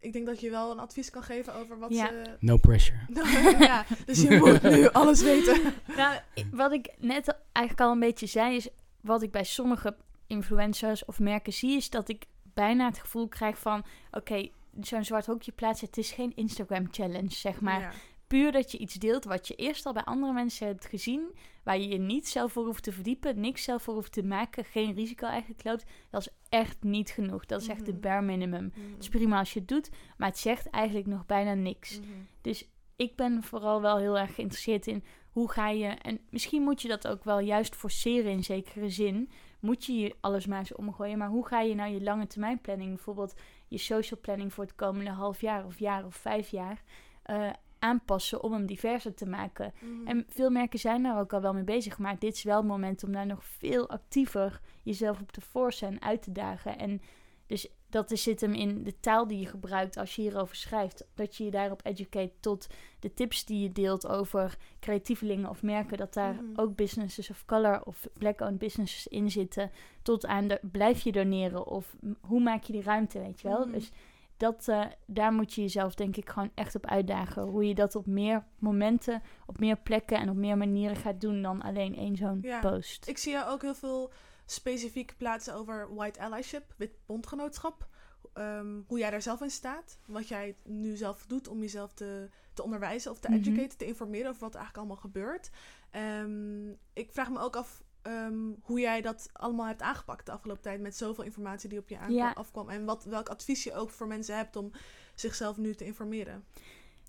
ik 0.00 0.12
denk 0.12 0.26
dat 0.26 0.40
je 0.40 0.50
wel 0.50 0.70
een 0.70 0.78
advies 0.78 1.10
kan 1.10 1.22
geven 1.22 1.54
over 1.54 1.78
wat 1.78 1.90
Ja. 1.94 2.06
ze... 2.06 2.36
No 2.40 2.56
pressure. 2.56 2.98
ja, 3.58 3.84
dus 4.06 4.22
je 4.22 4.36
moet 4.36 4.62
nu 4.62 4.88
alles 5.00 5.22
weten. 5.22 5.60
nou, 5.96 6.18
wat 6.50 6.72
ik 6.72 6.94
net 6.98 7.36
eigenlijk 7.52 7.86
al 7.86 7.92
een 7.92 8.00
beetje 8.00 8.26
zei... 8.26 8.56
is 8.56 8.68
wat 9.00 9.22
ik 9.22 9.30
bij 9.30 9.44
sommige 9.44 9.96
influencers 10.26 11.04
of 11.04 11.18
merken 11.18 11.52
zie... 11.52 11.76
is 11.76 11.90
dat 11.90 12.08
ik 12.08 12.24
bijna 12.54 12.86
het 12.86 12.98
gevoel 12.98 13.28
krijg 13.28 13.58
van... 13.58 13.84
oké, 14.10 14.48
zo'n 14.80 15.04
zwart 15.04 15.26
hokje 15.26 15.52
plaatsen... 15.52 15.86
het 15.86 15.96
is 15.96 16.10
geen 16.12 16.32
Instagram-challenge, 16.34 17.30
zeg 17.30 17.60
maar. 17.60 17.80
Ja. 17.80 17.92
puur 18.26 18.52
dat 18.52 18.72
je 18.72 18.78
iets 18.78 18.94
deelt 18.94 19.24
wat 19.24 19.48
je 19.48 19.54
eerst 19.54 19.86
al 19.86 19.92
bij 19.92 20.04
andere 20.04 20.32
mensen 20.32 20.66
hebt 20.66 20.86
gezien, 20.86 21.34
waar 21.62 21.78
je 21.78 21.88
je 21.88 21.98
niet 21.98 22.28
zelf 22.28 22.52
voor 22.52 22.64
hoeft 22.64 22.82
te 22.82 22.92
verdiepen, 22.92 23.40
niks 23.40 23.62
zelf 23.62 23.82
voor 23.82 23.94
hoeft 23.94 24.12
te 24.12 24.22
maken, 24.22 24.64
geen 24.64 24.94
risico 24.94 25.26
eigenlijk 25.26 25.64
loopt, 25.64 25.84
dat 26.10 26.20
is 26.20 26.28
echt 26.48 26.82
niet 26.82 27.10
genoeg. 27.10 27.46
Dat 27.46 27.60
is 27.60 27.68
echt 27.68 27.86
de 27.86 27.92
Mhm. 27.92 28.00
bare 28.00 28.22
minimum. 28.22 28.72
Mhm. 28.74 28.90
Het 28.92 29.02
is 29.02 29.08
prima 29.08 29.38
als 29.38 29.52
je 29.52 29.58
het 29.58 29.68
doet, 29.68 29.90
maar 30.16 30.28
het 30.28 30.38
zegt 30.38 30.70
eigenlijk 30.70 31.06
nog 31.06 31.26
bijna 31.26 31.54
niks. 31.54 31.98
Mhm. 32.00 32.08
Dus 32.40 32.68
ik 32.96 33.16
ben 33.16 33.42
vooral 33.42 33.80
wel 33.80 33.98
heel 33.98 34.18
erg 34.18 34.34
geïnteresseerd 34.34 34.86
in 34.86 35.04
hoe 35.30 35.50
ga 35.50 35.68
je, 35.68 35.86
en 35.86 36.20
misschien 36.30 36.62
moet 36.62 36.82
je 36.82 36.88
dat 36.88 37.08
ook 37.08 37.24
wel 37.24 37.38
juist 37.38 37.76
forceren 37.76 38.30
in 38.30 38.44
zekere 38.44 38.90
zin, 38.90 39.30
moet 39.60 39.84
je 39.84 39.98
je 39.98 40.14
alles 40.20 40.46
maar 40.46 40.58
eens 40.58 40.74
omgooien, 40.74 41.18
maar 41.18 41.28
hoe 41.28 41.46
ga 41.46 41.60
je 41.60 41.74
nou 41.74 41.92
je 41.92 42.02
lange 42.02 42.26
termijn 42.26 42.60
planning, 42.60 42.94
bijvoorbeeld 42.94 43.34
je 43.72 43.78
social 43.78 44.20
planning 44.20 44.52
voor 44.52 44.64
het 44.64 44.74
komende 44.74 45.10
half 45.10 45.40
jaar 45.40 45.64
of 45.64 45.78
jaar 45.78 46.04
of 46.04 46.14
vijf 46.14 46.48
jaar, 46.48 46.82
eh, 47.22 47.50
aanpassen 47.78 48.42
om 48.42 48.52
hem 48.52 48.66
diverser 48.66 49.14
te 49.14 49.26
maken. 49.26 49.72
Mhm. 49.78 50.06
En 50.06 50.26
veel 50.28 50.50
merken 50.50 50.78
zijn 50.78 51.02
daar 51.02 51.18
ook 51.18 51.32
al 51.32 51.40
wel 51.40 51.54
mee 51.54 51.64
bezig. 51.64 51.98
Maar 51.98 52.18
dit 52.18 52.34
is 52.34 52.42
wel 52.42 52.56
het 52.56 52.66
moment 52.66 53.04
om 53.04 53.12
daar 53.12 53.26
nog 53.26 53.44
veel 53.44 53.88
actiever 53.88 54.60
jezelf 54.82 55.20
op 55.20 55.32
te 55.32 55.40
forcen 55.40 55.88
en 55.88 56.02
uit 56.02 56.22
te 56.22 56.32
dagen. 56.32 56.78
En 56.78 57.02
dus 57.46 57.68
dat 57.92 58.10
is, 58.10 58.22
zit 58.22 58.40
hem 58.40 58.54
in 58.54 58.82
de 58.82 59.00
taal 59.00 59.26
die 59.26 59.38
je 59.40 59.46
gebruikt 59.46 59.96
als 59.96 60.16
je 60.16 60.22
hierover 60.22 60.56
schrijft. 60.56 61.04
Dat 61.14 61.36
je 61.36 61.44
je 61.44 61.50
daarop 61.50 61.80
educate 61.84 62.32
tot 62.40 62.66
de 63.00 63.14
tips 63.14 63.44
die 63.44 63.62
je 63.62 63.72
deelt 63.72 64.06
over 64.08 64.56
creatievelingen 64.80 65.48
of 65.50 65.62
merken. 65.62 65.96
Dat 65.98 66.14
daar 66.14 66.34
Mhm. 66.34 66.44
ook 66.60 66.76
businesses 66.76 67.30
of 67.30 67.44
color 67.44 67.82
of 67.84 68.06
black-owned 68.18 68.58
businesses 68.58 69.06
in 69.06 69.30
zitten. 69.30 69.70
Tot 70.02 70.26
aan 70.26 70.48
de 70.48 70.58
blijf 70.62 71.02
je 71.02 71.12
doneren 71.12 71.66
of 71.66 71.96
hoe 72.20 72.40
maak 72.40 72.62
je 72.62 72.72
die 72.72 72.82
ruimte, 72.82 73.18
weet 73.18 73.40
je 73.40 73.48
wel. 73.48 73.60
Mhm. 73.66 73.72
Dus 73.72 73.90
dat, 74.36 74.68
eh, 74.68 74.84
daar 75.06 75.32
moet 75.32 75.52
je 75.54 75.60
jezelf 75.60 75.94
denk 75.94 76.16
ik 76.16 76.28
gewoon 76.30 76.50
echt 76.54 76.74
op 76.74 76.86
uitdagen. 76.86 77.42
Hoe 77.42 77.68
je 77.68 77.74
dat 77.74 77.94
op 77.94 78.06
meer 78.06 78.44
momenten, 78.58 79.22
op 79.46 79.58
meer 79.58 79.76
plekken 79.76 80.18
en 80.18 80.28
op 80.30 80.36
meer 80.36 80.56
manieren 80.56 80.96
gaat 80.96 81.20
doen 81.20 81.42
dan 81.42 81.62
alleen 81.62 81.96
één 81.96 82.16
zo'n 82.16 82.38
Ja. 82.42 82.60
post. 82.60 83.08
Ik 83.08 83.18
zie 83.18 83.32
jou 83.32 83.50
ook 83.52 83.62
heel 83.62 83.74
veel 83.74 84.10
specifiek 84.46 85.14
plaatsen 85.16 85.54
over 85.54 85.94
white 85.94 86.20
allyship, 86.20 86.74
wit 86.76 86.92
bondgenootschap. 87.06 87.88
Ehm, 88.32 88.80
hoe 88.86 88.98
jij 88.98 89.10
daar 89.10 89.22
zelf 89.22 89.40
in 89.40 89.50
staat. 89.50 89.98
Wat 90.06 90.28
jij 90.28 90.56
nu 90.64 90.96
zelf 90.96 91.26
doet 91.26 91.48
om 91.48 91.60
jezelf 91.60 91.92
te, 91.92 92.28
te 92.54 92.62
onderwijzen 92.62 93.10
of 93.10 93.18
te 93.20 93.28
Mhm. 93.28 93.36
educaten, 93.36 93.78
te 93.78 93.86
informeren 93.86 94.28
over 94.28 94.40
wat 94.40 94.54
er 94.54 94.60
eigenlijk 94.60 94.76
allemaal 94.88 95.02
gebeurt. 95.10 95.50
Ehm, 95.90 96.70
ik 96.92 97.12
vraag 97.12 97.30
me 97.30 97.38
ook 97.38 97.56
af 97.56 97.82
ehm, 98.02 98.50
hoe 98.62 98.80
jij 98.80 99.00
dat 99.00 99.28
allemaal 99.32 99.66
hebt 99.66 99.82
aangepakt 99.82 100.26
de 100.26 100.32
afgelopen 100.32 100.62
tijd 100.62 100.80
met 100.80 100.96
zoveel 100.96 101.24
informatie 101.24 101.68
die 101.68 101.78
op 101.78 101.88
je 101.88 101.96
aankwam, 101.98 102.16
Ja. 102.16 102.30
afkwam. 102.32 102.68
En 102.68 102.84
wat, 102.84 103.04
welk 103.04 103.28
advies 103.28 103.64
je 103.64 103.74
ook 103.74 103.90
voor 103.90 104.06
mensen 104.06 104.36
hebt 104.36 104.56
om 104.56 104.70
zichzelf 105.14 105.56
nu 105.56 105.74
te 105.74 105.84
informeren. 105.84 106.44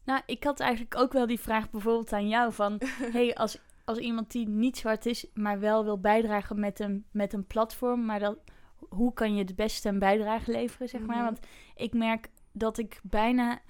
Nou, 0.04 0.22
ik 0.26 0.44
had 0.44 0.60
eigenlijk 0.60 0.96
ook 0.96 1.14
wel 1.14 1.28
die 1.28 1.40
vraag 1.40 1.70
bijvoorbeeld 1.70 2.14
aan 2.14 2.28
jou 2.28 2.54
van... 2.54 2.82
hey, 3.18 3.36
als, 3.36 3.58
als 3.86 3.98
iemand 3.98 4.32
die 4.32 4.48
niet 4.48 4.78
zwart 4.78 5.06
is, 5.06 5.26
maar 5.34 5.60
wel 5.60 5.84
wil 5.84 6.00
bijdragen 6.00 6.60
met 6.60 6.80
een, 6.80 7.06
met 7.12 7.34
een 7.34 7.48
platform... 7.48 8.06
maar 8.06 8.20
dat, 8.20 8.38
hoe 8.90 9.14
kan 9.14 9.36
je 9.36 9.44
het 9.44 9.56
beste 9.56 9.90
een 9.90 10.00
bijdrage 10.00 10.52
leveren, 10.52 10.90
zeg 10.90 11.02
maar? 11.02 11.16
Mhm. 11.16 11.26
Want 11.26 11.40
ik 11.76 11.94
merk 11.94 12.30
dat 12.52 12.78
ik 12.78 13.00
bijna 13.04 13.62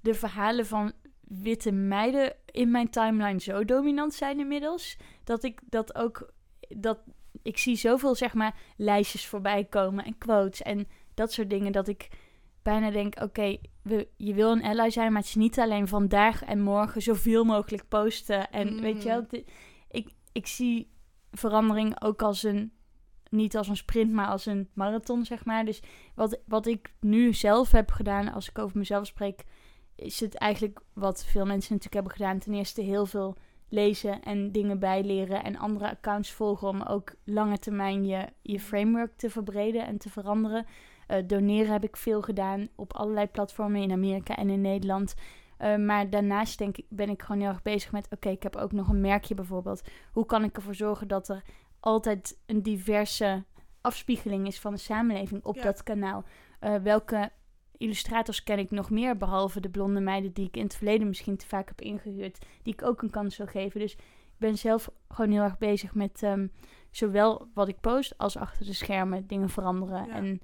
de 0.00 0.14
verhalen 0.14 0.66
van 0.66 0.92
witte 1.20 1.72
meiden 1.72 2.36
in 2.46 2.70
mijn 2.70 2.90
timeline 2.90 3.40
zo 3.40 3.64
dominant 3.64 4.14
zijn 4.14 4.40
inmiddels... 4.40 4.96
dat 5.24 5.42
ik 5.42 5.60
dat 5.64 5.94
ook... 5.94 6.32
Dat, 6.68 6.98
ik 7.42 7.58
zie 7.58 7.76
zoveel, 7.76 8.14
zeg 8.14 8.34
maar, 8.34 8.56
lijstjes 8.76 9.26
voorbij 9.26 9.64
komen 9.64 10.04
en 10.04 10.18
quotes 10.18 10.62
en 10.62 10.88
dat 11.14 11.32
soort 11.32 11.50
dingen... 11.50 11.72
dat 11.72 11.88
ik 11.88 12.08
bijna 12.62 12.90
denk, 12.90 13.22
oké, 13.22 13.56
je 14.16 14.34
wil 14.34 14.50
een 14.50 14.64
ally 14.64 14.90
zijn, 14.90 15.12
maar 15.12 15.20
het 15.20 15.30
is 15.30 15.36
niet 15.36 15.58
alleen 15.58 15.88
vandaag 15.88 16.44
en 16.44 16.60
morgen 16.60 17.02
zoveel 17.02 17.44
mogelijk 17.44 17.88
posten. 17.88 18.50
En 18.50 18.74
Mm. 18.74 18.80
weet 18.80 19.02
je 19.02 19.08
wel, 19.08 19.26
ik, 19.88 20.10
ik 20.32 20.46
zie 20.46 20.90
verandering 21.32 22.02
ook 22.02 22.22
als 22.22 22.42
een, 22.42 22.72
niet 23.30 23.56
als 23.56 23.68
een 23.68 23.76
sprint, 23.76 24.12
maar 24.12 24.26
als 24.26 24.46
een 24.46 24.68
marathon, 24.72 25.24
zeg 25.24 25.44
maar. 25.44 25.64
Dus 25.64 25.82
wat, 26.14 26.40
wat 26.46 26.66
ik 26.66 26.94
nu 27.00 27.32
zelf 27.32 27.70
heb 27.70 27.90
gedaan, 27.90 28.32
als 28.32 28.48
ik 28.48 28.58
over 28.58 28.78
mezelf 28.78 29.06
spreek, 29.06 29.44
is 29.96 30.20
het 30.20 30.34
eigenlijk 30.34 30.80
wat 30.92 31.24
veel 31.24 31.46
mensen 31.46 31.74
natuurlijk 31.74 31.94
hebben 31.94 32.12
gedaan. 32.12 32.38
Ten 32.38 32.54
eerste 32.54 32.80
heel 32.80 33.06
veel 33.06 33.36
lezen 33.68 34.22
en 34.22 34.52
dingen 34.52 34.78
bijleren 34.78 35.44
en 35.44 35.56
andere 35.56 35.90
accounts 35.90 36.32
volgen 36.32 36.68
om 36.68 36.82
ook 36.82 37.14
lange 37.24 37.58
termijn 37.58 38.06
je, 38.06 38.26
je 38.42 38.60
framework 38.60 39.16
te 39.16 39.30
verbreden 39.30 39.86
en 39.86 39.98
te 39.98 40.10
veranderen. 40.10 40.66
Eh, 41.10 41.22
doneren 41.26 41.72
heb 41.72 41.84
ik 41.84 41.96
veel 41.96 42.22
gedaan 42.22 42.68
op 42.76 42.92
allerlei 42.92 43.26
platformen 43.26 43.82
in 43.82 43.92
Amerika 43.92 44.36
en 44.36 44.50
in 44.50 44.60
Nederland. 44.60 45.14
Eh, 45.56 45.76
maar 45.76 46.10
daarnaast 46.10 46.58
denk 46.58 46.76
ik, 46.76 46.86
ben 46.88 47.08
ik 47.08 47.22
gewoon 47.22 47.40
heel 47.40 47.50
erg 47.50 47.62
bezig 47.62 47.92
met... 47.92 48.06
oké, 48.10 48.28
ik 48.28 48.42
heb 48.42 48.56
ook 48.56 48.72
nog 48.72 48.88
een 48.88 49.00
merkje 49.00 49.34
bijvoorbeeld. 49.34 49.82
Hoe 50.12 50.26
kan 50.26 50.44
ik 50.44 50.56
ervoor 50.56 50.74
zorgen 50.74 51.08
dat 51.08 51.28
er 51.28 51.42
altijd 51.80 52.38
een 52.46 52.62
diverse 52.62 53.44
afspiegeling 53.80 54.46
is 54.46 54.60
van 54.60 54.72
de 54.72 54.78
samenleving 54.78 55.44
op 55.44 55.56
Ja. 55.56 55.62
dat 55.62 55.82
kanaal? 55.82 56.24
Eh, 56.60 56.74
welke 56.74 57.30
illustrators 57.76 58.42
ken 58.42 58.58
ik 58.58 58.70
nog 58.70 58.90
meer, 58.90 59.16
behalve 59.16 59.60
de 59.60 59.70
blonde 59.70 60.00
meiden 60.00 60.32
die 60.32 60.46
ik 60.46 60.56
in 60.56 60.62
het 60.64 60.76
verleden 60.76 61.08
misschien 61.08 61.36
te 61.36 61.46
vaak 61.46 61.68
heb 61.68 61.80
ingehuurd, 61.80 62.46
die 62.62 62.72
ik 62.72 62.82
ook 62.82 63.02
een 63.02 63.10
kans 63.10 63.36
wil 63.36 63.46
geven. 63.46 63.80
Dus 63.80 63.92
ik 63.92 64.38
ben 64.38 64.58
zelf 64.58 64.90
gewoon 65.08 65.30
heel 65.30 65.42
erg 65.42 65.58
bezig 65.58 65.94
met 65.94 66.22
ehm, 66.22 66.46
zowel 66.90 67.48
wat 67.54 67.68
ik 67.68 67.80
post 67.80 68.18
als 68.18 68.36
achter 68.36 68.66
de 68.66 68.72
schermen 68.72 69.26
dingen 69.26 69.48
veranderen. 69.48 70.06
Ja. 70.06 70.14
En 70.14 70.40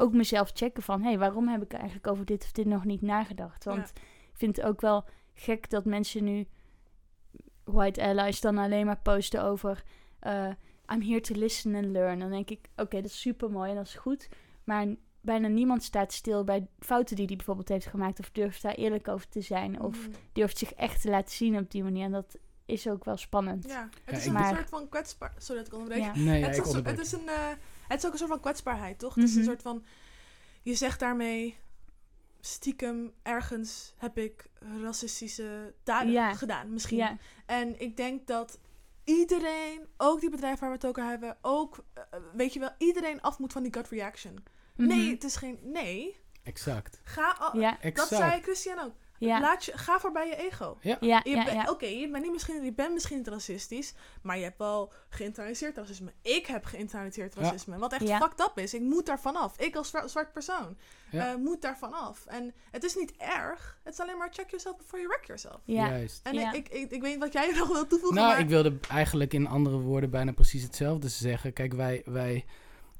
ook 0.00 0.12
mezelf 0.12 0.50
checken 0.54 0.82
van, 0.82 1.00
hé, 1.02 1.08
hey, 1.08 1.18
waarom 1.18 1.48
heb 1.48 1.62
ik 1.62 1.72
eigenlijk 1.72 2.06
over 2.06 2.24
dit 2.24 2.44
of 2.44 2.52
dit 2.52 2.66
nog 2.66 2.84
niet 2.84 3.02
nagedacht? 3.02 3.64
Want 3.64 3.88
ik 4.30 4.36
vind 4.36 4.56
het 4.56 4.64
ook 4.64 4.80
wel 4.80 5.04
gek 5.34 5.70
dat 5.70 5.84
mensen 5.84 6.24
nu, 6.24 6.46
white 7.64 8.02
allies, 8.02 8.40
dan 8.40 8.58
alleen 8.58 8.86
maar 8.86 9.00
posten 9.00 9.42
over, 9.42 9.82
eh, 10.18 10.48
I'm 10.92 11.02
here 11.02 11.20
to 11.20 11.34
listen 11.34 11.74
and 11.74 11.84
learn. 11.84 12.18
Dan 12.18 12.30
denk 12.30 12.50
ik, 12.50 12.68
oké, 12.76 12.96
dat 12.96 13.10
is 13.10 13.20
super 13.20 13.50
mooi 13.50 13.70
en 13.70 13.76
dat 13.76 13.86
is 13.86 13.94
goed. 13.94 14.28
Maar 14.64 14.86
bijna 15.20 15.48
niemand 15.48 15.82
staat 15.82 16.12
stil 16.12 16.44
bij 16.44 16.66
fouten 16.78 17.16
die 17.16 17.26
hij 17.26 17.36
bijvoorbeeld 17.36 17.68
heeft 17.68 17.86
gemaakt. 17.86 18.18
Of 18.20 18.30
durft 18.30 18.62
daar 18.62 18.74
eerlijk 18.74 19.08
over 19.08 19.28
te 19.28 19.40
zijn. 19.40 19.80
Of 19.80 20.08
Mhm. 20.08 20.16
durft 20.32 20.58
zich 20.58 20.72
echt 20.72 21.00
te 21.02 21.10
laten 21.10 21.34
zien 21.34 21.58
op 21.58 21.70
die 21.70 21.82
manier. 21.82 22.04
En 22.04 22.12
dat 22.12 22.38
is 22.64 22.88
ook 22.88 23.04
wel 23.04 23.16
spannend. 23.16 23.64
Ja, 23.68 23.88
het 24.04 24.16
is 24.16 24.26
een 24.26 24.44
soort 24.44 24.68
van 24.68 24.88
kwetsbaar... 24.88 25.34
Sorry 25.38 25.62
dat 25.62 25.72
ik 25.72 25.78
onderbreek. 25.78 26.02
Ja. 26.02 26.16
Nee, 26.16 26.40
ja, 26.40 26.46
het, 26.46 26.66
is 26.66 26.74
ik 26.74 26.86
het, 26.86 26.98
is 26.98 27.12
een, 27.12 27.28
eh, 27.28 27.48
het 27.94 27.98
is 27.98 28.06
ook 28.06 28.12
een 28.12 28.18
soort 28.18 28.30
van 28.30 28.40
kwetsbaarheid, 28.40 28.98
toch? 28.98 29.14
Het 29.14 29.24
is 29.24 29.30
een 29.34 29.40
Mhm. 29.40 29.48
soort 29.48 29.62
van... 29.62 29.84
Je 30.62 30.74
zegt 30.74 31.00
daarmee... 31.00 31.58
Stiekem 32.42 33.12
ergens 33.22 33.94
heb 33.96 34.18
ik 34.18 34.46
racistische 34.82 35.74
daden 35.82 36.34
gedaan, 36.36 36.72
misschien. 36.72 37.18
En 37.46 37.80
ik 37.80 37.96
denk 37.96 38.26
dat 38.26 38.58
iedereen, 39.04 39.86
ook 39.96 40.20
die 40.20 40.30
bedrijven 40.30 40.60
waar 40.60 40.68
we 40.68 40.74
het 40.74 40.86
ook 40.86 40.98
over 40.98 41.10
hebben... 41.10 41.36
ook, 41.42 41.84
eh, 41.94 42.02
weet 42.34 42.52
je 42.52 42.60
wel, 42.60 42.70
iedereen 42.78 43.20
af 43.20 43.38
moet 43.38 43.52
van 43.52 43.62
die 43.62 43.72
gut 43.72 43.88
reaction. 43.88 44.44
Mhm. 44.76 44.88
Nee, 44.88 45.10
het 45.10 45.24
is 45.24 45.36
geen... 45.36 45.58
Nee, 45.62 46.16
Exact. 46.42 47.00
ga... 47.04 47.36
al- 47.38 47.58
Ja, 47.60 47.70
Dat 47.70 48.08
zei 48.08 48.22
Exact. 48.22 48.42
Christian 48.42 48.78
ook. 48.78 48.92
Ja, 49.28 49.40
Laat 49.40 49.64
je, 49.64 49.78
ga 49.78 49.98
voorbij 50.00 50.26
je 50.26 50.36
ego. 50.36 50.78
ja, 50.80 50.96
ja, 51.00 51.20
ja. 51.24 51.66
Oké, 51.68 51.86
je, 51.86 52.08
bent 52.10 52.22
niet 52.22 52.32
misschien, 52.32 52.64
je 52.64 52.72
bent 52.72 52.92
misschien 52.92 53.16
niet 53.16 53.28
racistisch, 53.28 53.94
maar 54.22 54.36
je 54.38 54.42
hebt 54.44 54.58
wel 54.58 54.92
geïnternaliseerd 55.08 55.76
racisme. 55.76 56.12
Ik 56.22 56.46
heb 56.46 56.64
geïnternaliseerd 56.64 57.34
Ja. 57.34 57.40
racisme. 57.40 57.78
Wat 57.78 57.92
echt 57.92 58.08
Ja. 58.08 58.18
fucked 58.18 58.40
up 58.40 58.58
is. 58.58 58.74
Ik 58.74 58.80
moet 58.80 59.06
daar 59.06 59.20
vanaf. 59.20 59.58
Ik 59.58 59.76
als 59.76 59.88
zwa- 59.88 60.06
zwart 60.08 60.32
persoon 60.32 60.76
Ja. 61.10 61.30
eh, 61.30 61.34
moet 61.36 61.62
daar 61.62 61.78
vanaf. 61.78 62.26
En 62.26 62.54
het 62.70 62.84
is 62.84 62.94
niet 62.94 63.12
erg. 63.16 63.78
Het 63.82 63.92
is 63.92 64.00
alleen 64.00 64.16
maar 64.18 64.28
check 64.32 64.46
yourself 64.50 64.76
before 64.76 64.96
you 65.02 65.08
wreck 65.08 65.26
yourself. 65.26 65.60
Ja. 65.64 65.88
Juist. 65.88 66.20
En 66.22 66.34
Ja. 66.34 66.52
ik, 66.52 66.68
ik, 66.68 66.90
ik 66.90 67.00
weet 67.02 67.10
niet 67.12 67.18
wat 67.22 67.32
jij 67.32 67.52
nog 67.58 67.68
wil 67.68 67.86
toevoegen. 67.86 68.18
Nou, 68.18 68.28
maar... 68.32 68.40
ik 68.40 68.48
wilde 68.48 68.76
eigenlijk 68.88 69.32
in 69.32 69.46
andere 69.46 69.78
woorden 69.78 70.10
bijna 70.10 70.32
precies 70.32 70.62
hetzelfde 70.62 71.08
zeggen. 71.08 71.52
Kijk, 71.52 71.72
wij, 71.72 72.02
wij 72.04 72.44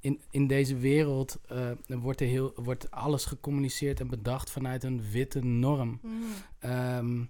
in, 0.00 0.20
in 0.30 0.46
deze 0.46 0.76
wereld 0.76 1.38
eh, 1.48 1.70
wordt, 1.86 2.20
er 2.20 2.26
heel, 2.26 2.52
wordt 2.54 2.90
alles 2.90 3.24
gecommuniceerd 3.24 4.00
en 4.00 4.08
bedacht 4.08 4.50
vanuit 4.50 4.84
een 4.84 5.02
witte 5.10 5.44
norm. 5.44 6.00
Mhm. 6.02 6.14
Ehm, 6.58 7.24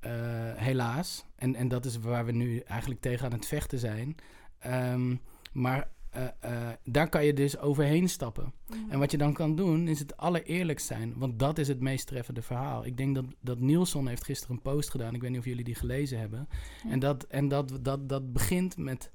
eh, 0.00 0.10
helaas. 0.54 1.24
En, 1.34 1.54
en 1.54 1.68
dat 1.68 1.84
is 1.84 1.98
waar 1.98 2.24
we 2.24 2.32
nu 2.32 2.58
eigenlijk 2.58 3.00
tegen 3.00 3.26
aan 3.26 3.32
het 3.32 3.46
vechten 3.46 3.78
zijn. 3.78 4.16
Ehm, 4.58 5.16
maar 5.52 5.88
eh, 6.10 6.68
daar 6.84 7.08
kan 7.08 7.24
je 7.24 7.32
dus 7.32 7.58
overheen 7.58 8.08
stappen. 8.08 8.52
Mhm. 8.68 8.90
En 8.90 8.98
wat 8.98 9.10
je 9.10 9.18
dan 9.18 9.32
kan 9.32 9.56
doen, 9.56 9.88
is 9.88 9.98
het 9.98 10.16
allereerlijkst 10.16 10.86
zijn. 10.86 11.14
Want 11.16 11.38
dat 11.38 11.58
is 11.58 11.68
het 11.68 11.80
meest 11.80 12.06
treffende 12.06 12.42
verhaal. 12.42 12.86
Ik 12.86 12.96
denk 12.96 13.14
dat, 13.14 13.24
dat 13.40 13.60
Nielsen 13.60 14.06
heeft 14.06 14.24
gisteren 14.24 14.56
een 14.56 14.62
post 14.62 14.90
gedaan. 14.90 15.14
Ik 15.14 15.20
weet 15.20 15.30
niet 15.30 15.38
of 15.38 15.44
jullie 15.44 15.64
die 15.64 15.74
gelezen 15.74 16.18
hebben. 16.18 16.48
En, 16.88 16.98
dat, 16.98 17.24
en 17.24 17.48
dat, 17.48 17.78
dat, 17.80 18.08
dat 18.08 18.32
begint 18.32 18.76
met 18.76 19.10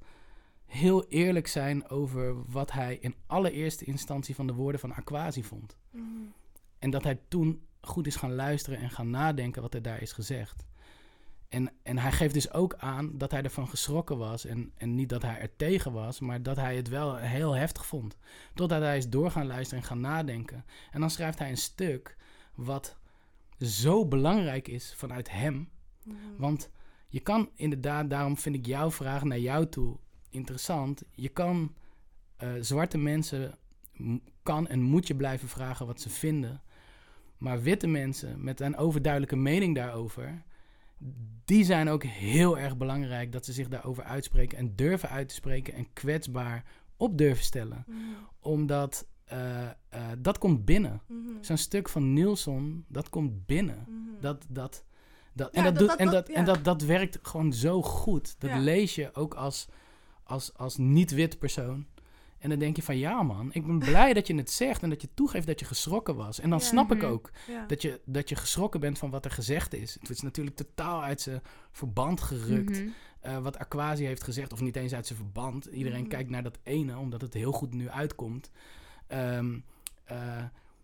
heel 0.68 1.08
eerlijk 1.08 1.46
zijn 1.46 1.88
over 1.88 2.50
wat 2.50 2.72
hij 2.72 2.98
in 3.00 3.14
allereerste 3.26 3.84
instantie 3.84 4.34
van 4.34 4.46
de 4.46 4.52
woorden 4.52 4.80
van 4.80 4.94
Aquasi 4.94 5.44
vond. 5.44 5.76
Mhm. 5.90 6.04
En 6.78 6.90
dat 6.90 7.04
hij 7.04 7.20
toen 7.28 7.66
goed 7.80 8.06
is 8.06 8.16
gaan 8.16 8.34
luisteren 8.34 8.78
en 8.78 8.90
gaan 8.90 9.10
nadenken 9.10 9.62
wat 9.62 9.74
er 9.74 9.82
daar 9.82 10.02
is 10.02 10.12
gezegd. 10.12 10.66
En, 11.48 11.72
en 11.82 11.98
hij 11.98 12.12
geeft 12.12 12.34
dus 12.34 12.52
ook 12.52 12.74
aan 12.74 13.18
dat 13.18 13.30
hij 13.30 13.42
ervan 13.42 13.68
geschrokken 13.68 14.18
was. 14.18 14.44
En, 14.44 14.72
en 14.76 14.94
niet 14.94 15.08
dat 15.08 15.22
hij 15.22 15.38
er 15.38 15.56
tegen 15.56 15.92
was, 15.92 16.20
maar 16.20 16.42
dat 16.42 16.56
hij 16.56 16.76
het 16.76 16.88
wel 16.88 17.16
heel 17.16 17.52
heftig 17.52 17.86
vond. 17.86 18.16
Totdat 18.54 18.80
hij 18.80 18.96
is 18.96 19.08
door 19.08 19.30
gaan 19.30 19.46
luisteren 19.46 19.82
en 19.82 19.88
gaan 19.88 20.00
nadenken. 20.00 20.64
En 20.90 21.00
dan 21.00 21.10
schrijft 21.10 21.38
hij 21.38 21.50
een 21.50 21.56
stuk 21.56 22.16
wat 22.54 22.96
zo 23.60 24.06
belangrijk 24.06 24.68
is 24.68 24.94
vanuit 24.96 25.30
hem. 25.30 25.68
Mhm. 26.02 26.16
Want 26.36 26.70
je 27.08 27.20
kan 27.20 27.50
inderdaad, 27.54 28.10
daarom 28.10 28.36
vind 28.36 28.54
ik 28.54 28.66
jouw 28.66 28.90
vraag 28.90 29.24
naar 29.24 29.38
jou 29.38 29.68
toe 29.68 29.98
interessant. 30.30 31.02
Je 31.14 31.28
kan 31.28 31.74
eh, 32.36 32.52
zwarte 32.60 32.98
mensen, 32.98 33.54
kan 34.42 34.66
en 34.68 34.80
moet 34.82 35.06
je 35.06 35.14
blijven 35.16 35.48
vragen 35.48 35.86
wat 35.86 36.00
ze 36.00 36.10
vinden. 36.10 36.62
Maar 37.38 37.62
witte 37.62 37.86
mensen 37.86 38.44
met 38.44 38.60
een 38.60 38.76
overduidelijke 38.76 39.36
mening 39.36 39.74
daarover, 39.74 40.42
die 41.44 41.64
zijn 41.64 41.88
ook 41.88 42.02
heel 42.04 42.58
erg 42.58 42.76
belangrijk 42.76 43.32
dat 43.32 43.44
ze 43.44 43.52
zich 43.52 43.68
daarover 43.68 44.04
uitspreken 44.04 44.58
en 44.58 44.76
durven 44.76 45.08
uit 45.08 45.28
te 45.28 45.34
spreken 45.34 45.74
en 45.74 45.92
kwetsbaar 45.92 46.64
op 46.96 47.18
durven 47.18 47.44
stellen. 47.44 47.84
Mhm. 47.86 47.98
Omdat 48.40 49.06
eh, 49.24 49.62
eh, 49.66 49.70
dat 50.18 50.38
komt 50.38 50.64
binnen. 50.64 51.02
Mhm. 51.08 51.18
Zo'n 51.40 51.56
stuk 51.56 51.88
van 51.88 52.12
Nielsen, 52.12 52.84
dat 52.88 53.08
komt 53.08 53.46
binnen. 53.46 53.84
Mhm. 53.88 54.20
Dat, 54.20 54.46
dat, 54.48 54.84
dat, 55.32 55.54
Ja, 55.54 55.58
en 55.58 55.64
dat, 55.64 55.74
dat- 55.74 55.88
doet, 55.88 55.88
dat- 55.88 55.98
en, 55.98 56.10
dat- 56.12 56.28
en 56.28 56.44
dat, 56.44 56.64
dat 56.64 56.82
werkt 56.82 57.18
gewoon 57.22 57.52
zo 57.52 57.82
goed. 57.82 58.40
Dat 58.40 58.50
Ja. 58.50 58.58
lees 58.58 58.94
je 58.94 59.14
ook 59.14 59.34
als, 59.34 59.68
als, 60.28 60.54
als 60.56 60.76
niet-wit 60.76 61.38
persoon. 61.38 61.86
En 62.38 62.48
dan 62.50 62.58
denk 62.58 62.76
je 62.76 62.82
van 62.82 62.98
ja 62.98 63.22
man, 63.22 63.52
ik 63.52 63.66
ben 63.66 63.78
blij 63.78 64.12
dat 64.12 64.26
je 64.26 64.34
het 64.34 64.50
zegt 64.50 64.82
en 64.82 64.88
dat 64.90 65.02
je 65.02 65.08
toegeeft 65.14 65.46
dat 65.46 65.60
je 65.60 65.66
geschrokken 65.66 66.16
was. 66.16 66.40
En 66.40 66.50
dan 66.50 66.58
Ja. 66.58 66.64
snap 66.64 66.92
ik 66.92 66.98
Mhm. 67.02 67.10
ook 67.10 67.30
Ja. 67.48 67.66
dat 67.66 67.82
je, 67.82 68.00
dat 68.04 68.28
je 68.28 68.34
geschrokken 68.36 68.80
bent 68.80 68.98
van 68.98 69.10
wat 69.10 69.24
er 69.24 69.30
gezegd 69.30 69.74
is. 69.74 69.96
Het 70.00 70.10
is 70.10 70.20
natuurlijk 70.20 70.56
totaal 70.56 71.02
uit 71.02 71.20
zijn 71.20 71.40
verband 71.70 72.20
gerukt. 72.20 72.78
Mhm. 72.80 72.88
eh, 73.20 73.38
wat 73.38 73.58
Aquasi 73.58 74.04
heeft 74.04 74.22
gezegd, 74.24 74.52
of 74.52 74.60
niet 74.60 74.76
eens 74.76 74.94
uit 74.94 75.06
zijn 75.06 75.18
verband. 75.18 75.64
Iedereen 75.66 76.00
Mhm. 76.00 76.08
kijkt 76.08 76.30
naar 76.30 76.42
dat 76.42 76.58
ene, 76.62 76.98
omdat 76.98 77.20
het 77.20 77.34
heel 77.34 77.52
goed 77.52 77.74
nu 77.74 77.88
uitkomt. 77.90 78.50
Eh, 79.06 79.38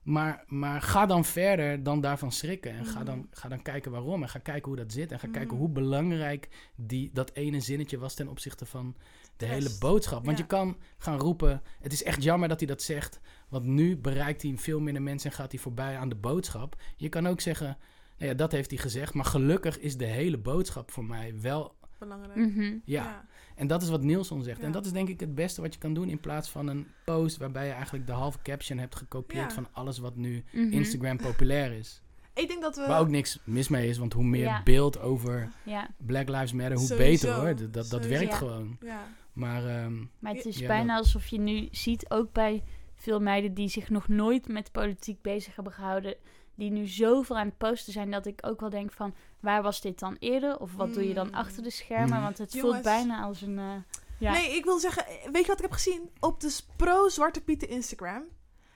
maar, 0.04 0.44
maar 0.46 0.82
ga 0.82 1.06
dan 1.06 1.24
verder 1.24 1.82
dan 1.82 2.00
daarvan 2.00 2.32
schrikken. 2.32 2.70
En 2.72 2.84
ga, 2.86 2.96
Mhm. 2.96 3.04
dan, 3.04 3.26
ga 3.30 3.48
dan 3.48 3.62
kijken 3.62 3.90
waarom. 3.90 4.22
En 4.22 4.28
ga 4.28 4.38
kijken 4.38 4.64
hoe 4.68 4.76
dat 4.76 4.92
zit. 4.92 5.12
En 5.12 5.18
ga 5.18 5.28
kijken 5.28 5.50
Mhm. 5.50 5.56
hoe 5.58 5.68
belangrijk 5.68 6.48
die, 6.76 7.10
dat 7.12 7.30
ene 7.34 7.60
zinnetje 7.60 7.98
was 7.98 8.14
ten 8.14 8.28
opzichte 8.28 8.66
van 8.66 8.96
de 9.36 9.46
hele 9.46 9.76
boodschap. 9.80 10.24
Want 10.24 10.36
Ja. 10.38 10.42
je 10.42 10.48
kan 10.48 10.76
gaan 10.98 11.18
roepen: 11.18 11.62
Het 11.80 11.92
is 11.92 12.02
echt 12.02 12.22
jammer 12.22 12.48
dat 12.48 12.58
hij 12.58 12.68
dat 12.68 12.82
zegt. 12.82 13.20
Want 13.48 13.64
nu 13.64 13.96
bereikt 13.96 14.42
hij 14.42 14.52
veel 14.56 14.80
minder 14.80 15.02
mensen 15.02 15.30
en 15.30 15.36
gaat 15.36 15.52
hij 15.52 15.60
voorbij 15.60 15.96
aan 15.98 16.08
de 16.08 16.14
boodschap. 16.14 16.76
Je 16.96 17.08
kan 17.08 17.26
ook 17.26 17.40
zeggen: 17.40 17.76
nou 18.18 18.30
ja, 18.30 18.36
dat 18.36 18.52
heeft 18.52 18.70
hij 18.70 18.78
gezegd. 18.78 19.14
Maar 19.14 19.24
gelukkig 19.24 19.78
is 19.78 19.96
de 19.96 20.04
hele 20.06 20.38
boodschap 20.38 20.90
voor 20.90 21.04
mij 21.04 21.34
wel. 21.40 21.74
Belangrijk. 21.98 22.36
Mhm. 22.36 22.74
Ja, 22.84 23.24
en 23.54 23.66
dat 23.66 23.82
is 23.82 23.88
wat 23.88 24.02
Nielsen 24.02 24.42
zegt. 24.42 24.58
Ja. 24.60 24.64
En 24.66 24.72
dat 24.72 24.86
is 24.86 24.92
denk 24.92 25.08
ik 25.08 25.20
het 25.20 25.34
beste 25.34 25.60
wat 25.60 25.72
je 25.74 25.80
kan 25.80 25.94
doen 25.94 26.08
in 26.08 26.20
plaats 26.20 26.48
van 26.48 26.66
een 26.66 26.86
post 27.04 27.36
waarbij 27.36 27.66
je 27.66 27.72
eigenlijk 27.72 28.06
de 28.06 28.12
halve 28.12 28.38
caption 28.42 28.78
hebt 28.78 28.96
gekopieerd 28.96 29.48
Ja. 29.48 29.54
van 29.54 29.66
alles 29.72 29.98
wat 29.98 30.16
nu 30.16 30.44
Mhm. 30.52 30.72
Instagram 30.72 31.16
populair 31.16 31.72
is. 31.72 32.02
Ik 32.34 32.48
denk 32.48 32.62
dat 32.62 32.76
we... 32.76 32.86
Waar 32.86 33.00
ook 33.00 33.08
niks 33.08 33.38
mis 33.44 33.68
mee 33.68 33.88
is, 33.88 33.98
want 33.98 34.12
hoe 34.12 34.24
meer 34.24 34.44
Ja. 34.44 34.62
beeld 34.62 35.00
over 35.00 35.50
Ja, 35.64 35.90
Black 35.98 36.28
Lives 36.28 36.52
Matter, 36.52 36.76
hoe 36.76 36.86
Sowieso. 36.86 37.10
beter 37.28 37.32
hoor. 37.40 37.70
Dat, 37.70 37.88
dat, 37.90 38.06
werkt 38.06 38.30
Ja. 38.30 38.36
gewoon. 38.36 38.76
Ja. 38.80 39.06
Maar 39.32 39.66
ehm, 39.66 39.94
maar 40.18 40.34
het 40.34 40.44
is 40.44 40.58
Ja, 40.58 40.66
bijna 40.66 40.94
dat- 40.94 41.04
alsof 41.04 41.26
je 41.26 41.38
nu 41.38 41.68
ziet, 41.70 42.10
ook 42.10 42.32
bij 42.32 42.62
veel 42.94 43.20
meiden 43.20 43.54
die 43.54 43.68
zich 43.68 43.90
nog 43.90 44.08
nooit 44.08 44.48
met 44.48 44.72
politiek 44.72 45.22
bezig 45.22 45.54
hebben 45.54 45.72
gehouden, 45.72 46.14
die 46.54 46.70
nu 46.70 46.86
zoveel 46.86 47.38
aan 47.38 47.46
het 47.46 47.58
posten 47.58 47.92
zijn, 47.92 48.10
dat 48.10 48.26
ik 48.26 48.38
ook 48.46 48.60
wel 48.60 48.70
denk 48.70 48.92
van, 48.92 49.14
waar 49.40 49.62
was 49.62 49.80
dit 49.80 49.98
dan 49.98 50.16
eerder? 50.18 50.58
Of 50.60 50.74
wat 50.74 50.94
doe 50.94 51.08
je 51.08 51.14
dan 51.14 51.26
Mm. 51.26 51.34
achter 51.34 51.62
de 51.62 51.70
schermen? 51.70 52.16
Mm. 52.16 52.22
Want 52.22 52.38
het 52.38 52.52
Jongens. 52.52 52.72
voelt 52.72 52.84
bijna 52.84 53.22
als 53.22 53.40
een... 53.42 53.58
eh, 53.58 53.74
ja. 54.18 54.32
Nee, 54.32 54.56
ik 54.56 54.64
wil 54.64 54.78
zeggen, 54.78 55.04
weet 55.32 55.42
je 55.42 55.46
wat 55.48 55.56
ik 55.56 55.62
heb 55.64 55.72
gezien? 55.72 56.10
Op 56.20 56.40
de 56.40 56.56
pro-Zwarte 56.76 57.40
Pieten 57.40 57.68
Instagram 57.68 58.22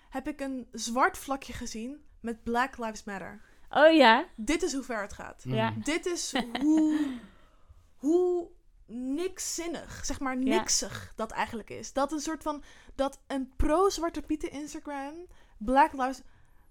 heb 0.08 0.28
ik 0.28 0.40
een 0.40 0.66
zwart 0.72 1.18
vlakje 1.18 1.52
gezien 1.52 2.04
met 2.20 2.42
Black 2.42 2.78
Lives 2.78 3.04
Matter. 3.04 3.40
Oh 3.70 3.92
ja? 3.92 4.24
Dit 4.36 4.62
is 4.62 4.72
hoe 4.72 4.82
ver 4.82 5.00
het 5.02 5.12
gaat. 5.12 5.44
mm, 5.44 5.54
Ja. 5.54 5.74
Dit 5.84 6.06
is 6.06 6.32
hoe, 6.62 6.98
hoe 7.96 8.48
nikszinnig, 8.86 10.04
zeg 10.04 10.20
maar 10.20 10.38
Ja. 10.38 10.44
niksig 10.58 11.12
dat 11.16 11.30
eigenlijk 11.30 11.70
is. 11.70 11.92
Dat 11.92 12.12
een 12.12 12.20
soort 12.20 12.42
van, 12.42 12.62
dat 12.94 13.20
een 13.26 13.52
pro-Zwarte 13.56 14.22
Pieten 14.22 14.50
Instagram, 14.50 15.14
Black 15.58 15.92
Lives... 15.92 16.20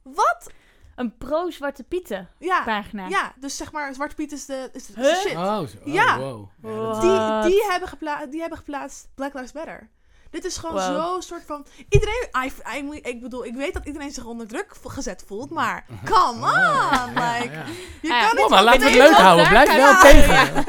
Wat? 0.01 0.51
Een 0.98 1.18
pro-Zwarte 1.18 1.84
Pieten 1.84 2.28
Ja, 2.39 2.64
pagina. 2.64 3.08
ja 3.08 3.34
dus 3.39 3.58
zeg 3.58 3.72
maar, 3.72 3.93
Zwarte 3.93 4.16
Piet 4.16 4.32
is 4.32 4.45
de, 4.45 4.70
is 4.74 4.86
de, 4.86 4.93
Huh? 5.02 5.16
shit. 5.16 5.36
Oh, 5.36 5.60
oh, 5.60 5.93
Ja. 5.93 6.18
wow. 6.20 6.50
Ja, 6.64 7.41
die, 7.41 7.52
die, 7.52 7.66
hebben 7.70 7.89
gepla 7.89 8.26
die 8.26 8.39
hebben 8.39 8.58
geplaatst 8.58 9.08
Black 9.16 9.34
Lives 9.34 9.52
Matter. 9.54 9.89
Dit 10.30 10.45
is 10.45 10.58
gewoon 10.58 10.76
Wow. 10.76 10.95
zo 10.95 11.20
soort 11.20 11.43
van... 11.45 11.66
Iedereen... 11.89 12.28
I, 12.45 12.52
I, 12.78 13.00
ik 13.02 13.22
bedoel, 13.22 13.45
ik 13.45 13.56
weet 13.56 13.74
dat 13.74 13.86
iedereen 13.86 14.12
zich 14.12 14.26
onder 14.26 14.48
druk 14.48 14.76
gezet 14.88 15.24
voelt, 15.28 15.50
maar... 15.50 15.86
Come 16.12 16.45
on! 16.45 16.60
ja, 16.60 17.06
like, 17.06 17.54
ja. 17.54 17.66
Je 18.02 18.08
kan 18.08 18.36
niet 18.36 18.43
Oh, 18.43 18.50
maar 18.50 18.58
van 18.58 18.64
laten 18.64 18.80
we 18.82 18.88
het 18.88 18.95
leuk 18.95 19.12
houden. 19.18 19.48
Blijf 19.48 19.76
wel 19.76 20.00
tegen. 20.00 20.66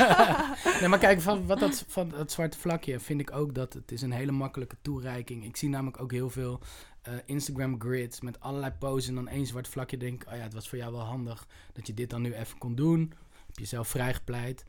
nee, 0.80 0.88
maar 0.88 0.98
kijk, 0.98 1.20
van, 1.20 1.46
wat 1.46 1.58
dat, 1.60 1.84
van 1.88 2.08
dat 2.08 2.32
zwarte 2.32 2.58
vlakje 2.58 3.00
vind 3.00 3.20
ik 3.20 3.32
ook 3.32 3.54
dat 3.54 3.72
het 3.72 3.92
is 3.92 4.02
een 4.02 4.12
hele 4.12 4.32
makkelijke 4.32 4.76
toereiking. 4.82 5.44
Ik 5.44 5.56
zie 5.56 5.68
namelijk 5.68 6.00
ook 6.02 6.10
heel 6.10 6.30
veel 6.30 6.60
eh, 7.02 7.12
Instagram 7.24 7.80
grids 7.80 8.20
met 8.20 8.40
allerlei 8.40 8.72
poses 8.78 9.08
en 9.08 9.14
dan 9.14 9.28
één 9.28 9.46
zwart 9.46 9.68
vlakje. 9.68 9.96
Denk 9.96 10.22
ik, 10.22 10.28
oh 10.30 10.36
ja, 10.36 10.42
het 10.42 10.54
was 10.54 10.68
voor 10.68 10.78
jou 10.78 10.92
wel 10.92 11.00
handig 11.04 11.46
dat 11.72 11.86
je 11.86 11.94
dit 11.94 12.10
dan 12.10 12.22
nu 12.22 12.34
even 12.34 12.58
kon 12.58 12.74
doen. 12.74 13.12
Heb 13.46 13.58
je 13.58 13.64
zelf 13.64 13.88
vrijgepleit. 13.88 14.64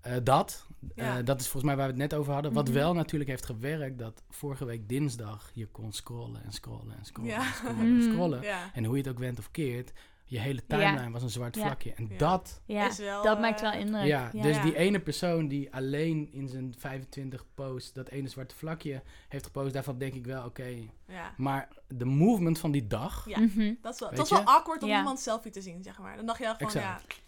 Eh, 0.00 0.16
dat, 0.22 0.66
Ja. 0.94 1.18
eh, 1.18 1.24
dat 1.24 1.40
is 1.40 1.48
volgens 1.48 1.64
mij 1.64 1.76
waar 1.76 1.84
we 1.94 2.00
het 2.02 2.10
net 2.10 2.14
over 2.20 2.32
hadden. 2.32 2.52
Wat 2.52 2.64
Mhm. 2.68 2.74
wel 2.74 2.94
natuurlijk 2.94 3.30
heeft 3.30 3.46
gewerkt, 3.46 3.98
dat 3.98 4.22
vorige 4.30 4.64
week 4.64 4.88
dinsdag 4.88 5.50
je 5.54 5.66
kon 5.66 5.92
scrollen 5.92 6.44
en 6.44 6.52
scrollen 6.52 6.96
en 6.98 7.04
scrollen 7.04 7.30
Ja. 7.30 7.46
en 7.46 7.52
scrollen 7.54 7.96
en 7.96 8.02
scrollen. 8.02 8.42
Ja. 8.52 8.70
En 8.74 8.84
hoe 8.84 8.96
je 8.96 9.02
het 9.02 9.10
ook 9.12 9.18
went 9.18 9.38
of 9.38 9.50
keert, 9.50 9.92
je 10.28 10.38
hele 10.38 10.60
Ja. 10.66 10.76
timeline 10.78 11.10
was 11.10 11.22
een 11.22 11.30
zwart 11.30 11.54
Ja. 11.56 11.62
vlakje. 11.62 11.92
En 11.94 12.06
Ja. 12.10 12.18
dat 12.18 12.60
Ja, 12.64 12.86
Is 12.88 12.98
wel, 12.98 13.22
dat 13.22 13.40
maakt 13.40 13.60
wel 13.60 13.70
eh, 13.72 13.80
indruk. 13.80 14.04
ja, 14.04 14.30
dus 14.32 14.56
Ja. 14.56 14.62
die 14.62 14.76
ene 14.76 15.00
persoon 15.00 15.48
die 15.48 15.74
alleen 15.74 16.32
in 16.32 16.48
zijn 16.48 16.74
25 16.78 17.44
post 17.54 17.94
dat 17.94 18.08
ene 18.08 18.28
zwarte 18.28 18.54
vlakje 18.54 19.02
heeft 19.28 19.44
gepost, 19.44 19.72
daarvan 19.72 19.98
denk 19.98 20.14
ik 20.14 20.26
wel, 20.26 20.44
oké. 20.44 20.76
Ja. 21.06 21.32
Maar 21.36 21.68
de 21.88 22.04
movement 22.04 22.58
van 22.58 22.70
die 22.70 22.86
dag, 22.86 23.24
Ja. 23.28 23.38
Mhm. 23.40 23.74
Dat 23.82 23.94
is 23.94 24.00
wel, 24.00 24.14
dat 24.14 24.28
wel 24.28 24.42
awkward 24.44 24.82
om 24.82 24.88
Ja. 24.88 24.98
iemand 24.98 25.20
selfie 25.20 25.50
te 25.50 25.60
zien, 25.60 25.82
zeg 25.82 25.98
maar. 25.98 26.16
Dan 26.16 26.26
dacht 26.26 26.38
je 26.38 26.54
Exact. 26.58 26.74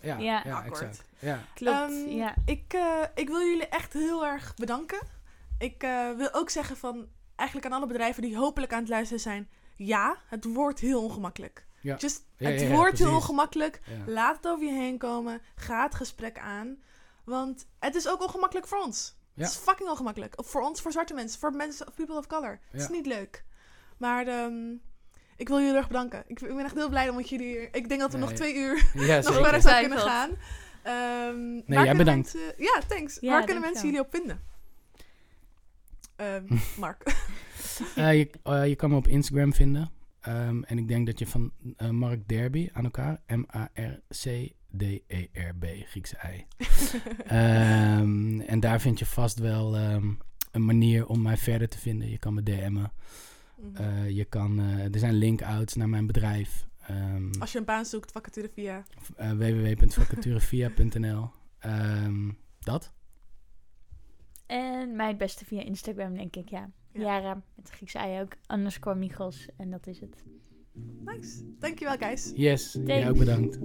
ja... 0.00 0.16
ja, 0.16 0.18
Ja. 0.18 0.42
ja, 0.44 0.56
Awkward. 0.62 1.02
Ja. 1.18 1.40
Klopt, 1.54 1.76
Ehm, 1.90 2.08
ja. 2.08 2.34
Ik, 2.44 2.72
eh, 2.74 3.02
ik 3.14 3.28
wil 3.28 3.40
jullie 3.40 3.66
echt 3.68 3.92
heel 3.92 4.26
erg 4.26 4.54
bedanken. 4.56 5.06
Ik 5.58 5.82
eh, 5.82 6.10
wil 6.16 6.34
ook 6.34 6.50
zeggen 6.50 6.76
van, 6.76 7.06
eigenlijk 7.36 7.68
aan 7.72 7.78
alle 7.78 7.86
bedrijven 7.86 8.22
die 8.22 8.36
hopelijk 8.36 8.72
aan 8.72 8.80
het 8.80 8.88
luisteren 8.88 9.20
zijn, 9.22 9.48
ja, 9.76 10.16
het 10.26 10.44
wordt 10.44 10.78
heel 10.80 11.02
ongemakkelijk. 11.04 11.66
Ja. 11.80 11.96
Just, 11.96 12.24
Ja, 12.36 12.48
het 12.50 12.60
ja, 12.60 12.68
ja, 12.68 12.74
wordt 12.74 12.98
heel 12.98 13.14
ongemakkelijk. 13.14 13.80
Ja. 13.84 14.12
Laat 14.12 14.36
het 14.36 14.46
over 14.48 14.66
je 14.66 14.72
heen 14.72 14.98
komen. 14.98 15.40
Ga 15.54 15.82
het 15.82 15.94
gesprek 15.94 16.38
aan. 16.38 16.76
Want 17.24 17.66
het 17.78 17.94
is 17.94 18.08
ook 18.08 18.22
ongemakkelijk 18.22 18.66
voor 18.66 18.78
ons. 18.82 19.16
Ja. 19.34 19.42
Het 19.44 19.52
is 19.52 19.58
fucking 19.58 19.88
ongemakkelijk. 19.88 20.34
Voor 20.36 20.62
ons, 20.62 20.80
voor 20.80 20.92
zwarte 20.92 21.14
mensen, 21.14 21.40
voor 21.40 21.52
mensen, 21.52 21.86
of 21.88 21.94
people 21.94 22.16
of 22.16 22.26
color. 22.26 22.60
Het 22.70 22.80
is 22.80 22.88
niet 22.88 23.06
leuk. 23.06 23.44
Maar 23.96 24.26
ehm, 24.26 24.70
Ik 25.36 25.48
wil 25.48 25.56
jullie 25.56 25.70
heel 25.72 25.76
erg 25.80 25.86
bedanken. 25.88 26.24
Ik, 26.26 26.40
ik 26.40 26.48
ben 26.56 26.64
echt 26.64 26.74
heel 26.74 26.88
blij 26.88 27.08
omdat 27.08 27.28
jullie 27.28 27.46
hier... 27.46 27.68
Ik 27.74 27.88
denk 27.88 28.00
dat 28.00 28.12
we 28.12 28.18
nog 28.18 28.32
twee 28.32 28.54
uur 28.54 28.90
Ja, 28.94 29.14
nog 29.16 29.24
zeker. 29.24 29.42
verder 29.42 29.60
zou 29.62 29.80
kunnen 29.80 29.98
gaan. 29.98 30.30
Ehm, 30.82 31.74
waar 31.74 31.84
jij 31.84 31.96
bedankt. 31.96 32.34
mensen- 32.34 32.54
ja, 32.64 32.80
thanks. 32.88 33.18
Ja, 33.20 33.30
waar 33.30 33.44
kunnen 33.44 33.62
mensen 33.62 33.84
jullie 33.84 34.00
op 34.00 34.08
vinden? 34.10 34.40
Ehm, 36.16 36.44
Mark. 36.78 37.02
Eh, 37.94 38.18
je, 38.18 38.30
eh, 38.42 38.66
je 38.66 38.76
kan 38.76 38.90
me 38.90 38.96
op 38.96 39.06
Instagram 39.08 39.54
vinden. 39.54 39.90
Ehm, 40.20 40.62
en 40.62 40.78
ik 40.78 40.88
denk 40.88 41.06
dat 41.06 41.18
je 41.18 41.26
van 41.26 41.52
eh, 41.76 41.90
Mark 41.90 42.28
Derby 42.28 42.68
aan 42.72 42.84
elkaar, 42.84 43.20
M-A-R-C-D-E-R-B, 44.68 45.64
Griekse 45.86 46.16
ei. 46.16 46.46
Ehm, 47.26 48.40
en 48.40 48.60
daar 48.60 48.80
vind 48.80 48.98
je 48.98 49.06
vast 49.06 49.38
wel 49.38 49.76
ehm, 49.76 50.12
een 50.50 50.64
manier 50.64 51.06
om 51.06 51.22
mij 51.22 51.36
verder 51.36 51.68
te 51.68 51.78
vinden. 51.78 52.10
Je 52.10 52.18
kan 52.18 52.34
me 52.34 52.42
DM'en. 52.42 52.92
Mhm. 53.56 53.76
Eh, 53.82 54.10
je 54.10 54.24
kan, 54.24 54.58
eh, 54.60 54.84
er 54.94 54.98
zijn 54.98 55.14
link-outs 55.14 55.74
naar 55.74 55.88
mijn 55.88 56.06
bedrijf. 56.06 56.66
Ehm 56.86 57.30
Als 57.38 57.52
je 57.52 57.58
een 57.58 57.64
baan 57.64 57.84
zoekt, 57.84 58.12
vacature 58.12 58.48
via. 58.54 58.82
eh, 59.16 59.30
www.vacaturevia.nl 59.32 61.30
Ehm, 61.58 62.30
Dat? 62.60 62.92
En 64.46 64.96
mij 64.96 65.08
het 65.08 65.18
beste 65.18 65.44
via 65.44 65.62
Instagram, 65.62 66.14
denk 66.16 66.36
ik, 66.36 66.48
ja. 66.48 66.70
Ja. 66.98 67.04
Jara, 67.04 67.42
met 67.54 67.66
de 67.66 67.72
Griekse 67.72 67.98
ei 67.98 68.20
ook. 68.20 68.32
Underscore 68.52 68.96
Michels. 68.96 69.48
En 69.56 69.70
dat 69.70 69.86
is 69.86 70.00
het. 70.00 70.24
Nice. 71.04 71.44
Dankjewel, 71.58 71.96
guys. 71.96 72.32
Yes, 72.34 72.78
jij 72.84 73.08
ook 73.08 73.18
bedankt. 73.18 73.58